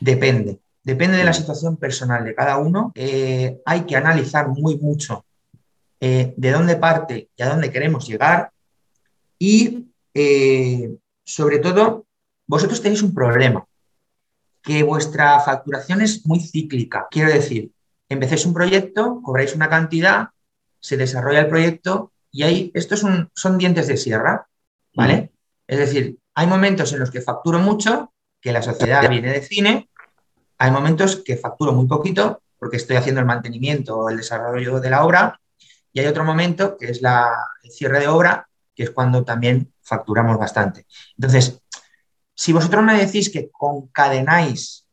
Depende. 0.00 0.60
Depende 0.82 1.18
de 1.18 1.24
la 1.24 1.34
situación 1.34 1.76
personal 1.76 2.24
de 2.24 2.34
cada 2.34 2.56
uno. 2.56 2.92
Eh, 2.94 3.60
hay 3.66 3.82
que 3.82 3.96
analizar 3.96 4.48
muy 4.48 4.78
mucho 4.78 5.26
eh, 6.00 6.32
de 6.36 6.50
dónde 6.50 6.76
parte 6.76 7.28
y 7.36 7.42
a 7.42 7.48
dónde 7.48 7.70
queremos 7.70 8.08
llegar. 8.08 8.50
Y 9.38 9.88
eh, 10.14 10.96
sobre 11.24 11.58
todo, 11.58 12.06
vosotros 12.46 12.80
tenéis 12.80 13.02
un 13.02 13.12
problema, 13.12 13.66
que 14.62 14.82
vuestra 14.82 15.38
facturación 15.40 16.00
es 16.02 16.26
muy 16.26 16.40
cíclica. 16.40 17.06
Quiero 17.10 17.32
decir, 17.32 17.70
empecéis 18.08 18.46
un 18.46 18.54
proyecto, 18.54 19.20
cobráis 19.22 19.54
una 19.54 19.68
cantidad, 19.68 20.28
se 20.80 20.96
desarrolla 20.96 21.40
el 21.40 21.48
proyecto 21.48 22.12
y 22.30 22.42
ahí, 22.42 22.70
estos 22.74 23.00
son, 23.00 23.30
son 23.34 23.58
dientes 23.58 23.86
de 23.86 23.96
sierra, 23.96 24.46
¿vale? 24.94 25.32
Es 25.66 25.78
decir, 25.78 26.18
hay 26.34 26.46
momentos 26.46 26.92
en 26.92 27.00
los 27.00 27.10
que 27.10 27.20
facturo 27.20 27.58
mucho, 27.58 28.12
que 28.40 28.52
la 28.52 28.62
sociedad 28.62 29.08
viene 29.08 29.32
de 29.32 29.42
cine, 29.42 29.88
hay 30.58 30.70
momentos 30.70 31.16
que 31.16 31.36
facturo 31.36 31.72
muy 31.72 31.86
poquito, 31.86 32.42
porque 32.58 32.76
estoy 32.76 32.96
haciendo 32.96 33.20
el 33.20 33.26
mantenimiento 33.26 33.96
o 33.96 34.10
el 34.10 34.16
desarrollo 34.16 34.80
de 34.80 34.90
la 34.90 35.04
obra, 35.04 35.40
y 35.92 36.00
hay 36.00 36.06
otro 36.06 36.24
momento 36.24 36.76
que 36.76 36.90
es 36.90 37.02
la, 37.02 37.32
el 37.62 37.70
cierre 37.70 38.00
de 38.00 38.08
obra, 38.08 38.48
que 38.74 38.84
es 38.84 38.90
cuando 38.90 39.24
también 39.24 39.72
facturamos 39.82 40.38
bastante. 40.38 40.86
Entonces, 41.16 41.60
si 42.38 42.52
vosotros 42.52 42.84
me 42.84 42.96
decís 42.96 43.30
que 43.30 43.50
concadenáis 43.50 44.86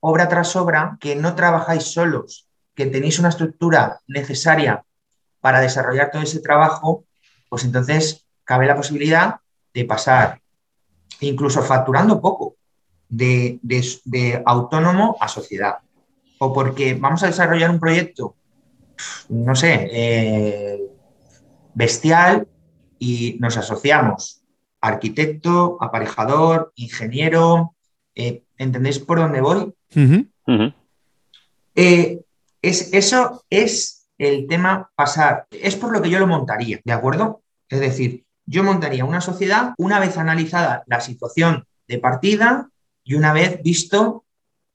obra 0.00 0.28
tras 0.28 0.54
obra, 0.54 0.98
que 1.00 1.16
no 1.16 1.34
trabajáis 1.34 1.84
solos, 1.84 2.46
que 2.74 2.84
tenéis 2.84 3.18
una 3.18 3.30
estructura 3.30 4.00
necesaria 4.06 4.84
para 5.40 5.60
desarrollar 5.60 6.10
todo 6.10 6.20
ese 6.20 6.40
trabajo, 6.40 7.06
pues 7.48 7.64
entonces 7.64 8.26
cabe 8.44 8.66
la 8.66 8.76
posibilidad 8.76 9.36
de 9.72 9.86
pasar, 9.86 10.42
incluso 11.20 11.62
facturando 11.62 12.20
poco, 12.20 12.56
de, 13.08 13.58
autónomo 14.44 15.16
a 15.20 15.28
sociedad. 15.28 15.78
O 16.38 16.52
porque 16.52 16.92
vamos 16.92 17.22
a 17.22 17.28
desarrollar 17.28 17.70
un 17.70 17.80
proyecto, 17.80 18.36
no 19.30 19.54
sé, 19.54 19.88
eh, 19.90 20.80
bestial 21.72 22.46
y 22.98 23.38
nos 23.40 23.56
asociamos 23.56 24.39
arquitecto, 24.80 25.78
aparejador, 25.80 26.72
ingeniero. 26.76 27.74
Eh, 28.14 28.42
¿Entendéis 28.56 28.98
por 28.98 29.18
dónde 29.18 29.40
voy? 29.40 29.72
Eh, 31.74 32.20
es, 32.62 32.92
eso 32.92 33.44
es 33.48 34.08
el 34.18 34.46
tema 34.46 34.90
pasar. 34.94 35.46
Es 35.50 35.76
por 35.76 35.92
lo 35.92 36.02
que 36.02 36.10
yo 36.10 36.18
lo 36.18 36.26
montaría, 36.26 36.80
¿de 36.84 36.92
acuerdo? 36.92 37.42
Es 37.68 37.80
decir, 37.80 38.24
yo 38.44 38.64
montaría 38.64 39.04
una 39.04 39.20
sociedad 39.20 39.74
una 39.78 40.00
vez 40.00 40.18
analizada 40.18 40.82
la 40.86 41.00
situación 41.00 41.64
de 41.86 41.98
partida 41.98 42.68
y 43.04 43.14
una 43.14 43.32
vez 43.32 43.62
visto 43.62 44.24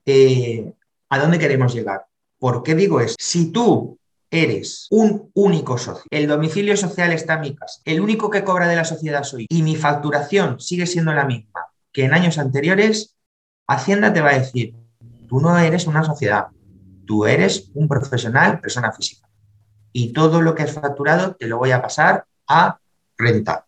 eh, 0.04 0.72
a 1.10 1.18
dónde 1.18 1.38
queremos 1.38 1.74
llegar. 1.74 2.06
¿Por 2.38 2.62
qué 2.62 2.74
digo 2.74 3.00
esto? 3.00 3.16
Si 3.18 3.52
tú 3.52 3.98
eres 4.30 4.86
un 4.90 5.30
único 5.34 5.78
socio, 5.78 6.04
el 6.10 6.26
domicilio 6.26 6.76
social 6.76 7.12
está 7.12 7.34
en 7.34 7.40
mi 7.40 7.54
casa, 7.54 7.80
el 7.84 8.00
único 8.00 8.30
que 8.30 8.44
cobra 8.44 8.68
de 8.68 8.76
la 8.76 8.84
sociedad 8.84 9.22
soy 9.22 9.46
y 9.48 9.62
mi 9.62 9.76
facturación 9.76 10.60
sigue 10.60 10.86
siendo 10.86 11.12
la 11.12 11.24
misma 11.24 11.66
que 11.96 12.04
en 12.04 12.12
años 12.12 12.36
anteriores, 12.36 13.16
Hacienda 13.66 14.12
te 14.12 14.20
va 14.20 14.28
a 14.28 14.38
decir, 14.38 14.74
tú 15.26 15.40
no 15.40 15.58
eres 15.58 15.86
una 15.86 16.04
sociedad, 16.04 16.48
tú 17.06 17.24
eres 17.24 17.70
un 17.72 17.88
profesional, 17.88 18.60
persona 18.60 18.92
física. 18.92 19.26
Y 19.92 20.12
todo 20.12 20.42
lo 20.42 20.54
que 20.54 20.64
has 20.64 20.72
facturado 20.72 21.36
te 21.36 21.46
lo 21.46 21.56
voy 21.56 21.70
a 21.70 21.80
pasar 21.80 22.26
a 22.46 22.78
renta. 23.16 23.66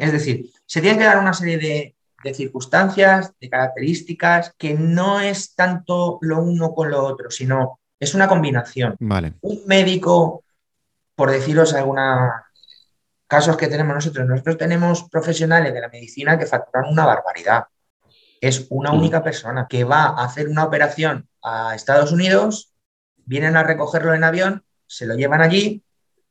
Es 0.00 0.12
decir, 0.12 0.52
se 0.64 0.80
tiene 0.80 0.98
que 0.98 1.04
dar 1.04 1.18
una 1.18 1.34
serie 1.34 1.58
de, 1.58 2.32
circunstancias, 2.32 3.32
de 3.40 3.50
características, 3.50 4.54
que 4.56 4.74
no 4.74 5.20
es 5.20 5.56
tanto 5.56 6.18
lo 6.20 6.40
uno 6.42 6.74
con 6.74 6.92
lo 6.92 7.04
otro, 7.04 7.28
sino 7.32 7.80
es 7.98 8.14
una 8.14 8.28
combinación. 8.28 8.96
Vale. 9.00 9.34
Un 9.40 9.62
médico, 9.66 10.44
por 11.14 11.30
deciros 11.30 11.74
algunos 11.74 12.30
casos 13.26 13.56
que 13.56 13.68
tenemos 13.68 13.94
nosotros, 13.94 14.26
nosotros 14.26 14.58
tenemos 14.58 15.08
profesionales 15.08 15.74
de 15.74 15.80
la 15.80 15.88
medicina 15.88 16.38
que 16.38 16.46
facturan 16.46 16.90
una 16.90 17.06
barbaridad. 17.06 17.64
Es 18.40 18.66
una 18.70 18.92
mm. 18.92 18.98
única 18.98 19.22
persona 19.22 19.66
que 19.68 19.84
va 19.84 20.04
a 20.04 20.24
hacer 20.24 20.48
una 20.48 20.64
operación 20.64 21.28
a 21.42 21.74
Estados 21.74 22.12
Unidos 22.12 22.72
vienen 23.26 23.56
a 23.56 23.64
recogerlo 23.64 24.14
en 24.14 24.24
avión, 24.24 24.64
se 24.86 25.04
lo 25.04 25.14
llevan 25.14 25.42
allí, 25.42 25.82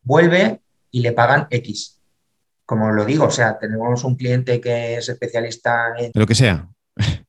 vuelve 0.01 0.61
y 0.89 1.01
le 1.01 1.11
pagan 1.11 1.47
X. 1.51 2.01
Como 2.65 2.91
lo 2.91 3.05
digo, 3.05 3.25
o 3.25 3.31
sea, 3.31 3.59
tenemos 3.59 4.03
un 4.03 4.15
cliente 4.15 4.59
que 4.59 4.97
es 4.97 5.09
especialista 5.09 5.93
en... 5.97 6.11
Lo 6.15 6.25
que 6.25 6.33
sea. 6.33 6.67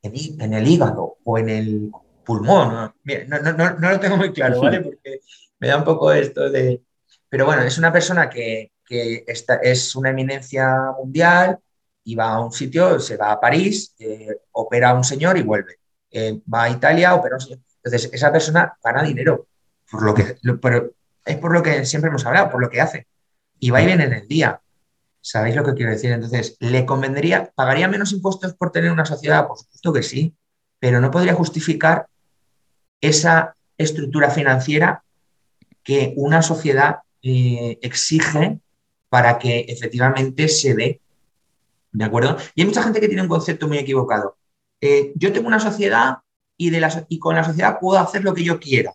En, 0.02 0.54
el 0.54 0.66
hígado 0.66 1.16
o 1.24 1.36
en 1.36 1.48
el 1.48 1.90
pulmón. 2.26 2.92
¿no? 3.28 3.74
no, 3.78 3.90
lo 3.90 4.00
tengo 4.00 4.16
muy 4.16 4.32
claro, 4.32 4.60
¿vale? 4.60 4.80
Porque 4.82 5.20
me 5.58 5.68
da 5.68 5.78
un 5.78 5.84
poco 5.84 6.12
esto 6.12 6.50
de... 6.50 6.82
Pero 7.28 7.46
bueno, 7.46 7.62
es 7.62 7.78
una 7.78 7.92
persona 7.92 8.28
que, 8.28 8.72
es 8.88 9.96
una 9.96 10.10
eminencia 10.10 10.92
mundial 10.98 11.58
y 12.04 12.14
va 12.14 12.34
a 12.34 12.44
un 12.44 12.52
sitio, 12.52 13.00
se 13.00 13.16
va 13.16 13.32
a 13.32 13.40
París, 13.40 13.94
eh, 13.98 14.42
opera 14.52 14.90
a 14.90 14.94
un 14.94 15.04
señor 15.04 15.38
y 15.38 15.42
vuelve. 15.42 15.78
Eh, 16.10 16.40
va 16.52 16.64
a 16.64 16.70
Italia, 16.70 17.14
opera 17.14 17.34
a 17.34 17.38
un 17.38 17.40
señor. 17.40 17.60
Entonces, 17.82 18.10
esa 18.12 18.32
persona 18.32 18.76
gana 18.82 19.02
dinero 19.02 19.46
por 19.90 20.02
lo 20.02 20.14
que, 20.14 20.36
pero 20.60 20.92
es 21.24 21.36
por 21.38 21.52
lo 21.52 21.62
que 21.62 21.84
siempre 21.84 22.08
hemos 22.08 22.26
hablado, 22.26 22.50
por 22.50 22.60
lo 22.60 22.70
que 22.70 22.80
hace. 22.80 23.06
Y 23.58 23.70
va 23.70 23.82
y 23.82 23.86
viene 23.86 24.04
en 24.04 24.12
el 24.12 24.28
día. 24.28 24.60
¿Sabéis 25.20 25.56
lo 25.56 25.64
que 25.64 25.74
quiero 25.74 25.90
decir? 25.90 26.12
Entonces, 26.12 26.56
¿le 26.60 26.86
convendría, 26.86 27.50
pagaría 27.54 27.88
menos 27.88 28.12
impuestos 28.12 28.54
por 28.54 28.70
tener 28.70 28.92
una 28.92 29.04
sociedad? 29.04 29.46
Por 29.46 29.58
supuesto 29.58 29.92
que 29.92 30.02
sí, 30.02 30.36
pero 30.78 31.00
no 31.00 31.10
podría 31.10 31.34
justificar 31.34 32.06
esa 33.08 33.56
estructura 33.78 34.30
financiera 34.30 35.04
que 35.82 36.14
una 36.16 36.42
sociedad 36.42 36.98
eh, 37.22 37.78
exige 37.82 38.60
para 39.08 39.38
que 39.38 39.60
efectivamente 39.68 40.48
se 40.48 40.74
dé. 40.74 41.00
¿De 41.92 42.04
acuerdo? 42.04 42.36
Y 42.54 42.60
hay 42.60 42.66
mucha 42.66 42.82
gente 42.82 43.00
que 43.00 43.08
tiene 43.08 43.22
un 43.22 43.28
concepto 43.28 43.68
muy 43.68 43.78
equivocado. 43.78 44.36
Eh, 44.80 45.12
yo 45.14 45.32
tengo 45.32 45.46
una 45.46 45.60
sociedad 45.60 46.18
y, 46.58 47.18
con 47.18 47.36
la 47.36 47.44
sociedad 47.44 47.78
puedo 47.80 47.98
hacer 47.98 48.24
lo 48.24 48.34
que 48.34 48.44
yo 48.44 48.58
quiera. 48.58 48.92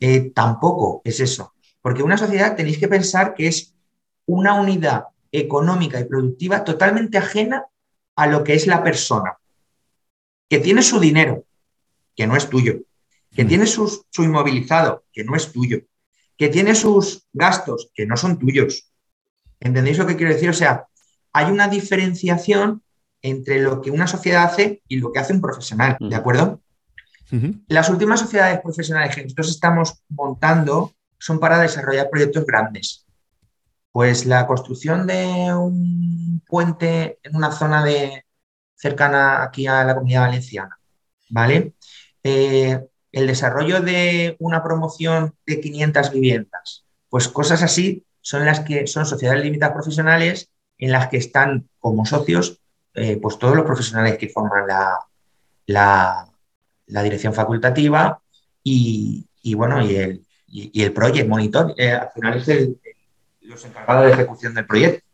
Eh, 0.00 0.30
tampoco 0.34 1.02
es 1.04 1.20
eso. 1.20 1.54
Porque 1.82 2.02
una 2.02 2.16
sociedad 2.16 2.56
tenéis 2.56 2.78
que 2.78 2.88
pensar 2.88 3.34
que 3.34 3.48
es 3.48 3.74
una 4.26 4.54
unidad 4.54 5.04
económica 5.32 6.00
y 6.00 6.04
productiva 6.04 6.64
totalmente 6.64 7.18
ajena 7.18 7.66
a 8.16 8.26
lo 8.26 8.44
que 8.44 8.54
es 8.54 8.66
la 8.66 8.82
persona, 8.82 9.36
que 10.48 10.60
tiene 10.60 10.82
su 10.82 11.00
dinero, 11.00 11.44
que 12.14 12.26
no 12.26 12.36
es 12.36 12.48
tuyo, 12.48 12.80
que 13.34 13.44
tiene 13.44 13.66
su 13.66 14.04
inmovilizado, 14.18 15.04
que 15.12 15.24
no 15.24 15.36
es 15.36 15.52
tuyo, 15.52 15.80
que 16.36 16.48
tiene 16.48 16.74
sus 16.74 17.26
gastos, 17.32 17.90
que 17.94 18.06
no 18.06 18.16
son 18.16 18.38
tuyos. 18.38 18.90
¿Entendéis 19.60 19.98
lo 19.98 20.06
que 20.06 20.16
quiero 20.16 20.32
decir? 20.32 20.50
O 20.50 20.54
sea, 20.54 20.86
hay 21.32 21.50
una 21.50 21.68
diferenciación 21.68 22.82
entre 23.22 23.60
lo 23.60 23.80
que 23.80 23.90
una 23.90 24.06
sociedad 24.06 24.44
hace 24.44 24.82
y 24.86 24.98
lo 24.98 25.10
que 25.10 25.18
hace 25.18 25.32
un 25.32 25.40
profesional, 25.40 25.96
¿de 25.98 26.14
acuerdo? 26.14 26.60
Las 27.66 27.88
últimas 27.88 28.20
sociedades 28.20 28.60
profesionales 28.60 29.14
que 29.14 29.22
nosotros 29.22 29.50
estamos 29.50 30.02
montando 30.08 30.92
son 31.18 31.40
para 31.40 31.58
desarrollar 31.58 32.08
proyectos 32.10 32.46
grandes. 32.46 33.06
Pues 33.90 34.26
la 34.26 34.46
construcción 34.46 35.06
de 35.06 35.52
un 35.54 36.42
puente 36.46 37.18
en 37.22 37.34
una 37.34 37.50
zona 37.50 37.84
de, 37.84 38.24
cercana 38.76 39.42
aquí 39.42 39.66
a 39.66 39.82
la 39.84 39.94
comunidad 39.94 40.26
valenciana, 40.26 40.78
¿vale? 41.30 41.74
Eh, 42.22 42.78
el 43.14 43.26
desarrollo 43.26 43.80
de 43.80 44.36
una 44.40 44.62
promoción 44.62 45.34
de 45.46 45.60
500 45.60 46.10
viviendas, 46.10 46.84
pues 47.08 47.28
cosas 47.28 47.62
así 47.62 48.04
son 48.20 48.44
las 48.44 48.60
que 48.60 48.86
son 48.86 49.06
sociedades 49.06 49.44
limitadas 49.44 49.74
profesionales 49.74 50.50
en 50.78 50.90
las 50.90 51.08
que 51.08 51.18
están 51.18 51.68
como 51.78 52.04
socios 52.06 52.60
eh, 52.94 53.18
pues 53.20 53.38
todos 53.38 53.56
los 53.56 53.64
profesionales 53.64 54.18
que 54.18 54.28
forman 54.28 54.66
la, 54.66 54.98
la, 56.86 57.02
dirección 57.02 57.34
facultativa 57.34 58.20
y, 58.62 59.26
bueno, 59.56 59.84
y 59.84 59.96
el, 59.96 60.24
y, 60.46 60.82
el 60.82 60.92
project 60.92 61.28
monitor, 61.28 61.74
eh, 61.76 61.90
al 61.90 62.10
final 62.14 62.38
es 62.38 62.68
los 63.40 63.64
encargados 63.64 64.06
de 64.06 64.12
ejecución 64.12 64.54
del 64.54 64.66
proyecto. 64.66 65.04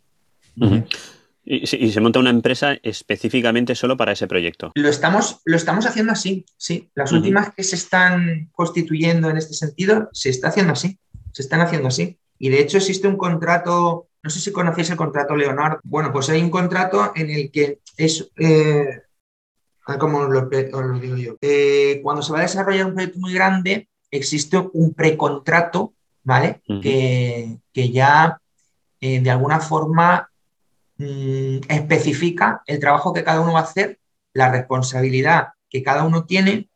Y, 1.53 1.91
se 1.91 2.01
monta 2.01 2.21
una 2.21 2.31
empresa 2.31 2.77
específicamente 2.83 3.75
solo 3.75 3.97
para 3.97 4.13
ese 4.13 4.27
proyecto. 4.27 4.73
Lo 4.75 4.89
estamos, 4.89 5.41
lo 5.45 5.57
estamos 5.57 5.87
haciendo 5.87 6.13
así, 6.13 6.45
sí. 6.57 6.91
Las 6.95 7.13
últimas 7.13 7.53
que 7.55 7.65
se 7.65 7.77
están 7.77 8.49
constituyendo 8.53 9.31
en 9.31 9.37
este 9.37 9.55
sentido, 9.55 10.09
se 10.13 10.31
está 10.31 10.49
haciendo 10.49 10.75
así, 10.75 10.99
se 11.33 11.43
están 11.43 11.61
haciendo 11.61 11.89
así. 11.89 12.19
Y 12.39 12.49
de 12.51 12.61
hecho 12.61 12.79
existe 12.79 13.09
un 13.09 13.17
contrato 13.17 14.07
no 14.23 14.31
sé 14.31 14.41
si 14.41 14.53
conocéis 14.53 14.91
el 14.91 14.97
contrato 14.97 15.35
Leonardo. 15.35 15.81
Bueno, 15.83 16.13
pues 16.13 16.29
hay 16.29 16.43
un 16.43 16.51
contrato 16.51 17.13
en 17.15 17.31
el 17.31 17.51
que 17.51 17.81
es, 17.97 18.31
eh, 18.37 19.03
como 19.99 20.19
os 20.19 20.29
lo, 20.29 20.49
digo 20.99 21.17
yo, 21.17 21.37
eh, 21.41 22.01
cuando 22.03 22.23
se 22.23 22.33
va 22.33 22.41
a 22.41 22.43
desarrollar 22.43 22.87
un 22.87 22.95
proyecto 22.95 23.19
muy 23.19 23.33
grande, 23.33 23.89
existe 24.11 24.59
un 24.59 24.93
precontrato, 24.93 25.95
¿vale? 26.23 26.61
que, 26.83 27.59
ya 27.73 28.39
eh, 29.01 29.21
de 29.21 29.31
alguna 29.31 29.61
forma 29.61 30.30
mm, 31.01 31.61
especifica 31.69 32.63
el 32.67 32.79
trabajo 32.79 33.13
que 33.13 33.25
cada 33.25 33.41
uno 33.41 33.53
va 33.53 33.61
a 33.61 33.65
hacer, 33.65 33.99
la 34.33 34.51
responsabilidad 34.51 35.49
que 35.69 35.83
cada 35.83 36.05
uno 36.05 36.25
tiene 36.25 36.69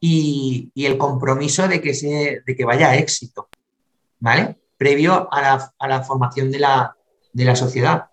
y, 0.00 0.70
el 0.76 0.96
compromiso 0.98 1.66
de 1.66 1.80
que, 1.80 1.94
se, 1.94 2.42
de 2.46 2.56
que 2.56 2.64
vaya 2.64 2.90
a 2.90 2.96
éxito, 2.96 3.48
¿vale? 4.20 4.58
previo 4.76 5.28
a 5.32 5.70
la, 5.88 6.02
formación 6.02 6.52
de 6.52 6.60
la, 6.60 7.56
sociedad. 7.56 8.06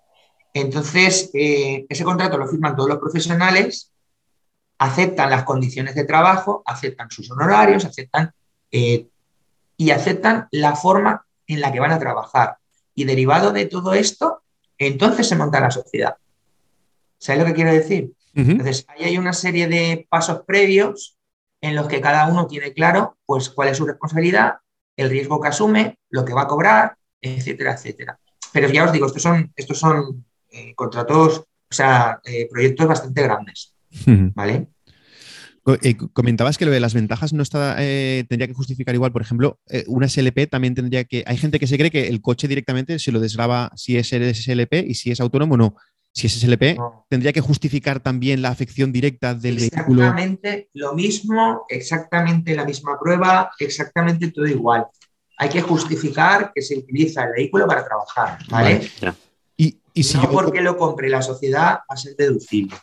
Entonces, 0.54 1.30
eh, 1.34 1.86
ese 1.88 2.04
contrato 2.04 2.38
lo 2.38 2.48
firman 2.48 2.76
todos 2.76 2.90
los 2.90 2.98
profesionales, 2.98 3.92
aceptan 4.80 5.30
las 5.30 5.44
condiciones 5.44 5.96
de 5.96 6.06
trabajo, 6.06 6.64
aceptan 6.66 7.12
sus 7.12 7.30
honorarios, 7.30 7.86
aceptan 7.86 8.34
eh, 8.72 9.08
y 9.78 9.92
aceptan 9.92 10.48
la 10.52 10.76
forma 10.76 11.26
en 11.46 11.62
la 11.62 11.72
que 11.72 11.80
van 11.80 11.92
a 11.92 12.00
trabajar. 12.00 12.58
Y 12.96 13.04
derivado 13.04 13.52
de 13.52 13.66
todo 13.66 13.94
esto, 13.94 14.42
entonces 14.78 15.28
se 15.28 15.36
monta 15.36 15.60
la 15.60 15.72
sociedad. 15.72 16.16
¿Sabes 17.18 17.42
lo 17.42 17.48
que 17.48 17.54
quiero 17.54 17.72
decir? 17.72 18.12
Entonces, 18.34 18.86
ahí 18.90 19.06
hay 19.06 19.18
una 19.18 19.32
serie 19.32 19.68
de 19.68 20.06
pasos 20.10 20.42
previos 20.46 21.18
en 21.62 21.74
los 21.74 21.88
que 21.88 22.02
cada 22.02 22.28
uno 22.28 22.48
tiene 22.48 22.74
claro 22.74 23.18
pues, 23.26 23.50
cuál 23.50 23.70
es 23.70 23.78
su 23.78 23.86
responsabilidad, 23.86 24.56
el 24.98 25.10
riesgo 25.10 25.40
que 25.40 25.48
asume, 25.48 25.98
lo 26.10 26.26
que 26.26 26.34
va 26.34 26.42
a 26.42 26.48
cobrar, 26.48 26.98
etcétera, 27.22 27.74
etcétera. 27.74 28.20
Pero 28.52 28.70
ya 28.70 28.84
os 28.84 28.92
digo, 28.92 29.08
estos 29.08 29.22
son, 29.22 29.52
estos 29.56 29.80
son 29.80 30.26
eh, 30.52 30.76
contratos, 30.76 31.40
o 31.40 31.74
sea, 31.74 32.20
eh, 32.26 32.48
proyectos 32.52 32.88
bastante 32.88 33.24
grandes. 33.24 33.74
¿Vale? 34.06 34.68
Eh, 35.82 35.98
comentabas 36.14 36.58
que 36.58 36.66
lo 36.66 36.72
de 36.72 36.80
las 36.80 36.94
ventajas 36.94 37.34
no 37.34 37.42
está, 37.42 37.76
tendría 37.78 38.48
que 38.48 38.54
justificar 38.54 38.94
igual, 38.94 39.12
por 39.12 39.22
ejemplo, 39.22 39.60
una 39.88 40.08
SLP 40.08 40.48
también 40.50 40.76
tendría 40.76 41.06
que. 41.06 41.24
Hay 41.26 41.38
gente 41.38 41.60
que 41.60 41.68
se 41.68 41.78
cree 41.78 41.92
que 41.92 42.08
el 42.08 42.22
coche 42.22 42.48
directamente 42.48 43.00
se 43.00 43.12
lo 43.12 43.20
desgraba 43.20 43.72
si 43.76 43.98
es 43.98 44.10
SLP 44.10 44.74
y 44.88 44.94
si 44.94 45.12
es 45.12 45.20
autónomo, 45.20 45.58
no. 45.58 45.76
Si 46.16 46.28
es 46.28 46.40
SLP, 46.40 46.78
tendría 47.10 47.34
que 47.34 47.42
justificar 47.42 48.00
también 48.00 48.42
la 48.42 48.48
afección 48.48 48.94
directa 48.94 49.34
del 49.34 49.58
vehículo. 49.58 50.02
Exactamente 50.02 50.70
lo 50.74 50.94
mismo, 50.94 51.66
exactamente 51.68 52.56
la 52.56 52.64
misma 52.64 52.98
prueba, 52.98 53.52
exactamente 53.60 54.32
todo 54.32 54.48
igual. 54.48 54.86
Hay 55.38 55.50
que 55.50 55.62
justificar 55.62 56.54
que 56.56 56.62
se 56.62 56.78
utiliza 56.78 57.26
el 57.26 57.32
vehículo 57.36 57.68
para 57.68 57.84
trabajar, 57.84 58.38
¿vale? 58.50 58.90
Y, 59.58 60.04
si 60.04 60.18
no 60.18 60.30
porque 60.32 60.62
lo 60.62 60.78
compre 60.78 61.10
la 61.10 61.22
sociedad 61.22 61.80
va 61.80 61.84
a 61.90 61.98
ser 61.98 62.16
deducible. 62.16 62.76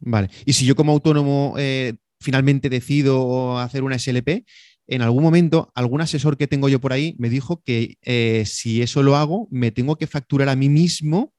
Vale. 0.00 0.30
Y 0.44 0.52
si 0.52 0.66
yo 0.66 0.76
como 0.76 0.92
autónomo 0.92 1.54
eh, 1.58 1.94
finalmente 2.20 2.68
decido 2.68 3.58
hacer 3.58 3.82
una 3.82 3.98
SLP, 3.98 4.44
en 4.88 5.02
algún 5.02 5.22
momento 5.22 5.72
algún 5.74 6.00
asesor 6.00 6.36
que 6.36 6.46
tengo 6.46 6.68
yo 6.68 6.80
por 6.80 6.92
ahí 6.92 7.16
me 7.18 7.28
dijo 7.28 7.62
que 7.64 7.96
eh, 8.02 8.44
si 8.46 8.82
eso 8.82 9.02
lo 9.02 9.16
hago, 9.16 9.48
me 9.50 9.70
tengo 9.70 9.96
que 9.96 10.06
facturar 10.06 10.48
a 10.48 10.56
mí 10.56 10.68
mismo 10.68 11.32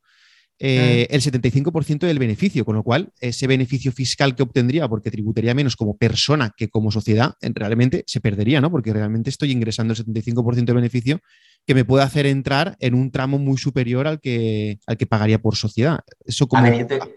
eh, 0.60 1.08
el 1.12 1.22
75% 1.22 2.08
del 2.08 2.18
beneficio, 2.18 2.66
con 2.66 2.76
lo 2.76 2.84
cual 2.84 3.14
ese 3.20 3.46
beneficio 3.46 3.92
fiscal 3.92 4.36
que 4.36 4.42
obtendría, 4.42 4.88
porque 4.88 5.12
tributaría 5.12 5.54
menos 5.54 5.76
como 5.76 5.98
persona 5.98 6.52
que 6.58 6.68
como 6.68 6.92
sociedad, 6.92 7.36
realmente 7.42 8.04
se 8.08 8.22
perdería, 8.22 8.60
¿no? 8.60 8.72
Porque 8.72 8.92
realmente 8.92 9.30
estoy 9.30 9.52
ingresando 9.52 9.94
el 9.94 10.00
75% 10.00 10.66
del 10.66 10.76
beneficio 10.76 11.20
que 11.68 11.76
me 11.76 11.84
puede 11.84 12.06
hacer 12.06 12.26
entrar 12.26 12.78
en 12.80 12.96
un 12.96 13.12
tramo 13.12 13.40
muy 13.40 13.58
superior 13.58 14.08
al 14.08 14.22
que, 14.22 14.80
al 14.88 14.96
que 14.96 15.06
pagaría 15.06 15.42
por 15.42 15.58
sociedad. 15.58 16.00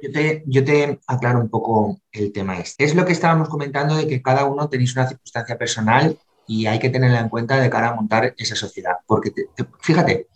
Yo, 0.03 0.11
te, 0.13 0.43
yo, 0.45 0.65
te, 0.65 0.99
aclaro 1.07 1.39
un 1.39 1.49
poco 1.49 2.01
el 2.11 2.33
tema 2.33 2.59
este. 2.59 2.83
Es 2.83 2.97
lo 2.97 3.05
que 3.05 3.13
estábamos 3.13 3.49
comentando 3.49 3.95
de 3.95 4.09
que 4.09 4.21
cada 4.21 4.47
uno 4.47 4.69
tenéis 4.69 4.97
una 4.97 5.07
circunstancia 5.07 5.57
personal 5.57 6.19
y 6.49 6.67
hay 6.67 6.81
que 6.81 6.91
tenerla 6.91 7.21
en 7.21 7.29
cuenta 7.29 7.61
de 7.61 7.71
cara 7.71 7.91
a 7.91 7.95
montar 7.95 8.35
esa 8.37 8.57
sociedad. 8.57 8.97
Porque, 9.07 9.33
fíjate, 9.79 10.27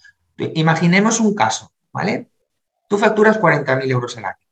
imaginemos 0.55 1.19
un 1.19 1.35
caso, 1.35 1.73
¿vale? 1.93 2.28
Tú 2.89 2.99
facturas 2.99 3.41
40.000 3.41 3.91
euros 3.91 4.16
al 4.16 4.27
año, 4.27 4.47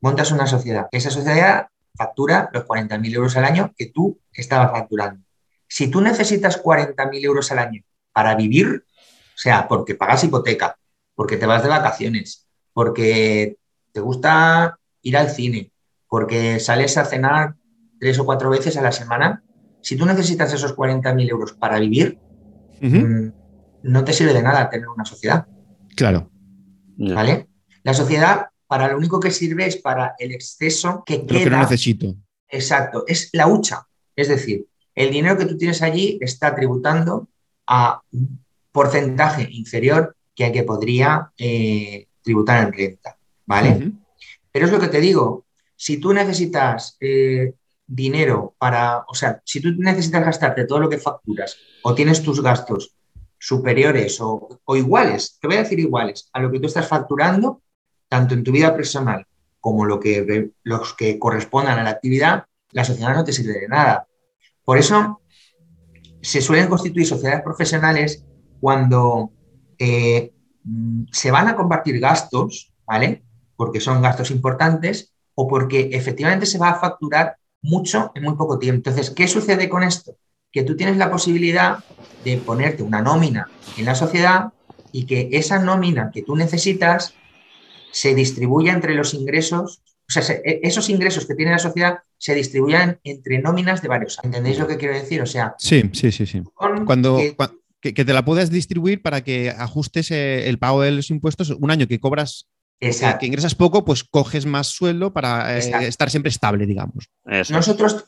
montas 0.00 0.32
una 0.32 0.46
sociedad. 0.46 0.88
Esa 0.90 1.10
sociedad 1.10 1.68
factura 1.94 2.48
los 2.54 2.64
40.000 2.64 3.14
euros 3.14 3.36
al 3.36 3.44
año 3.44 3.74
que 3.76 3.84
tú 3.84 4.18
estabas 4.32 4.70
facturando. 4.72 5.22
Si 5.68 5.88
tú 5.88 6.00
necesitas 6.00 6.62
40.000 6.62 7.22
euros 7.22 7.52
al 7.52 7.58
año 7.58 7.82
para 8.14 8.34
vivir, 8.34 8.86
o 9.34 9.38
sea, 9.38 9.66
porque 9.68 9.94
pagas 9.94 10.24
hipoteca, 10.24 10.78
porque 11.14 11.36
te 11.36 11.46
vas 11.46 11.62
de 11.62 11.68
vacaciones, 11.68 12.46
porque 12.72 13.56
te 13.92 14.00
gusta 14.00 14.78
ir 15.02 15.16
al 15.16 15.30
cine, 15.30 15.72
porque 16.08 16.60
sales 16.60 16.96
a 16.96 17.04
cenar 17.04 17.54
tres 17.98 18.18
o 18.18 18.24
cuatro 18.24 18.50
veces 18.50 18.76
a 18.76 18.82
la 18.82 18.92
semana, 18.92 19.42
si 19.80 19.96
tú 19.96 20.06
necesitas 20.06 20.52
esos 20.52 20.76
40.000 20.76 21.28
euros 21.28 21.52
para 21.52 21.78
vivir, 21.78 22.18
mm, 22.80 23.28
no 23.82 24.04
te 24.04 24.12
sirve 24.12 24.32
de 24.32 24.42
nada 24.42 24.70
tener 24.70 24.88
una 24.88 25.04
sociedad. 25.04 25.46
Claro. 25.94 26.30
¿Vale? 26.96 27.48
La 27.82 27.92
sociedad 27.92 28.46
para 28.66 28.88
lo 28.88 28.96
único 28.96 29.20
que 29.20 29.30
sirve 29.30 29.66
es 29.66 29.76
para 29.76 30.14
el 30.18 30.32
exceso 30.32 31.02
que 31.04 31.26
queda. 31.26 31.38
que 31.38 31.50
no 31.50 31.58
necesito. 31.58 32.14
Exacto, 32.48 33.04
es 33.06 33.30
la 33.32 33.46
hucha. 33.46 33.86
Es 34.16 34.28
decir, 34.28 34.66
el 34.94 35.10
dinero 35.10 35.36
que 35.36 35.46
tú 35.46 35.56
tienes 35.56 35.82
allí 35.82 36.18
está 36.20 36.54
tributando 36.54 37.28
a 37.66 38.00
un 38.12 38.43
porcentaje 38.74 39.46
inferior 39.52 40.16
que 40.34 40.46
al 40.46 40.52
que 40.52 40.64
podría 40.64 41.30
eh, 41.38 42.08
tributar 42.22 42.66
en 42.66 42.72
renta. 42.72 43.16
¿Vale? 43.46 43.92
Pero 44.50 44.66
es 44.66 44.72
lo 44.72 44.80
que 44.80 44.88
te 44.88 45.00
digo, 45.00 45.44
si 45.76 45.98
tú 45.98 46.12
necesitas 46.12 46.96
eh, 46.98 47.54
dinero 47.86 48.56
para, 48.58 49.04
o 49.06 49.14
sea, 49.14 49.40
si 49.44 49.60
tú 49.60 49.68
necesitas 49.78 50.24
gastarte 50.24 50.66
todo 50.66 50.80
lo 50.80 50.88
que 50.88 50.98
facturas 50.98 51.56
o 51.82 51.94
tienes 51.94 52.20
tus 52.22 52.42
gastos 52.42 52.96
superiores 53.38 54.20
o, 54.20 54.60
o, 54.64 54.76
iguales, 54.76 55.38
te 55.40 55.46
voy 55.46 55.56
a 55.58 55.62
decir 55.62 55.78
iguales 55.78 56.28
a 56.32 56.40
lo 56.40 56.50
que 56.50 56.58
tú 56.58 56.66
estás 56.66 56.88
facturando, 56.88 57.62
tanto 58.08 58.34
en 58.34 58.42
tu 58.42 58.50
vida 58.50 58.74
personal 58.74 59.24
como 59.60 59.84
lo 59.84 60.00
que, 60.00 60.50
los 60.64 60.94
que 60.94 61.18
correspondan 61.18 61.78
a 61.78 61.84
la 61.84 61.90
actividad, 61.90 62.46
la 62.72 62.84
sociedad 62.84 63.14
no 63.14 63.24
te 63.24 63.32
sirve 63.32 63.60
de 63.60 63.68
nada. 63.68 64.08
Por 64.64 64.78
eso 64.78 65.20
se 66.22 66.40
suelen 66.40 66.68
constituir 66.68 67.06
sociedades 67.06 67.42
profesionales 67.44 68.24
cuando 68.64 69.30
eh, 69.78 70.32
se 71.12 71.30
van 71.30 71.48
a 71.48 71.54
compartir 71.54 72.00
gastos, 72.00 72.72
¿vale? 72.86 73.22
Porque 73.56 73.78
son 73.78 74.00
gastos 74.00 74.30
importantes 74.30 75.12
o 75.34 75.46
porque 75.46 75.90
efectivamente 75.92 76.46
se 76.46 76.56
va 76.56 76.70
a 76.70 76.80
facturar 76.80 77.36
mucho 77.60 78.10
en 78.14 78.22
muy 78.22 78.36
poco 78.36 78.58
tiempo. 78.58 78.88
Entonces, 78.88 79.10
¿qué 79.10 79.28
sucede 79.28 79.68
con 79.68 79.82
esto? 79.82 80.16
que 80.54 80.62
tú 80.62 80.76
tienes 80.76 80.96
la 80.96 81.10
posibilidad 81.10 81.80
de 82.24 82.36
ponerte 82.36 82.84
una 82.84 83.02
nómina 83.02 83.48
en 83.76 83.84
la 83.84 83.96
sociedad 83.96 84.52
y 84.92 85.04
que 85.04 85.28
esa 85.32 85.58
nómina 85.58 86.12
que 86.14 86.22
tú 86.22 86.36
necesitas 86.36 87.14
se 87.90 88.14
distribuya 88.14 88.72
entre 88.72 88.94
los 88.94 89.14
ingresos, 89.14 89.82
o 90.08 90.12
sea, 90.12 90.22
e, 90.44 90.60
esos 90.62 90.88
ingresos 90.90 91.26
que 91.26 91.34
tiene 91.34 91.50
la 91.50 91.58
sociedad 91.58 91.98
se 92.18 92.36
distribuyan 92.36 93.00
entre 93.02 93.40
nóminas 93.40 93.82
de 93.82 93.88
varios. 93.88 94.20
¿Entendéis 94.22 94.60
lo 94.60 94.68
que 94.68 94.76
quiero 94.76 94.94
decir? 94.94 95.20
O 95.22 95.26
sea, 95.26 95.56
sí, 95.58 95.90
sí, 95.92 96.12
sí, 96.12 96.24
sí. 96.24 96.40
Cuando, 96.54 97.16
que, 97.16 97.36
te 97.92 98.12
la 98.12 98.24
puedas 98.24 98.50
distribuir 98.50 99.02
para 99.02 99.22
que 99.22 99.50
ajustes 99.50 100.10
eh, 100.10 100.48
el 100.48 100.58
pago 100.58 100.82
de 100.82 100.92
los 100.92 101.10
impuestos 101.10 101.50
un 101.50 101.70
año 101.70 101.86
que 101.86 102.00
cobras 102.00 102.48
que 103.18 103.26
ingresas 103.26 103.54
poco, 103.54 103.84
pues 103.84 104.04
coges 104.04 104.46
más 104.46 104.66
sueldo 104.66 105.12
para 105.12 105.56
eh, 105.56 105.86
estar 105.86 106.10
siempre 106.10 106.28
estable, 106.28 106.66
digamos. 106.66 107.08
Nosotros, 107.50 108.04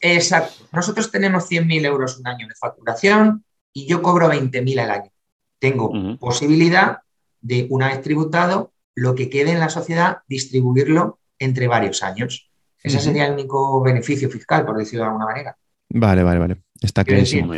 Nosotros 0.73 1.11
tenemos 1.11 1.51
100.000 1.51 1.87
euros 1.87 2.19
un 2.19 2.27
año 2.27 2.47
de 2.47 2.55
facturación 2.55 3.45
y 3.73 3.87
yo 3.87 4.03
cobro 4.03 4.29
20.000 4.29 4.81
al 4.81 4.91
año. 4.91 5.11
Tengo 5.59 6.19
posibilidad 6.19 6.99
de, 7.41 7.67
una 7.71 7.89
vez 7.89 8.03
tributado, 8.03 8.73
lo 8.95 9.15
que 9.15 9.31
quede 9.31 9.53
en 9.53 9.61
la 9.61 9.69
sociedad, 9.69 10.19
distribuirlo 10.29 11.21
entre 11.39 11.69
varios 11.69 12.03
años. 12.03 12.51
Ese 12.83 13.01
sería 13.01 13.27
el 13.27 13.33
único 13.33 13.81
beneficio 13.83 14.31
fiscal, 14.31 14.65
por 14.65 14.77
decirlo 14.77 15.05
de 15.05 15.09
alguna 15.09 15.27
manera. 15.27 15.57
Vale, 15.89 16.23
vale, 16.23 16.39
vale. 16.39 16.57
Está 16.81 17.05
clarísimo. 17.05 17.53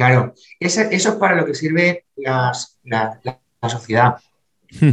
Claro, 0.00 0.32
eso 0.58 0.80
es 0.80 1.06
para 1.08 1.36
lo 1.36 1.44
que 1.44 1.52
sirve 1.52 2.06
la, 2.16 2.54
sociedad. 3.68 4.16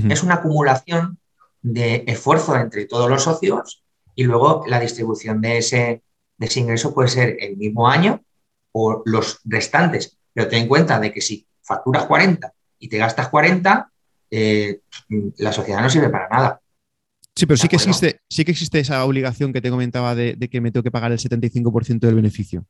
Es 0.09 0.21
una 0.21 0.33
acumulación 0.33 1.17
de 1.61 2.03
esfuerzo 2.05 2.53
entre 2.57 2.87
todos 2.87 3.09
los 3.09 3.23
socios 3.23 3.85
y 4.15 4.25
luego 4.25 4.65
la 4.67 4.81
distribución 4.81 5.39
de 5.39 5.59
ese, 5.59 6.03
de 6.37 6.45
ese 6.45 6.59
ingreso 6.59 6.93
puede 6.93 7.07
ser 7.07 7.37
el 7.39 7.55
mismo 7.55 7.87
año 7.87 8.21
o 8.73 9.01
los 9.05 9.39
restantes. 9.45 10.17
Pero 10.33 10.49
ten 10.49 10.63
en 10.63 10.67
cuenta 10.67 10.99
de 10.99 11.13
que 11.13 11.21
si 11.21 11.47
facturas 11.61 12.05
40 12.05 12.51
y 12.79 12.89
te 12.89 12.97
gastas 12.97 13.29
40, 13.29 13.89
eh, 14.29 14.81
la 15.37 15.53
sociedad 15.53 15.81
no 15.81 15.89
sirve 15.89 16.09
para 16.09 16.27
nada. 16.27 16.61
Sí, 17.33 17.45
pero 17.45 17.55
sí 17.55 17.69
que, 17.69 17.77
existe, 17.77 18.19
sí 18.29 18.43
que 18.43 18.51
existe 18.51 18.81
esa 18.81 19.05
obligación 19.05 19.53
que 19.53 19.61
te 19.61 19.69
comentaba 19.69 20.15
de, 20.15 20.35
que 20.51 20.59
me 20.59 20.73
tengo 20.73 20.83
que 20.83 20.91
pagar 20.91 21.13
el 21.13 21.19
75% 21.19 21.99
del 21.99 22.15
beneficio. 22.15 22.65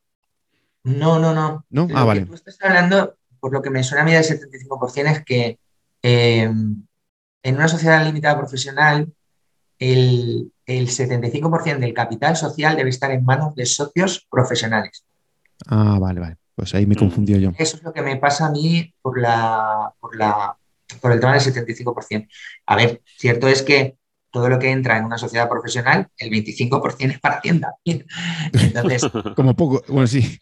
No, 0.87 1.19
no, 1.19 1.33
no. 1.33 1.65
¿No? 1.69 1.87
ah, 1.93 2.05
vale. 2.05 2.25
tú 2.25 2.33
estás 2.33 2.57
hablando, 2.61 3.17
por 3.39 3.51
lo 3.51 3.61
que 3.61 3.69
me 3.69 3.83
suena 3.83 4.03
a 4.03 4.05
mí 4.05 4.13
del 4.13 4.23
75%, 4.23 5.11
es 5.11 5.25
que 5.25 5.59
eh, 6.01 6.43
en 6.43 7.55
una 7.55 7.67
sociedad 7.67 8.05
limitada 8.05 8.37
profesional, 8.37 9.11
el, 9.79 10.51
el 10.65 10.87
75% 10.87 11.79
del 11.79 11.93
capital 11.93 12.37
social 12.37 12.77
debe 12.77 12.89
estar 12.89 13.11
en 13.11 13.25
manos 13.25 13.53
de 13.55 13.65
socios 13.65 14.25
profesionales. 14.29 15.03
Ah, 15.67 15.97
vale, 15.99 16.21
vale. 16.21 16.37
Pues 16.55 16.73
ahí 16.73 16.85
me 16.85 16.95
mm. 16.95 16.99
confundió 16.99 17.37
yo. 17.37 17.51
Eso 17.57 17.77
es 17.77 17.83
lo 17.83 17.91
que 17.91 18.01
me 18.01 18.15
pasa 18.15 18.47
a 18.47 18.51
mí 18.51 18.93
por, 19.01 19.19
la, 19.19 19.93
por, 19.99 20.15
la, 20.15 20.55
por 21.01 21.11
el 21.11 21.19
tema 21.19 21.33
del 21.33 21.53
75%. 21.53 22.27
A 22.65 22.75
ver, 22.75 23.01
cierto 23.17 23.47
es 23.47 23.61
que 23.61 23.97
todo 24.37 24.49
lo 24.49 24.59
que 24.59 24.69
entra 24.69 24.99
en 24.99 25.05
una 25.05 25.17
sociedad 25.17 25.49
profesional, 25.49 26.09
el 26.15 26.29
25% 26.29 27.11
es 27.13 27.19
para 27.19 27.37
Hacienda. 27.37 27.73
Entonces, 28.53 29.01
como 29.35 29.55
poco, 29.55 29.83
bueno, 29.87 30.05
sí. 30.05 30.39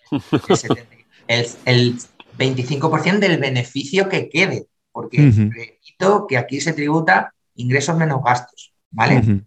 El, 1.27 1.95
25% 2.37 3.19
del 3.19 3.39
beneficio 3.39 4.09
que 4.09 4.27
quede, 4.27 4.67
porque 4.91 5.31
repito 5.31 6.27
que 6.27 6.37
aquí 6.37 6.59
se 6.59 6.73
tributa 6.73 7.33
ingresos 7.55 7.95
menos 7.95 8.21
gastos, 8.21 8.73
¿vale? 8.91 9.45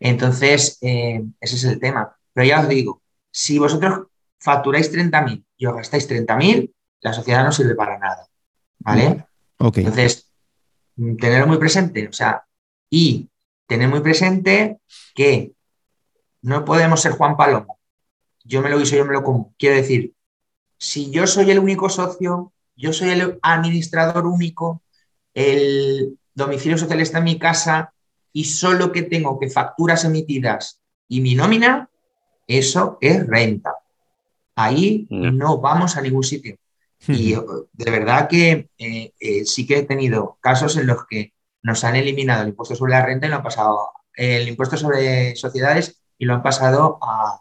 Entonces, 0.00 0.78
eh, 0.80 1.22
ese 1.38 1.56
es 1.56 1.64
el 1.64 1.78
tema. 1.78 2.16
Pero 2.32 2.46
ya 2.46 2.60
os 2.60 2.68
digo, 2.68 3.02
si 3.30 3.58
vosotros 3.58 4.06
facturáis 4.38 4.90
30.000 4.90 5.44
y 5.58 5.66
os 5.66 5.76
gastáis 5.76 6.08
30.000, 6.08 6.72
la 7.02 7.12
sociedad 7.12 7.44
no 7.44 7.52
sirve 7.52 7.74
para 7.74 7.98
nada, 7.98 8.26
¿vale? 8.78 9.26
Entonces, 9.58 10.32
tenerlo 10.96 11.48
muy 11.48 11.58
presente, 11.58 12.08
o 12.08 12.12
sea, 12.14 12.42
y 12.88 13.28
tener 13.66 13.88
muy 13.88 14.00
presente 14.00 14.78
que 15.14 15.52
no 16.42 16.64
podemos 16.64 17.00
ser 17.00 17.12
Juan 17.12 17.36
Palomo. 17.36 17.78
Yo 18.44 18.60
me 18.60 18.68
lo 18.68 18.80
hizo, 18.80 18.96
yo 18.96 19.04
me 19.04 19.14
lo 19.14 19.22
como. 19.22 19.54
Quiero 19.58 19.76
decir, 19.76 20.12
si 20.78 21.10
yo 21.10 21.26
soy 21.26 21.50
el 21.50 21.58
único 21.58 21.88
socio, 21.88 22.52
yo 22.76 22.92
soy 22.92 23.10
el 23.10 23.38
administrador 23.42 24.26
único, 24.26 24.82
el 25.32 26.18
domicilio 26.34 26.76
social 26.76 27.00
está 27.00 27.18
en 27.18 27.24
mi 27.24 27.38
casa 27.38 27.94
y 28.32 28.44
solo 28.44 28.92
que 28.92 29.02
tengo 29.02 29.38
que 29.38 29.48
facturas 29.48 30.04
emitidas 30.04 30.80
y 31.08 31.20
mi 31.20 31.34
nómina, 31.34 31.88
eso 32.46 32.98
es 33.00 33.26
renta. 33.26 33.74
Ahí 34.56 35.06
no 35.10 35.58
vamos 35.58 35.96
a 35.96 36.02
ningún 36.02 36.22
sitio. 36.24 36.58
Y 37.06 37.34
de 37.34 37.90
verdad 37.90 38.28
que 38.28 38.68
eh, 38.78 39.12
eh, 39.18 39.44
sí 39.44 39.66
que 39.66 39.78
he 39.78 39.82
tenido 39.82 40.38
casos 40.40 40.76
en 40.76 40.86
los 40.86 41.06
que 41.06 41.32
nos 41.64 41.82
han 41.82 41.96
eliminado 41.96 42.42
el 42.42 42.50
impuesto 42.50 42.76
sobre 42.76 42.92
la 42.92 43.04
renta 43.04 43.26
y 43.26 43.30
lo 43.30 43.36
han 43.36 43.42
pasado, 43.42 43.90
el 44.14 44.46
impuesto 44.46 44.76
sobre 44.76 45.34
sociedades 45.34 46.02
y 46.18 46.26
lo 46.26 46.34
han 46.34 46.42
pasado 46.42 46.98
a, 47.02 47.40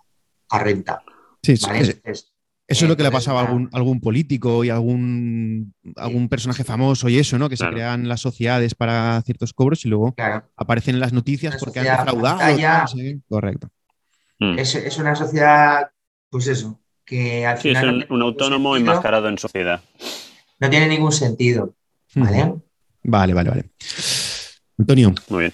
renta. 0.60 1.04
Sí, 1.41 1.54
eso 1.54 2.86
es 2.86 2.90
lo 2.90 2.95
que 2.95 3.02
le 3.02 3.10
ha 3.10 3.12
pasado 3.12 3.40
a 3.40 3.41
algún, 3.41 3.70
algún 3.74 4.00
político 4.00 4.64
y 4.64 4.70
algún, 4.70 5.74
algún 5.98 6.30
personaje 6.30 6.64
famoso 6.64 7.10
y 7.10 7.20
eso, 7.20 7.38
¿no? 7.38 7.50
Que 7.50 7.58
se 7.58 7.68
crean 7.68 8.08
las 8.08 8.22
sociedades 8.22 8.76
para 8.76 9.22
ciertos 9.24 9.52
cobros 9.54 9.84
y 9.86 9.90
luego 9.90 10.16
aparecen 10.56 10.95
en 10.95 11.02
las 11.02 11.12
noticias 11.12 11.58
porque 11.60 11.80
han 11.80 11.98
defraudado. 11.98 12.40
Correcto. 13.28 13.70
Mm. 14.40 14.58
Es, 14.58 14.98
una 14.98 15.16
sociedad, 15.16 15.90
pues 16.30 16.48
eso, 16.48 16.80
que 17.04 17.45
al 17.45 17.58
final. 17.58 18.04
es 18.04 18.10
un, 18.10 18.22
autónomo 18.22 18.78
enmascarado 18.78 19.28
en 19.28 19.38
sociedad. 19.38 19.82
No 20.60 20.70
tiene 20.70 20.88
ningún 20.88 21.12
sentido. 21.12 21.76
¿Vale? 22.16 22.54
Vale, 23.04 23.34
vale, 23.34 23.50
vale. 23.50 23.66
Antonio. 24.78 25.14
Muy 25.30 25.40
bien. 25.42 25.54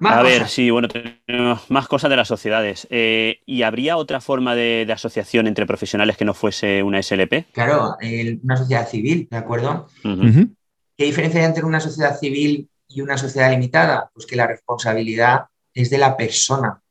a 0.00 0.22
ver, 0.22 0.48
sí, 0.48 0.70
bueno, 0.70 0.88
tenemos 0.88 1.70
más 1.70 1.88
cosas 1.88 2.10
de 2.10 2.16
las 2.16 2.28
sociedades. 2.28 2.86
Eh, 2.90 3.40
¿Y 3.46 3.62
habría 3.62 3.96
otra 3.96 4.20
forma 4.20 4.54
de, 4.54 4.86
asociación 4.92 5.46
entre 5.46 5.66
profesionales 5.66 6.16
que 6.16 6.24
no 6.24 6.34
fuese 6.34 6.82
una 6.82 7.02
SLP? 7.02 7.52
Claro, 7.52 7.96
una 8.42 8.56
sociedad 8.56 8.88
civil, 8.88 9.28
¿de 9.30 9.36
acuerdo? 9.36 9.88
¿Qué 10.02 11.04
diferencia 11.04 11.40
hay 11.40 11.46
entre 11.46 11.64
una 11.64 11.80
sociedad 11.80 12.18
civil 12.18 12.68
y 12.88 13.00
una 13.00 13.16
sociedad 13.16 13.50
limitada? 13.50 14.10
Pues 14.12 14.26
que 14.26 14.36
la 14.36 14.46
responsabilidad 14.46 15.46
es 15.72 15.90
de 15.90 15.98
la 15.98 16.16
persona. 16.16 16.82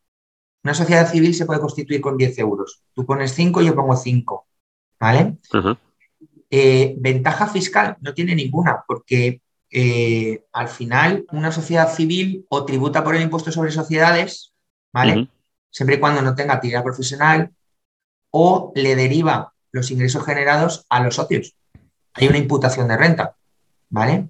Una 0.63 0.73
sociedad 0.73 1.09
civil 1.09 1.33
se 1.33 1.45
puede 1.45 1.59
constituir 1.59 2.01
con 2.01 2.17
10 2.17 2.39
euros. 2.39 2.81
Tú 2.93 3.05
pones 3.05 3.33
5, 3.33 3.61
yo 3.61 3.75
pongo 3.75 3.95
5. 3.95 4.47
¿Vale? 4.99 5.37
Eh, 6.51 6.95
ventaja 6.97 7.47
fiscal 7.47 7.97
no 8.01 8.13
tiene 8.13 8.35
ninguna, 8.35 8.83
porque 8.87 9.41
eh, 9.71 10.45
al 10.51 10.67
final 10.67 11.25
una 11.31 11.51
sociedad 11.51 11.93
civil 11.93 12.45
o 12.49 12.65
tributa 12.65 13.03
por 13.03 13.15
el 13.15 13.21
impuesto 13.21 13.51
sobre 13.51 13.71
sociedades, 13.71 14.53
¿vale? 14.91 15.29
Siempre 15.69 15.97
y 15.97 15.99
cuando 15.99 16.21
no 16.21 16.33
tenga 16.33 16.55
actividad 16.55 16.83
profesional, 16.83 17.51
o 18.31 18.71
le 18.75 18.95
deriva 18.95 19.53
los 19.71 19.91
ingresos 19.91 20.25
generados 20.25 20.85
a 20.89 21.03
los 21.03 21.15
socios. 21.15 21.55
Hay 22.13 22.27
una 22.27 22.37
imputación 22.37 22.87
de 22.87 22.97
renta, 22.97 23.35
¿vale? 23.89 24.29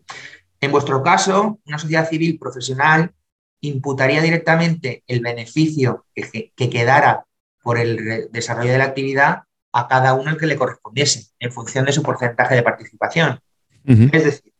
En 0.61 0.71
vuestro 0.71 1.01
caso, 1.01 1.59
una 1.65 1.79
sociedad 1.79 2.09
civil 2.09 2.37
profesional 2.37 3.13
imputaría 3.61 4.21
directamente 4.21 5.03
el 5.07 5.21
beneficio 5.21 6.05
que 6.13 6.69
quedara 6.69 7.25
por 7.61 7.77
el 7.77 8.29
desarrollo 8.31 8.71
de 8.71 8.77
la 8.77 8.85
actividad 8.85 9.43
a 9.71 9.87
cada 9.87 10.13
uno 10.13 10.31
el 10.31 10.37
que 10.37 10.47
le 10.47 10.55
correspondiese, 10.55 11.31
en 11.39 11.51
función 11.51 11.85
de 11.85 11.91
su 11.91 12.01
porcentaje 12.01 12.55
de 12.55 12.63
participación. 12.63 13.39
Es 13.85 14.23
decir, 14.23 14.53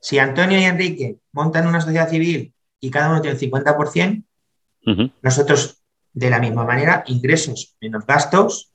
si 0.00 0.18
Antonio 0.18 0.58
y 0.58 0.64
Enrique 0.64 1.16
montan 1.32 1.66
una 1.66 1.80
sociedad 1.80 2.08
civil 2.08 2.54
y 2.80 2.90
cada 2.90 3.10
uno 3.10 3.20
tiene 3.20 3.36
el 3.38 3.50
50%, 3.50 4.24
nosotros, 5.22 5.82
de 6.12 6.30
la 6.30 6.38
misma 6.38 6.64
manera, 6.64 7.02
ingresos 7.06 7.76
menos 7.80 8.06
gastos, 8.06 8.72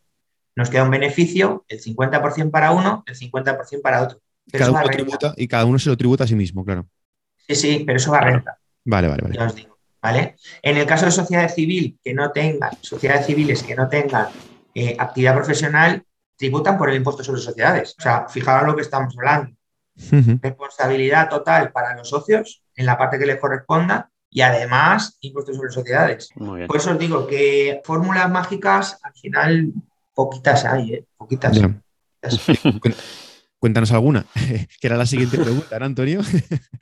nos 0.56 0.70
queda 0.70 0.84
un 0.84 0.92
beneficio, 0.92 1.64
el 1.70 1.82
50% 1.82 2.52
para 2.52 2.72
uno, 2.72 3.04
el 3.08 3.16
50% 3.18 3.82
para 3.82 4.04
otro. 4.04 4.22
cada 4.52 4.72
uno 4.72 4.90
tributa, 4.90 5.34
y 5.38 5.48
cada 5.48 5.66
uno 5.66 5.80
se 5.80 5.90
lo 5.90 5.96
tributa 5.96 6.26
a 6.26 6.28
sí 6.28 6.36
mismo, 6.36 6.66
claro. 6.66 6.86
Sí, 7.48 7.56
sí, 7.56 7.84
pero 7.86 7.98
eso 7.98 8.12
va 8.12 8.20
a 8.20 8.22
renta. 8.22 8.58
Vale, 8.84 9.08
vale, 9.08 9.22
vale. 9.24 9.36
Ya 9.36 9.46
os 9.46 9.56
digo, 9.56 9.78
¿vale? 10.02 10.36
En 10.62 10.78
el 10.78 10.86
caso 10.86 11.06
de 11.06 11.12
sociedad 11.12 11.50
civil 11.50 11.98
que 12.04 12.14
no 12.14 12.32
tengan, 12.32 12.72
sociedades 12.82 13.26
civiles 13.26 13.64
que 13.64 13.76
no 13.76 13.88
tengan 13.88 14.28
eh, 14.74 14.96
actividad 14.98 15.36
profesional 15.36 16.04
tributan 16.38 16.78
por 16.78 16.90
el 16.90 16.96
impuesto 16.98 17.24
sobre 17.24 17.42
sociedades. 17.42 17.96
O 17.98 18.02
sea, 18.02 18.28
fijaros 18.28 18.68
lo 18.68 18.76
que 18.76 18.82
estamos 18.82 19.14
hablando. 19.18 19.56
Responsabilidad 20.42 21.30
total 21.30 21.72
para 21.72 21.96
los 21.96 22.10
socios 22.10 22.64
en 22.76 22.86
la 22.86 22.98
parte 22.98 23.20
que 23.20 23.26
les 23.26 23.40
corresponda 23.40 24.10
y 24.30 24.42
además 24.42 25.18
impuestos 25.22 25.58
sobre 25.58 25.72
sociedades. 25.72 26.30
Por 26.36 26.76
eso 26.76 26.92
os 26.92 27.00
digo 27.00 27.28
que 27.28 27.82
fórmulas 27.84 28.30
mágicas 28.30 28.98
al 29.04 29.14
final 29.14 29.74
poquitas 30.16 30.66
hay, 30.66 30.94
¿eh? 30.94 31.06
poquitas. 31.18 31.60
Cuéntanos 33.62 33.92
alguna, 33.92 34.26
que 34.82 34.88
era 34.88 34.98
la 34.98 35.06
siguiente 35.06 35.38
pregunta, 35.38 35.78
¿no, 35.78 35.86
Antonio? 35.86 36.22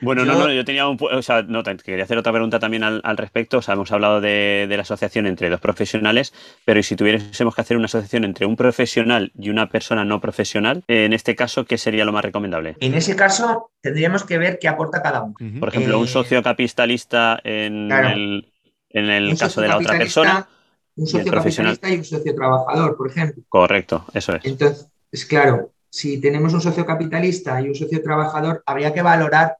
Bueno, 0.02 0.24
no, 0.24 0.40
no, 0.40 0.50
yo 0.50 0.64
tenía 0.64 0.88
un. 0.88 0.98
O 1.02 1.22
sea, 1.22 1.42
no, 1.42 1.62
quería 1.62 2.06
hacer 2.06 2.18
otra 2.18 2.32
pregunta 2.32 2.58
también 2.58 2.84
al, 2.84 3.18
respecto. 3.18 3.58
O 3.58 3.62
sea, 3.62 3.74
hemos 3.74 3.92
hablado 3.92 4.22
de, 4.22 4.66
la 4.70 4.84
asociación 4.84 5.28
entre 5.28 5.50
dos 5.50 5.60
profesionales, 5.60 6.34
pero 6.64 6.80
¿y 6.80 6.84
si 6.84 6.96
tuviésemos 6.96 7.54
que 7.54 7.60
hacer 7.60 7.76
una 7.76 7.88
asociación 7.88 8.24
entre 8.24 8.46
un 8.46 8.56
profesional 8.56 9.34
y 9.38 9.50
una 9.50 9.68
persona 9.68 10.06
no 10.06 10.22
profesional? 10.22 10.86
En 10.88 11.12
este 11.12 11.36
caso, 11.36 11.66
¿qué 11.66 11.78
sería 11.78 12.06
lo 12.06 12.14
más 12.14 12.24
recomendable? 12.24 12.78
En 12.80 12.94
ese 12.94 13.18
caso, 13.18 13.72
tendríamos 13.82 14.24
que 14.24 14.38
ver 14.38 14.58
qué 14.58 14.70
aporta 14.70 15.02
cada 15.02 15.22
uno. 15.22 15.36
Por 15.60 15.68
ejemplo, 15.68 16.00
un 16.00 16.06
eh, 16.06 16.08
socio 16.08 16.42
capitalista 16.42 17.42
en 17.44 17.92
el, 17.92 18.54
en 18.92 19.10
el 19.10 19.38
caso 19.38 19.60
de 19.60 19.68
la 19.68 19.80
otra 19.80 19.98
persona. 19.98 20.48
Un 20.96 21.08
socio 21.08 21.30
capitalista 21.30 21.90
y 21.90 21.98
un 21.98 22.06
socio 22.06 22.34
trabajador, 22.34 22.96
por 22.96 23.10
ejemplo. 23.10 23.44
Correcto, 23.50 24.06
eso 24.14 24.34
es. 24.36 24.46
Entonces, 24.46 24.88
es 25.12 25.26
claro, 25.26 25.74
si 25.90 26.22
tenemos 26.22 26.54
un 26.54 26.62
socio 26.62 26.86
capitalista 26.86 27.60
y 27.62 27.70
un 27.70 27.76
socio 27.76 28.02
trabajador, 28.02 28.64
habría 28.66 28.94
que 28.94 29.02
valorar 29.02 29.58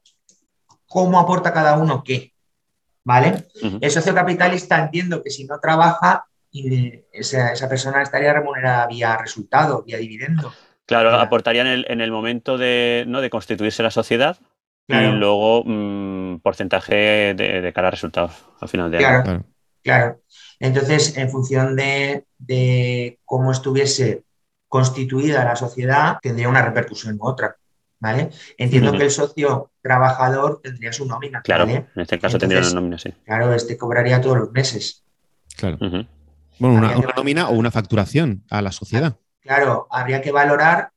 cómo 0.86 1.18
aporta 1.18 1.52
cada 1.52 1.76
uno 1.76 2.02
qué. 2.04 2.32
¿Vale? 3.02 3.46
El 3.80 3.90
socio 3.90 4.14
capitalista 4.14 4.78
entiendo 4.78 5.22
que 5.22 5.30
si 5.30 5.44
no 5.44 5.58
trabaja, 5.58 6.26
esa, 7.12 7.68
persona 7.68 8.02
estaría 8.02 8.32
remunerada 8.32 8.86
vía 8.86 9.16
resultado, 9.16 9.82
vía 9.82 9.98
dividendo. 9.98 10.52
Claro, 10.86 11.14
aportaría 11.14 11.62
en 11.62 12.00
el, 12.00 12.10
momento 12.12 12.58
de, 12.58 13.04
¿no? 13.06 13.20
de 13.20 13.30
constituirse 13.30 13.82
la 13.82 13.90
sociedad 13.90 14.38
y 14.86 15.06
luego 15.12 15.62
mm, 15.64 16.40
porcentaje 16.40 17.34
de, 17.34 17.72
cara 17.74 17.88
a 17.88 17.92
resultados 17.92 18.32
al 18.60 18.68
final 18.68 18.90
de 18.90 18.98
año. 18.98 19.22
Claro, 19.22 19.44
claro. 19.82 20.20
Entonces, 20.58 21.16
en 21.16 21.30
función 21.30 21.76
de, 21.76 22.26
de 22.38 23.18
cómo 23.24 23.52
estuviese 23.52 24.24
constituida 24.70 25.44
la 25.44 25.56
sociedad 25.56 26.18
tendría 26.22 26.48
una 26.48 26.62
repercusión 26.62 27.18
u 27.20 27.26
otra. 27.26 27.56
¿Vale? 27.98 28.30
Entiendo 28.56 28.92
que 28.92 29.02
el 29.02 29.10
socio 29.10 29.72
trabajador 29.82 30.60
tendría 30.62 30.90
su 30.90 31.04
nómina. 31.04 31.42
Claro, 31.42 31.68
en 31.68 31.86
este 31.96 32.18
caso 32.18 32.38
tendría 32.38 32.62
una 32.62 32.70
nómina, 32.70 32.98
sí. 32.98 33.12
Claro, 33.26 33.52
este 33.52 33.76
cobraría 33.76 34.22
todos 34.22 34.38
los 34.38 34.52
meses. 34.52 35.04
Claro. 35.54 35.76
Bueno, 35.78 36.06
una, 36.78 36.94
nómina 37.14 37.50
o 37.50 37.52
una 37.52 37.70
facturación 37.70 38.42
a 38.48 38.62
la 38.62 38.72
sociedad. 38.72 39.16
Claro, 39.40 39.86
habría 39.90 40.22
que 40.22 40.32
valorar 40.32 40.92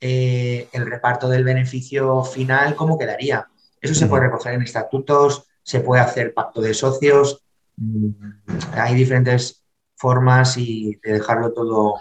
eh, 0.00 0.68
el 0.72 0.90
reparto 0.90 1.28
del 1.28 1.44
beneficio 1.44 2.24
final, 2.24 2.74
cómo 2.74 2.98
quedaría. 2.98 3.46
Eso 3.80 3.94
se 3.94 4.06
puede 4.06 4.24
recoger 4.24 4.54
en 4.54 4.62
estatutos, 4.62 5.44
se 5.62 5.78
puede 5.78 6.02
hacer 6.02 6.34
pacto 6.34 6.60
de 6.60 6.74
socios, 6.74 7.44
mm, 7.76 8.08
hay 8.72 8.94
diferentes 8.96 9.62
formas 9.94 10.56
y 10.56 10.98
de 11.04 11.12
dejarlo 11.12 11.52
todo 11.52 12.00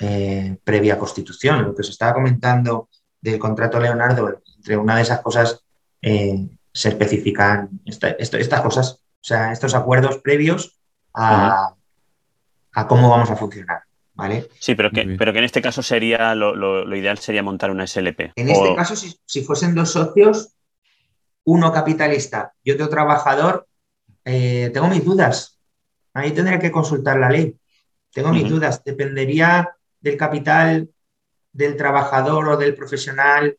eh, 0.00 0.56
previa 0.64 0.98
constitución. 0.98 1.62
Lo 1.62 1.74
que 1.74 1.82
se 1.82 1.90
estaba 1.90 2.14
comentando 2.14 2.88
del 3.20 3.38
contrato 3.38 3.78
Leonardo, 3.78 4.40
entre 4.56 4.76
una 4.76 4.96
de 4.96 5.02
esas 5.02 5.20
cosas 5.20 5.62
eh, 6.00 6.48
se 6.72 6.88
especifican 6.88 7.68
estas 7.84 8.60
cosas, 8.62 8.92
o 8.92 9.22
sea, 9.22 9.52
estos 9.52 9.74
acuerdos 9.74 10.18
previos 10.18 10.80
a, 11.14 11.74
cómo 12.88 13.10
vamos 13.10 13.30
a 13.30 13.36
funcionar. 13.36 13.82
¿Vale? 14.14 14.48
Sí, 14.58 14.74
pero 14.74 14.90
que, 14.90 15.16
pero 15.18 15.32
que 15.32 15.38
en 15.38 15.44
este 15.44 15.62
caso 15.62 15.82
sería 15.82 16.34
lo, 16.34 16.96
ideal 16.96 17.18
sería 17.18 17.42
montar 17.42 17.70
una 17.70 17.86
SLP. 17.86 18.32
En 18.36 18.50
este 18.50 18.74
caso, 18.74 18.94
si, 18.96 19.42
fuesen 19.42 19.74
dos 19.74 19.92
socios, 19.92 20.54
uno 21.44 21.72
capitalista 21.72 22.52
y 22.62 22.70
otro 22.70 22.88
trabajador, 22.88 23.66
eh, 24.24 24.70
tengo 24.74 24.88
mis 24.88 25.04
dudas. 25.04 25.58
Ahí 26.12 26.32
tendría 26.32 26.58
que 26.58 26.70
consultar 26.70 27.18
la 27.18 27.30
ley. 27.30 27.56
Tengo 28.12 28.30
mis 28.30 28.48
dudas. 28.48 28.84
Dependería 28.84 29.70
del 30.00 30.16
capital 30.16 30.88
del 31.52 31.76
trabajador 31.76 32.48
o 32.48 32.56
del 32.56 32.74
profesional 32.74 33.56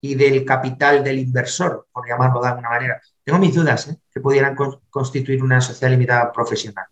y 0.00 0.14
del 0.14 0.44
capital 0.44 1.02
del 1.02 1.18
inversor, 1.18 1.86
por 1.92 2.06
llamarlo 2.06 2.40
de 2.40 2.48
alguna 2.48 2.68
manera. 2.68 3.00
Tengo 3.24 3.38
mis 3.38 3.54
dudas 3.54 3.88
¿eh? 3.88 3.96
que 4.12 4.20
pudieran 4.20 4.56
constituir 4.90 5.42
una 5.42 5.60
sociedad 5.60 5.90
limitada 5.90 6.32
profesional. 6.32 6.86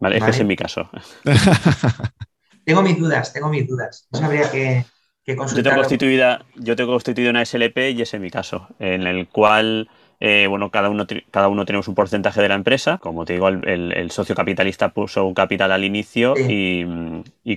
Vale, 0.00 0.16
ese 0.18 0.30
es 0.30 0.44
mi 0.44 0.56
caso. 0.56 0.88
tengo 2.64 2.82
mis 2.82 2.98
dudas, 2.98 3.32
tengo 3.32 3.48
mis 3.48 3.66
dudas. 3.66 4.08
Eso 4.12 4.24
habría 4.24 4.50
que, 4.50 4.84
que 5.24 5.36
consultar. 5.36 5.64
Yo 5.64 5.70
tengo, 5.70 5.82
constituida, 5.82 6.44
yo 6.56 6.76
tengo 6.76 6.92
constituido 6.92 7.30
una 7.30 7.44
SLP 7.44 7.78
y 7.92 8.02
ese 8.02 8.16
es 8.16 8.22
mi 8.22 8.30
caso, 8.30 8.68
en 8.78 9.06
el 9.06 9.28
cual 9.28 9.88
eh, 10.26 10.46
bueno, 10.46 10.70
cada 10.70 10.88
uno, 10.88 11.06
cada 11.30 11.48
uno 11.48 11.66
tenemos 11.66 11.86
un 11.86 11.94
porcentaje 11.94 12.40
de 12.40 12.48
la 12.48 12.54
empresa. 12.54 12.96
Como 12.96 13.26
te 13.26 13.34
digo, 13.34 13.48
el, 13.48 14.10
socio 14.10 14.34
capitalista 14.34 14.88
puso 14.88 15.26
un 15.26 15.34
capital 15.34 15.70
al 15.70 15.84
inicio 15.84 16.32
y, 16.38 16.86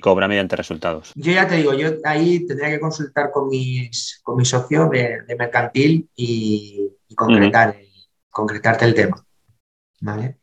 cobra 0.01 0.27
mediante 0.27 0.57
resultados. 0.57 1.13
Yo 1.15 1.31
ya 1.31 1.47
te 1.47 1.55
digo, 1.55 1.73
yo 1.73 1.91
ahí 2.03 2.45
tendría 2.45 2.69
que 2.69 2.81
consultar 2.81 3.31
con 3.31 3.47
mis, 3.47 4.19
con 4.21 4.35
mis 4.35 4.49
socios 4.49 4.89
de, 4.89 5.23
mercantil 5.39 6.09
y, 6.13 6.91
concretar, 7.15 7.77
concretarte 8.29 8.83
el 8.83 8.93
tema. 8.93 9.15
¿Vale? 10.01 10.35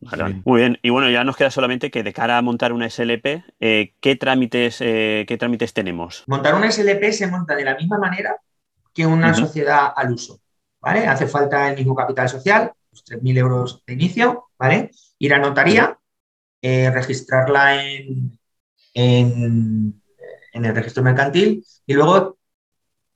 Muy 0.47 0.61
bien. 0.61 0.79
Y 0.81 0.89
bueno, 0.89 1.11
ya 1.11 1.25
nos 1.25 1.37
queda 1.37 1.51
solamente 1.51 1.91
que 1.91 2.03
de 2.03 2.15
cara 2.15 2.39
a 2.39 2.43
montar 2.43 2.73
una 2.73 2.89
SLP, 2.89 3.45
eh, 3.61 3.93
¿qué, 4.01 4.17
trámites, 4.17 4.79
eh, 4.81 5.27
¿qué 5.29 5.37
trámites 5.37 5.75
tenemos? 5.75 6.25
Montar 6.27 6.55
una 6.55 6.73
SLP 6.73 7.13
se 7.13 7.27
monta 7.27 7.55
de 7.55 7.65
la 7.65 7.77
misma 7.77 7.99
manera 7.99 8.39
que 8.95 9.05
una 9.05 9.35
sociedad 9.35 9.93
al 9.95 10.15
uso. 10.15 10.41
Hace 10.85 11.27
falta 11.27 11.71
el 11.71 11.77
mismo 11.77 11.95
capital 11.95 12.29
social, 12.29 12.73
los 12.91 13.05
3.000 13.05 13.39
euros 13.39 13.83
de 13.87 13.93
inicio, 13.95 14.51
¿vale? 14.59 14.91
Ir 15.19 15.35
a 15.35 15.39
notaría, 15.39 15.99
eh, 16.67 16.91
registrarla 16.91 17.85
en, 17.85 18.39
en, 18.95 20.03
el 20.53 20.75
registro 20.75 21.03
mercantil 21.03 21.65
y 21.87 21.93
luego 21.93 22.39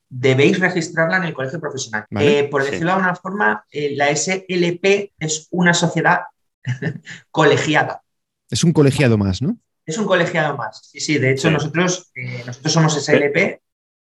debéis 0.09 0.59
registrarla 0.59 1.17
en 1.17 1.23
el 1.23 1.33
colegio 1.33 1.59
profesional. 1.59 2.05
Eh, 2.19 2.47
por 2.49 2.63
decirlo 2.63 2.87
de 2.87 2.91
alguna 2.91 3.15
forma, 3.15 3.65
eh, 3.71 3.95
la 3.95 4.15
SLP 4.15 5.13
es 5.19 5.47
una 5.51 5.73
sociedad 5.73 6.21
colegiada. 7.31 8.03
Es 8.49 8.63
un 8.63 8.73
colegiado 8.73 9.17
más, 9.17 9.41
¿no? 9.41 9.57
Es 9.85 9.97
un 9.97 10.05
colegiado 10.05 10.57
más. 10.57 10.87
Sí, 10.91 10.99
sí, 10.99 11.17
de 11.17 11.31
hecho 11.31 11.49
nosotros, 11.49 12.11
nosotros 12.45 12.73
somos 12.73 13.03
SLP, 13.03 13.61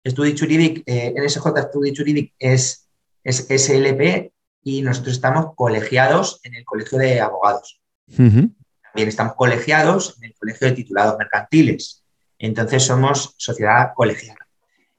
Study 0.06 0.38
Juridic, 0.38 0.84
NSJ 0.86 1.46
Study 1.68 1.94
Juridic 1.94 2.34
es 2.38 2.83
es 3.24 3.46
SLP 3.48 4.32
y 4.62 4.82
nosotros 4.82 5.14
estamos 5.14 5.54
colegiados 5.56 6.40
en 6.44 6.54
el 6.54 6.64
Colegio 6.64 6.98
de 6.98 7.20
Abogados. 7.20 7.80
También 8.16 9.08
estamos 9.08 9.34
colegiados 9.34 10.16
en 10.18 10.28
el 10.28 10.34
Colegio 10.34 10.68
de 10.68 10.74
Titulados 10.74 11.16
Mercantiles. 11.18 12.04
Entonces 12.38 12.82
somos 12.82 13.34
sociedad 13.38 13.92
colegiada. 13.94 14.38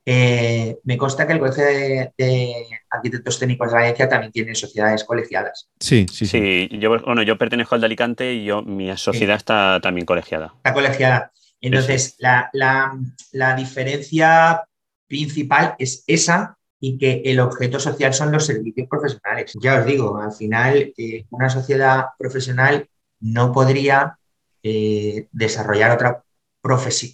Eh, 0.07 0.77
me 0.83 0.97
consta 0.97 1.25
que 1.25 1.33
el 1.33 1.39
Colegio 1.39 1.63
de, 1.63 2.67
Arquitectos 2.91 3.39
Técnicos 3.39 3.69
de 3.69 3.73
Valencia 3.75 4.07
también 4.07 4.31
tiene 4.31 4.53
sociedades 4.53 5.03
colegiadas. 5.03 5.69
Sí, 5.79 6.05
sí, 6.11 6.25
sí. 6.27 6.69
Yo, 6.79 7.01
bueno, 7.01 7.23
yo 7.23 7.37
pertenezco 7.37 7.75
al 7.75 7.81
de 7.81 7.85
Alicante 7.85 8.33
y 8.33 8.45
yo, 8.45 8.61
mi 8.61 8.95
sociedad 8.97 9.35
está 9.35 9.79
también 9.81 10.05
colegiada. 10.05 10.53
Está 10.57 10.73
colegiada. 10.73 11.31
Entonces, 11.59 12.15
la, 12.19 12.51
la 12.53 13.55
diferencia 13.55 14.63
principal 15.07 15.75
es 15.79 16.03
esa 16.05 16.54
y 16.79 16.97
que 16.97 17.21
el 17.25 17.39
objeto 17.39 17.79
social 17.79 18.13
son 18.13 18.31
los 18.31 18.45
servicios 18.45 18.87
profesionales. 18.87 19.53
Ya 19.61 19.79
os 19.79 19.85
digo, 19.85 20.17
al 20.17 20.33
final 20.33 20.93
eh, 20.97 21.25
una 21.29 21.49
sociedad 21.49 22.07
profesional 22.17 22.89
no 23.19 23.51
podría 23.51 24.17
eh, 24.61 25.27
desarrollar 25.31 25.91
otra, 25.91 26.23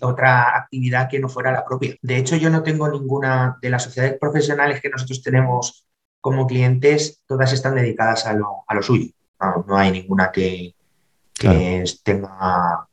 otra 0.01 0.57
actividad 0.57 1.09
que 1.09 1.19
no 1.19 1.29
fuera 1.29 1.51
la 1.51 1.65
propia. 1.65 1.95
De 2.01 2.17
hecho, 2.17 2.35
yo 2.35 2.49
no 2.49 2.63
tengo 2.63 2.89
ninguna 2.89 3.57
de 3.61 3.69
las 3.69 3.83
sociedades 3.83 4.17
profesionales 4.19 4.81
que 4.81 4.89
nosotros 4.89 5.21
tenemos 5.21 5.85
como 6.19 6.47
clientes, 6.47 7.23
todas 7.25 7.51
están 7.51 7.75
dedicadas 7.75 8.25
a 8.27 8.33
lo, 8.33 8.63
a 8.67 8.75
lo 8.75 8.83
suyo. 8.83 9.11
No, 9.67 9.75
hay 9.75 9.91
ninguna 9.91 10.31
que, 10.31 10.75
tenga 12.03 12.87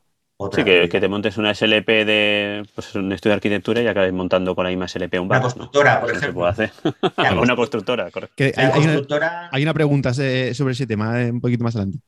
sí, 0.53 0.65
que, 0.65 0.89
te 0.89 1.09
montes 1.09 1.37
una 1.37 1.53
SLP 1.53 1.89
de 2.05 2.67
pues, 2.75 2.95
un 2.95 3.11
estudio 3.13 3.33
de 3.33 3.37
arquitectura 3.37 3.83
y 3.83 3.89
acabes 3.89 4.13
montando 4.13 4.55
con 4.55 4.65
la 4.65 4.71
misma 4.71 4.87
SLP 4.87 5.15
un 5.21 5.29
bar. 5.29 5.39
Una 5.39 5.43
constructora, 5.43 6.01
por 6.01 6.11
ejemplo. 6.11 6.29
Se 6.29 6.33
puede 6.33 6.51
hacer. 6.51 6.73
una 7.43 7.57
constructora, 7.57 8.11
correcto. 8.11 8.45
hay, 8.57 9.63
Una, 9.63 9.75
pregunta 9.75 10.15
sobre 10.15 10.73
ese 10.73 10.87
tema 10.87 11.21
eh, 11.23 11.31
un 11.31 11.41
poquito 11.41 11.65
más 11.65 11.75
adelante. 11.75 11.99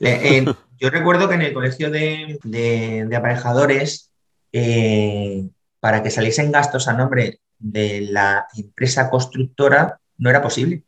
Eh, 0.00 0.44
yo 0.78 0.90
recuerdo 0.90 1.28
que 1.28 1.36
en 1.36 1.42
el 1.42 1.52
colegio 1.52 1.90
de, 1.90 3.08
aparejadores, 3.16 4.10
eh, 4.52 5.48
para 5.78 6.02
que 6.02 6.10
saliesen 6.10 6.50
gastos 6.50 6.88
a 6.88 6.92
nombre 6.92 7.40
de 7.58 8.00
la 8.10 8.46
empresa 8.56 9.08
constructora, 9.10 10.00
no 10.18 10.28
era 10.28 10.42
posible. 10.42 10.82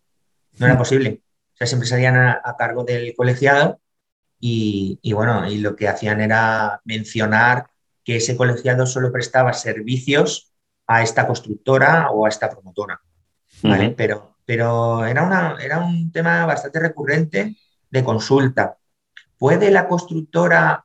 No 0.59 0.67
era 0.67 0.75
mm. 0.75 0.79
posible. 0.79 1.21
O 1.55 1.57
sea, 1.57 1.67
siempre 1.69 1.89
salían 1.89 2.17
a 2.17 2.57
cargo 2.59 2.85
del 2.85 3.15
colegiado 3.17 3.81
y, 4.41 5.13
bueno, 5.13 5.51
y 5.51 5.59
lo 5.59 5.75
que 5.75 5.89
hacían 5.89 6.21
era 6.21 6.81
mencionar 6.85 7.67
que 8.05 8.17
ese 8.17 8.37
colegiado 8.37 8.87
solo 8.87 9.13
prestaba 9.13 9.53
servicios 9.53 10.53
a 10.87 11.03
esta 11.03 11.27
constructora 11.27 12.11
o 12.11 12.25
a 12.25 12.29
esta 12.29 12.49
promotora. 12.49 13.01
¿vale? 13.63 13.95
pero, 13.97 14.37
pero 14.45 15.05
era, 15.05 15.23
una, 15.23 15.57
era 15.61 15.79
un 15.79 16.13
tema 16.13 16.47
bastante 16.47 16.81
recurrente 16.81 17.57
de 17.91 18.05
consulta. 18.05 18.77
¿Puede 19.37 19.71
la 19.71 19.89
constructora 19.89 20.85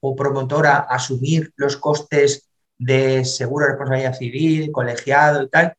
o 0.00 0.14
promotora 0.14 0.80
asumir 0.80 1.52
los 1.56 1.76
costes 1.76 2.50
de 2.78 3.24
seguro 3.24 3.64
de 3.64 3.72
responsabilidad 3.72 4.14
civil, 4.14 4.72
colegiado 4.72 5.42
y 5.42 5.48
tal, 5.48 5.74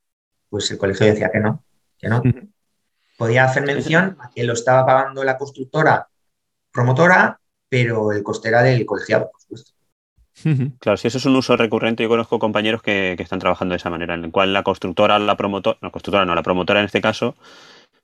pues 0.49 0.71
el 0.71 0.77
colegio 0.77 1.05
decía 1.05 1.29
que 1.31 1.39
no, 1.39 1.63
que 1.97 2.07
no. 2.07 2.23
Podía 3.17 3.45
hacer 3.45 3.63
mención 3.63 4.17
a 4.19 4.31
que 4.31 4.43
lo 4.43 4.53
estaba 4.53 4.85
pagando 4.85 5.23
la 5.23 5.37
constructora 5.37 6.07
promotora, 6.75 7.39
pero 7.69 8.11
el 8.11 8.21
coste 8.21 8.49
era 8.49 8.61
del 8.61 8.85
colegiado, 8.85 9.31
por 9.31 9.41
supuesto. 9.41 9.71
Claro, 10.79 10.97
si 10.97 11.07
eso 11.07 11.17
es 11.17 11.25
un 11.25 11.35
uso 11.37 11.55
recurrente, 11.55 12.03
yo 12.03 12.09
conozco 12.09 12.39
compañeros 12.39 12.81
que, 12.81 13.15
están 13.17 13.39
trabajando 13.39 13.71
de 13.71 13.77
esa 13.77 13.89
manera, 13.89 14.13
en 14.13 14.25
el 14.25 14.31
cual 14.31 14.51
la 14.51 14.63
constructora, 14.63 15.17
la 15.17 15.37
promotora, 15.37 15.77
la 15.81 15.89
constructora 15.89 16.25
no, 16.25 16.35
la 16.35 16.43
promotora 16.43 16.81
en 16.81 16.87
este 16.87 17.01
caso, 17.01 17.35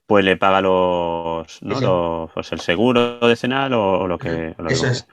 pues 0.06 0.24
le 0.24 0.36
paga 0.38 0.62
los, 0.62 1.62
¿no? 1.62 2.30
pues 2.32 2.50
el 2.52 2.60
seguro 2.60 3.20
decenal 3.20 3.74
o, 3.74 4.00
o 4.00 4.06
lo 4.08 4.18
que. 4.18 4.56
eso 4.68 4.86
es. 4.86 5.06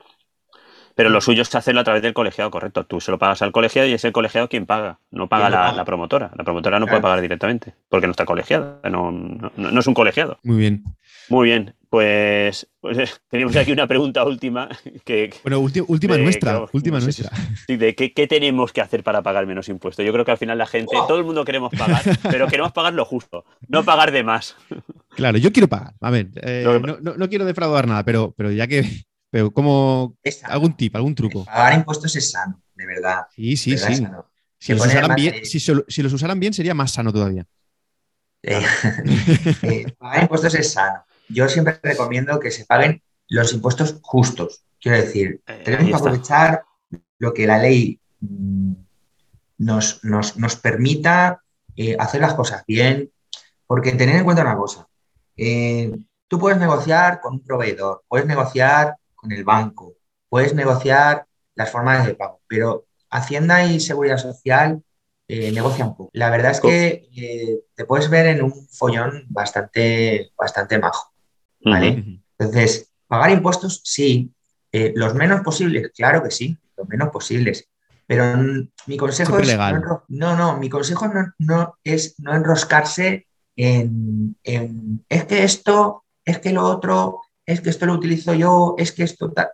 Pero 0.94 1.08
lo 1.08 1.22
suyo 1.22 1.42
es 1.42 1.54
hacerlo 1.54 1.80
a 1.80 1.84
través 1.84 2.02
del 2.02 2.12
colegiado, 2.12 2.50
correcto. 2.50 2.84
Tú 2.84 3.00
se 3.00 3.10
lo 3.10 3.18
pagas 3.18 3.40
al 3.40 3.52
colegiado 3.52 3.88
y 3.88 3.92
es 3.92 4.04
el 4.04 4.12
colegiado 4.12 4.50
quien 4.50 4.66
paga, 4.66 4.98
no 5.10 5.28
paga 5.28 5.48
la, 5.48 5.84
promotora. 5.84 6.30
La 6.36 6.44
promotora 6.44 6.78
no 6.78 6.86
puede 6.86 7.00
pagar 7.00 7.22
directamente 7.22 7.74
porque 7.88 8.06
no 8.06 8.10
está 8.10 8.26
colegiada, 8.26 8.80
no, 8.90 9.10
no, 9.10 9.80
es 9.80 9.86
un 9.86 9.94
colegiado. 9.94 10.38
Muy 10.42 10.58
bien. 10.58 10.84
Muy 11.28 11.48
bien, 11.48 11.74
pues, 11.90 12.68
pues 12.80 13.20
tenemos 13.28 13.54
aquí 13.56 13.72
una 13.72 13.86
pregunta 13.86 14.24
última. 14.24 14.68
Que, 15.04 15.34
bueno, 15.42 15.58
última 15.58 16.16
nuestra, 16.16 16.64
última 16.72 17.00
nuestra. 17.00 17.30
de 17.66 17.94
qué, 17.94 18.26
tenemos 18.28 18.72
que 18.72 18.80
hacer 18.80 19.02
para 19.02 19.22
pagar 19.22 19.44
menos 19.46 19.68
impuestos. 19.68 20.06
Yo 20.06 20.12
creo 20.12 20.24
que 20.24 20.30
al 20.30 20.38
final 20.38 20.56
la 20.56 20.66
gente, 20.66 20.96
todo 21.08 21.18
el 21.18 21.24
mundo 21.24 21.44
queremos 21.44 21.72
pagar, 21.76 22.02
pero 22.30 22.46
queremos 22.46 22.72
pagar 22.72 22.94
lo 22.94 23.04
justo, 23.04 23.44
no 23.68 23.84
pagar 23.84 24.12
de 24.12 24.22
más. 24.22 24.56
Claro, 25.16 25.38
yo 25.38 25.52
quiero 25.52 25.66
pagar. 25.66 25.92
A 26.00 26.10
ver, 26.10 26.28
eh, 26.36 26.64
no, 27.02 27.14
no, 27.14 27.28
quiero 27.28 27.44
defraudar 27.44 27.88
nada, 27.88 28.04
pero, 28.04 28.32
pero 28.36 28.52
ya 28.52 28.68
que 28.68 28.88
pero 29.30 29.50
como 29.50 30.16
algún 30.44 30.76
tip, 30.76 30.94
algún 30.94 31.16
truco. 31.16 31.44
Pagar 31.44 31.74
impuestos 31.74 32.14
es 32.14 32.30
sano, 32.30 32.62
de 32.76 32.86
verdad. 32.86 33.26
Sí, 33.34 33.56
sí, 33.56 33.76
sí. 33.76 34.06
Si 34.56 34.72
los, 34.72 34.86
usaran 34.86 35.16
bien, 35.16 35.44
si, 35.44 36.02
los, 36.02 36.12
usaran 36.12 36.38
bien, 36.38 36.54
sería 36.54 36.74
más 36.74 36.92
sano 36.92 37.12
todavía. 37.12 37.44
Eh, 38.42 38.62
eh, 39.62 39.92
pagar 39.98 40.22
impuestos 40.22 40.54
es 40.54 40.72
sano. 40.72 41.04
Yo 41.32 41.48
siempre 41.48 41.78
recomiendo 41.82 42.38
que 42.40 42.50
se 42.50 42.64
paguen 42.64 43.02
los 43.28 43.52
impuestos 43.52 43.98
justos. 44.02 44.64
Quiero 44.80 44.98
decir, 44.98 45.40
eh, 45.46 45.62
tenemos 45.64 45.88
que 45.88 45.94
aprovechar 45.94 46.64
lo 47.18 47.34
que 47.34 47.46
la 47.46 47.58
ley 47.58 48.00
mm, 48.20 48.72
nos, 49.58 50.04
nos, 50.04 50.56
permita 50.56 51.42
hacer 51.98 52.20
las 52.20 52.34
cosas 52.34 52.64
bien, 52.66 53.10
porque 53.66 53.92
tener 53.92 54.16
en 54.16 54.24
cuenta 54.24 54.42
una 54.42 54.56
cosa. 54.56 54.86
tú 56.28 56.38
puedes 56.38 56.58
negociar 56.58 57.20
con 57.20 57.34
un 57.34 57.44
proveedor, 57.44 58.04
puedes 58.08 58.26
negociar 58.26 58.96
con 59.14 59.32
el 59.32 59.44
banco, 59.44 59.94
puedes 60.28 60.54
negociar 60.54 61.26
las 61.54 61.70
formas 61.70 62.06
de 62.06 62.14
pago, 62.14 62.40
pero 62.46 62.86
Hacienda 63.10 63.64
y 63.64 63.80
Seguridad 63.80 64.18
Social 64.18 64.82
eh, 65.28 65.52
negocian 65.52 65.94
poco. 65.94 66.10
La 66.14 66.30
verdad 66.30 66.52
es 66.52 66.60
que 66.60 67.08
eh, 67.14 67.60
te 67.74 67.84
puedes 67.84 68.08
ver 68.08 68.26
en 68.26 68.42
un 68.42 68.52
follón 68.68 69.26
bastante, 69.28 70.32
bastante 70.36 70.78
majo. 70.78 71.09
¿Vale? 71.64 72.20
Entonces, 72.38 72.90
pagar 73.06 73.30
impuestos, 73.30 73.80
sí. 73.84 74.32
Eh, 74.72 74.92
los 74.94 75.14
menos 75.14 75.40
posibles, 75.40 75.90
claro 75.94 76.22
que 76.22 76.30
sí, 76.30 76.56
los 76.76 76.88
menos 76.88 77.10
posibles. 77.10 77.68
Pero 78.06 78.24
mi 78.86 78.96
consejo 78.96 79.38
es. 79.38 79.56
No, 80.08 80.36
no, 80.36 80.56
mi 80.56 80.68
consejo 80.68 81.10
no, 81.38 81.78
es 81.84 82.14
no 82.18 82.34
enroscarse 82.34 83.26
en, 83.56 84.36
en, 84.42 85.04
Es 85.08 85.24
que 85.26 85.44
esto, 85.44 86.04
es 86.24 86.38
que 86.38 86.52
lo 86.52 86.64
otro, 86.64 87.20
es 87.46 87.60
que 87.60 87.70
esto 87.70 87.86
lo 87.86 87.94
utilizo 87.94 88.34
yo, 88.34 88.74
es 88.78 88.92
que 88.92 89.04
esto 89.04 89.30
tal. 89.30 89.50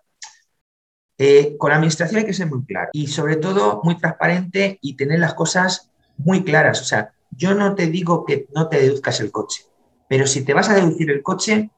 Eh, 1.18 1.56
con 1.58 1.70
la 1.70 1.76
administración 1.76 2.20
hay 2.20 2.26
que 2.26 2.34
ser 2.34 2.46
muy 2.46 2.64
claro 2.66 2.90
y 2.92 3.06
sobre 3.06 3.36
todo 3.36 3.80
muy 3.82 3.96
transparente 3.96 4.78
y 4.82 4.96
tener 4.96 5.18
las 5.18 5.34
cosas 5.34 5.90
muy 6.18 6.44
claras. 6.44 6.80
O 6.82 6.84
sea, 6.84 7.12
yo 7.30 7.54
no 7.54 7.74
te 7.74 7.86
digo 7.86 8.24
que 8.24 8.46
no 8.54 8.68
te 8.68 8.80
deduzcas 8.80 9.20
el 9.20 9.32
coche, 9.32 9.64
pero 10.08 10.26
si 10.26 10.44
te 10.44 10.54
vas 10.54 10.68
a 10.68 10.74
deducir 10.74 11.10
el 11.10 11.22
coche, 11.22 11.70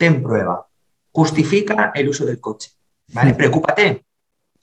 ten 0.00 0.22
prueba. 0.22 0.66
Justifica 1.12 1.92
el 1.94 2.08
uso 2.08 2.24
del 2.24 2.40
coche. 2.40 2.70
¿Vale? 3.12 3.34
Preocúpate. 3.34 4.06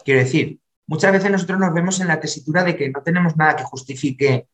Quiero 0.03 0.21
decir, 0.21 0.59
muchas 0.87 1.11
veces 1.11 1.29
nosotros 1.29 1.59
nos 1.59 1.73
vemos 1.73 1.99
en 1.99 2.07
la 2.07 2.19
tesitura 2.19 2.63
de 2.63 2.75
que 2.75 2.89
no 2.89 3.03
tenemos 3.03 3.37
nada 3.37 3.55
que 3.55 3.63
justifique 3.63 4.47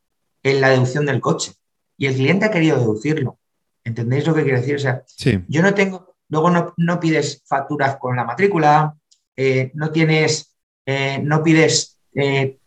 en 0.43 0.59
la 0.59 0.69
deducción 0.69 1.05
del 1.05 1.21
coche. 1.21 1.53
Y 1.97 2.07
el 2.07 2.15
cliente 2.15 2.45
ha 2.45 2.51
querido 2.51 2.77
deducirlo. 2.77 3.39
¿Entendéis 3.85 4.27
lo 4.27 4.33
que 4.33 4.43
quiero 4.43 4.59
decir? 4.59 4.75
O 4.75 4.79
sea, 4.79 5.03
yo 5.47 5.61
no 5.61 5.73
tengo, 5.73 6.13
Luego 6.33 6.73
no, 6.77 6.99
pides 6.99 7.43
facturas 7.45 7.97
con 7.97 8.15
la 8.15 8.23
matrícula, 8.23 8.95
eh, 9.35 9.69
no 9.75 9.91
tienes, 9.91 10.55
eh, 10.83 11.19
no 11.21 11.43
pides 11.43 11.99
eh, 12.15 12.57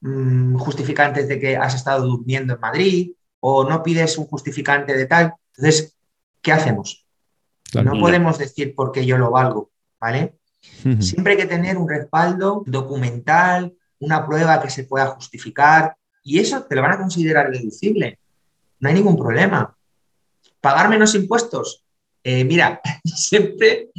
mm, 0.00 0.56
justificantes 0.56 1.28
de 1.28 1.38
que 1.38 1.56
has 1.56 1.76
estado 1.76 2.04
durmiendo 2.04 2.54
en 2.54 2.60
Madrid 2.60 3.12
o 3.38 3.62
no 3.62 3.84
pides 3.84 4.18
un 4.18 4.26
justificante 4.26 4.96
de 4.96 5.06
tal. 5.06 5.34
Entonces, 5.56 5.96
¿qué 6.42 6.50
hacemos? 6.50 7.05
No 7.82 7.98
podemos 7.98 8.38
decir 8.38 8.74
porque 8.74 9.04
yo 9.04 9.18
lo 9.18 9.30
valgo, 9.30 9.70
¿vale? 10.00 10.36
Siempre 11.00 11.32
hay 11.32 11.38
que 11.38 11.46
tener 11.46 11.76
un 11.76 11.88
respaldo 11.88 12.62
documental, 12.66 13.74
una 13.98 14.26
prueba 14.26 14.60
que 14.60 14.70
se 14.70 14.84
pueda 14.84 15.06
justificar 15.08 15.96
y 16.22 16.38
eso 16.38 16.64
te 16.64 16.74
lo 16.74 16.82
van 16.82 16.92
a 16.92 16.98
considerar 16.98 17.50
deducible. 17.50 18.18
No 18.80 18.88
hay 18.88 18.94
ningún 18.96 19.16
problema. 19.16 19.76
¿Pagar 20.60 20.88
menos 20.88 21.14
impuestos? 21.14 21.84
Eh, 22.22 22.44
mira, 22.44 22.80
siempre 23.04 23.90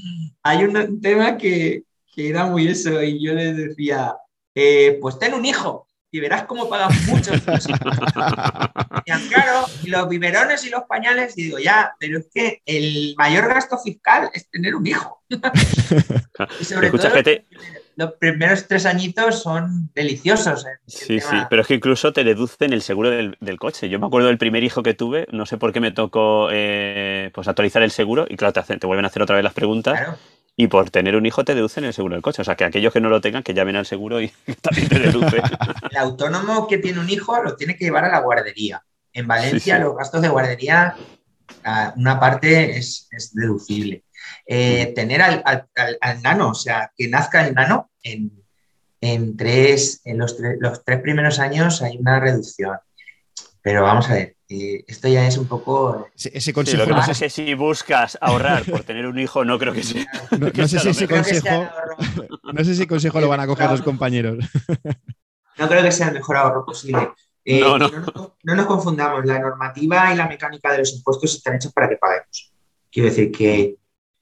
hay 0.43 0.63
un 0.65 1.01
tema 1.01 1.37
que, 1.37 1.83
era 2.19 2.47
muy 2.47 2.67
eso 2.67 3.03
y 3.03 3.23
yo 3.23 3.33
les 3.35 3.55
decía, 3.55 4.15
eh, 4.55 4.97
pues 4.99 5.19
ten 5.19 5.35
un 5.35 5.45
hijo 5.45 5.86
y 6.17 6.19
verás 6.19 6.43
cómo 6.43 6.67
pagas 6.67 6.99
mucho. 7.07 7.31
y 9.05 9.11
claro, 9.29 9.65
los 9.85 10.09
biberones 10.09 10.65
y 10.65 10.69
los 10.69 10.83
pañales, 10.83 11.37
y 11.37 11.43
digo, 11.43 11.59
ya, 11.59 11.95
pero 11.99 12.19
es 12.19 12.27
que 12.33 12.61
el 12.65 13.13
mayor 13.17 13.47
gasto 13.47 13.77
fiscal 13.77 14.29
es 14.33 14.49
tener 14.49 14.75
un 14.75 14.87
hijo. 14.87 15.21
y 16.59 16.65
sobre 16.65 16.89
todo, 16.89 17.11
los 17.95 18.13
primeros 18.13 18.67
tres 18.67 18.85
añitos 18.85 19.41
son 19.41 19.89
deliciosos. 19.93 20.65
Sí, 20.85 21.19
sí, 21.19 21.35
pero 21.49 21.63
es 21.63 21.67
que 21.67 21.73
incluso 21.75 22.13
te 22.13 22.23
deducen 22.23 22.71
el 22.71 22.83
seguro 22.83 23.09
del, 23.09 23.59
coche. 23.59 23.89
Yo 23.89 23.99
me 23.99 24.05
acuerdo 24.05 24.27
del 24.27 24.37
primer 24.37 24.63
hijo 24.63 24.83
que 24.83 24.93
tuve, 24.93 25.27
no 25.31 25.47
sé 25.47 25.57
por 25.57 25.73
qué 25.73 25.79
me 25.79 25.91
tocó 25.91 26.49
eh, 26.51 27.31
pues 27.33 27.47
actualizar 27.47 27.81
el 27.81 27.91
seguro 27.91 28.27
y 28.29 28.37
claro, 28.37 28.53
te, 28.53 28.77
te, 28.77 28.87
vuelven 28.87 29.05
a 29.05 29.07
hacer 29.07 29.23
otra 29.23 29.35
vez 29.35 29.43
las 29.43 29.53
preguntas. 29.53 30.15
Y 30.59 30.67
por 30.67 30.89
tener 30.89 31.15
un 31.15 31.25
hijo 31.25 31.45
te 31.45 31.53
deducen 31.53 31.83
el 31.83 31.93
seguro 31.93 32.15
del 32.15 32.23
coche. 32.23 32.41
O 32.41 32.45
sea, 32.45 32.55
que 32.55 32.65
aquellos 32.65 32.91
que 32.91 32.99
no 32.99 33.09
lo 33.09 33.21
tengan, 33.21 33.43
que 33.43 33.53
llamen 33.53 33.75
al 33.75 33.85
seguro 33.85 34.19
y 34.19 34.33
también 34.61 34.89
te 34.89 34.99
deducen. 34.99 35.41
El 35.91 35.97
autónomo 35.97 36.67
que 36.67 36.79
tiene 36.79 36.99
un 36.99 37.09
hijo 37.09 37.41
lo 37.43 37.55
tiene 37.55 37.77
que 37.77 37.85
llevar 37.85 38.05
a 38.05 38.09
la 38.09 38.19
guardería. 38.19 38.83
En 39.13 39.27
Valencia 39.27 39.79
los 39.79 39.95
gastos 39.95 40.21
de 40.21 40.29
guardería, 40.29 40.95
una 41.95 42.19
parte 42.19 42.77
es 42.77 43.07
deducible. 43.33 44.03
Eh, 44.45 44.93
tener 44.95 45.21
al, 45.21 45.65
nano, 46.23 46.49
o 46.49 46.55
sea, 46.55 46.91
que 46.95 47.07
nazca 47.07 47.45
el 47.45 47.53
nano 47.53 47.91
en, 48.01 49.37
tres, 49.37 50.01
en 50.05 50.17
los, 50.17 50.37
los, 50.59 50.83
tres 50.83 51.01
primeros 51.01 51.39
años 51.39 51.81
hay 51.81 51.97
una 51.97 52.19
reducción. 52.19 52.77
Pero 53.67 53.83
vamos 53.83 54.09
a 54.09 54.13
ver, 54.13 54.37
eh, 54.47 54.85
esto 54.87 55.09
ya 55.09 55.27
es 55.27 55.37
un 55.37 55.45
poco... 55.45 56.07
Ese, 56.15 56.53
consejo... 56.53 56.85
no 56.85 57.13
sé 57.13 57.29
si 57.29 57.53
buscas 57.53 58.17
ahorrar 58.21 58.63
por 58.63 58.85
tener 58.85 59.05
un 59.05 59.19
hijo, 59.19 59.43
no 59.43 59.59
creo 59.59 59.73
que 59.73 59.83
sea. 59.83 60.05
No, 60.55 60.67
sé 60.69 60.79
si 60.79 60.87
ese 60.87 61.05
consejo... 61.05 61.67
No 62.53 62.63
sé 62.63 62.75
si 62.75 62.87
consejo 62.87 63.19
lo 63.19 63.27
van 63.27 63.41
a 63.41 63.45
coger 63.45 63.69
los 63.69 63.81
compañeros. 63.81 64.37
No 65.57 65.67
creo 65.67 65.83
que 65.83 65.91
sea 65.91 66.07
el 66.07 66.13
mejor 66.13 66.37
ahorro 66.37 66.65
posible. 66.65 67.09
Eh, 67.43 67.59
no, 67.59 67.77
no. 67.77 67.89
no, 67.89 68.55
nos 68.55 68.65
confundamos, 68.67 69.25
la 69.25 69.37
normativa 69.37 70.13
y 70.13 70.15
la 70.15 70.29
mecánica 70.29 70.71
de 70.71 70.77
los 70.77 70.93
impuestos 70.93 71.35
están 71.35 71.55
hechos 71.55 71.73
para 71.73 71.89
que 71.89 71.97
paguemos. 71.97 72.53
Quiero 72.89 73.09
decir 73.09 73.33
que 73.33 73.75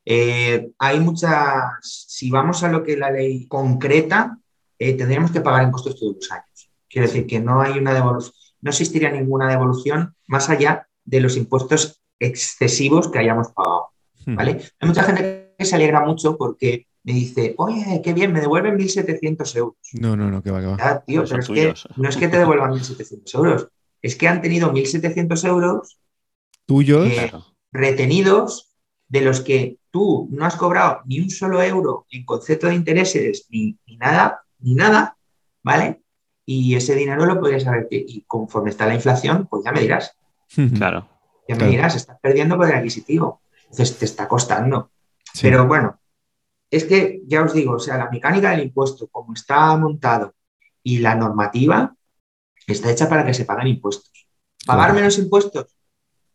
eh, 0.06 0.72
hay 0.80 1.00
muchas, 1.02 1.66
si 1.84 2.32
vamos 2.32 2.64
a 2.64 2.70
lo 2.70 2.82
que 2.82 2.98
la 2.98 3.12
ley 3.12 3.48
concreta, 3.48 4.40
eh, 4.80 4.94
tendríamos 4.94 5.30
que 5.30 5.42
pagar 5.42 5.66
impuestos 5.66 6.00
todos 6.00 6.16
los 6.16 6.32
años. 6.32 6.72
Quiero 6.90 7.08
decir 7.08 7.28
que 7.28 7.40
no 7.40 7.62
hay 7.62 7.78
una 7.78 7.94
devolución, 7.94 8.34
no 8.66 8.72
existiría 8.72 9.12
ninguna 9.12 9.48
devolución 9.48 10.16
más 10.28 10.50
allá 10.50 10.88
de 11.04 11.20
los 11.22 11.38
impuestos 11.38 12.02
excesivos 12.20 13.10
que 13.10 13.20
hayamos 13.20 13.50
pagado. 13.54 13.90
Hmm. 14.26 14.36
¿vale? 14.36 14.62
Hay 14.80 14.88
mucha 14.88 15.04
gente 15.04 15.54
que 15.56 15.66
se 15.66 15.76
alegra 15.76 16.02
mucho 16.02 16.36
porque 16.36 16.88
me 17.04 17.14
dice, 17.14 17.54
oye, 17.60 18.02
qué 18.04 18.14
bien, 18.14 18.34
me 18.34 18.42
devuelven 18.42 18.76
1.700 18.76 19.56
euros. 19.58 19.78
No, 19.94 20.18
no, 20.18 20.32
no, 20.32 20.42
que 20.42 20.50
va, 20.50 20.60
que 20.60 20.66
va. 20.66 21.04
tío, 21.06 21.24
pero 21.30 21.40
es 21.40 21.48
que 21.48 21.74
no 21.96 22.10
es 22.10 22.18
que 22.18 22.28
te 22.28 22.40
devuelvan 22.40 22.72
1.700 22.72 23.36
euros, 23.36 23.68
es 24.02 24.16
que 24.16 24.28
han 24.28 24.42
tenido 24.42 24.74
1.700 24.74 25.48
euros 25.48 26.00
tuyos 26.66 27.08
eh, 27.08 27.32
retenidos 27.72 28.72
de 29.08 29.22
los 29.22 29.42
que 29.42 29.78
tú 29.92 30.28
no 30.32 30.46
has 30.46 30.56
cobrado 30.56 31.02
ni 31.06 31.20
un 31.20 31.30
solo 31.30 31.62
euro 31.62 32.08
en 32.10 32.26
concepto 32.26 32.66
de 32.66 32.74
intereses, 32.74 33.46
ni, 33.50 33.78
nada, 34.00 34.42
ni 34.58 34.74
nada, 34.74 35.16
¿vale? 35.62 36.02
Y 36.46 36.76
ese 36.76 36.96
dinero 36.96 37.26
lo 37.26 37.40
podrías 37.40 37.66
haber, 37.66 37.88
y 37.90 38.24
conforme 38.28 38.70
está 38.70 38.86
la 38.86 38.94
inflación, 38.94 39.48
pues 39.48 39.64
ya 39.66 39.72
me 39.72 39.82
dirás. 39.82 40.16
Claro. 40.76 41.10
Ya 41.48 41.56
me 41.56 41.68
dirás, 41.68 41.96
estás 41.96 42.20
perdiendo 42.22 42.56
poder 42.56 42.76
adquisitivo. 42.76 43.42
Entonces 43.64 43.98
te 43.98 44.06
está 44.06 44.28
costando. 44.28 44.92
Pero 45.42 45.68
bueno, 45.68 46.00
es 46.70 46.86
que 46.86 47.22
ya 47.26 47.42
os 47.42 47.54
digo, 47.54 47.74
o 47.74 47.80
sea, 47.80 47.98
la 47.98 48.10
mecánica 48.10 48.52
del 48.52 48.62
impuesto, 48.62 49.08
como 49.08 49.34
está 49.34 49.76
montado, 49.78 50.36
y 50.84 51.00
la 51.00 51.16
normativa 51.16 51.96
está 52.68 52.92
hecha 52.92 53.10
para 53.10 53.26
que 53.26 53.34
se 53.34 53.46
paguen 53.46 53.68
impuestos. 53.68 54.28
¿Pagar 54.66 54.94
menos 54.94 55.18
impuestos? 55.18 55.76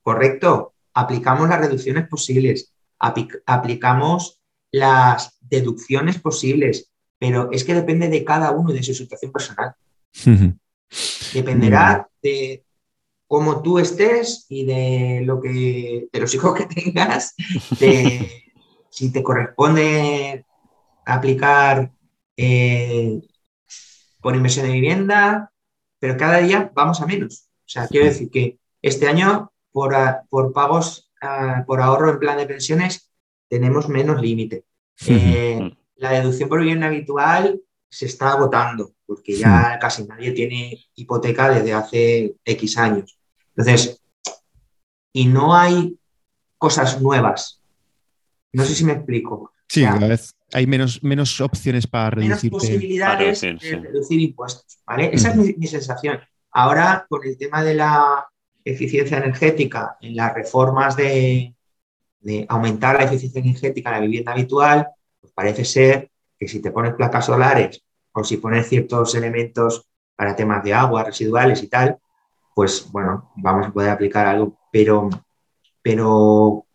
Correcto. 0.02 0.74
Aplicamos 0.92 1.48
las 1.48 1.60
reducciones 1.60 2.08
posibles, 2.08 2.74
aplicamos 2.98 4.40
las 4.72 5.38
deducciones 5.40 6.18
posibles, 6.20 6.90
pero 7.18 7.50
es 7.52 7.64
que 7.64 7.74
depende 7.74 8.08
de 8.08 8.24
cada 8.24 8.50
uno 8.50 8.72
de 8.72 8.82
su 8.82 8.92
situación 8.92 9.30
personal. 9.30 9.74
Dependerá 11.32 12.08
de 12.22 12.64
cómo 13.26 13.62
tú 13.62 13.78
estés 13.78 14.46
y 14.48 14.64
de 14.64 15.22
lo 15.24 15.40
que 15.40 16.08
de 16.12 16.20
los 16.20 16.34
hijos 16.34 16.54
que 16.54 16.66
tengas, 16.74 17.34
de 17.78 18.44
si 18.90 19.12
te 19.12 19.22
corresponde 19.22 20.44
aplicar 21.06 21.92
eh, 22.36 23.20
por 24.20 24.34
inversión 24.34 24.66
de 24.66 24.72
vivienda, 24.72 25.52
pero 25.98 26.16
cada 26.16 26.38
día 26.38 26.70
vamos 26.74 27.00
a 27.00 27.06
menos. 27.06 27.48
O 27.60 27.68
sea, 27.68 27.86
quiero 27.86 28.06
decir 28.06 28.30
que 28.30 28.58
este 28.82 29.06
año 29.08 29.52
por, 29.70 29.94
por 30.28 30.52
pagos 30.52 31.10
por 31.66 31.80
ahorro 31.80 32.10
en 32.10 32.18
plan 32.18 32.38
de 32.38 32.46
pensiones 32.46 33.10
tenemos 33.48 33.88
menos 33.88 34.20
límite. 34.20 34.64
Eh, 35.06 35.74
la 35.96 36.10
deducción 36.10 36.48
por 36.48 36.60
vivienda 36.60 36.86
habitual 36.86 37.60
se 37.88 38.06
está 38.06 38.32
agotando 38.32 38.92
porque 39.10 39.36
ya 39.36 39.76
casi 39.80 40.04
nadie 40.04 40.30
tiene 40.30 40.78
hipoteca 40.94 41.50
desde 41.50 41.72
hace 41.72 42.36
X 42.44 42.78
años. 42.78 43.18
Entonces, 43.56 44.00
y 45.12 45.26
no 45.26 45.52
hay 45.52 45.98
cosas 46.56 47.02
nuevas. 47.02 47.60
No 48.52 48.64
sé 48.64 48.72
si 48.72 48.84
me 48.84 48.92
explico. 48.92 49.52
Sí, 49.66 49.82
cada 49.82 50.06
vez 50.06 50.36
hay 50.52 50.68
menos, 50.68 51.02
menos 51.02 51.40
opciones 51.40 51.88
para 51.88 52.10
reducir. 52.10 52.52
Menos 52.52 52.62
posibilidades 52.62 53.40
de 53.40 53.80
reducir 53.82 54.20
impuestos. 54.20 54.78
¿vale? 54.86 55.10
Esa 55.12 55.30
es 55.30 55.58
mi, 55.58 55.66
sensación. 55.66 56.20
Ahora, 56.52 57.04
con 57.08 57.26
el 57.26 57.36
tema 57.36 57.64
de 57.64 57.74
la 57.74 58.28
eficiencia 58.64 59.18
energética 59.18 59.96
en 60.00 60.14
las 60.14 60.32
reformas 60.32 60.94
de, 60.94 61.56
de 62.20 62.46
aumentar 62.48 62.94
la 62.94 63.06
eficiencia 63.06 63.40
energética 63.40 63.90
en 63.90 63.94
la 63.96 64.02
vivienda 64.02 64.30
habitual, 64.30 64.86
pues 65.20 65.32
parece 65.32 65.64
ser 65.64 66.12
que 66.38 66.46
si 66.46 66.62
te 66.62 66.70
pones 66.70 66.94
placas 66.94 67.26
solares 67.26 67.82
o 68.12 68.24
si 68.24 68.36
pones 68.36 68.68
ciertos 68.68 69.14
elementos 69.14 69.86
para 70.16 70.36
temas 70.36 70.62
de 70.62 70.74
agua, 70.74 71.04
residuales 71.04 71.62
y 71.62 71.68
tal, 71.68 71.98
pues 72.54 72.90
bueno, 72.90 73.32
vamos 73.36 73.66
a 73.66 73.72
poder 73.72 73.90
aplicar 73.90 74.26
algo, 74.26 74.58
pero, 74.70 75.08
pero 75.82 76.66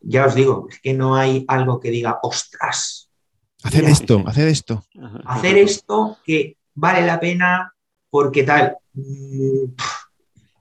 ya 0.00 0.26
os 0.26 0.34
digo, 0.34 0.66
es 0.68 0.80
que 0.80 0.94
no 0.94 1.16
hay 1.16 1.44
algo 1.48 1.80
que 1.80 1.90
diga, 1.90 2.18
ostras. 2.22 3.10
Hacer 3.62 3.84
esto, 3.84 4.22
hacer 4.26 4.48
esto. 4.48 4.84
Hacer 5.24 5.56
esto 5.56 6.18
que 6.24 6.58
vale 6.74 7.06
la 7.06 7.18
pena 7.18 7.72
porque 8.10 8.42
tal. 8.42 8.76
Mm, 8.92 9.72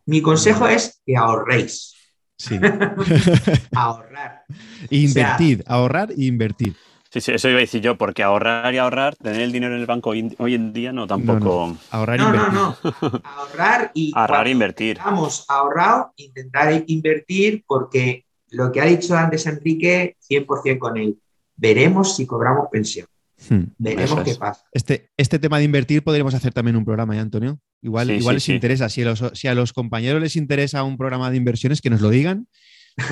mi 0.06 0.22
consejo 0.22 0.68
es 0.68 1.02
que 1.06 1.16
ahorréis. 1.16 1.94
Sí. 2.38 2.60
Ahorrar. 3.76 4.44
Invertir, 4.90 5.64
ahorrar 5.68 6.12
e 6.12 6.26
invertir. 6.26 6.76
Sí, 7.14 7.22
sí, 7.22 7.32
eso 7.32 7.48
iba 7.48 7.60
a 7.60 7.62
decir 7.62 7.80
yo, 7.80 7.96
porque 7.96 8.24
ahorrar 8.24 8.74
y 8.74 8.80
ahorrar, 8.80 9.16
tener 9.16 9.42
el 9.42 9.52
dinero 9.52 9.76
en 9.76 9.82
el 9.82 9.86
banco 9.86 10.10
hoy, 10.10 10.56
en 10.56 10.74
día 10.74 10.92
no 10.92 11.06
tampoco. 11.06 11.68
No, 11.68 11.78
Ahorrar 11.92 12.20
no, 12.20 12.34
no, 12.34 12.52
no. 12.52 12.78
Ahorrar 13.24 13.92
y. 13.94 14.12
ahorrar 14.16 14.48
e 14.48 14.50
invertir. 14.50 14.98
Hemos 15.08 15.46
ahorrado, 15.48 16.12
intentar 16.16 16.84
invertir, 16.88 17.64
porque 17.68 18.26
lo 18.50 18.72
que 18.72 18.82
ha 18.82 18.86
dicho 18.86 19.16
antes 19.16 19.46
Enrique, 19.46 20.18
100% 20.28 20.80
con 20.80 20.98
él. 20.98 21.20
Veremos 21.56 22.16
si 22.16 22.26
cobramos 22.26 22.70
pensión. 22.72 23.06
Hmm. 23.48 23.66
Veremos 23.78 24.22
qué 24.22 24.34
pasa. 24.34 24.64
Este, 24.72 25.12
este 25.16 25.38
tema 25.38 25.60
de 25.60 25.66
invertir 25.66 26.04
podríamos 26.04 26.34
hacer 26.34 26.52
también 26.52 26.78
un 26.78 26.84
programa, 26.84 27.16
¿eh, 27.16 27.20
Antonio? 27.20 27.60
Igual, 27.84 28.10
igual 28.10 28.38
les 28.38 28.50
interesa. 28.50 28.90
Si 28.90 29.04
si 29.34 29.48
a 29.48 29.54
los 29.54 29.72
compañeros 29.72 30.20
les 30.20 30.36
interesa 30.36 30.82
un 30.82 30.98
programa 30.98 31.30
de 31.30 31.38
inversiones, 31.38 31.80
que 31.80 31.92
nos 31.92 32.02
lo 32.02 32.10
digan 32.10 32.48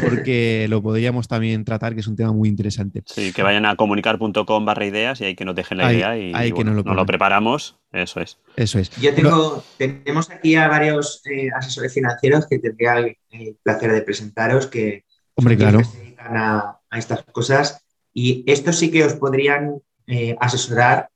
porque 0.01 0.67
lo 0.69 0.81
podríamos 0.81 1.27
también 1.27 1.65
tratar, 1.65 1.93
que 1.93 2.01
es 2.01 2.07
un 2.07 2.15
tema 2.15 2.31
muy 2.31 2.49
interesante. 2.49 3.03
Sí, 3.05 3.33
que 3.33 3.43
vayan 3.43 3.65
a 3.65 3.75
comunicar.com 3.75 4.65
barra 4.65 4.85
ideas 4.85 5.21
y 5.21 5.25
ahí 5.25 5.35
que 5.35 5.45
nos 5.45 5.55
dejen 5.55 5.79
la 5.79 5.91
idea 5.91 6.17
y, 6.17 6.51
que 6.51 6.63
nos, 6.63 6.85
lo, 6.85 7.05
preparamos. 7.05 7.77
Eso 7.91 8.19
es. 8.19 8.37
Eso 8.55 8.79
es. 8.79 8.91
Yo 9.01 9.13
tengo, 9.13 9.63
tenemos 9.77 10.29
aquí 10.29 10.55
a 10.55 10.67
varios 10.67 11.21
eh, 11.25 11.49
asesores 11.55 11.93
financieros 11.93 12.47
que 12.47 12.59
tendría 12.59 12.99
el, 12.99 13.17
placer 13.63 13.91
de 13.91 14.01
presentaros 14.01 14.67
que, 14.67 15.05
Hombre, 15.35 15.57
claro. 15.57 15.83
se 15.83 15.97
dedican 15.97 16.37
a, 16.37 16.77
estas 16.91 17.23
cosas 17.23 17.85
y 18.13 18.43
estos 18.45 18.77
sí 18.77 18.91
que 18.91 19.05
os 19.05 19.13
podrían 19.13 19.81
eh, 20.07 20.35
asesorar 20.39 21.09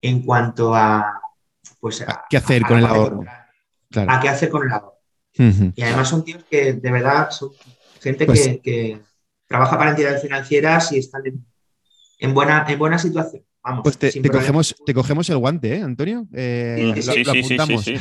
en 0.00 0.22
cuanto 0.22 0.74
a 0.74 1.20
pues 1.78 2.02
a, 2.02 2.24
qué 2.28 2.38
hacer 2.38 2.62
con 2.62 2.78
el 2.78 2.86
ahorro. 2.86 3.24
A 3.94 4.20
qué 4.20 4.28
hacer 4.28 4.48
con 4.48 4.66
el 4.66 4.72
ahorro. 4.72 4.94
Y 5.34 5.82
además 5.82 6.08
son 6.08 6.24
tíos 6.24 6.44
que 6.50 6.74
de 6.74 6.90
verdad 6.90 7.30
son 7.30 7.50
gente 8.00 8.26
pues 8.26 8.58
que, 8.62 9.00
trabaja 9.46 9.76
para 9.78 9.90
entidades 9.90 10.22
financieras 10.22 10.92
y 10.92 10.98
están 10.98 11.22
en, 12.18 12.34
buena, 12.34 12.64
en 12.68 12.78
buena 12.78 12.98
situación. 12.98 13.44
Vamos, 13.62 13.82
pues 13.82 13.98
te, 13.98 14.28
cogemos, 14.30 14.74
te 14.86 14.94
cogemos 14.94 15.28
el 15.28 15.36
guante, 15.36 15.76
¿eh, 15.76 15.82
Antonio? 15.82 16.26
Eh, 16.32 16.94
sí, 16.96 17.24
sí, 17.24 17.42
sí, 17.42 17.78
sí, 17.78 17.94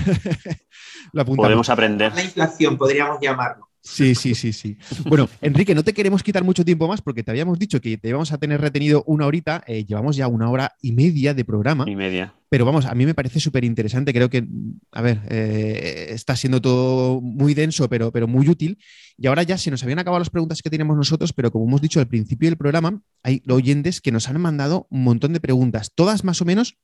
Podemos 1.36 1.70
aprender. 1.70 2.14
La 2.14 2.24
inflación, 2.24 2.78
podríamos 2.78 3.20
llamarlo. 3.20 3.69
Sí, 3.82 4.14
sí, 4.14 4.36
sí, 4.36 4.52
sí. 4.52 4.78
Bueno, 5.06 5.30
Enrique, 5.42 5.74
no 5.74 5.84
te 5.84 5.94
queremos 5.94 6.22
quitar 6.22 6.44
mucho 6.44 6.66
tiempo 6.66 6.88
más 6.88 7.02
porque 7.02 7.24
te 7.24 7.32
habíamos 7.32 7.58
dicho 7.58 7.80
que 7.80 7.98
te 7.98 8.10
íbamos 8.10 8.32
a 8.34 8.38
tener 8.38 8.60
retenido 8.60 9.04
una 9.08 9.26
horita. 9.26 9.64
Eh, 9.68 9.86
llevamos 9.86 10.18
ya 10.18 10.28
una 10.28 10.50
hora 10.50 10.76
y 10.82 10.92
media 10.92 11.34
de 11.34 11.46
programa. 11.46 11.86
Y 11.88 11.96
media. 11.96 12.34
Pero 12.50 12.66
vamos, 12.66 12.86
a 12.86 12.94
mí 12.94 13.06
me 13.06 13.14
parece 13.14 13.40
súper 13.40 13.64
interesante. 13.64 14.12
Creo 14.12 14.30
que, 14.30 14.46
a 14.92 15.02
ver, 15.02 15.22
eh, 15.30 16.08
está 16.10 16.36
siendo 16.36 16.62
todo 16.62 17.22
muy 17.22 17.54
denso, 17.54 17.88
pero, 17.88 18.12
pero 18.12 18.28
muy 18.28 18.50
útil. 18.50 18.80
Y 19.18 19.28
ahora 19.28 19.44
ya 19.44 19.58
se 19.58 19.72
nos 19.72 19.84
habían 19.84 20.00
acabado 20.00 20.20
las 20.20 20.30
preguntas 20.30 20.62
que 20.62 20.70
teníamos 20.70 20.98
nosotros, 20.98 21.32
pero 21.32 21.52
como 21.52 21.66
hemos 21.66 21.82
dicho 21.82 22.00
al 22.00 22.08
principio 22.08 22.50
del 22.50 22.58
programa, 22.58 23.02
hay 23.24 23.42
oyentes 23.48 24.02
que 24.02 24.12
nos 24.12 24.28
han 24.28 24.42
mandado 24.42 24.88
un 24.90 25.04
montón 25.04 25.32
de 25.32 25.40
preguntas. 25.40 25.92
Todas 25.96 26.24
más 26.24 26.42
o 26.42 26.46
menos 26.46 26.78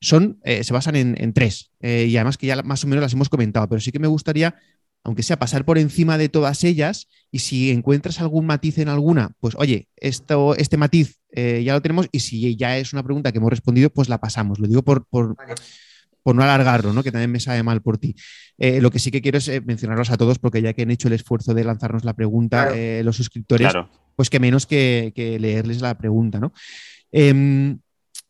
son, 0.00 0.40
eh, 0.44 0.64
se 0.64 0.72
basan 0.72 0.96
en, 0.96 1.14
en 1.18 1.32
tres. 1.32 1.70
y 1.80 2.16
además 2.16 2.38
que 2.38 2.46
ya 2.46 2.62
más 2.62 2.82
o 2.82 2.88
menos 2.88 3.02
las 3.02 3.12
hemos 3.12 3.28
comentado, 3.28 3.68
pero 3.68 3.80
sí 3.80 3.92
que 3.92 3.98
me 3.98 4.08
gustaría 4.08 4.56
aunque 5.04 5.22
sea 5.22 5.38
pasar 5.38 5.64
por 5.64 5.78
encima 5.78 6.18
de 6.18 6.28
todas 6.28 6.64
ellas 6.64 7.08
y 7.30 7.40
si 7.40 7.70
encuentras 7.70 8.20
algún 8.20 8.46
matiz 8.46 8.78
en 8.78 8.88
alguna, 8.88 9.32
pues 9.40 9.54
oye, 9.56 9.88
esto, 9.96 10.54
este 10.56 10.76
matiz 10.76 11.20
eh, 11.32 11.62
ya 11.64 11.74
lo 11.74 11.82
tenemos 11.82 12.08
y 12.12 12.20
si 12.20 12.56
ya 12.56 12.76
es 12.76 12.92
una 12.92 13.02
pregunta 13.02 13.32
que 13.32 13.38
hemos 13.38 13.50
respondido, 13.50 13.90
pues 13.90 14.08
la 14.08 14.18
pasamos. 14.18 14.58
Lo 14.58 14.66
digo 14.66 14.82
por, 14.82 15.06
por, 15.06 15.36
no 16.34 16.42
alargarlo, 16.42 16.92
¿no? 16.92 17.02
que 17.02 17.10
también 17.10 17.32
me 17.32 17.40
sabe 17.40 17.62
mal 17.62 17.82
por 17.82 17.98
ti. 17.98 18.14
Eh, 18.58 18.80
lo 18.80 18.90
que 18.90 18.98
sí 18.98 19.10
que 19.10 19.22
quiero 19.22 19.38
es 19.38 19.48
eh, 19.48 19.60
mencionarlos 19.60 20.10
a 20.10 20.16
todos 20.16 20.38
porque 20.38 20.62
ya 20.62 20.74
que 20.74 20.82
han 20.82 20.90
hecho 20.90 21.08
el 21.08 21.14
esfuerzo 21.14 21.54
de 21.54 21.64
lanzarnos 21.64 22.04
la 22.04 22.14
pregunta, 22.14 22.70
los 23.02 23.16
suscriptores, 23.16 23.72
pues 24.16 24.28
que 24.28 24.38
menos 24.38 24.66
que, 24.66 25.12
leerles 25.40 25.80
la 25.80 25.96
pregunta. 25.96 26.38
¿no? 26.38 26.52
Em, 27.10 27.78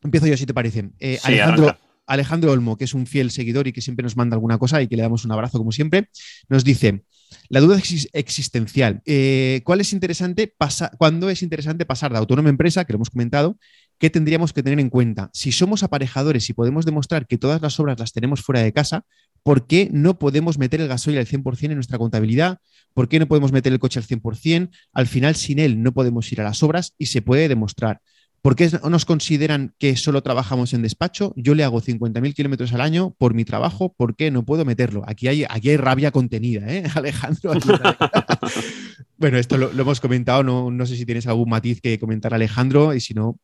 empiezo 0.03 0.27
yo, 0.27 0.37
si 0.37 0.47
te 0.47 0.55
parece. 0.55 0.91
Alejandro. 1.25 1.77
Alejandro 2.11 2.51
Olmo, 2.51 2.77
que 2.77 2.85
es 2.85 2.95
un 2.95 3.07
fiel 3.07 3.31
seguidor 3.31 3.69
y 3.69 3.73
que 3.73 3.81
siempre 3.81 4.03
nos 4.03 4.17
manda 4.17 4.35
alguna 4.35 4.59
cosa 4.59 4.83
y 4.83 4.89
que 4.89 4.97
le 4.97 5.03
damos 5.03 5.25
un 5.25 5.31
abrazo 5.31 5.59
como 5.59 5.71
siempre, 5.71 6.09
nos 6.49 6.65
dice, 6.65 7.05
la 7.49 7.61
duda 7.61 7.81
existencial, 8.13 9.01
eh, 9.07 9.61
¿cuál 9.65 9.81
es 9.81 9.93
interesante 9.93 10.53
¿cuándo 10.99 11.31
es 11.31 11.43
interesante 11.43 11.87
pasar 11.87 12.11
de 12.11 12.19
autónoma 12.19 12.49
empresa, 12.49 12.85
que 12.85 12.93
lo 12.93 12.97
hemos 12.97 13.11
comentado, 13.11 13.59
qué 13.99 14.11
tendríamos 14.11 14.53
que 14.53 14.65
tener 14.65 14.81
en 14.81 14.91
cuenta? 14.91 15.31
Si 15.33 15.53
somos 15.53 15.85
aparejadores 15.85 16.51
y 16.51 16.53
podemos 16.53 16.85
demostrar 16.85 17.29
que 17.29 17.39
todas 17.39 17.63
las 17.63 17.79
obras 17.79 18.01
las 18.01 18.13
tenemos 18.13 18.43
fuera 18.43 18.61
de 18.61 18.73
casa, 18.73 19.05
¿por 19.45 19.69
qué 19.69 19.89
no 19.93 20.19
podemos 20.19 20.59
meter 20.59 20.81
el 20.81 20.89
gasoil 20.89 21.19
al 21.19 21.27
100% 21.27 21.71
en 21.71 21.75
nuestra 21.77 21.99
contabilidad? 21.99 22.59
¿Por 22.93 23.09
qué 23.09 23.21
no 23.21 23.29
podemos 23.29 23.53
meter 23.53 23.73
el 23.73 23.79
coche 23.79 24.01
al 24.01 24.07
100%? 24.07 24.71
Al 24.93 25.07
final, 25.07 25.37
sin 25.37 25.61
él 25.61 25.81
no 25.81 25.93
podemos 25.93 26.31
ir 26.33 26.41
a 26.41 26.45
las 26.45 26.63
obras 26.65 26.95
y 26.99 27.07
se 27.07 27.23
puede 27.23 27.49
demostrar. 27.49 28.01
¿Por 28.43 28.57
qué 28.57 28.71
nos 28.89 29.05
consideran 29.05 29.75
que 29.79 29.97
solo 29.97 30.23
trabajamos 30.23 30.73
en 30.73 30.81
despacho? 30.81 31.35
Yo 31.37 31.55
le 31.55 31.63
hago 31.63 31.83
50.000 31.83 32.35
kilómetros 32.35 32.73
al 32.73 32.81
año 32.81 33.15
por 33.19 33.35
mi 33.35 33.45
trabajo, 33.45 33.93
¿por 33.93 34.17
qué 34.17 34.31
no 34.31 34.45
puedo 34.45 34.65
meterlo? 34.65 35.03
Aquí 35.07 35.29
hay, 35.29 35.45
aquí 35.49 35.71
hay 35.71 35.77
rabia 35.77 36.11
contenida, 36.11 36.67
¿eh, 36.67 36.85
Alejandro? 36.95 37.53
bueno, 39.19 39.37
esto 39.37 39.59
lo, 39.59 39.71
hemos 39.71 40.01
comentado, 40.01 40.43
no, 40.43 40.87
sé 40.87 40.97
si 40.97 41.05
tienes 41.05 41.27
algún 41.27 41.51
matiz 41.51 41.83
que 41.83 41.99
comentar, 41.99 42.33
Alejandro, 42.33 42.95
y 42.95 43.01
si 43.01 43.13
no... 43.13 43.39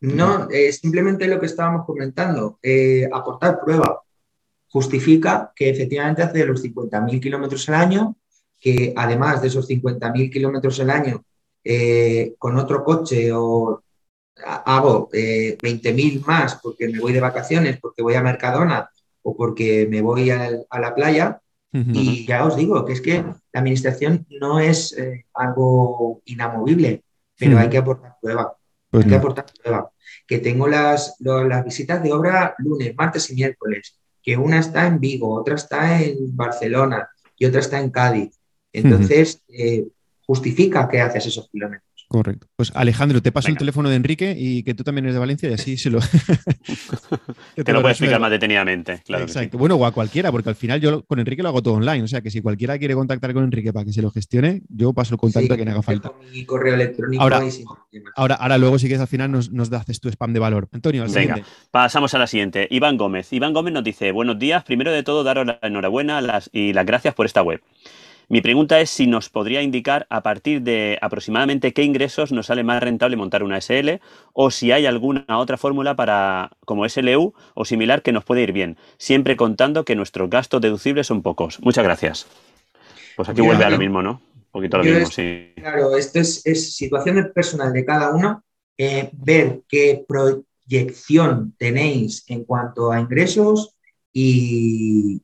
No, 0.00 0.50
eh, 0.50 0.70
simplemente 0.72 1.26
lo 1.26 1.40
que 1.40 1.46
estábamos 1.46 1.86
comentando, 1.86 2.58
eh, 2.62 3.08
aportar 3.10 3.58
prueba. 3.64 4.02
Justifica 4.68 5.52
que 5.56 5.70
efectivamente 5.70 6.22
hace 6.22 6.44
los 6.44 6.62
50.000 6.62 7.20
kilómetros 7.20 7.66
al 7.70 7.76
año, 7.76 8.16
que 8.60 8.92
además 8.94 9.40
de 9.40 9.48
esos 9.48 9.66
50.000 9.66 10.30
kilómetros 10.30 10.78
al 10.80 10.90
año, 10.90 11.24
eh, 11.64 12.34
con 12.38 12.58
otro 12.58 12.84
coche 12.84 13.32
o 13.32 13.82
hago 14.44 15.08
eh, 15.12 15.56
20.000 15.60 16.24
más 16.24 16.58
porque 16.62 16.88
me 16.88 17.00
voy 17.00 17.12
de 17.12 17.20
vacaciones, 17.20 17.78
porque 17.80 18.02
voy 18.02 18.14
a 18.14 18.22
Mercadona 18.22 18.90
o 19.22 19.36
porque 19.36 19.86
me 19.90 20.02
voy 20.02 20.30
a, 20.30 20.50
la 20.78 20.94
playa. 20.94 21.40
Y 21.92 22.24
ya 22.24 22.46
os 22.46 22.56
digo 22.56 22.86
que 22.86 22.94
es 22.94 23.02
que 23.02 23.22
la 23.52 23.60
administración 23.60 24.26
no 24.40 24.60
es 24.60 24.96
eh, 24.96 25.26
algo 25.34 26.22
inamovible, 26.24 27.02
pero 27.38 27.58
hay 27.58 27.68
que 27.68 27.76
aportar 27.76 28.16
prueba. 28.18 28.56
Pues 28.90 29.04
hay 29.04 29.10
que 29.10 29.16
aportar 29.16 29.44
prueba. 29.62 29.90
Que 30.26 30.38
tengo 30.38 30.68
las, 30.68 31.16
las 31.20 31.64
visitas 31.66 32.02
de 32.02 32.14
obra 32.14 32.54
lunes, 32.58 32.94
martes 32.96 33.28
y 33.30 33.34
miércoles. 33.34 33.98
Que 34.22 34.38
una 34.38 34.58
está 34.58 34.86
en 34.86 35.00
Vigo, 35.00 35.34
otra 35.34 35.56
está 35.56 36.00
en 36.00 36.34
Barcelona 36.34 37.10
y 37.36 37.44
otra 37.44 37.60
está 37.60 37.78
en 37.78 37.90
Cádiz. 37.90 38.38
Entonces, 38.72 39.42
eh, 39.48 39.86
justifica 40.26 40.88
que 40.88 41.02
haces 41.02 41.26
esos 41.26 41.48
kilómetros. 41.50 41.95
Correcto. 42.08 42.46
Pues 42.54 42.70
Alejandro, 42.74 43.20
te 43.20 43.32
paso 43.32 43.48
el 43.48 43.58
teléfono 43.58 43.88
de 43.88 43.96
Enrique 43.96 44.36
y 44.38 44.62
que 44.62 44.74
tú 44.74 44.84
también 44.84 45.06
eres 45.06 45.14
de 45.14 45.18
Valencia 45.18 45.50
y 45.50 45.54
así 45.54 45.76
se 45.76 45.90
lo. 45.90 45.98
te, 47.56 47.72
lo, 47.72 47.80
puedo 47.80 47.90
explicar 47.90 48.20
más 48.20 48.30
detenidamente, 48.30 49.02
claro. 49.04 49.24
Exacto. 49.24 49.58
Bueno, 49.58 49.74
o 49.74 49.84
a 49.84 49.92
cualquiera, 49.92 50.30
porque 50.30 50.48
al 50.48 50.54
final 50.54 50.80
yo 50.80 51.04
con 51.04 51.18
Enrique 51.18 51.42
lo 51.42 51.48
hago 51.48 51.62
todo 51.62 51.74
online. 51.74 52.04
O 52.04 52.08
sea 52.08 52.20
que 52.20 52.30
si 52.30 52.40
cualquiera 52.40 52.78
quiere 52.78 52.94
contactar 52.94 53.34
con 53.34 53.42
Enrique 53.42 53.72
para 53.72 53.84
que 53.84 53.92
se 53.92 54.02
lo 54.02 54.12
gestione, 54.12 54.62
yo 54.68 54.92
paso 54.92 55.14
el 55.14 55.20
contacto 55.20 55.54
a 55.54 55.56
quien 55.56 55.68
haga 55.68 55.82
falta. 55.82 56.12
Mi 56.32 56.44
correo 56.44 56.74
electrónico 56.74 57.22
ahora, 57.22 57.42
ahora, 58.14 58.34
ahora, 58.36 58.58
luego, 58.58 58.78
si 58.78 58.86
quieres, 58.86 59.00
al 59.00 59.08
final 59.08 59.32
nos, 59.32 59.50
nos 59.50 59.72
haces 59.72 60.00
tu 60.00 60.08
spam 60.08 60.32
de 60.32 60.38
valor. 60.38 60.68
Antonio, 60.70 61.02
al 61.02 61.10
Venga, 61.10 61.40
pasamos 61.72 62.14
a 62.14 62.18
la 62.18 62.28
siguiente. 62.28 62.68
Iván 62.70 62.96
Gómez. 62.96 63.32
Iván 63.32 63.52
Gómez 63.52 63.74
nos 63.74 63.82
dice: 63.82 64.12
Buenos 64.12 64.38
días. 64.38 64.62
Primero 64.62 64.92
de 64.92 65.02
todo, 65.02 65.24
daros 65.24 65.44
la 65.46 65.58
enhorabuena 65.60 66.22
y 66.52 66.72
las 66.72 66.86
gracias 66.86 67.14
por 67.14 67.26
esta 67.26 67.42
web. 67.42 67.60
Mi 68.28 68.40
pregunta 68.40 68.80
es 68.80 68.90
si 68.90 69.06
nos 69.06 69.28
podría 69.30 69.62
indicar 69.62 70.08
a 70.10 70.24
partir 70.24 70.62
de 70.62 70.98
aproximadamente 71.00 71.72
qué 71.72 71.84
ingresos 71.84 72.32
nos 72.32 72.46
sale 72.46 72.64
más 72.64 72.82
rentable 72.82 73.16
montar 73.16 73.44
una 73.44 73.60
SL 73.60 74.00
o 74.32 74.50
si 74.50 74.72
hay 74.72 74.84
alguna 74.84 75.24
otra 75.28 75.56
fórmula 75.56 75.94
para 75.94 76.50
como 76.64 76.88
SLU 76.88 77.34
o 77.54 77.64
similar 77.64 78.02
que 78.02 78.10
nos 78.10 78.24
puede 78.24 78.42
ir 78.42 78.52
bien, 78.52 78.78
siempre 78.98 79.36
contando 79.36 79.84
que 79.84 79.94
nuestros 79.94 80.28
gastos 80.28 80.60
deducibles 80.60 81.06
son 81.06 81.22
pocos. 81.22 81.60
Muchas 81.60 81.84
gracias. 81.84 82.26
Pues 83.16 83.28
aquí 83.28 83.42
vuelve 83.42 83.64
a 83.64 83.70
lo 83.70 83.78
mismo, 83.78 84.02
¿no? 84.02 84.20
Un 84.34 84.50
poquito 84.50 84.78
lo 84.78 84.84
mismo, 84.84 85.06
sí. 85.06 85.52
Claro, 85.56 85.96
esto 85.96 86.18
es, 86.18 86.74
situación 86.74 87.30
personal 87.32 87.72
de 87.72 87.84
cada 87.84 88.10
uno, 88.10 88.42
eh, 88.76 89.08
ver 89.12 89.62
qué 89.68 90.04
proyección 90.06 91.54
tenéis 91.56 92.24
en 92.26 92.44
cuanto 92.44 92.90
a 92.90 92.98
ingresos 92.98 93.76
y, 94.12 95.22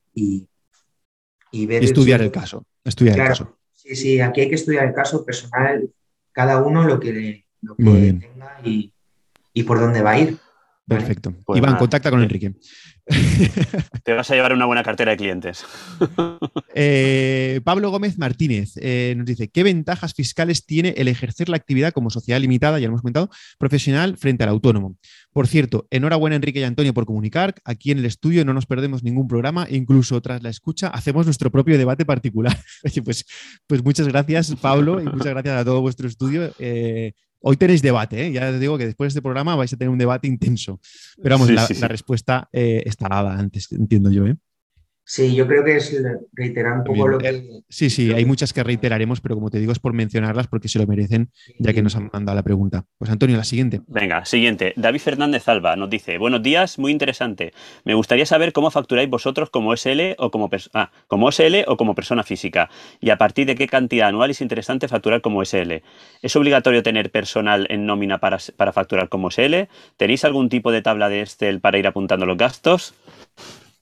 ver... 1.52 1.82
estudiar 1.82 2.22
el 2.22 2.30
caso. 2.30 2.64
Estudiar 2.84 3.18
el 3.18 3.26
caso. 3.26 3.59
Sí, 3.72 3.96
sí, 3.96 4.20
aquí 4.20 4.42
hay 4.42 4.48
que 4.48 4.54
estudiar 4.54 4.86
el 4.86 4.94
caso 4.94 5.24
personal, 5.24 5.90
cada 6.30 6.62
uno 6.62 6.84
lo 6.84 7.00
que, 7.00 7.44
lo 7.60 7.74
tenga 7.76 8.60
y, 8.64 8.92
por 9.64 9.80
dónde 9.80 10.02
va 10.02 10.12
a 10.12 10.18
ir. 10.18 10.38
Perfecto. 10.86 11.34
Pues 11.44 11.59
Iván, 11.59 11.76
contacta 11.76 12.10
con 12.10 12.22
Enrique. 12.22 12.54
Te 14.04 14.12
vas 14.12 14.30
a 14.30 14.34
llevar 14.34 14.52
una 14.52 14.66
buena 14.66 14.82
cartera 14.82 15.12
de 15.12 15.16
clientes. 15.16 15.64
Eh, 16.74 17.60
Pablo 17.64 17.90
Gómez 17.90 18.16
Martínez 18.16 18.78
eh, 18.80 19.12
nos 19.14 19.26
dice: 19.26 19.50
¿Qué 19.50 19.62
ventajas 19.62 20.14
fiscales 20.14 20.64
tiene 20.64 20.94
el 20.96 21.06
ejercer 21.06 21.50
la 21.50 21.58
actividad 21.58 21.92
como 21.92 22.08
sociedad 22.08 22.40
limitada, 22.40 22.78
ya 22.78 22.86
lo 22.86 22.92
hemos 22.92 23.02
comentado, 23.02 23.28
profesional 23.58 24.16
frente 24.16 24.44
al 24.44 24.48
autónomo? 24.48 24.96
Por 25.34 25.46
cierto, 25.48 25.86
enhorabuena 25.90 26.36
Enrique 26.36 26.60
y 26.60 26.62
Antonio 26.62 26.94
por 26.94 27.04
comunicar. 27.04 27.54
Aquí 27.66 27.90
en 27.90 27.98
el 27.98 28.06
estudio 28.06 28.46
no 28.46 28.54
nos 28.54 28.64
perdemos 28.64 29.02
ningún 29.02 29.28
programa, 29.28 29.66
incluso 29.68 30.18
tras 30.22 30.42
la 30.42 30.48
escucha 30.48 30.88
hacemos 30.88 31.26
nuestro 31.26 31.50
propio 31.50 31.76
debate 31.76 32.06
particular. 32.06 32.56
pues, 33.04 33.26
pues 33.66 33.84
muchas 33.84 34.08
gracias, 34.08 34.54
Pablo, 34.56 34.98
y 34.98 35.04
muchas 35.04 35.28
gracias 35.28 35.60
a 35.60 35.64
todo 35.64 35.82
vuestro 35.82 36.08
estudio. 36.08 36.54
Eh, 36.58 37.12
hoy 37.43 37.56
tenéis 37.56 37.82
debate, 37.82 38.27
¿eh? 38.27 38.32
ya 38.32 38.48
os 38.51 38.60
digo 38.60 38.78
que 38.78 38.86
después 38.86 39.06
de 39.06 39.19
este 39.19 39.23
programa 39.23 39.56
vais 39.56 39.73
a 39.73 39.77
tener 39.77 39.90
un 39.90 39.98
debate 39.98 40.28
intenso. 40.28 40.81
Pero 41.23 41.35
vamos, 41.35 41.51
la, 41.51 41.89
respuesta 41.89 42.48
eh, 42.52 42.82
está 42.86 43.09
dada 43.09 43.39
antes, 43.39 43.70
entiendo 43.73 44.10
yo. 44.10 44.27
¿eh? 44.27 44.36
Sí, 45.04 45.34
yo 45.34 45.48
creo 45.48 45.64
que 45.64 45.76
es 45.76 45.94
reiterar 46.32 46.78
un 46.78 46.84
poco 46.84 47.08
lo 47.08 47.18
que... 47.18 47.28
Eh, 47.28 47.48
sí, 47.68 47.90
sí, 47.90 48.12
hay 48.12 48.24
muchas 48.24 48.52
que 48.52 48.62
reiteraremos, 48.62 49.20
pero 49.20 49.34
como 49.34 49.50
te 49.50 49.58
digo, 49.58 49.72
es 49.72 49.80
por 49.80 49.92
mencionarlas 49.92 50.46
porque 50.46 50.68
se 50.68 50.78
lo 50.78 50.86
merecen, 50.86 51.30
ya 51.58 51.72
que 51.72 51.82
nos 51.82 51.96
han 51.96 52.08
mandado 52.12 52.36
la 52.36 52.42
pregunta. 52.44 52.84
Pues 52.98 53.10
Antonio, 53.10 53.36
la 53.36 53.44
siguiente. 53.44 53.80
Venga, 53.88 54.24
siguiente. 54.24 54.74
David 54.76 55.00
Fernández 55.00 55.48
Alba 55.48 55.74
nos 55.74 55.90
dice, 55.90 56.18
buenos 56.18 56.42
días, 56.42 56.78
muy 56.78 56.92
interesante. 56.92 57.52
Me 57.84 57.94
gustaría 57.94 58.26
saber 58.26 58.52
cómo 58.52 58.70
facturáis 58.70 59.10
vosotros 59.10 59.50
como 59.50 59.76
SL 59.76 60.14
o 60.18 60.30
como, 60.30 60.48
ah, 60.72 60.92
como 61.08 61.32
SL 61.32 61.64
o 61.66 61.76
como 61.76 61.96
persona 61.96 62.22
física 62.22 62.70
y 63.00 63.10
a 63.10 63.18
partir 63.18 63.46
de 63.46 63.56
qué 63.56 63.66
cantidad 63.66 64.08
anual 64.08 64.30
es 64.30 64.40
interesante 64.40 64.86
facturar 64.86 65.20
como 65.20 65.44
SL. 65.44 65.82
¿Es 66.22 66.36
obligatorio 66.36 66.82
tener 66.84 67.10
personal 67.10 67.66
en 67.70 67.86
nómina 67.86 68.18
para, 68.18 68.38
para 68.56 68.72
facturar 68.72 69.08
como 69.08 69.30
SL? 69.30 69.68
¿Tenéis 69.96 70.24
algún 70.24 70.48
tipo 70.48 70.70
de 70.70 70.80
tabla 70.80 71.08
de 71.08 71.22
Excel 71.22 71.60
para 71.60 71.78
ir 71.78 71.88
apuntando 71.88 72.24
los 72.24 72.36
gastos? 72.36 72.94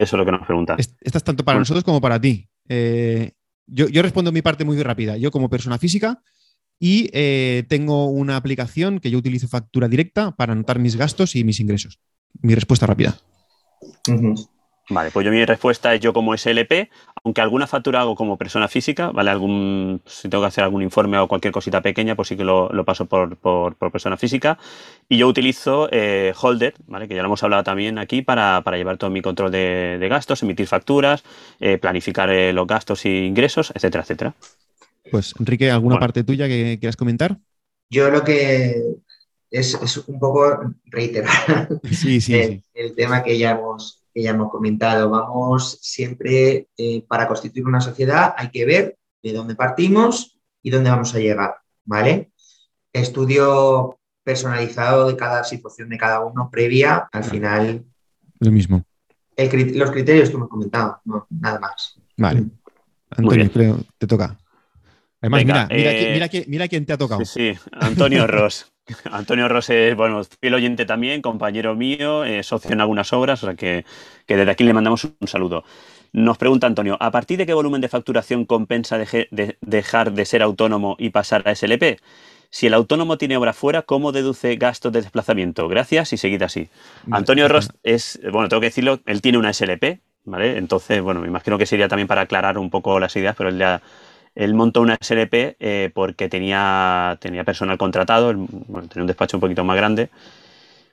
Eso 0.00 0.16
es 0.16 0.18
lo 0.18 0.24
que 0.24 0.32
nos 0.32 0.46
pregunta. 0.46 0.76
Esta 0.78 1.18
es 1.18 1.24
tanto 1.24 1.44
para 1.44 1.58
nosotros 1.58 1.84
como 1.84 2.00
para 2.00 2.18
ti. 2.18 2.48
Eh, 2.70 3.32
yo, 3.66 4.02
respondo 4.02 4.32
mi 4.32 4.40
parte 4.40 4.64
muy 4.64 4.82
rápida. 4.82 5.18
Yo 5.18 5.30
como 5.30 5.50
persona 5.50 5.76
física 5.76 6.22
y 6.78 7.10
eh, 7.12 7.64
tengo 7.68 8.06
una 8.06 8.36
aplicación 8.36 8.98
que 8.98 9.10
yo 9.10 9.18
utilizo 9.18 9.46
factura 9.46 9.88
directa 9.88 10.34
para 10.34 10.54
anotar 10.54 10.78
mis 10.78 10.96
gastos 10.96 11.36
y 11.36 11.44
mis 11.44 11.60
ingresos. 11.60 12.00
Mi 12.40 12.54
respuesta 12.54 12.86
rápida. 12.86 13.18
Vale, 14.90 15.12
pues 15.12 15.24
yo 15.24 15.30
mi 15.30 15.44
respuesta 15.44 15.94
es 15.94 16.00
yo 16.00 16.12
como 16.12 16.36
SLP, 16.36 16.90
aunque 17.22 17.40
alguna 17.40 17.68
factura 17.68 18.00
hago 18.00 18.16
como 18.16 18.36
persona 18.36 18.66
física, 18.66 19.12
¿vale? 19.12 19.30
Algún, 19.30 20.02
si 20.04 20.28
tengo 20.28 20.42
que 20.42 20.48
hacer 20.48 20.64
algún 20.64 20.82
informe 20.82 21.16
o 21.16 21.28
cualquier 21.28 21.52
cosita 21.52 21.80
pequeña, 21.80 22.16
pues 22.16 22.26
sí 22.26 22.36
que 22.36 22.42
lo, 22.42 22.84
paso 22.84 23.06
por, 23.06 23.76
persona 23.92 24.16
física. 24.16 24.58
Y 25.08 25.18
yo 25.18 25.28
utilizo 25.28 25.88
eh, 25.92 26.34
Holder, 26.40 26.74
¿vale? 26.88 27.06
Que 27.06 27.14
ya 27.14 27.22
lo 27.22 27.26
hemos 27.26 27.42
hablado 27.44 27.62
también 27.62 27.98
aquí, 27.98 28.22
para, 28.22 28.62
llevar 28.76 28.96
todo 28.96 29.10
mi 29.10 29.22
control 29.22 29.52
de, 29.52 30.06
gastos, 30.10 30.42
emitir 30.42 30.66
facturas, 30.66 31.22
eh, 31.60 31.78
planificar 31.78 32.28
eh, 32.30 32.52
los 32.52 32.66
gastos 32.66 33.04
e 33.04 33.26
ingresos, 33.26 33.72
etcétera, 33.72 34.02
etcétera. 34.02 34.34
Pues 35.08 35.34
Enrique, 35.38 35.70
¿alguna 35.70 36.00
parte 36.00 36.24
tuya 36.24 36.48
que 36.48 36.78
quieras 36.80 36.96
comentar? 36.96 37.38
Yo 37.90 38.10
lo 38.10 38.24
que 38.24 38.96
es, 39.52 40.04
un 40.08 40.18
poco 40.18 40.74
reiterar 40.86 41.68
el 42.74 42.94
tema 42.96 43.22
que 43.22 43.38
ya 43.38 43.52
hemos 43.52 43.99
que 44.12 44.22
ya 44.22 44.30
hemos 44.30 44.50
comentado. 44.50 45.10
Vamos 45.10 45.78
siempre, 45.80 46.68
eh, 46.76 47.04
para 47.08 47.28
constituir 47.28 47.66
una 47.66 47.80
sociedad, 47.80 48.34
hay 48.36 48.50
que 48.50 48.64
ver 48.64 48.98
de 49.22 49.32
dónde 49.32 49.54
partimos 49.54 50.38
y 50.62 50.70
dónde 50.70 50.90
vamos 50.90 51.14
a 51.14 51.18
llegar, 51.18 51.56
¿vale? 51.84 52.32
Estudio 52.92 53.98
personalizado 54.24 55.08
de 55.08 55.16
cada 55.16 55.44
situación 55.44 55.88
de 55.88 55.98
cada 55.98 56.20
uno 56.20 56.50
previa, 56.50 57.08
al 57.12 57.24
final. 57.24 57.84
Lo 58.38 58.50
mismo. 58.50 58.84
los 59.36 59.90
criterios 59.90 60.28
que 60.28 60.36
hemos 60.36 60.48
comentado, 60.48 61.00
no, 61.04 61.26
nada 61.30 61.58
más. 61.58 62.00
Vale. 62.16 62.44
Antonio, 63.10 63.50
creo, 63.52 63.80
te 63.98 64.06
toca. 64.06 64.38
Además, 65.20 65.44
mira, 65.44 65.68
mira, 65.70 65.92
eh, 65.92 66.44
mira, 66.46 66.68
quién 66.68 66.86
te 66.86 66.92
ha 66.92 66.98
tocado. 66.98 67.24
Sí, 67.24 67.54
sí, 67.54 67.60
Antonio 67.72 68.26
Ross. 68.26 68.66
Antonio 69.10 69.48
Rosé, 69.48 69.94
bueno, 69.94 70.22
fiel 70.40 70.54
oyente 70.54 70.84
también, 70.84 71.22
compañero 71.22 71.74
mío, 71.74 72.24
eh, 72.24 72.42
socio 72.42 72.72
en 72.72 72.80
algunas 72.80 73.12
obras, 73.12 73.42
o 73.42 73.46
sea 73.46 73.56
que, 73.56 73.84
desde 74.26 74.50
aquí 74.50 74.64
le 74.64 74.72
mandamos 74.72 75.04
un 75.04 75.28
saludo. 75.28 75.64
Nos 76.12 76.38
pregunta 76.38 76.66
Antonio, 76.66 76.96
¿a 77.00 77.10
partir 77.10 77.38
de 77.38 77.46
qué 77.46 77.54
volumen 77.54 77.80
de 77.80 77.88
facturación 77.88 78.44
compensa 78.44 78.98
dejar 79.60 80.12
de 80.12 80.24
ser 80.24 80.42
autónomo 80.42 80.96
y 80.98 81.10
pasar 81.10 81.46
a 81.46 81.54
SLP? 81.54 82.00
Si 82.50 82.66
el 82.66 82.74
autónomo 82.74 83.16
tiene 83.16 83.36
obra 83.36 83.52
fuera, 83.52 83.82
¿cómo 83.82 84.10
deduce 84.10 84.56
gastos 84.56 84.92
de 84.92 85.02
desplazamiento? 85.02 85.68
Gracias 85.68 86.12
y 86.12 86.16
seguid 86.16 86.42
así. 86.42 86.68
Antonio 87.12 87.46
Ross 87.46 87.70
es, 87.84 88.20
bueno, 88.32 88.48
tengo 88.48 88.60
que 88.60 88.66
decirlo, 88.66 88.98
él 89.06 89.22
tiene 89.22 89.38
una 89.38 89.52
SLP, 89.52 90.00
¿vale? 90.24 90.58
Entonces, 90.58 91.00
bueno, 91.00 91.20
me 91.20 91.28
imagino 91.28 91.58
que 91.58 91.66
sería 91.66 91.86
también 91.86 92.08
para 92.08 92.22
aclarar 92.22 92.58
un 92.58 92.68
poco 92.70 92.98
las 92.98 93.14
ideas, 93.14 93.36
pero 93.36 93.50
él 93.50 93.58
ya 93.58 93.80
él 94.34 94.54
montó 94.54 94.80
una 94.80 94.96
SLP 95.00 95.56
eh, 95.58 95.90
porque 95.92 96.28
tenía, 96.28 97.18
tenía 97.20 97.44
personal 97.44 97.78
contratado, 97.78 98.30
tenía 98.30 98.90
un 98.96 99.06
despacho 99.06 99.36
un 99.36 99.40
poquito 99.40 99.64
más 99.64 99.76
grande. 99.76 100.10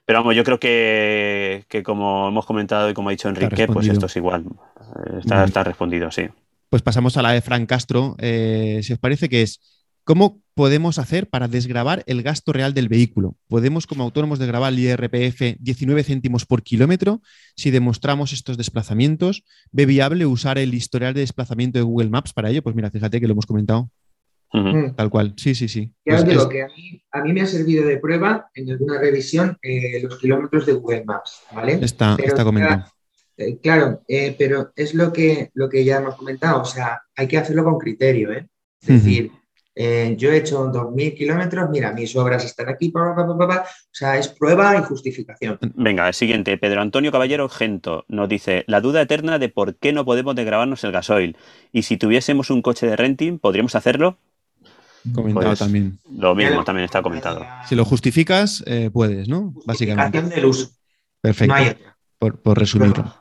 Pero 0.05 0.19
vamos, 0.19 0.35
yo 0.35 0.43
creo 0.43 0.59
que, 0.59 1.65
como 1.84 2.30
hemos 2.30 2.45
comentado 2.45 2.89
y 2.89 2.93
como 2.93 3.09
ha 3.09 3.11
dicho 3.11 3.27
Enrique, 3.27 3.68
pues 3.68 3.88
esto 3.88 4.05
es 4.05 4.15
igual. 4.15 4.45
Está, 5.19 5.43
está, 5.43 5.64
respondido, 5.64 6.11
sí. 6.11 6.30
Pues 6.69 6.81
pasamos 6.81 7.18
a 7.18 7.22
la 7.22 7.31
de 7.31 7.41
Frank 7.41 7.68
Castro. 7.68 8.15
Eh, 8.19 8.80
si 8.84 8.93
os 8.93 8.99
parece 8.99 9.27
que 9.27 9.41
es 9.41 9.59
¿Cómo 10.07 10.39
podemos 10.57 10.97
hacer 10.97 11.29
para 11.29 11.47
desgravar 11.47 12.03
el 12.07 12.23
gasto 12.23 12.51
real 12.51 12.73
del 12.73 12.89
vehículo? 12.89 13.35
¿Podemos 13.47 13.85
como 13.85 14.03
autónomos 14.03 14.39
desgravar 14.39 14.73
el 14.73 14.79
IRPF 14.79 15.55
19 15.59 16.03
céntimos 16.03 16.47
por 16.47 16.63
kilómetro 16.63 17.21
si 17.55 17.69
demostramos 17.69 18.34
estos 18.34 18.57
desplazamientos? 18.57 19.43
¿Ve 19.71 19.85
viable 19.85 20.25
usar 20.25 20.57
el 20.57 20.73
historial 20.73 21.13
de 21.13 21.19
desplazamiento 21.19 21.77
de 21.77 21.84
Google 21.84 22.09
Maps 22.09 22.34
para 22.34 22.49
ello? 22.49 22.63
Pues 22.63 22.75
mira, 22.75 22.89
fíjate 22.89 23.21
que 23.21 23.27
lo 23.27 23.34
hemos 23.34 23.45
comentado. 23.45 23.91
Mm. 24.51 24.95
Tal 24.95 25.09
cual, 25.11 25.35
sí, 25.38 25.53
sí, 25.53 25.67
sí. 25.67 25.91
Ya 26.03 26.23
digo 26.23 26.49
que 26.49 26.63
a 26.63 27.21
mí, 27.21 27.34
me 27.34 27.41
ha 27.41 27.45
servido 27.45 27.85
de 27.85 27.97
prueba 27.97 28.49
en 28.55 28.71
alguna 28.71 28.99
revisión 28.99 29.59
eh, 29.61 30.01
los 30.01 30.17
kilómetros 30.17 30.65
de 30.65 30.73
Google 30.73 31.03
Maps, 31.05 31.43
¿vale? 31.53 31.73
Está, 31.84 32.17
está 32.17 32.43
comentado. 32.43 32.85
Eh, 33.38 33.59
claro, 33.61 34.01
eh, 34.07 34.35
pero 34.35 34.71
es 34.75 34.95
lo 34.95 35.13
que, 35.13 35.51
lo 35.53 35.69
que 35.69 35.85
ya 35.85 35.97
hemos 35.97 36.15
comentado, 36.15 36.61
o 36.61 36.65
sea, 36.65 37.03
hay 37.15 37.27
que 37.27 37.38
hacerlo 37.38 37.63
con 37.63 37.77
criterio, 37.77 38.31
¿eh? 38.31 38.47
Es 38.81 38.88
decir, 38.88 39.31
eh, 39.79 40.15
yo 40.17 40.31
he 40.31 40.37
hecho 40.37 40.65
2.000 40.71 41.15
kilómetros, 41.15 41.69
mira, 41.69 41.93
mis 41.93 42.15
obras 42.15 42.43
están 42.43 42.67
aquí, 42.67 42.91
o 42.95 43.63
sea, 43.91 44.17
es 44.17 44.27
prueba 44.27 44.75
y 44.75 44.81
justificación. 44.83 45.59
Venga, 45.75 46.07
el 46.07 46.15
siguiente, 46.15 46.57
Pedro 46.57 46.81
Antonio 46.81 47.11
Caballero 47.11 47.47
Gento 47.47 48.03
nos 48.07 48.27
dice, 48.27 48.63
la 48.65 48.81
duda 48.81 49.03
eterna 49.03 49.37
de 49.37 49.49
por 49.49 49.75
qué 49.75 49.93
no 49.93 50.03
podemos 50.03 50.35
degravarnos 50.35 50.83
el 50.83 50.91
gasoil 50.91 51.37
y 51.71 51.83
si 51.83 51.97
tuviésemos 51.97 52.49
un 52.49 52.63
coche 52.63 52.87
de 52.87 52.95
renting, 52.95 53.37
¿podríamos 53.37 53.75
hacerlo? 53.75 54.17
Comentado 55.13 55.45
Pues, 55.47 55.59
también. 55.59 55.99
Lo 56.11 56.33
mismo, 56.33 56.63
también 56.63 56.85
está 56.85 57.01
comentado. 57.03 57.45
Si 57.69 57.75
lo 57.75 57.85
justificas, 57.85 58.63
eh, 58.65 58.89
puedes, 58.91 59.29
¿no? 59.29 59.53
Básicamente. 59.65 60.21
Del 60.23 60.45
uso. 60.45 60.71
Perfecto. 61.21 61.53
No 61.53 61.59
hay 61.59 61.67
otra. 61.69 61.97
por, 62.17 62.41
por 62.41 62.57
resumirlo. 62.57 63.13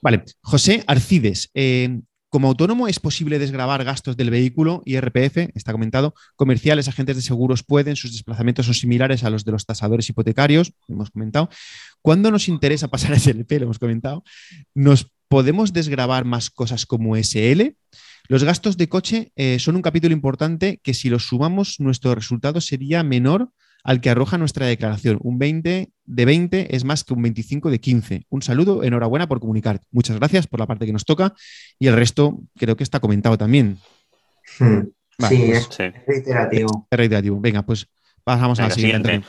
Vale, 0.00 0.24
José 0.42 0.84
Arcides. 0.86 1.50
eh, 1.54 2.00
como 2.36 2.48
autónomo 2.48 2.86
es 2.86 3.00
posible 3.00 3.38
desgravar 3.38 3.82
gastos 3.82 4.14
del 4.14 4.28
vehículo, 4.28 4.82
IRPF, 4.84 5.38
está 5.54 5.72
comentado, 5.72 6.14
comerciales, 6.34 6.86
agentes 6.86 7.16
de 7.16 7.22
seguros 7.22 7.62
pueden, 7.62 7.96
sus 7.96 8.12
desplazamientos 8.12 8.66
son 8.66 8.74
similares 8.74 9.24
a 9.24 9.30
los 9.30 9.46
de 9.46 9.52
los 9.52 9.64
tasadores 9.64 10.06
hipotecarios, 10.10 10.74
hemos 10.86 11.10
comentado. 11.10 11.48
Cuando 12.02 12.30
nos 12.30 12.48
interesa 12.48 12.88
pasar 12.88 13.14
a 13.14 13.18
SLP, 13.18 13.52
lo 13.52 13.62
hemos 13.62 13.78
comentado, 13.78 14.22
nos 14.74 15.10
podemos 15.28 15.72
desgravar 15.72 16.26
más 16.26 16.50
cosas 16.50 16.84
como 16.84 17.16
SL. 17.16 17.74
Los 18.28 18.44
gastos 18.44 18.76
de 18.76 18.90
coche 18.90 19.32
eh, 19.34 19.58
son 19.58 19.76
un 19.76 19.80
capítulo 19.80 20.12
importante 20.12 20.78
que 20.82 20.92
si 20.92 21.08
los 21.08 21.26
sumamos, 21.26 21.80
nuestro 21.80 22.14
resultado 22.14 22.60
sería 22.60 23.02
menor 23.02 23.50
al 23.86 24.00
que 24.00 24.10
arroja 24.10 24.36
nuestra 24.36 24.66
declaración. 24.66 25.18
Un 25.22 25.38
20 25.38 25.90
de 26.04 26.24
20 26.24 26.74
es 26.74 26.84
más 26.84 27.04
que 27.04 27.14
un 27.14 27.22
25 27.22 27.70
de 27.70 27.78
15. 27.80 28.26
Un 28.28 28.42
saludo, 28.42 28.82
enhorabuena 28.82 29.28
por 29.28 29.38
comunicar. 29.38 29.80
Muchas 29.92 30.16
gracias 30.16 30.48
por 30.48 30.58
la 30.58 30.66
parte 30.66 30.86
que 30.86 30.92
nos 30.92 31.04
toca 31.04 31.34
y 31.78 31.86
el 31.86 31.94
resto 31.94 32.40
creo 32.58 32.76
que 32.76 32.82
está 32.82 32.98
comentado 32.98 33.38
también. 33.38 33.78
Hmm. 34.58 34.88
Vale, 35.18 35.36
sí, 35.36 35.44
pues- 35.46 35.80
es 35.80 36.06
reiterativo. 36.06 36.88
Es 36.90 36.98
reiterativo. 36.98 37.40
Venga, 37.40 37.62
pues 37.62 37.86
pasamos 38.24 38.58
a 38.58 38.62
Venga, 38.62 38.68
la 38.70 38.74
siguiente. 38.74 39.08
siguiente. 39.08 39.28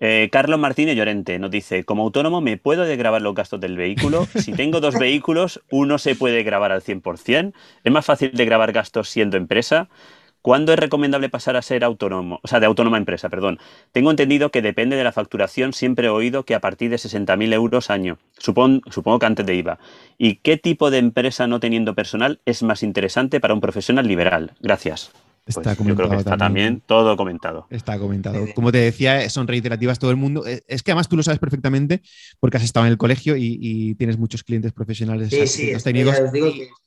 Eh, 0.00 0.28
Carlos 0.32 0.58
Martínez 0.58 0.96
Llorente 0.96 1.38
nos 1.38 1.50
dice, 1.50 1.84
como 1.84 2.04
autónomo 2.04 2.40
me 2.40 2.56
puedo 2.56 2.84
desgravar 2.84 3.20
los 3.20 3.34
gastos 3.34 3.60
del 3.60 3.76
vehículo. 3.76 4.26
Si 4.36 4.52
tengo 4.52 4.80
dos 4.80 4.98
vehículos, 4.98 5.60
uno 5.70 5.98
se 5.98 6.14
puede 6.14 6.44
grabar 6.44 6.72
al 6.72 6.82
100%. 6.82 7.52
Es 7.84 7.92
más 7.92 8.06
fácil 8.06 8.30
de 8.32 8.44
grabar 8.46 8.72
gastos 8.72 9.10
siendo 9.10 9.36
empresa. 9.36 9.88
¿Cuándo 10.42 10.72
es 10.72 10.78
recomendable 10.78 11.28
pasar 11.28 11.56
a 11.56 11.62
ser 11.62 11.84
autónomo? 11.84 12.40
O 12.42 12.48
sea, 12.48 12.60
de 12.60 12.66
autónoma 12.66 12.96
empresa, 12.96 13.28
perdón. 13.28 13.58
Tengo 13.92 14.10
entendido 14.10 14.50
que 14.50 14.62
depende 14.62 14.96
de 14.96 15.04
la 15.04 15.12
facturación. 15.12 15.72
Siempre 15.72 16.06
he 16.06 16.10
oído 16.10 16.44
que 16.44 16.54
a 16.54 16.60
partir 16.60 16.90
de 16.90 16.96
60.000 16.98 17.52
euros 17.52 17.90
año. 17.90 18.18
Supon- 18.40 18.82
supongo 18.90 19.18
que 19.18 19.26
antes 19.26 19.44
de 19.46 19.54
IVA. 19.56 19.78
¿Y 20.16 20.36
qué 20.36 20.56
tipo 20.56 20.90
de 20.90 20.98
empresa 20.98 21.46
no 21.46 21.60
teniendo 21.60 21.94
personal 21.94 22.40
es 22.46 22.62
más 22.62 22.82
interesante 22.82 23.40
para 23.40 23.54
un 23.54 23.60
profesional 23.60 24.06
liberal? 24.06 24.52
Gracias. 24.60 25.12
Está 25.48 25.74
Pues 25.74 25.78
yo 25.78 25.84
creo 25.96 25.96
comentado 25.96 26.10
que 26.10 26.16
está 26.18 26.36
también. 26.36 26.66
también 26.66 26.82
todo 26.86 27.16
comentado. 27.16 27.66
Está 27.70 27.98
comentado. 27.98 28.46
Como 28.54 28.70
te 28.70 28.78
decía, 28.78 29.28
son 29.30 29.48
reiterativas 29.48 29.98
todo 29.98 30.10
el 30.10 30.16
mundo. 30.18 30.46
Eh, 30.46 30.62
Es 30.68 30.82
que 30.82 30.90
además 30.92 31.08
tú 31.08 31.16
lo 31.16 31.22
sabes 31.22 31.40
perfectamente 31.40 32.02
porque 32.38 32.58
has 32.58 32.62
estado 32.64 32.86
en 32.86 32.92
el 32.92 32.98
colegio 32.98 33.34
y, 33.36 33.58
y 33.60 33.94
tienes 33.94 34.18
muchos 34.18 34.44
clientes 34.44 34.72
profesionales, 34.72 35.30
Sí, 35.30 35.46
sí, 35.46 35.66
que 35.72 35.78
técnicos, 35.78 36.14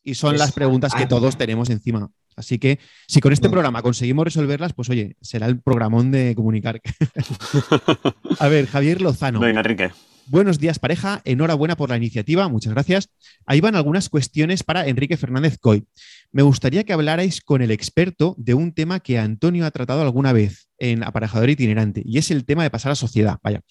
y, 0.04 0.14
son 0.16 0.36
es- 0.36 0.40
las 0.40 0.52
preguntas 0.52 0.94
que 0.94 1.08
todos 1.08 1.38
tenemos 1.38 1.70
encima. 1.72 2.10
Así 2.36 2.60
que 2.60 2.80
si 3.08 3.20
con 3.20 3.34
este 3.34 3.48
No. 3.48 3.52
programa 3.52 3.82
conseguimos 3.82 4.24
resolverlas, 4.26 4.74
pues 4.74 4.90
oye, 4.90 5.18
será 5.22 5.48
el 5.48 5.60
programón 5.60 6.12
de 6.12 6.34
comunicar. 6.36 6.80
A 8.40 8.48
ver, 8.48 8.68
Javier 8.68 9.02
Lozano. 9.02 9.40
Venga, 9.40 9.60
Enrique. 9.62 9.92
Buenos 10.28 10.60
días, 10.60 10.80
pareja. 10.80 11.22
Enhorabuena 11.26 11.76
por 11.76 11.90
la 11.90 11.98
iniciativa. 11.98 12.48
Muchas 12.48 12.74
gracias. 12.74 13.10
Ahí 13.46 13.60
van 13.60 13.76
algunas 13.76 14.08
cuestiones 14.08 14.64
para 14.64 14.88
Enrique 14.88 15.18
Fernández 15.18 15.58
Coy. 15.60 15.84
Me 16.32 16.42
gustaría 16.42 16.84
que 16.86 16.94
hablarais 16.94 17.42
con 17.42 17.62
el 17.62 17.72
experto 17.72 18.36
de 18.38 18.54
un 18.54 18.72
tema 18.74 19.02
que 19.02 19.20
Antonio 19.20 19.66
ha 19.66 19.72
tratado 19.72 20.02
alguna 20.02 20.32
vez 20.32 20.70
en 20.78 21.04
aparejador 21.04 21.50
itinerante, 21.50 22.02
y 22.06 22.18
es 22.18 22.32
el 22.32 22.46
tema 22.46 22.64
de 22.64 22.70
pasar 22.70 22.92
a 22.92 22.96
sociedad. 22.96 23.38
Vaya. 23.44 23.62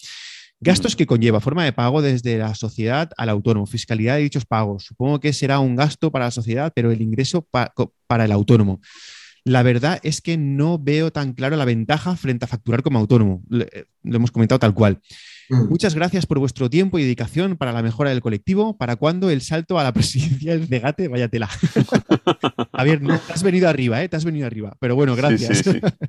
Gastos 0.63 0.95
que 0.95 1.07
conlleva 1.07 1.41
forma 1.41 1.65
de 1.65 1.73
pago 1.73 2.03
desde 2.03 2.37
la 2.37 2.55
sociedad 2.55 3.11
al 3.17 3.31
autónomo, 3.31 3.65
fiscalidad 3.67 4.17
de 4.17 4.23
dichos 4.23 4.45
pagos. 4.45 4.85
Supongo 4.85 5.19
que 5.19 5.33
será 5.33 5.59
un 5.61 5.75
gasto 5.75 6.11
para 6.13 6.27
la 6.27 6.31
sociedad, 6.31 6.71
pero 6.75 6.91
el 6.91 7.01
ingreso 7.01 7.41
pa- 7.51 7.73
para 8.07 8.27
el 8.27 8.33
autónomo. 8.33 8.81
La 9.45 9.63
verdad 9.63 9.99
es 10.03 10.21
que 10.21 10.37
no 10.37 10.79
veo 10.79 11.11
tan 11.11 11.33
claro 11.33 11.57
la 11.57 11.65
ventaja 11.65 12.15
frente 12.17 12.45
a 12.45 12.49
facturar 12.49 12.83
como 12.83 12.99
autónomo. 12.99 13.43
Le- 13.49 13.87
Lo 14.03 14.17
hemos 14.17 14.31
comentado 14.31 14.59
tal 14.59 14.75
cual. 14.75 15.01
Hmm. 15.51 15.69
Muchas 15.69 15.97
gracias 15.97 16.27
por 16.27 16.39
vuestro 16.39 16.71
tiempo 16.71 16.99
y 16.99 17.03
dedicación 17.03 17.57
para 17.57 17.73
la 17.73 17.83
mejora 17.83 18.11
del 18.11 18.21
colectivo. 18.21 18.79
¿Para 18.79 18.95
cuándo 18.97 19.31
el 19.31 19.41
salto 19.41 19.79
a 19.81 19.83
la 19.85 19.93
presidencia 19.93 20.53
del 20.53 20.69
Degate? 20.69 21.09
Vaya 21.09 21.29
tela. 21.29 21.49
Javier, 22.73 23.03
no, 23.03 23.19
te 23.19 23.33
has 23.33 23.43
venido 23.43 23.69
arriba, 23.69 24.03
¿eh? 24.03 24.09
Te 24.09 24.17
has 24.17 24.25
venido 24.25 24.47
arriba. 24.47 24.77
Pero 24.81 24.95
bueno, 24.95 25.17
gracias. 25.17 25.59
Sí, 25.59 25.65
sí, 25.65 25.81
sí. 25.83 26.07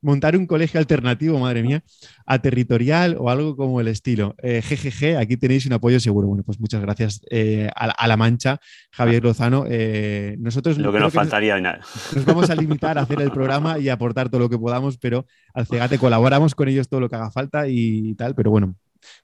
Montar 0.00 0.36
un 0.36 0.46
colegio 0.46 0.80
alternativo, 0.80 1.38
madre 1.38 1.62
mía, 1.62 1.82
a 2.26 2.38
territorial 2.40 3.16
o 3.18 3.30
algo 3.30 3.56
como 3.56 3.80
el 3.80 3.88
estilo. 3.88 4.34
Eh, 4.42 4.62
GGG, 4.62 5.16
aquí 5.18 5.36
tenéis 5.36 5.66
un 5.66 5.74
apoyo 5.74 6.00
seguro. 6.00 6.28
Bueno, 6.28 6.42
pues 6.42 6.58
muchas 6.58 6.80
gracias 6.80 7.20
eh, 7.30 7.68
a, 7.76 7.88
la- 7.88 7.92
a 7.92 8.08
la 8.08 8.16
mancha, 8.16 8.58
Javier 8.90 9.22
Lozano. 9.22 9.64
Eh, 9.68 10.36
nosotros 10.38 10.78
Lo 10.78 10.92
que 10.92 11.00
nos 11.00 11.12
faltaría. 11.12 11.60
nada. 11.60 11.80
nos 12.14 12.24
vamos 12.24 12.48
a 12.50 12.54
limitar 12.54 12.98
a 12.98 13.02
hacer 13.02 13.20
el 13.20 13.30
programa 13.32 13.78
y 13.78 13.88
aportar 13.90 14.28
todo 14.30 14.40
lo 14.40 14.48
que 14.48 14.58
podamos, 14.58 14.96
pero 14.98 15.26
al 15.54 15.66
Cegate 15.66 15.98
colaboramos 15.98 16.54
con 16.54 16.68
ellos 16.68 16.88
todo 16.88 17.00
lo 17.00 17.08
que 17.08 17.16
haga 17.16 17.30
falta 17.30 17.68
y 17.68 18.14
tal, 18.14 18.34
pero 18.34 18.50
bueno, 18.50 18.76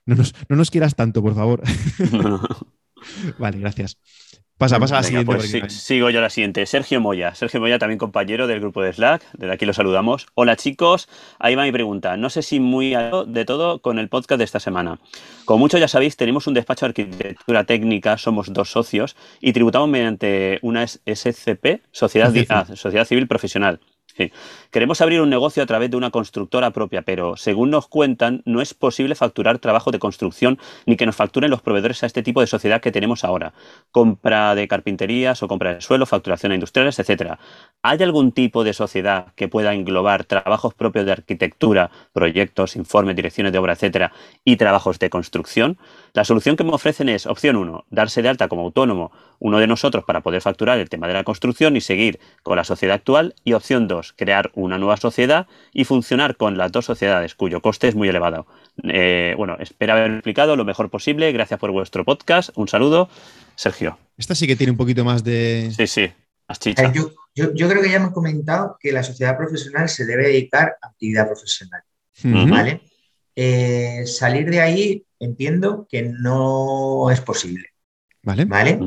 no 0.05 0.15
nos, 0.15 0.33
no 0.49 0.55
nos 0.55 0.71
quieras 0.71 0.95
tanto, 0.95 1.21
por 1.21 1.35
favor. 1.35 1.61
vale, 3.39 3.59
gracias. 3.59 3.97
Pasa, 4.57 4.79
pasa 4.79 4.97
a 4.97 5.01
la 5.01 5.07
Venga, 5.07 5.21
siguiente. 5.33 5.59
pues 5.59 5.73
sigo 5.73 6.09
yo 6.09 6.19
a 6.19 6.21
la 6.21 6.29
siguiente. 6.29 6.65
Sergio 6.65 7.01
Moya. 7.01 7.35
Sergio 7.35 7.59
Moya, 7.59 7.77
también 7.77 7.97
compañero 7.97 8.47
del 8.47 8.61
grupo 8.61 8.81
de 8.81 8.93
Slack. 8.93 9.21
Desde 9.33 9.53
aquí 9.53 9.65
lo 9.65 9.73
saludamos. 9.73 10.27
Hola 10.33 10.55
chicos. 10.55 11.09
Ahí 11.39 11.55
va 11.55 11.63
mi 11.63 11.73
pregunta. 11.73 12.15
No 12.15 12.29
sé 12.29 12.41
si 12.41 12.61
muy 12.61 12.95
de 13.27 13.43
todo 13.43 13.79
con 13.79 13.99
el 13.99 14.07
podcast 14.07 14.37
de 14.37 14.45
esta 14.45 14.61
semana. 14.61 14.97
Como 15.43 15.59
muchos 15.59 15.81
ya 15.81 15.89
sabéis, 15.89 16.15
tenemos 16.15 16.47
un 16.47 16.53
despacho 16.53 16.85
de 16.85 16.91
arquitectura 16.91 17.65
técnica, 17.65 18.17
somos 18.17 18.53
dos 18.53 18.71
socios 18.71 19.17
y 19.41 19.51
tributamos 19.51 19.89
mediante 19.89 20.59
una 20.61 20.87
SCP, 20.87 21.81
Sociedad, 21.91 22.33
ah, 22.47 22.65
Sociedad 22.75 23.05
Civil 23.05 23.27
Profesional. 23.27 23.81
Queremos 24.71 25.01
abrir 25.01 25.21
un 25.21 25.29
negocio 25.29 25.61
a 25.61 25.65
través 25.65 25.91
de 25.91 25.97
una 25.97 26.11
constructora 26.11 26.71
propia, 26.71 27.01
pero 27.01 27.35
según 27.35 27.69
nos 27.69 27.87
cuentan, 27.87 28.41
no 28.45 28.61
es 28.61 28.73
posible 28.73 29.15
facturar 29.15 29.59
trabajo 29.59 29.91
de 29.91 29.99
construcción 29.99 30.57
ni 30.85 30.95
que 30.95 31.05
nos 31.05 31.15
facturen 31.15 31.51
los 31.51 31.61
proveedores 31.61 32.03
a 32.03 32.05
este 32.05 32.23
tipo 32.23 32.41
de 32.41 32.47
sociedad 32.47 32.81
que 32.81 32.91
tenemos 32.91 33.23
ahora. 33.23 33.53
Compra 33.91 34.55
de 34.55 34.67
carpinterías 34.67 35.43
o 35.43 35.47
compra 35.47 35.75
de 35.75 35.81
suelo, 35.81 36.05
facturación 36.05 36.51
a 36.51 36.55
industriales, 36.55 36.97
etcétera. 36.99 37.39
¿Hay 37.81 38.01
algún 38.03 38.31
tipo 38.31 38.63
de 38.63 38.73
sociedad 38.73 39.33
que 39.35 39.47
pueda 39.47 39.73
englobar 39.73 40.23
trabajos 40.23 40.73
propios 40.73 41.05
de 41.05 41.11
arquitectura, 41.11 41.91
proyectos, 42.13 42.75
informes, 42.75 43.15
direcciones 43.15 43.51
de 43.51 43.59
obra, 43.59 43.73
etcétera, 43.73 44.13
y 44.43 44.55
trabajos 44.55 44.99
de 44.99 45.09
construcción? 45.09 45.77
La 46.13 46.23
solución 46.23 46.55
que 46.55 46.63
me 46.63 46.71
ofrecen 46.71 47.09
es, 47.09 47.25
opción 47.25 47.57
1, 47.57 47.85
darse 47.89 48.21
de 48.21 48.29
alta 48.29 48.47
como 48.47 48.63
autónomo 48.63 49.11
uno 49.39 49.59
de 49.59 49.67
nosotros 49.67 50.03
para 50.05 50.21
poder 50.21 50.41
facturar 50.41 50.79
el 50.79 50.89
tema 50.89 51.07
de 51.07 51.13
la 51.13 51.23
construcción 51.23 51.75
y 51.75 51.81
seguir 51.81 52.19
con 52.43 52.55
la 52.57 52.63
sociedad 52.63 52.95
actual. 52.95 53.35
Y 53.43 53.53
opción 53.53 53.87
2, 53.87 54.13
crear 54.17 54.51
una 54.55 54.77
nueva 54.77 54.97
sociedad 54.97 55.47
y 55.73 55.83
funcionar 55.85 56.35
con 56.37 56.57
las 56.57 56.71
dos 56.71 56.85
sociedades, 56.85 57.35
cuyo 57.35 57.61
coste 57.61 57.87
es 57.87 57.95
muy 57.95 58.07
elevado. 58.09 58.47
Eh, 58.83 59.33
bueno, 59.37 59.57
espero 59.59 59.93
haber 59.93 60.11
explicado 60.11 60.55
lo 60.55 60.65
mejor 60.65 60.89
posible. 60.89 61.31
Gracias 61.31 61.59
por 61.59 61.71
vuestro 61.71 62.03
podcast. 62.05 62.49
Un 62.55 62.67
saludo, 62.67 63.09
Sergio. 63.55 63.97
Esta 64.17 64.35
sí 64.35 64.47
que 64.47 64.55
tiene 64.55 64.71
un 64.71 64.77
poquito 64.77 65.03
más 65.05 65.23
de... 65.23 65.71
Sí, 65.75 65.87
sí, 65.87 66.11
chicha. 66.59 66.91
Yo, 66.93 67.11
yo- 67.35 67.53
yo 67.53 67.67
creo 67.67 67.81
que 67.81 67.89
ya 67.89 67.97
hemos 67.97 68.11
comentado 68.13 68.77
que 68.79 68.91
la 68.91 69.03
sociedad 69.03 69.35
profesional 69.37 69.89
se 69.89 70.05
debe 70.05 70.27
dedicar 70.27 70.77
a 70.81 70.87
actividad 70.87 71.27
profesional. 71.27 71.81
¿vale? 72.23 72.81
Eh, 73.35 74.03
salir 74.05 74.49
de 74.49 74.61
ahí 74.61 75.05
entiendo 75.19 75.85
que 75.89 76.03
no 76.03 77.09
es 77.11 77.19
posible, 77.19 77.65
Vale. 78.23 78.45
¿vale? 78.45 78.79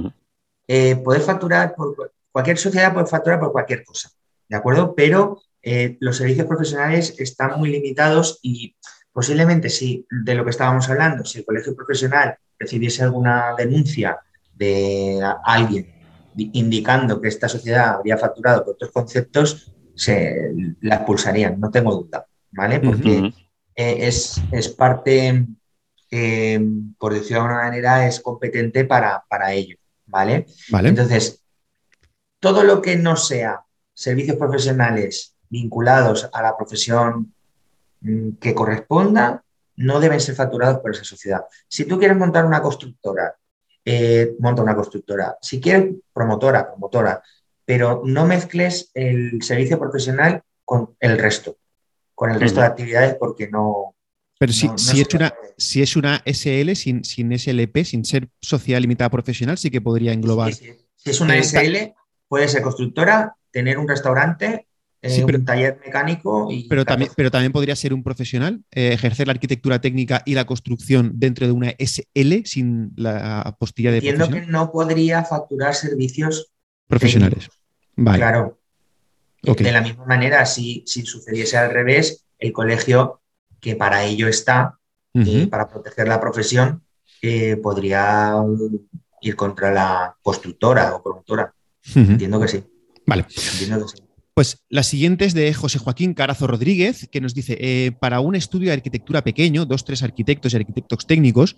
Eh, 0.71 0.97
poder 0.97 1.23
facturar 1.23 1.75
por 1.75 2.13
cualquier 2.31 2.59
sociedad 2.59 2.93
puede 2.93 3.07
facturar 3.07 3.41
por 3.41 3.53
cualquier 3.53 3.83
cosa, 3.85 4.11
¿de 4.49 4.57
acuerdo? 4.57 4.95
Pero 4.95 5.41
eh, 5.63 5.97
los 6.01 6.19
servicios 6.19 6.47
profesionales 6.47 7.15
están 7.19 7.59
muy 7.59 7.71
limitados 7.71 8.39
y 8.43 8.77
posiblemente 9.13 9.71
si 9.71 10.07
de 10.11 10.35
lo 10.35 10.45
que 10.45 10.51
estábamos 10.51 10.89
hablando, 10.91 11.25
si 11.25 11.39
el 11.39 11.45
colegio 11.47 11.75
profesional 11.75 12.37
recibiese 12.59 13.03
alguna 13.03 13.55
denuncia 13.57 14.19
de 14.55 15.21
alguien 15.45 15.91
di- 16.35 16.51
indicando 16.53 17.19
que 17.21 17.29
esta 17.29 17.49
sociedad 17.49 17.95
habría 17.97 18.19
facturado 18.19 18.65
por 18.65 18.75
otros 18.75 18.93
conceptos, 18.93 19.73
se 19.95 20.53
la 20.83 20.97
expulsarían, 20.97 21.59
no 21.59 21.71
tengo 21.71 21.95
duda, 21.95 22.27
¿vale? 22.53 22.79
Porque 22.79 23.33
eh, 23.75 23.97
es, 24.07 24.41
es 24.53 24.69
parte, 24.69 25.47
eh, 26.11 26.61
por 26.99 27.15
decirlo 27.15 27.39
de 27.43 27.49
alguna 27.49 27.65
manera, 27.65 28.07
es 28.07 28.21
competente 28.21 28.85
para, 28.85 29.25
para 29.29 29.53
ello, 29.53 29.77
¿vale? 30.09 30.47
Vale. 30.71 30.89
Entonces, 30.89 31.43
todo 32.41 32.65
lo 32.65 32.83
que 32.83 32.97
no 32.97 33.17
sea 33.17 33.63
servicios 33.95 34.37
profesionales 34.37 35.37
vinculados 35.49 36.29
a 36.33 36.43
la 36.43 36.57
profesión 36.57 37.35
mm, 38.01 38.33
que 38.41 38.55
corresponda, 38.55 39.43
no 39.77 40.01
deben 40.01 40.21
ser 40.21 40.35
facturados 40.35 40.79
por 40.81 40.91
esa 40.91 41.05
sociedad. 41.05 41.45
Si 41.69 41.85
tú 41.85 41.99
quieres 41.99 42.17
montar 42.17 42.45
una 42.45 42.61
constructora, 42.61 43.37
eh, 43.85 44.35
monta 44.41 44.63
una 44.63 44.75
constructora. 44.75 45.39
Si 45.41 45.61
quieres, 45.61 45.95
promotora, 46.13 46.69
promotora, 46.69 47.23
pero 47.65 48.03
no 48.05 48.27
mezcles 48.27 48.91
el 48.95 49.43
servicio 49.43 49.79
profesional 49.79 50.43
con 50.65 50.97
el 51.01 51.19
resto, 51.19 51.57
con 52.15 52.31
el 52.31 52.41
resto 52.41 52.61
de 52.61 52.67
actividades 52.67 53.15
porque 53.15 53.49
no... 53.49 53.95
Pero 54.39 54.53
si, 54.53 54.69
no- 54.69 54.75
es 54.77 55.15
una, 55.15 55.35
si 55.57 55.83
es 55.83 55.97
una 55.97 56.23
SL 56.25 56.75
sin, 56.77 57.05
sin 57.05 57.33
SLP, 57.33 57.85
sin 57.85 58.05
ser 58.05 58.29
sociedad 58.41 58.81
limitada 58.81 59.11
profesional, 59.11 59.59
sí 59.59 59.71
que 59.71 59.81
podría 59.81 60.13
englobar. 60.13 60.55
Sí, 60.55 60.67
sí. 60.67 60.73
Si 60.97 61.11
es 61.11 61.21
una 61.21 61.37
SL, 61.37 61.95
puede 62.29 62.49
ser 62.49 62.63
constructora, 62.63 63.35
tener 63.51 63.79
un 63.79 63.89
restaurante 63.89 64.69
eh, 65.01 65.25
un 65.25 65.45
taller 65.45 65.79
mecánico. 65.85 66.49
Y 66.51 66.69
pero, 66.69 66.85
también, 66.85 67.11
pero 67.17 67.31
también 67.31 67.53
podría 67.53 67.77
ser 67.77 67.95
un 67.95 68.03
profesional, 68.03 68.65
eh, 68.73 68.93
ejercer 68.93 69.29
la 69.29 69.33
arquitectura 69.33 69.81
técnica 69.81 70.23
y 70.27 70.35
la 70.35 70.45
construcción 70.45 71.13
dentro 71.15 71.47
de 71.47 71.53
una 71.53 71.73
SL 71.79 72.45
sin 72.45 72.93
la 72.97 73.43
apostilla 73.43 73.93
de 73.93 73.99
Entiendo 73.99 74.29
que 74.29 74.41
no 74.47 74.73
podría 74.73 75.25
facturar 75.25 75.75
servicios 75.75 76.51
profesionales. 76.89 77.49
Vale. 77.95 78.19
Claro. 78.19 78.59
De 79.43 79.73
la 79.73 79.83
misma 79.83 80.05
manera, 80.05 80.45
si, 80.47 80.83
si 80.85 81.07
sucediese 81.07 81.57
al 81.57 81.71
revés, 81.71 82.25
el 82.41 82.53
colegio, 82.53 83.21
que 83.61 83.77
para 83.77 84.05
ello 84.05 84.29
está, 84.29 84.79
eh, 85.15 85.47
para 85.49 85.69
proteger 85.69 86.09
la 86.09 86.21
profesión, 86.21 86.83
podría 87.63 88.35
ir 89.21 89.37
contra 89.37 89.73
la 89.73 90.17
constructora 90.23 90.95
o 90.95 91.03
promotora. 91.03 91.53
Entiendo 91.95 92.41
que 92.41 92.49
sí. 92.49 92.65
Vale. 93.07 93.27
Pues 94.39 94.59
la 94.69 94.85
siguiente 94.85 95.25
es 95.25 95.35
de 95.35 95.53
José 95.53 95.81
Joaquín 95.81 96.15
Carazo 96.15 96.47
Rodríguez, 96.47 97.09
que 97.11 97.21
nos 97.21 97.35
dice, 97.35 97.59
eh, 97.61 97.91
para 97.91 98.21
un 98.21 98.37
estudio 98.37 98.69
de 98.69 98.75
arquitectura 98.75 99.25
pequeño, 99.25 99.67
dos, 99.67 99.85
tres 99.85 100.05
arquitectos 100.05 100.53
y 100.53 100.57
arquitectos 100.57 101.09
técnicos, 101.09 101.57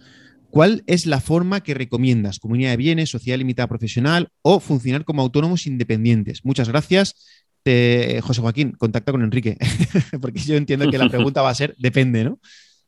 ¿cuál 0.48 0.82
es 0.86 1.04
la 1.04 1.20
forma 1.20 1.62
que 1.62 1.74
recomiendas? 1.74 2.38
¿Comunidad 2.38 2.70
de 2.70 2.76
bienes, 2.78 3.10
sociedad 3.10 3.36
limitada 3.36 3.68
profesional 3.68 4.30
o 4.40 4.60
funcionar 4.60 5.04
como 5.04 5.20
autónomos 5.20 5.66
independientes? 5.66 6.42
Muchas 6.42 6.70
gracias. 6.70 7.16
José 7.64 8.40
Joaquín, 8.40 8.72
contacta 8.72 9.12
con 9.12 9.22
Enrique, 9.22 9.56
porque 10.20 10.38
yo 10.40 10.56
entiendo 10.56 10.90
que 10.90 10.98
la 10.98 11.08
pregunta 11.10 11.42
va 11.42 11.50
a 11.50 11.54
ser, 11.54 11.74
depende, 11.78 12.24
¿no? 12.24 12.38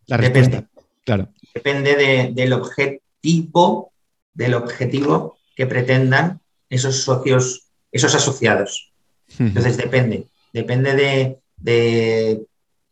La 0.07 0.17
respuesta, 0.17 0.57
depende. 0.57 0.83
claro. 1.05 1.29
Depende 1.55 2.33
del 2.35 2.53
objetivo, 2.53 3.93
del 4.33 4.55
objetivo 4.55 5.39
que 5.55 5.67
pretendan 5.67 6.41
esos 6.71 7.03
socios, 7.03 7.69
esos 7.91 8.15
asociados. 8.15 8.93
Entonces 9.39 9.77
depende, 9.77 10.29
depende 10.53 11.39
de, 11.57 12.47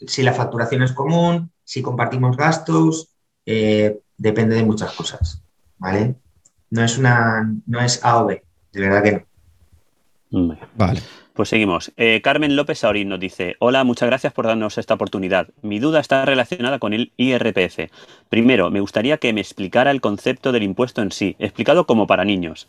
si 0.07 0.23
la 0.23 0.32
facturación 0.32 0.82
es 0.82 0.93
común, 0.93 1.51
si 1.65 1.82
compartimos 1.82 2.36
gastos, 2.36 3.09
eh, 3.44 3.98
depende 4.16 4.57
de 4.57 4.62
muchas 4.62 4.93
cosas, 4.93 5.43
¿vale? 5.78 6.15
No 6.70 6.85
es 6.85 6.97
una, 6.98 7.52
no 7.66 7.81
es 7.81 8.02
A 8.05 8.23
o 8.23 8.27
B, 8.27 8.43
de 8.73 8.81
verdad 8.81 9.02
que 9.02 9.12
no. 9.12 10.57
Vale. 10.77 11.01
Pues 11.40 11.48
seguimos. 11.48 11.90
Eh, 11.96 12.20
Carmen 12.22 12.54
López 12.54 12.80
Saurín 12.80 13.08
nos 13.08 13.18
dice, 13.18 13.56
hola, 13.60 13.82
muchas 13.82 14.10
gracias 14.10 14.30
por 14.34 14.44
darnos 14.46 14.76
esta 14.76 14.92
oportunidad. 14.92 15.48
Mi 15.62 15.78
duda 15.78 15.98
está 15.98 16.26
relacionada 16.26 16.78
con 16.78 16.92
el 16.92 17.12
IRPF. 17.16 17.90
Primero, 18.28 18.70
me 18.70 18.82
gustaría 18.82 19.16
que 19.16 19.32
me 19.32 19.40
explicara 19.40 19.90
el 19.90 20.02
concepto 20.02 20.52
del 20.52 20.64
impuesto 20.64 21.00
en 21.00 21.12
sí, 21.12 21.36
explicado 21.38 21.86
como 21.86 22.06
para 22.06 22.26
niños. 22.26 22.68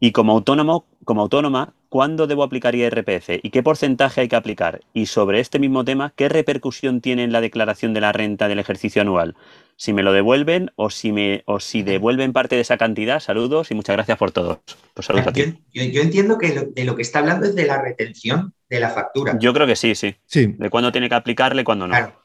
Y 0.00 0.12
como 0.12 0.32
autónomo, 0.32 0.84
como 1.06 1.22
autónoma, 1.22 1.72
¿cuándo 1.88 2.26
debo 2.26 2.42
aplicar 2.42 2.74
IRPF 2.74 3.42
y 3.42 3.48
qué 3.48 3.62
porcentaje 3.62 4.20
hay 4.20 4.28
que 4.28 4.36
aplicar? 4.36 4.82
Y 4.92 5.06
sobre 5.06 5.40
este 5.40 5.58
mismo 5.58 5.82
tema, 5.86 6.12
¿qué 6.14 6.28
repercusión 6.28 7.00
tiene 7.00 7.24
en 7.24 7.32
la 7.32 7.40
declaración 7.40 7.94
de 7.94 8.02
la 8.02 8.12
renta 8.12 8.48
del 8.48 8.58
ejercicio 8.58 9.00
anual? 9.00 9.34
Si 9.76 9.92
me 9.92 10.02
lo 10.02 10.12
devuelven 10.12 10.70
o 10.76 10.90
si 10.90 11.12
me 11.12 11.42
o 11.46 11.60
si 11.60 11.82
devuelven 11.82 12.32
parte 12.32 12.54
de 12.54 12.60
esa 12.60 12.76
cantidad, 12.76 13.20
saludos 13.20 13.70
y 13.70 13.74
muchas 13.74 13.96
gracias 13.96 14.18
por 14.18 14.30
todo. 14.30 14.62
Pues 14.94 15.06
saludos 15.06 15.28
a 15.28 15.32
ti. 15.32 15.58
Yo, 15.72 16.02
entiendo 16.02 16.38
que 16.38 16.70
de 16.72 16.84
lo 16.84 16.94
que 16.94 17.02
está 17.02 17.18
hablando 17.18 17.46
es 17.46 17.54
de 17.54 17.66
la 17.66 17.82
retención 17.82 18.54
de 18.68 18.80
la 18.80 18.90
factura. 18.90 19.36
Yo 19.40 19.52
creo 19.52 19.66
que 19.66 19.76
sí, 19.76 19.94
sí. 19.94 20.14
sí. 20.26 20.54
De 20.58 20.70
cuándo 20.70 20.92
tiene 20.92 21.08
que 21.08 21.14
aplicarle 21.14 21.62
y 21.62 21.64
cuándo 21.64 21.86
no. 21.86 21.92
Claro. 21.92 22.22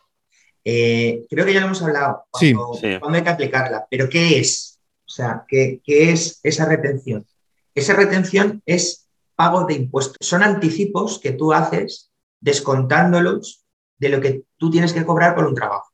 Eh, 0.64 1.26
creo 1.30 1.46
que 1.46 1.54
ya 1.54 1.62
lo 1.62 1.68
hemos 1.68 1.82
hablado. 1.82 2.26
Cuando, 2.30 2.74
sí. 2.74 2.98
cuándo 3.00 3.18
hay 3.18 3.24
que 3.24 3.30
aplicarla. 3.30 3.88
Pero 3.90 4.10
¿qué 4.10 4.40
es? 4.40 4.80
O 5.06 5.10
sea, 5.10 5.44
¿qué, 5.48 5.82
qué 5.84 6.12
es 6.12 6.40
esa 6.44 6.66
retención? 6.66 7.26
Esa 7.74 7.96
retención 7.96 8.62
es 8.66 9.08
pago 9.36 9.66
de 9.66 9.74
impuestos. 9.74 10.18
Son 10.20 10.44
anticipos 10.44 11.20
que 11.20 11.32
tú 11.32 11.54
haces 11.54 12.12
descontándolos 12.42 13.66
de 13.98 14.10
lo 14.10 14.22
que 14.22 14.44
tú 14.58 14.70
tienes 14.70 14.94
que 14.94 15.06
cobrar 15.06 15.36
por 15.36 15.46
un 15.46 15.56
trabajo. 15.56 15.90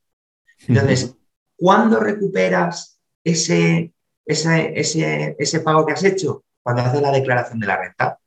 Entonces, 0.68 1.16
¿cuándo 1.56 2.00
recuperas 2.00 3.00
ese, 3.24 3.94
ese, 4.26 4.74
ese, 5.38 5.60
pago 5.62 5.86
que 5.86 5.94
has 5.94 6.04
hecho? 6.04 6.44
Cuando 6.62 6.82
haces 6.82 7.02
la 7.02 7.12
declaración 7.12 7.60
de 7.60 7.68
la 7.68 7.78
renta, 7.78 8.20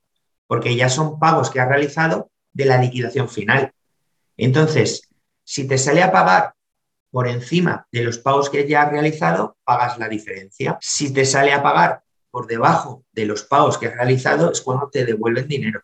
porque 0.47 0.75
ya 0.75 0.89
son 0.89 1.19
pagos 1.19 1.51
que 1.51 1.61
has 1.61 1.69
realizado 1.69 2.31
de 2.53 2.65
la 2.65 2.79
liquidación 2.79 3.29
final. 3.29 3.73
Entonces, 4.37 5.03
si 5.45 5.67
te 5.67 5.79
sale 5.79 6.03
a 6.03 6.13
pagar 6.13 6.55
por 7.11 7.27
encima 7.27 7.87
de 7.91 8.03
los 8.03 8.19
pagos 8.19 8.51
que 8.51 8.69
ya 8.69 8.83
has 8.83 8.93
realizado, 8.93 9.57
pagas 9.65 9.99
la 9.99 10.09
diferencia. 10.09 10.79
Si 10.81 11.13
te 11.13 11.25
sale 11.25 11.53
a 11.53 11.63
pagar 11.63 12.03
por 12.31 12.47
debajo 12.47 13.05
de 13.13 13.27
los 13.27 13.43
pagos 13.45 13.79
que 13.79 13.87
has 13.87 13.95
realizado 13.95 14.53
es 14.53 14.61
cuando 14.61 14.89
te 14.91 15.05
devuelven 15.05 15.49
dinero. 15.49 15.83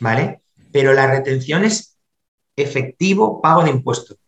¿Vale? 0.00 0.42
Pero 0.72 0.92
la 0.92 1.06
retención 1.06 1.64
es 1.64 1.98
efectivo 2.54 3.40
pago 3.40 3.64
de 3.64 3.70
impuestos. 3.70 4.18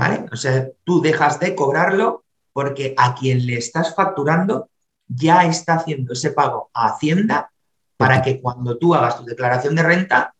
¿Vale? 0.00 0.24
O 0.32 0.36
sea, 0.36 0.66
tú 0.82 1.02
dejas 1.02 1.38
de 1.40 1.54
cobrarlo 1.54 2.24
porque 2.54 2.94
a 2.96 3.14
quien 3.14 3.44
le 3.44 3.58
estás 3.58 3.94
facturando 3.94 4.70
ya 5.06 5.44
está 5.44 5.74
haciendo 5.74 6.14
ese 6.14 6.30
pago 6.30 6.70
a 6.72 6.86
Hacienda 6.86 7.50
para 7.98 8.22
que 8.22 8.40
cuando 8.40 8.78
tú 8.78 8.94
hagas 8.94 9.18
tu 9.18 9.26
declaración 9.26 9.74
de 9.74 9.82
renta 9.82 10.32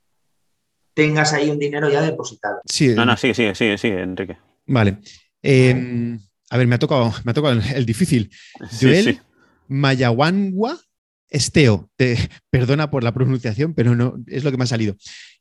tengas 0.94 1.34
ahí 1.34 1.50
un 1.50 1.58
dinero 1.58 1.90
ya 1.90 2.00
depositado. 2.00 2.62
Sí, 2.64 2.94
no, 2.94 3.04
no, 3.04 3.18
sigue, 3.18 3.34
sigue, 3.34 3.54
sigue, 3.54 3.76
sigue, 3.76 4.00
Enrique. 4.00 4.38
Vale. 4.66 4.96
Eh, 5.42 6.18
a 6.48 6.56
ver, 6.56 6.66
me 6.66 6.76
ha 6.76 6.78
tocado, 6.78 7.12
me 7.24 7.32
ha 7.32 7.34
tocado 7.34 7.60
el, 7.74 7.84
difícil. 7.84 8.30
Joel 8.80 9.20
Mayawanwa 9.68 10.78
Esteo. 11.28 11.90
Te, 11.96 12.16
perdona 12.48 12.90
por 12.90 13.04
la 13.04 13.12
pronunciación, 13.12 13.74
pero 13.74 13.94
no 13.94 14.16
es 14.26 14.42
lo 14.42 14.50
que 14.50 14.56
me 14.56 14.64
ha 14.64 14.68
salido. 14.68 14.96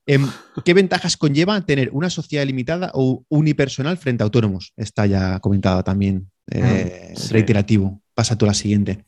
Em, 0.06 0.28
¿Qué 0.66 0.74
ventajas 0.74 1.18
conlleva 1.18 1.62
tener 1.62 1.90
una 1.92 2.10
sociedad 2.10 2.46
limitada 2.46 2.92
o 2.94 3.24
unipersonal 3.30 3.98
frente 3.98 4.24
a 4.24 4.26
autónomos? 4.26 4.74
Está 4.76 5.06
ya 5.06 5.40
comentado 5.40 5.84
también, 5.84 6.32
eh, 6.52 7.14
ah, 7.16 7.22
reiterativo. 7.32 8.02
Pasa 8.14 8.38
tú 8.38 8.46
a 8.46 8.50
la 8.50 8.54
siguiente. 8.54 9.06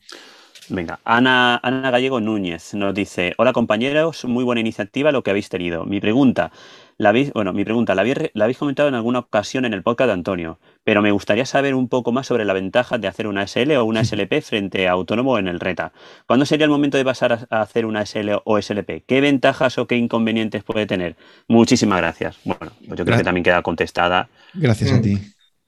Venga, 0.68 1.00
Ana, 1.04 1.60
Ana 1.62 1.90
Gallego 1.90 2.20
Núñez 2.20 2.72
nos 2.74 2.94
dice: 2.94 3.34
Hola 3.36 3.52
compañeros, 3.52 4.24
muy 4.24 4.44
buena 4.44 4.60
iniciativa 4.60 5.12
lo 5.12 5.22
que 5.22 5.30
habéis 5.30 5.48
tenido. 5.48 5.84
Mi 5.84 6.00
pregunta, 6.00 6.52
la 6.98 7.12
bueno, 7.34 7.52
mi 7.52 7.64
pregunta, 7.64 7.94
la 7.94 8.02
habéis, 8.02 8.58
comentado 8.58 8.88
en 8.88 8.94
alguna 8.94 9.20
ocasión 9.20 9.64
en 9.64 9.72
el 9.72 9.82
podcast 9.82 10.08
de 10.08 10.12
Antonio, 10.14 10.58
pero 10.84 11.02
me 11.02 11.10
gustaría 11.10 11.46
saber 11.46 11.74
un 11.74 11.88
poco 11.88 12.12
más 12.12 12.26
sobre 12.26 12.44
la 12.44 12.52
ventaja 12.52 12.98
de 12.98 13.08
hacer 13.08 13.26
una 13.26 13.46
SL 13.46 13.72
o 13.72 13.84
una 13.84 14.04
SLP 14.04 14.40
frente 14.42 14.88
a 14.88 14.92
autónomo 14.92 15.38
en 15.38 15.48
el 15.48 15.60
RETA. 15.60 15.92
¿Cuándo 16.26 16.46
sería 16.46 16.64
el 16.64 16.70
momento 16.70 16.98
de 16.98 17.04
pasar 17.04 17.46
a 17.50 17.60
hacer 17.60 17.86
una 17.86 18.04
SL 18.04 18.30
o 18.44 18.60
SLP? 18.60 19.04
¿Qué 19.06 19.20
ventajas 19.20 19.78
o 19.78 19.86
qué 19.86 19.96
inconvenientes 19.96 20.64
puede 20.64 20.86
tener? 20.86 21.16
Muchísimas 21.48 21.98
gracias. 21.98 22.36
Bueno, 22.44 22.72
pues 22.86 22.98
yo 22.98 23.04
creo 23.04 23.18
que 23.18 23.24
también 23.24 23.44
queda 23.44 23.62
contestada. 23.62 24.28
Gracias 24.54 24.92
a 24.92 24.98
mm. 24.98 25.02
ti. 25.02 25.18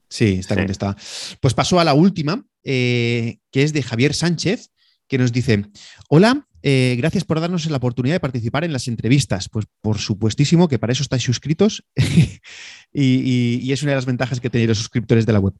Sí, 0.08 0.36
está 0.38 0.54
contestada. 0.54 0.96
Pues 1.40 1.54
paso 1.54 1.80
a 1.80 1.84
la 1.84 1.94
última, 1.94 2.44
eh, 2.62 3.38
que 3.50 3.62
es 3.62 3.72
de 3.72 3.82
Javier 3.82 4.14
Sánchez, 4.14 4.70
que 5.08 5.18
nos 5.18 5.32
dice, 5.32 5.64
hola, 6.08 6.46
eh, 6.66 6.94
gracias 6.96 7.24
por 7.24 7.40
darnos 7.40 7.66
la 7.66 7.76
oportunidad 7.76 8.14
de 8.14 8.20
participar 8.20 8.64
en 8.64 8.72
las 8.72 8.88
entrevistas. 8.88 9.50
Pues 9.50 9.66
por 9.82 9.98
supuestísimo 9.98 10.66
que 10.66 10.78
para 10.78 10.94
eso 10.94 11.02
estáis 11.02 11.22
suscritos 11.22 11.84
y, 12.92 13.70
es 13.70 13.82
una 13.82 13.92
de 13.92 13.96
las 13.96 14.06
ventajas 14.06 14.40
que 14.40 14.48
tenéis 14.48 14.68
los 14.68 14.78
suscriptores 14.78 15.26
de 15.26 15.34
la 15.34 15.40
web. 15.40 15.52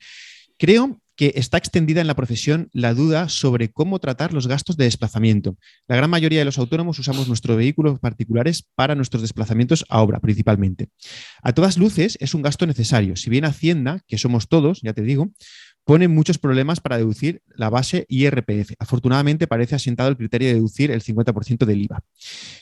Creo 0.56 1.02
que 1.14 1.35
está 1.36 1.59
extendida 1.59 2.01
en 2.01 2.06
la 2.06 2.16
profesión 2.16 2.70
la 2.72 2.94
duda 2.94 3.28
sobre 3.28 3.70
cómo 3.70 3.98
tratar 3.98 4.32
los 4.32 4.47
gastos 4.47 4.78
de 4.78 4.85
desplazamiento. 4.85 5.59
La 5.89 5.97
gran 5.97 6.09
mayoría 6.09 6.39
de 6.39 6.47
los 6.47 6.59
autónomos 6.59 6.98
usamos 6.98 7.28
nuestros 7.28 7.59
vehículos 7.59 8.01
particulares 8.01 8.66
para 8.74 8.94
nuestros 8.94 9.20
desplazamientos 9.20 9.85
a 9.90 10.01
obra, 10.01 10.20
principalmente. 10.20 10.89
A 11.43 11.52
todas 11.52 11.76
luces 11.76 12.16
es 12.18 12.32
un 12.35 12.40
gasto 12.40 12.66
necesario. 12.66 13.14
Si 13.16 13.28
bien 13.28 13.44
Hacienda, 13.44 14.01
que 14.06 14.16
somos 14.16 14.48
todos, 14.48 14.81
ya 14.81 14.94
te 14.94 15.02
digo, 15.02 15.31
pone 15.85 16.09
muchos 16.09 16.39
problemas 16.39 16.81
para 16.81 16.97
deducir 16.97 17.43
la 17.56 17.70
base 17.70 18.06
IRPF. 18.09 18.73
Afortunadamente 18.78 19.47
parece 19.47 19.74
asentado 19.74 20.09
el 20.09 20.16
criterio 20.16 20.48
de 20.48 20.55
deducir 20.55 20.90
el 20.90 21.02
50% 21.02 21.65
del 21.66 21.82
IVA. 21.82 22.02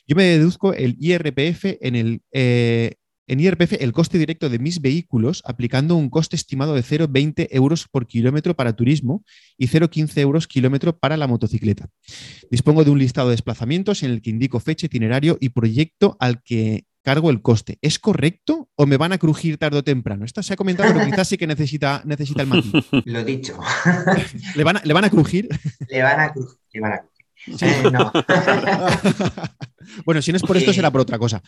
Yo 0.07 0.17
me 0.17 0.25
deduzco 0.25 0.75
el 0.75 0.97
IRPF 0.99 1.79
en 1.81 1.97
el... 1.97 2.23
Eh, 2.33 2.95
en 3.27 3.41
IRPF 3.41 3.75
el 3.81 3.93
coste 3.93 4.19
directo 4.19 4.49
de 4.49 4.59
mis 4.59 4.81
vehículos 4.81 5.43
aplicando 5.47 5.97
un 5.97 6.11
coste 6.11 6.37
estimado 6.37 6.75
de 6.75 6.83
0,20 6.83 7.49
euros 7.51 7.87
por 7.89 8.07
kilómetro 8.07 8.55
para 8.55 8.75
turismo 8.75 9.25
y 9.57 9.69
0,15 9.69 10.19
euros 10.19 10.47
kilómetro 10.47 10.99
para 10.99 11.17
la 11.17 11.27
motocicleta. 11.27 11.89
Dispongo 12.51 12.85
de 12.85 12.91
un 12.91 12.99
listado 12.99 13.29
de 13.29 13.35
desplazamientos 13.35 14.03
en 14.03 14.11
el 14.11 14.23
que 14.23 14.31
indico 14.31 14.61
fecha, 14.61 14.87
itinerario 14.87 15.39
y 15.41 15.51
proyecto 15.51 16.17
al 16.21 16.43
que 16.43 16.85
cargo 17.03 17.31
el 17.31 17.43
coste. 17.43 17.79
¿Es 17.83 17.99
correcto 17.99 18.69
o 18.77 18.87
me 18.87 18.97
van 18.97 19.13
a 19.13 19.19
crujir 19.19 19.59
tarde 19.59 19.79
o 19.79 19.85
temprano? 19.85 20.25
Esto 20.25 20.43
se 20.43 20.55
ha 20.55 20.57
comentado, 20.57 20.93
pero 20.93 21.05
quizás 21.05 21.29
sí 21.29 21.37
que 21.37 21.47
necesita, 21.47 22.03
necesita 22.05 22.43
el 22.43 22.49
matiz. 22.49 22.73
Lo 23.05 23.25
dicho. 23.25 23.59
¿Le 24.55 24.65
van 24.65 24.77
a, 24.79 24.83
¿le 24.85 24.95
van 24.95 25.05
a 25.05 25.11
crujir? 25.11 25.49
Le 25.89 26.03
van 26.03 26.21
a 26.21 26.33
crujir. 26.33 26.59
Le 26.73 26.81
van 26.81 26.93
a 26.93 26.99
crujir. 26.99 27.23
Eh, 27.61 27.91
no. 27.91 28.13
bueno, 30.05 30.23
si 30.23 30.31
no 30.31 30.37
es 30.37 30.43
por 30.43 30.57
esto, 30.57 30.73
será 30.73 30.91
por 30.91 31.01
otra 31.01 31.19
cosa. 31.19 31.43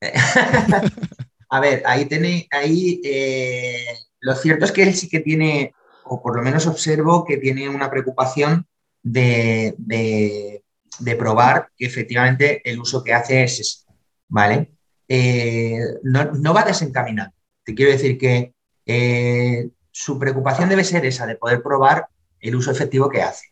a 1.50 1.60
ver, 1.60 1.82
ahí 1.86 2.06
tenéis, 2.06 2.46
ahí 2.50 3.00
eh, 3.04 3.86
lo 4.20 4.34
cierto 4.34 4.64
es 4.64 4.72
que 4.72 4.82
él 4.82 4.94
sí 4.94 5.08
que 5.08 5.20
tiene, 5.20 5.72
o 6.04 6.22
por 6.22 6.36
lo 6.36 6.42
menos 6.42 6.66
observo 6.66 7.24
que 7.24 7.38
tiene 7.38 7.68
una 7.68 7.90
preocupación 7.90 8.66
de, 9.02 9.74
de 9.78 11.16
probar 11.16 11.70
que 11.76 11.86
efectivamente 11.86 12.60
el 12.68 12.80
uso 12.80 13.02
que 13.04 13.12
hace 13.12 13.44
es 13.44 13.86
¿vale? 14.28 14.72
Eh, 15.08 15.78
no, 16.02 16.54
va 16.54 16.64
desencaminado. 16.64 17.32
Te 17.64 17.74
quiero 17.74 17.92
decir 17.92 18.18
que 18.18 18.54
eh, 18.84 19.68
su 19.90 20.18
preocupación 20.18 20.68
debe 20.68 20.84
ser 20.84 21.04
esa, 21.06 21.26
de 21.26 21.36
poder 21.36 21.62
probar 21.62 22.06
el 22.40 22.56
uso 22.56 22.70
efectivo 22.70 23.08
que 23.08 23.22
hace. 23.22 23.46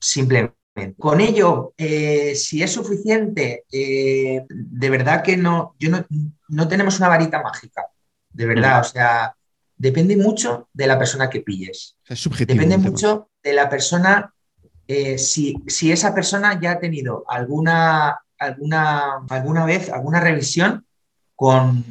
Simplemente. 0.00 0.63
Con 0.98 1.20
ello, 1.20 1.72
eh, 1.76 2.34
si 2.34 2.62
es 2.62 2.72
suficiente, 2.72 3.64
de 3.70 4.90
verdad 4.90 5.22
que 5.22 5.36
no, 5.36 5.76
yo 5.78 5.88
no, 6.48 6.68
tenemos 6.68 6.98
una 6.98 7.08
varita 7.08 7.40
mágica, 7.42 7.86
de 8.30 8.46
verdad, 8.46 8.80
o 8.80 8.84
sea, 8.84 9.36
depende 9.76 10.16
mucho 10.16 10.68
de 10.72 10.88
la 10.88 10.98
persona 10.98 11.30
que 11.30 11.42
pilles. 11.42 11.96
Es 12.08 12.20
subjetivo. 12.20 12.60
Depende 12.60 12.78
mucho 12.78 13.30
de 13.42 13.52
la 13.52 13.70
persona, 13.70 14.34
si, 15.16 15.54
si, 15.68 15.92
esa 15.92 16.12
persona 16.12 16.58
ya 16.60 16.72
ha 16.72 16.80
tenido 16.80 17.24
alguna 17.28 18.18
alguna, 18.38 19.24
alguna 19.28 19.64
vez, 19.64 19.90
alguna 19.90 20.20
revisión 20.20 20.86
con, 21.34 21.84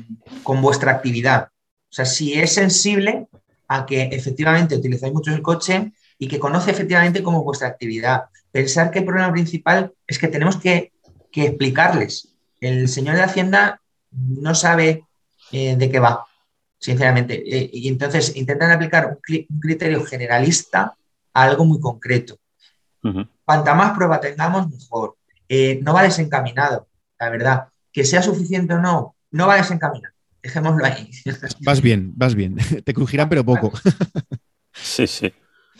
vuestra 0.62 0.92
actividad. 0.92 1.50
O 1.90 1.96
sea, 1.96 2.06
si 2.06 2.34
es 2.34 2.54
sensible 2.54 3.28
a 3.68 3.86
que 3.86 4.04
efectivamente 4.04 4.76
utilizáis 4.76 5.14
mucho 5.14 5.34
el 5.34 5.42
coche 5.42 5.94
y 6.18 6.28
que 6.28 6.40
conoce 6.40 6.72
efectivamente 6.72 7.24
cómo 7.24 7.40
es 7.40 7.46
vuestra 7.46 7.68
actividad. 7.68 8.26
Pensar 8.54 8.92
que 8.92 9.00
el 9.00 9.06
problema 9.06 9.32
principal 9.32 9.92
es 10.06 10.20
que 10.20 10.28
tenemos 10.28 10.58
que, 10.58 10.92
explicarles. 11.32 12.36
El 12.62 12.88
señor 12.88 13.16
de 13.16 13.24
Hacienda 13.24 13.82
no 14.12 14.54
sabe 14.54 15.06
eh, 15.52 15.76
de 15.76 15.90
qué 15.90 15.98
va, 15.98 16.28
sinceramente. 16.78 17.34
Eh, 17.34 17.72
y 17.74 17.88
entonces 17.88 18.36
intentan 18.36 18.70
aplicar 18.70 19.08
un, 19.08 19.60
criterio 19.60 20.06
generalista 20.06 20.96
a 21.34 21.44
algo 21.44 21.66
muy 21.66 21.80
concreto. 21.80 22.38
Cuanta 23.44 23.74
más 23.74 23.98
prueba 23.98 24.22
tengamos, 24.22 24.70
mejor. 24.70 25.18
Eh, 25.50 25.80
no 25.82 25.96
va 25.96 26.04
desencaminado, 26.04 26.88
la 27.20 27.30
verdad. 27.30 27.68
Que 27.92 28.06
sea 28.06 28.22
suficiente 28.22 28.76
o 28.76 28.80
no, 28.80 29.16
no 29.32 29.48
va 29.48 29.56
desencaminado. 29.56 30.14
Dejémoslo 30.44 30.86
ahí. 30.86 31.10
Vas 31.62 31.82
bien, 31.82 32.14
vas 32.16 32.36
bien. 32.36 32.56
Te 32.86 32.94
crujirán, 32.94 33.30
pero 33.30 33.44
poco. 33.44 33.74
Sí, 34.76 35.06
sí. 35.06 35.32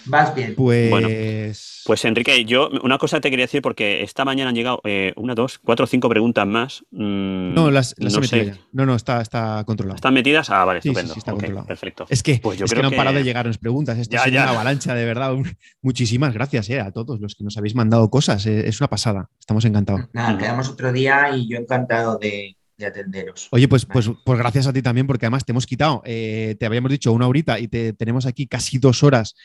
Vas 0.06 0.36
bien. 0.36 0.56
Pues. 0.56 1.84
pues 1.86 2.06
Enrique, 2.06 2.46
yo 2.46 2.70
una 2.84 2.98
cosa 2.98 3.22
te 3.22 3.30
quería 3.30 3.46
decir 3.46 3.62
porque 3.62 4.04
esta 4.04 4.26
mañana 4.26 4.50
han 4.50 4.56
llegado 4.56 4.82
eh, 4.84 5.14
una, 5.16 5.36
dos, 5.36 5.60
cuatro, 5.60 5.88
cinco 5.88 6.10
preguntas 6.10 6.46
más. 6.46 6.84
Mm, 6.92 7.54
no, 7.54 7.72
las, 7.72 7.96
las 7.98 8.14
no, 8.14 8.22
he 8.38 8.54
no, 8.74 8.86
no, 8.86 8.96
está, 8.96 9.22
está 9.22 9.64
controlado. 9.66 9.96
¿Están 9.96 10.14
metidas? 10.14 10.50
Ah, 10.50 10.66
vale, 10.66 10.82
sí, 10.82 10.90
estupendo. 10.90 11.14
Sí, 11.14 11.20
está 11.20 11.32
controlado. 11.32 11.66
Perfecto. 11.66 12.06
Es 12.10 12.24
que, 12.24 12.40
pues 12.42 12.60
yo 12.60 12.66
creo 12.66 12.78
que 12.78 12.82
no 12.84 12.88
han 12.90 12.96
parado 12.96 13.18
de 13.18 13.24
llegarnos 13.24 13.58
preguntas. 13.58 13.98
Esto 13.98 14.18
es 14.18 14.28
una 14.28 14.50
avalancha, 14.50 14.94
de 14.94 15.06
verdad. 15.06 15.34
Muchísimas 15.82 16.34
gracias 16.34 16.70
eh, 16.70 16.80
a 16.80 16.92
todos 16.92 17.20
los 17.20 17.36
que 17.36 17.44
nos 17.44 17.58
habéis 17.58 17.76
mandado 17.76 18.10
cosas. 18.10 18.46
Eh, 18.46 18.68
es 18.68 18.82
una 18.82 18.90
pasada. 18.90 19.30
Estamos 19.40 19.64
encantados. 19.66 20.02
Nada, 20.14 20.38
quedamos 20.38 20.70
otro 20.70 20.92
día 20.92 21.36
y 21.36 21.48
yo 21.48 21.58
encantado 21.58 22.18
de, 22.18 22.58
atenderos. 22.86 23.48
Oye, 23.52 23.70
pues, 23.70 23.86
pues, 23.86 24.12
pues 24.26 24.38
gracias 24.38 24.68
a 24.68 24.74
ti 24.74 24.82
también, 24.82 25.08
porque 25.08 25.26
además 25.26 25.46
te 25.46 25.54
hemos 25.54 25.66
quitado, 25.66 26.02
te 26.04 26.66
habíamos 26.66 26.92
dicho 26.92 27.14
una 27.14 27.28
horita 27.28 27.58
y 27.58 27.70
te 27.70 27.94
tenemos 27.94 28.26
aquí 28.26 28.46
casi 28.46 28.78
dos 28.78 29.04
horas 29.04 29.36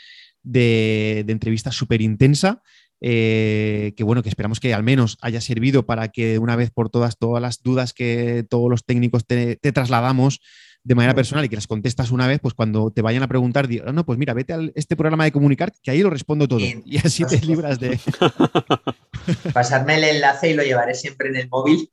de, 0.43 1.25
entrevista 1.29 1.73
súper 1.73 2.03
intensa. 2.03 2.63
Eh, 3.01 3.95
que 3.97 4.03
bueno, 4.03 4.25
que 4.25 4.29
esperamos 4.29 4.59
que 4.59 4.75
al 4.75 4.83
menos 4.83 5.19
haya 5.21 5.41
servido 5.41 5.87
para 5.87 6.09
que 6.09 6.41
una 6.41 6.57
vez 6.57 6.73
por 6.73 6.91
todas, 6.91 7.17
todas 7.17 7.41
las 7.41 7.63
dudas 7.63 7.93
que 7.93 8.45
todos 8.51 8.69
los 8.69 8.85
técnicos 8.85 9.25
te, 9.25 9.55
trasladamos 9.57 10.41
de 10.83 10.97
manera 10.97 11.15
personal 11.15 11.45
y 11.45 11.49
que 11.49 11.55
las 11.55 11.69
contestas 11.69 12.11
una 12.11 12.27
vez, 12.27 12.41
pues 12.41 12.55
cuando 12.55 12.91
te 12.91 13.03
vayan 13.03 13.23
a 13.23 13.29
preguntar, 13.29 13.69
digo, 13.69 13.93
no, 13.93 14.05
pues 14.05 14.19
mira, 14.19 14.35
vete 14.35 14.53
a 14.53 14.59
este 14.75 14.97
programa 14.97 15.25
de 15.25 15.33
comunicar, 15.33 15.73
que 15.81 15.93
ahí 15.93 16.03
lo 16.03 16.11
respondo 16.11 16.49
todo. 16.49 16.61
y 16.61 16.99
así 17.05 17.25
te 17.25 17.39
libras 17.41 17.79
de. 17.79 18.01
Pasarme 19.53 19.97
el 19.97 20.05
enlace 20.05 20.51
y 20.51 20.55
lo 20.55 20.63
llevaré 20.63 20.95
siempre 20.95 21.29
en 21.29 21.37
el 21.37 21.49
móvil. 21.49 21.91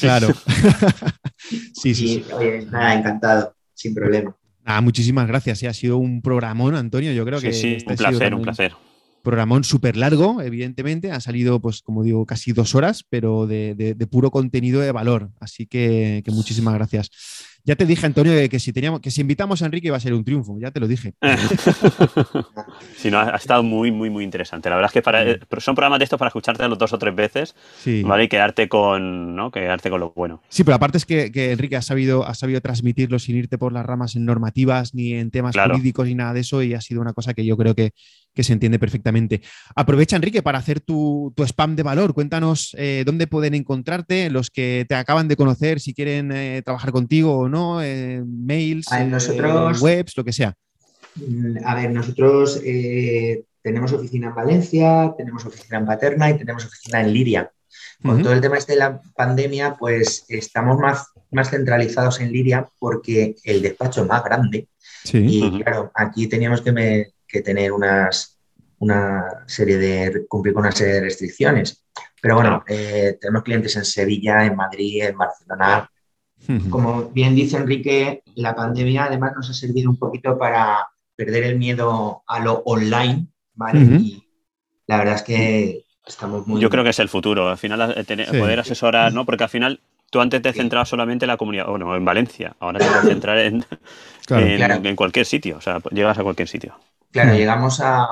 claro. 0.00 0.28
sí, 1.72 1.94
sí. 1.94 2.24
Oye, 2.34 2.66
nada, 2.66 2.94
encantado, 2.94 3.54
sin 3.72 3.94
problema. 3.94 4.36
Ah, 4.70 4.82
muchísimas 4.82 5.26
gracias. 5.26 5.62
Ha 5.64 5.72
sido 5.72 5.96
un 5.96 6.20
programón, 6.20 6.74
Antonio. 6.74 7.10
Yo 7.12 7.24
creo 7.24 7.40
que. 7.40 7.54
Sí, 7.54 7.76
este 7.76 7.90
un 7.90 7.96
placer, 7.96 8.34
un 8.34 8.42
placer. 8.42 8.74
Programón 9.22 9.64
súper 9.64 9.96
largo, 9.96 10.42
evidentemente. 10.42 11.10
Ha 11.10 11.20
salido, 11.20 11.58
pues, 11.58 11.80
como 11.80 12.02
digo, 12.02 12.26
casi 12.26 12.52
dos 12.52 12.74
horas, 12.74 13.02
pero 13.08 13.46
de, 13.46 13.96
puro 14.10 14.30
contenido 14.30 14.82
de 14.82 14.92
valor. 14.92 15.30
Así 15.40 15.64
que, 15.64 16.20
que 16.22 16.30
muchísimas 16.32 16.74
gracias. 16.74 17.08
Ya 17.64 17.76
te 17.76 17.84
dije, 17.84 18.06
Antonio, 18.06 18.32
que 18.48 18.58
si 18.58 18.72
teníamos, 18.72 19.00
que 19.00 19.10
si 19.10 19.20
invitamos 19.20 19.60
a 19.62 19.66
Enrique 19.66 19.88
iba 19.88 19.96
a 19.96 20.00
ser 20.00 20.14
un 20.14 20.24
triunfo, 20.24 20.58
ya 20.58 20.70
te 20.70 20.80
lo 20.80 20.88
dije. 20.88 21.14
sí, 22.96 23.10
no, 23.10 23.18
ha 23.18 23.36
estado 23.36 23.62
muy, 23.62 23.90
muy, 23.90 24.08
muy 24.08 24.24
interesante. 24.24 24.70
La 24.70 24.76
verdad 24.76 24.88
es 24.88 24.94
que 24.94 25.02
para, 25.02 25.22
eh, 25.28 25.38
son 25.58 25.74
programas 25.74 25.98
de 25.98 26.04
estos 26.04 26.18
para 26.18 26.28
escucharte 26.28 26.66
los 26.66 26.78
dos 26.78 26.92
o 26.92 26.98
tres 26.98 27.14
veces, 27.14 27.54
¿vale? 28.04 28.24
Y 28.24 28.28
quedarte 28.28 28.68
con, 28.68 29.36
¿no? 29.36 29.50
quedarte 29.50 29.90
con 29.90 30.00
lo 30.00 30.12
bueno. 30.12 30.42
Sí, 30.48 30.64
pero 30.64 30.76
aparte 30.76 30.98
es 30.98 31.04
que, 31.04 31.30
Enrique 31.52 31.76
ha 31.76 31.82
sabido, 31.82 32.26
ha 32.26 32.34
sabido 32.34 32.60
transmitirlo 32.60 33.18
sin 33.18 33.36
irte 33.36 33.58
por 33.58 33.72
las 33.72 33.84
ramas 33.84 34.16
en 34.16 34.24
normativas 34.24 34.94
ni 34.94 35.12
en 35.12 35.30
temas 35.30 35.54
jurídicos 35.56 36.06
ni 36.06 36.14
nada 36.14 36.32
de 36.32 36.40
eso 36.40 36.62
y 36.62 36.74
ha 36.74 36.80
sido 36.80 37.00
una 37.00 37.12
cosa 37.12 37.34
que 37.34 37.44
yo 37.44 37.56
creo 37.56 37.74
que, 37.74 37.92
que 38.38 38.44
se 38.44 38.52
entiende 38.52 38.78
perfectamente. 38.78 39.42
Aprovecha, 39.74 40.14
Enrique, 40.14 40.44
para 40.44 40.58
hacer 40.58 40.78
tu, 40.78 41.34
spam 41.44 41.74
de 41.74 41.82
valor. 41.82 42.14
Cuéntanos 42.14 42.72
eh, 42.78 43.02
dónde 43.04 43.26
pueden 43.26 43.52
encontrarte 43.52 44.30
los 44.30 44.48
que 44.48 44.86
te 44.88 44.94
acaban 44.94 45.26
de 45.26 45.34
conocer, 45.34 45.80
si 45.80 45.92
quieren 45.92 46.30
eh, 46.30 46.62
trabajar 46.64 46.92
contigo 46.92 47.36
o 47.36 47.48
no, 47.48 47.82
eh, 47.82 48.22
mails, 48.24 48.86
webs, 49.80 50.16
lo 50.16 50.22
que 50.22 50.32
sea. 50.32 50.54
Mm, 51.16 51.56
a 51.64 51.74
ver, 51.74 51.90
nosotros 51.90 52.62
tenemos 53.60 53.92
oficina 53.92 54.28
en 54.28 54.34
Valencia, 54.36 55.12
tenemos 55.18 55.44
oficina 55.44 55.78
en 55.78 55.86
Paterna 55.86 56.30
y 56.30 56.38
tenemos 56.38 56.64
oficina 56.64 57.00
en 57.00 57.12
Liria. 57.12 57.50
Con 58.00 58.22
todo 58.22 58.34
el 58.34 58.40
tema 58.40 58.56
este 58.56 58.74
de 58.74 58.78
la 58.78 59.00
pandemia, 59.16 59.74
pues 59.76 60.26
estamos 60.28 60.78
más, 60.78 61.08
más 61.32 61.50
centralizados 61.50 62.20
en 62.20 62.30
Liria 62.30 62.68
porque 62.78 63.34
el 63.42 63.62
despacho 63.62 64.02
es 64.02 64.06
más 64.06 64.22
grande. 64.22 64.68
Y 65.12 65.60
claro, 65.60 65.90
aquí 65.92 66.28
teníamos 66.28 66.60
que, 66.60 66.70
me, 66.70 67.08
que 67.28 67.42
tener 67.42 67.72
unas, 67.72 68.38
una 68.78 69.44
serie 69.46 69.78
de, 69.78 70.26
cumplir 70.26 70.54
con 70.54 70.62
una 70.62 70.72
serie 70.72 70.94
de 70.94 71.00
restricciones. 71.02 71.84
Pero 72.20 72.36
bueno, 72.36 72.64
eh, 72.66 73.18
tenemos 73.20 73.42
clientes 73.42 73.76
en 73.76 73.84
Sevilla, 73.84 74.44
en 74.44 74.56
Madrid, 74.56 75.04
en 75.04 75.16
Barcelona. 75.16 75.90
Como 76.70 77.10
bien 77.10 77.34
dice 77.34 77.56
Enrique, 77.56 78.22
la 78.36 78.54
pandemia 78.54 79.04
además 79.04 79.32
nos 79.36 79.50
ha 79.50 79.54
servido 79.54 79.90
un 79.90 79.98
poquito 79.98 80.38
para 80.38 80.88
perder 81.14 81.42
el 81.42 81.58
miedo 81.58 82.22
a 82.26 82.38
lo 82.38 82.62
online, 82.64 83.26
¿vale? 83.54 83.80
Y 83.80 84.24
la 84.86 84.98
verdad 84.98 85.16
es 85.16 85.22
que 85.22 85.84
estamos 86.06 86.46
muy... 86.46 86.60
Yo 86.60 86.70
creo 86.70 86.84
que 86.84 86.90
es 86.90 86.98
el 87.00 87.08
futuro, 87.08 87.48
al 87.48 87.58
final 87.58 87.94
eh, 87.96 88.38
poder 88.38 88.60
asesorar, 88.60 89.12
¿no? 89.12 89.26
Porque 89.26 89.44
al 89.44 89.50
final 89.50 89.80
tú 90.10 90.20
antes 90.20 90.40
te 90.40 90.52
centrabas 90.52 90.88
solamente 90.88 91.24
en 91.24 91.28
la 91.28 91.36
comunidad, 91.36 91.66
bueno, 91.66 91.94
en 91.94 92.04
Valencia, 92.04 92.54
ahora 92.60 92.78
te 92.78 92.86
vas 92.86 93.04
a 93.04 93.08
centrar 93.08 93.38
en, 93.38 93.64
en, 94.30 94.96
cualquier 94.96 95.26
sitio, 95.26 95.58
o 95.58 95.60
sea, 95.60 95.80
llegas 95.90 96.18
a 96.18 96.22
cualquier 96.22 96.48
sitio. 96.48 96.78
Claro, 97.10 97.34
llegamos 97.34 97.80
a, 97.82 98.06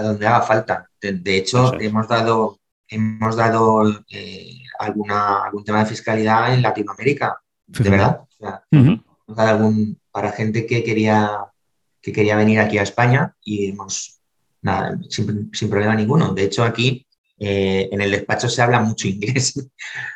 donde 0.00 0.26
haga 0.26 0.42
falta. 0.42 0.90
De, 1.00 1.36
hecho, 1.36 1.78
hemos 1.80 2.08
dado, 2.08 2.58
hemos 2.88 3.36
dado 3.36 4.04
eh, 4.08 4.62
alguna, 4.78 5.44
algún 5.44 5.64
tema 5.64 5.80
de 5.80 5.90
fiscalidad 5.90 6.54
en 6.54 6.62
Latinoamérica, 6.62 7.38
de 7.66 7.90
verdad. 7.90 8.20
hemos 8.70 9.02
dado 9.26 9.50
algún, 9.50 10.00
para 10.10 10.32
gente 10.32 10.66
que 10.66 10.82
quería, 10.82 11.30
que 12.00 12.12
quería 12.12 12.36
venir 12.36 12.58
aquí 12.60 12.78
a 12.78 12.82
España 12.82 13.34
y 13.42 13.70
hemos, 13.70 14.20
nada, 14.62 14.98
sin, 15.10 15.70
problema 15.70 15.94
ninguno. 15.94 16.32
De 16.32 16.44
hecho, 16.44 16.64
aquí 16.64 17.06
eh, 17.38 17.88
en 17.92 18.00
el 18.00 18.10
despacho 18.10 18.48
se 18.48 18.62
habla 18.62 18.80
mucho 18.80 19.08
inglés, 19.08 19.68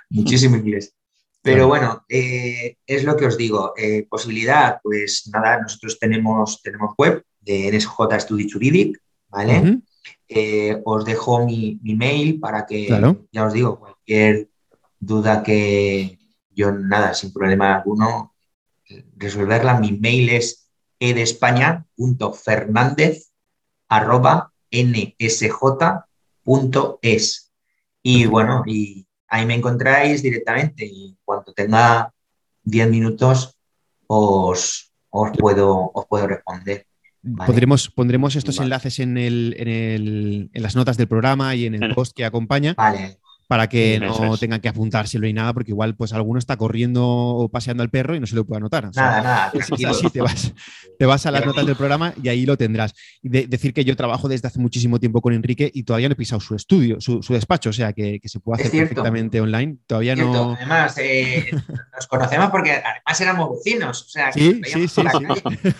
muchísimo 0.08 0.56
inglés. 0.56 0.94
Pero 1.42 1.68
bueno, 1.68 2.04
eh, 2.08 2.76
es 2.86 3.04
lo 3.04 3.16
que 3.16 3.24
os 3.24 3.36
digo. 3.38 3.72
posibilidad, 4.10 4.78
pues 4.82 5.30
nada, 5.32 5.58
nosotros 5.60 5.98
tenemos, 5.98 6.60
tenemos 6.60 6.94
web, 6.98 7.24
de 7.40 7.72
NSJ 7.72 8.20
Study 8.20 8.50
Juridic, 8.50 9.00
¿vale? 9.28 9.80
Eh, 10.28 10.80
os 10.84 11.04
dejo 11.04 11.44
mi, 11.44 11.78
mail 11.82 12.40
para 12.40 12.66
que, 12.66 12.88
ya 13.32 13.46
os 13.46 13.52
digo, 13.52 13.78
cualquier 13.78 14.48
duda 14.98 15.42
que 15.42 16.18
yo, 16.50 16.72
nada, 16.72 17.14
sin 17.14 17.32
problema 17.32 17.76
alguno, 17.76 18.34
resolverla. 19.16 19.80
Mi 19.80 19.92
mail 19.92 20.30
es 20.30 20.68
edespaña.fernandez 20.98 23.32
arroba 23.88 24.52
nsj.es. 24.70 26.06
Y 28.02 28.26
bueno, 28.26 28.62
y 28.66 29.06
ahí 29.28 29.46
me 29.46 29.54
encontráis 29.54 30.22
directamente 30.22 30.86
y 30.86 31.16
cuando 31.24 31.52
tenga 31.52 32.12
10 32.64 32.88
minutos 32.88 33.56
os, 34.06 34.92
os, 35.10 35.30
puedo, 35.38 35.90
os 35.92 36.06
puedo 36.06 36.26
responder. 36.26 36.86
Pondremos 37.94 38.36
estos 38.36 38.58
enlaces 38.60 38.98
en, 38.98 39.18
el, 39.18 39.54
en, 39.58 40.62
las 40.62 40.76
notas 40.76 40.96
del 40.96 41.08
programa 41.08 41.54
y 41.54 41.66
en 41.66 41.82
el 41.82 41.94
post 41.94 42.16
que 42.16 42.24
acompaña. 42.24 42.74
Vale. 42.76 43.18
para 43.48 43.68
que 43.68 43.96
Eso 43.96 44.24
no 44.24 44.34
es. 44.34 44.38
tengan 44.40 44.60
que 44.60 44.68
apuntárselo 44.68 45.26
ni 45.26 45.32
nada, 45.32 45.52
porque 45.52 45.72
igual 45.72 45.96
pues 45.96 46.12
alguno 46.12 46.38
está 46.38 46.56
corriendo 46.56 47.04
o 47.04 47.48
paseando 47.48 47.82
al 47.82 47.90
perro 47.90 48.14
y 48.14 48.20
no 48.20 48.26
se 48.28 48.36
lo 48.36 48.44
puede 48.44 48.58
anotar. 48.58 48.86
O 48.86 48.92
sea, 48.92 49.02
Nada, 49.02 49.22
nada, 49.24 49.50
es 49.52 49.66
tranquilo. 49.66 49.90
así, 49.90 50.08
te 50.08 50.20
vas, 50.20 50.54
te 50.96 51.04
vas 51.04 51.26
a 51.26 51.32
las 51.32 51.44
notas 51.44 51.66
del 51.66 51.74
programa 51.74 52.14
y 52.22 52.28
ahí 52.28 52.46
lo 52.46 52.56
tendrás. 52.56 52.94
Y 53.22 53.28
de- 53.28 53.48
decir 53.48 53.74
que 53.74 53.84
yo 53.84 53.96
trabajo 53.96 54.28
desde 54.28 54.46
hace 54.46 54.60
muchísimo 54.60 55.00
tiempo 55.00 55.20
con 55.20 55.32
Enrique 55.34 55.68
y 55.74 55.82
todavía 55.82 56.08
no 56.08 56.12
he 56.12 56.16
pisado 56.16 56.40
su 56.40 56.54
estudio, 56.54 57.00
su, 57.00 57.24
su 57.24 57.32
despacho, 57.34 57.70
o 57.70 57.72
sea 57.72 57.92
que, 57.92 58.20
que 58.20 58.28
se 58.28 58.38
puede 58.38 58.62
hacer 58.62 58.70
perfectamente 58.82 59.40
online. 59.40 59.78
Todavía 59.84 60.14
no. 60.14 60.52
Además, 60.54 60.96
eh, 60.98 61.50
nos 61.92 62.06
conocemos 62.06 62.50
porque 62.50 62.70
además 62.70 63.20
éramos 63.20 63.50
vecinos. 63.56 64.02
O 64.04 64.08
sea, 64.10 64.30
que 64.30 64.40
Sí, 64.40 64.60
sí, 64.64 64.86
sí, 64.86 65.02
sí. 65.02 65.70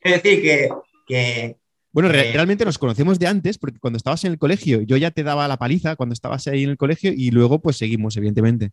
Es 0.00 0.22
decir, 0.22 0.40
que, 0.40 0.70
que 1.08 1.56
Bueno, 1.92 2.10
re- 2.10 2.30
Eh, 2.30 2.32
realmente 2.34 2.64
nos 2.64 2.78
conocemos 2.78 3.18
de 3.18 3.26
antes, 3.26 3.58
porque 3.58 3.78
cuando 3.80 3.96
estabas 3.96 4.22
en 4.24 4.32
el 4.32 4.38
colegio, 4.38 4.82
yo 4.82 4.96
ya 4.96 5.10
te 5.10 5.22
daba 5.24 5.48
la 5.48 5.56
paliza 5.56 5.96
cuando 5.96 6.12
estabas 6.12 6.46
ahí 6.46 6.64
en 6.64 6.70
el 6.70 6.76
colegio 6.76 7.12
y 7.16 7.30
luego 7.30 7.60
pues 7.60 7.76
seguimos, 7.78 8.16
evidentemente. 8.16 8.70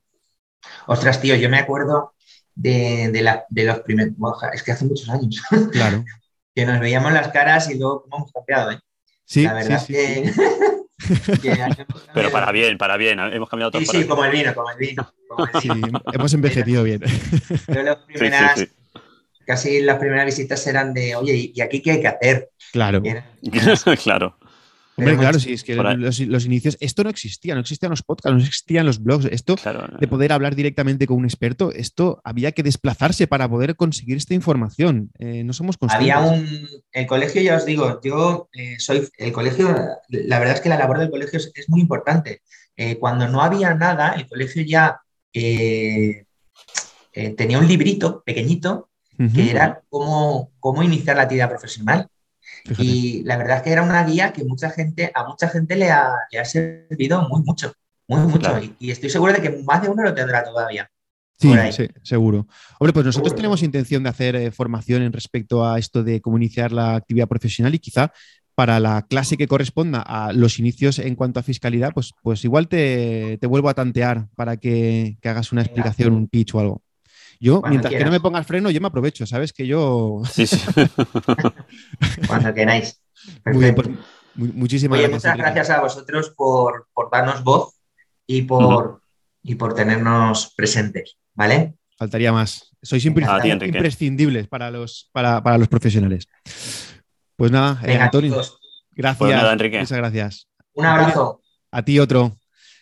Ostras, 0.88 1.22
tío, 1.22 1.36
yo 1.36 1.50
me 1.50 1.58
acuerdo 1.60 2.14
de, 2.56 3.10
de 3.12 3.22
la- 3.22 3.46
de 3.50 3.64
los 3.66 3.80
primeros. 3.80 4.14
Es 4.54 4.64
que 4.64 4.72
hace 4.74 4.86
muchos 4.86 5.10
años 5.10 5.42
Claro. 5.72 6.04
que 6.54 6.66
nos 6.66 6.80
veíamos 6.80 7.12
las 7.14 7.30
caras 7.30 7.70
y 7.70 7.78
luego 7.78 8.04
cómo 8.04 8.18
hemos 8.18 8.32
cambiado, 8.32 8.72
¿eh? 8.72 8.80
Sí, 9.26 9.44
la 9.44 9.54
verdad 9.54 9.80
sí, 9.80 9.86
sí, 9.88 9.94
que. 9.94 10.32
Pero 12.14 12.32
para 12.32 12.52
bien, 12.52 12.78
para 12.78 12.98
bien. 12.98 13.20
Hemos 13.20 13.50
cambiado 13.50 13.72
todo 13.72 13.82
Sí, 13.82 13.88
sí, 13.88 14.08
como 14.08 14.24
el 14.26 14.32
vino, 14.32 14.54
como 14.56 14.72
el 14.72 14.78
vino. 14.78 15.12
Como 15.28 15.46
el 15.46 15.62
sí. 15.62 15.70
hemos 16.14 16.34
envejecido 16.34 16.84
bien. 16.84 17.02
Yo 17.68 17.84
las 17.84 17.98
Sí, 17.98 18.04
sí, 18.08 18.18
primeras, 18.20 18.60
sí. 18.60 18.68
Casi 19.46 19.82
las 19.82 19.98
primeras 19.98 20.26
visitas 20.26 20.66
eran 20.68 20.94
de, 20.94 21.16
oye, 21.16 21.52
¿y 21.54 21.62
aquí 21.62 21.82
qué 21.82 21.92
hay 21.92 22.02
que 22.02 22.08
hacer? 22.08 22.50
Claro. 22.72 23.02
Claro. 24.04 24.38
Hombre, 24.98 25.12
Pero 25.12 25.24
claro, 25.24 25.40
sí, 25.40 25.52
es 25.52 25.64
que 25.66 25.76
los, 25.76 26.20
los 26.22 26.46
inicios, 26.46 26.78
esto 26.80 27.04
no 27.04 27.10
existía, 27.10 27.54
no 27.54 27.60
existían 27.60 27.90
los 27.90 28.02
podcasts, 28.02 28.34
no 28.34 28.42
existían 28.42 28.86
los 28.86 29.04
blogs, 29.04 29.26
esto 29.26 29.58
Claro. 29.58 29.90
de 30.00 30.08
poder 30.08 30.32
hablar 30.32 30.56
directamente 30.56 31.06
con 31.06 31.18
un 31.18 31.26
experto, 31.26 31.74
esto 31.74 32.22
había 32.24 32.54
que 32.54 32.64
desplazarse 32.64 33.28
para 33.28 33.50
poder 33.50 33.76
conseguir 33.76 34.16
esta 34.16 34.34
información. 34.36 35.12
Eh, 35.20 35.44
no 35.44 35.52
somos 35.52 35.78
conscientes. 35.78 36.16
Había 36.16 36.32
un. 36.32 36.70
El 36.94 37.08
colegio, 37.08 37.42
ya 37.42 37.58
os 37.58 37.66
digo, 37.66 38.00
yo 38.02 38.48
eh, 38.54 38.76
soy. 38.80 39.06
El 39.18 39.34
colegio, 39.34 39.76
la 40.08 40.40
verdad 40.40 40.56
es 40.56 40.62
que 40.62 40.70
la 40.70 40.78
labor 40.80 41.00
del 41.00 41.10
colegio 41.10 41.40
es, 41.40 41.52
es 41.56 41.68
muy 41.68 41.82
importante. 41.82 42.42
Eh, 42.78 42.98
cuando 42.98 43.28
no 43.28 43.42
había 43.42 43.74
nada, 43.74 44.14
el 44.14 44.28
colegio 44.28 44.64
ya 44.64 45.02
eh, 45.34 46.26
eh, 47.14 47.30
tenía 47.32 47.60
un 47.60 47.68
librito 47.68 48.24
pequeñito 48.26 48.90
Que 49.34 49.52
era 49.52 49.82
cómo, 49.90 50.52
cómo 50.60 50.84
iniciar 50.84 51.16
la 51.18 51.24
actividad 51.24 51.50
profesional. 51.50 52.08
fíjate. 52.66 52.84
Y 52.84 53.24
la 53.24 53.38
verdad 53.38 53.58
es 53.58 53.64
que 53.64 53.72
era 53.72 53.84
una 53.84 54.04
guía 54.04 54.34
que 54.34 54.44
mucha 54.44 54.70
gente, 54.70 55.12
a 55.14 55.28
mucha 55.28 55.50
gente 55.50 55.76
le 55.76 55.90
ha, 55.90 56.12
le 56.32 56.40
ha 56.40 56.46
servido 56.46 57.28
muy 57.30 57.42
mucho. 57.44 57.74
Muy 58.08 58.22
mucho. 58.22 58.40
Claro. 58.40 58.64
Y, 58.64 58.76
y 58.80 58.92
estoy 58.92 59.10
seguro 59.10 59.34
de 59.34 59.42
que 59.42 59.50
más 59.64 59.82
de 59.82 59.90
uno 59.90 60.04
lo 60.04 60.14
tendrá 60.14 60.44
todavía. 60.44 60.90
Sí, 61.38 61.52
sí, 61.74 61.88
seguro. 62.02 62.48
Hombre, 62.80 62.94
pues 62.94 63.06
nosotros 63.06 63.32
Seguro. 63.32 63.36
tenemos 63.36 63.62
intención 63.64 64.04
de 64.04 64.10
hacer 64.10 64.36
eh, 64.38 64.52
formación 64.52 65.02
en 65.02 65.12
respecto 65.12 65.66
a 65.66 65.78
esto 65.78 66.02
de 66.02 66.22
cómo 66.22 66.38
iniciar 66.38 66.72
la 66.72 66.96
actividad 66.96 67.28
profesional 67.28 67.76
y 67.76 67.80
quizá 67.80 68.14
para 68.56 68.80
la 68.80 69.06
clase 69.10 69.36
que 69.36 69.48
corresponda 69.48 70.02
a 70.02 70.32
los 70.32 70.60
inicios 70.60 70.98
en 70.98 71.16
cuanto 71.16 71.42
a 71.42 71.44
fiscalidad, 71.44 71.92
pues, 71.94 72.14
pues 72.24 72.46
igual 72.46 72.70
te, 72.70 73.38
te 73.42 73.48
vuelvo 73.48 73.68
a 73.68 73.74
tantear 73.74 74.30
para 74.36 74.56
que, 74.56 75.18
que 75.22 75.28
hagas 75.28 75.52
una 75.52 75.62
explicación, 75.62 76.14
un 76.14 76.30
pitch 76.30 76.56
o 76.56 76.62
algo. 76.62 76.82
Yo, 77.40 77.60
Cuando 77.62 77.70
mientras 77.80 77.94
que 77.94 78.06
no 78.06 78.12
me 78.12 78.20
pongas 78.20 78.48
freno, 78.48 78.70
yo 78.72 78.80
me 78.82 78.88
aprovecho, 78.88 79.26
¿sabes? 79.26 79.52
Que 79.54 79.68
yo... 79.68 80.22
Sí, 80.32 80.48
sí. 80.48 80.58
Cuando 82.28 82.54
queráis. 82.54 83.02
Muy 83.46 83.58
bien, 83.60 83.76
pues, 83.76 83.90
muchísimas 84.36 85.00
Oye, 85.00 85.08
gracias. 85.08 85.34
muchas 85.34 85.38
gracias 85.56 85.70
a 85.78 85.82
vosotros 85.82 86.30
por, 86.36 86.88
por 86.94 87.10
darnos 87.12 87.44
voz 87.44 87.76
y 88.28 88.44
por, 88.44 89.02
y 89.44 89.56
por 89.56 89.74
tenernos 89.74 90.54
presentes, 90.56 91.18
¿vale? 91.34 91.76
Faltaría 91.98 92.32
más. 92.32 92.72
Sois 92.82 93.04
Venga, 93.04 93.28
impres- 93.28 93.40
a 93.40 93.42
ti, 93.42 93.52
Enrique. 93.52 93.78
imprescindibles 93.78 94.48
para 94.48 94.70
los, 94.72 95.10
para, 95.12 95.42
para 95.42 95.58
los 95.58 95.68
profesionales. 95.68 96.28
Pues 97.36 97.52
nada, 97.52 97.82
eh, 97.86 97.98
Antonio, 97.98 98.32
chicos, 98.32 98.60
gracias. 98.92 99.18
Pues 99.20 99.36
nada, 99.36 99.54
Enrique. 99.54 99.80
Muchas 99.80 99.98
gracias. 99.98 100.48
un 100.74 100.86
abrazo. 100.86 101.42
A 101.72 101.84
ti 101.84 102.00
otro. 102.00 102.36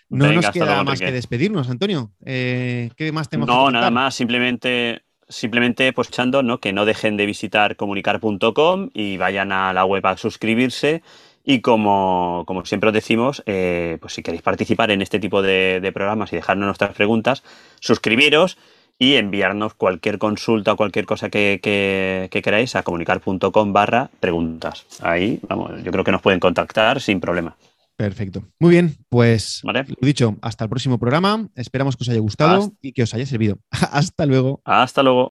No 0.10 0.26
Venga, 0.26 0.42
nos 0.42 0.52
queda 0.52 0.84
más 0.84 1.00
que 1.00 1.12
despedirnos, 1.12 1.70
Antonio. 1.70 2.12
Eh, 2.26 2.92
¿Qué 2.96 3.12
más 3.12 3.30
tenemos 3.30 3.48
No, 3.48 3.72
nada 3.72 3.90
más, 3.90 4.14
simplemente, 4.16 5.02
simplemente 5.28 5.92
pues 5.94 6.10
echando, 6.10 6.44
¿no? 6.44 6.60
Que 6.60 6.72
no 6.74 6.86
dejen 6.86 7.18
de 7.18 7.26
visitar 7.26 7.76
comunicar.com 7.76 8.90
y 8.94 9.18
vayan 9.18 9.52
a 9.52 9.74
la 9.74 9.86
web 9.86 10.06
a 10.06 10.18
suscribirse. 10.18 11.02
Y 11.46 11.60
como, 11.60 12.44
como 12.48 12.64
siempre 12.66 12.88
os 12.90 12.94
decimos, 12.94 13.44
eh, 13.46 13.98
pues 14.00 14.14
si 14.14 14.24
queréis 14.24 14.42
participar 14.44 14.92
en 14.92 15.02
este 15.02 15.20
tipo 15.20 15.42
de, 15.42 15.80
de 15.82 15.92
programas 15.92 16.32
y 16.32 16.38
dejarnos 16.38 16.68
nuestras 16.68 16.94
preguntas, 16.94 17.44
suscribiros 17.82 18.58
y 18.98 19.16
enviarnos 19.16 19.74
cualquier 19.74 20.20
consulta 20.20 20.72
o 20.74 20.78
cualquier 20.78 21.06
cosa 21.06 21.30
que, 21.30 21.60
que- 21.62 22.30
que 22.32 22.42
queráis 22.42 22.76
a 22.78 22.84
comunicar.com 22.84 23.74
barra 23.74 24.10
preguntas. 24.22 24.86
Ahí, 25.02 25.40
vamos, 25.50 25.72
yo 25.84 25.92
creo 25.92 26.04
que 26.06 26.12
nos 26.14 26.22
pueden 26.22 26.40
contactar 26.40 27.02
sin 27.02 27.20
problema. 27.20 27.58
Perfecto. 27.96 28.44
Muy 28.60 28.72
bien, 28.72 28.96
pues 29.08 29.62
¿Vale? 29.64 29.86
lo 29.88 30.06
dicho, 30.06 30.36
hasta 30.42 30.64
el 30.64 30.70
próximo 30.70 30.98
programa. 31.00 31.48
Esperamos 31.56 31.96
que 31.96 32.04
os 32.04 32.10
haya 32.10 32.20
gustado 32.20 32.64
Hasta- 32.64 32.76
y 32.82 32.92
que 32.92 33.04
os 33.04 33.14
haya 33.14 33.26
servido. 33.26 33.60
hasta 33.92 34.26
luego. 34.26 34.62
Hasta 34.66 35.04
luego. 35.04 35.22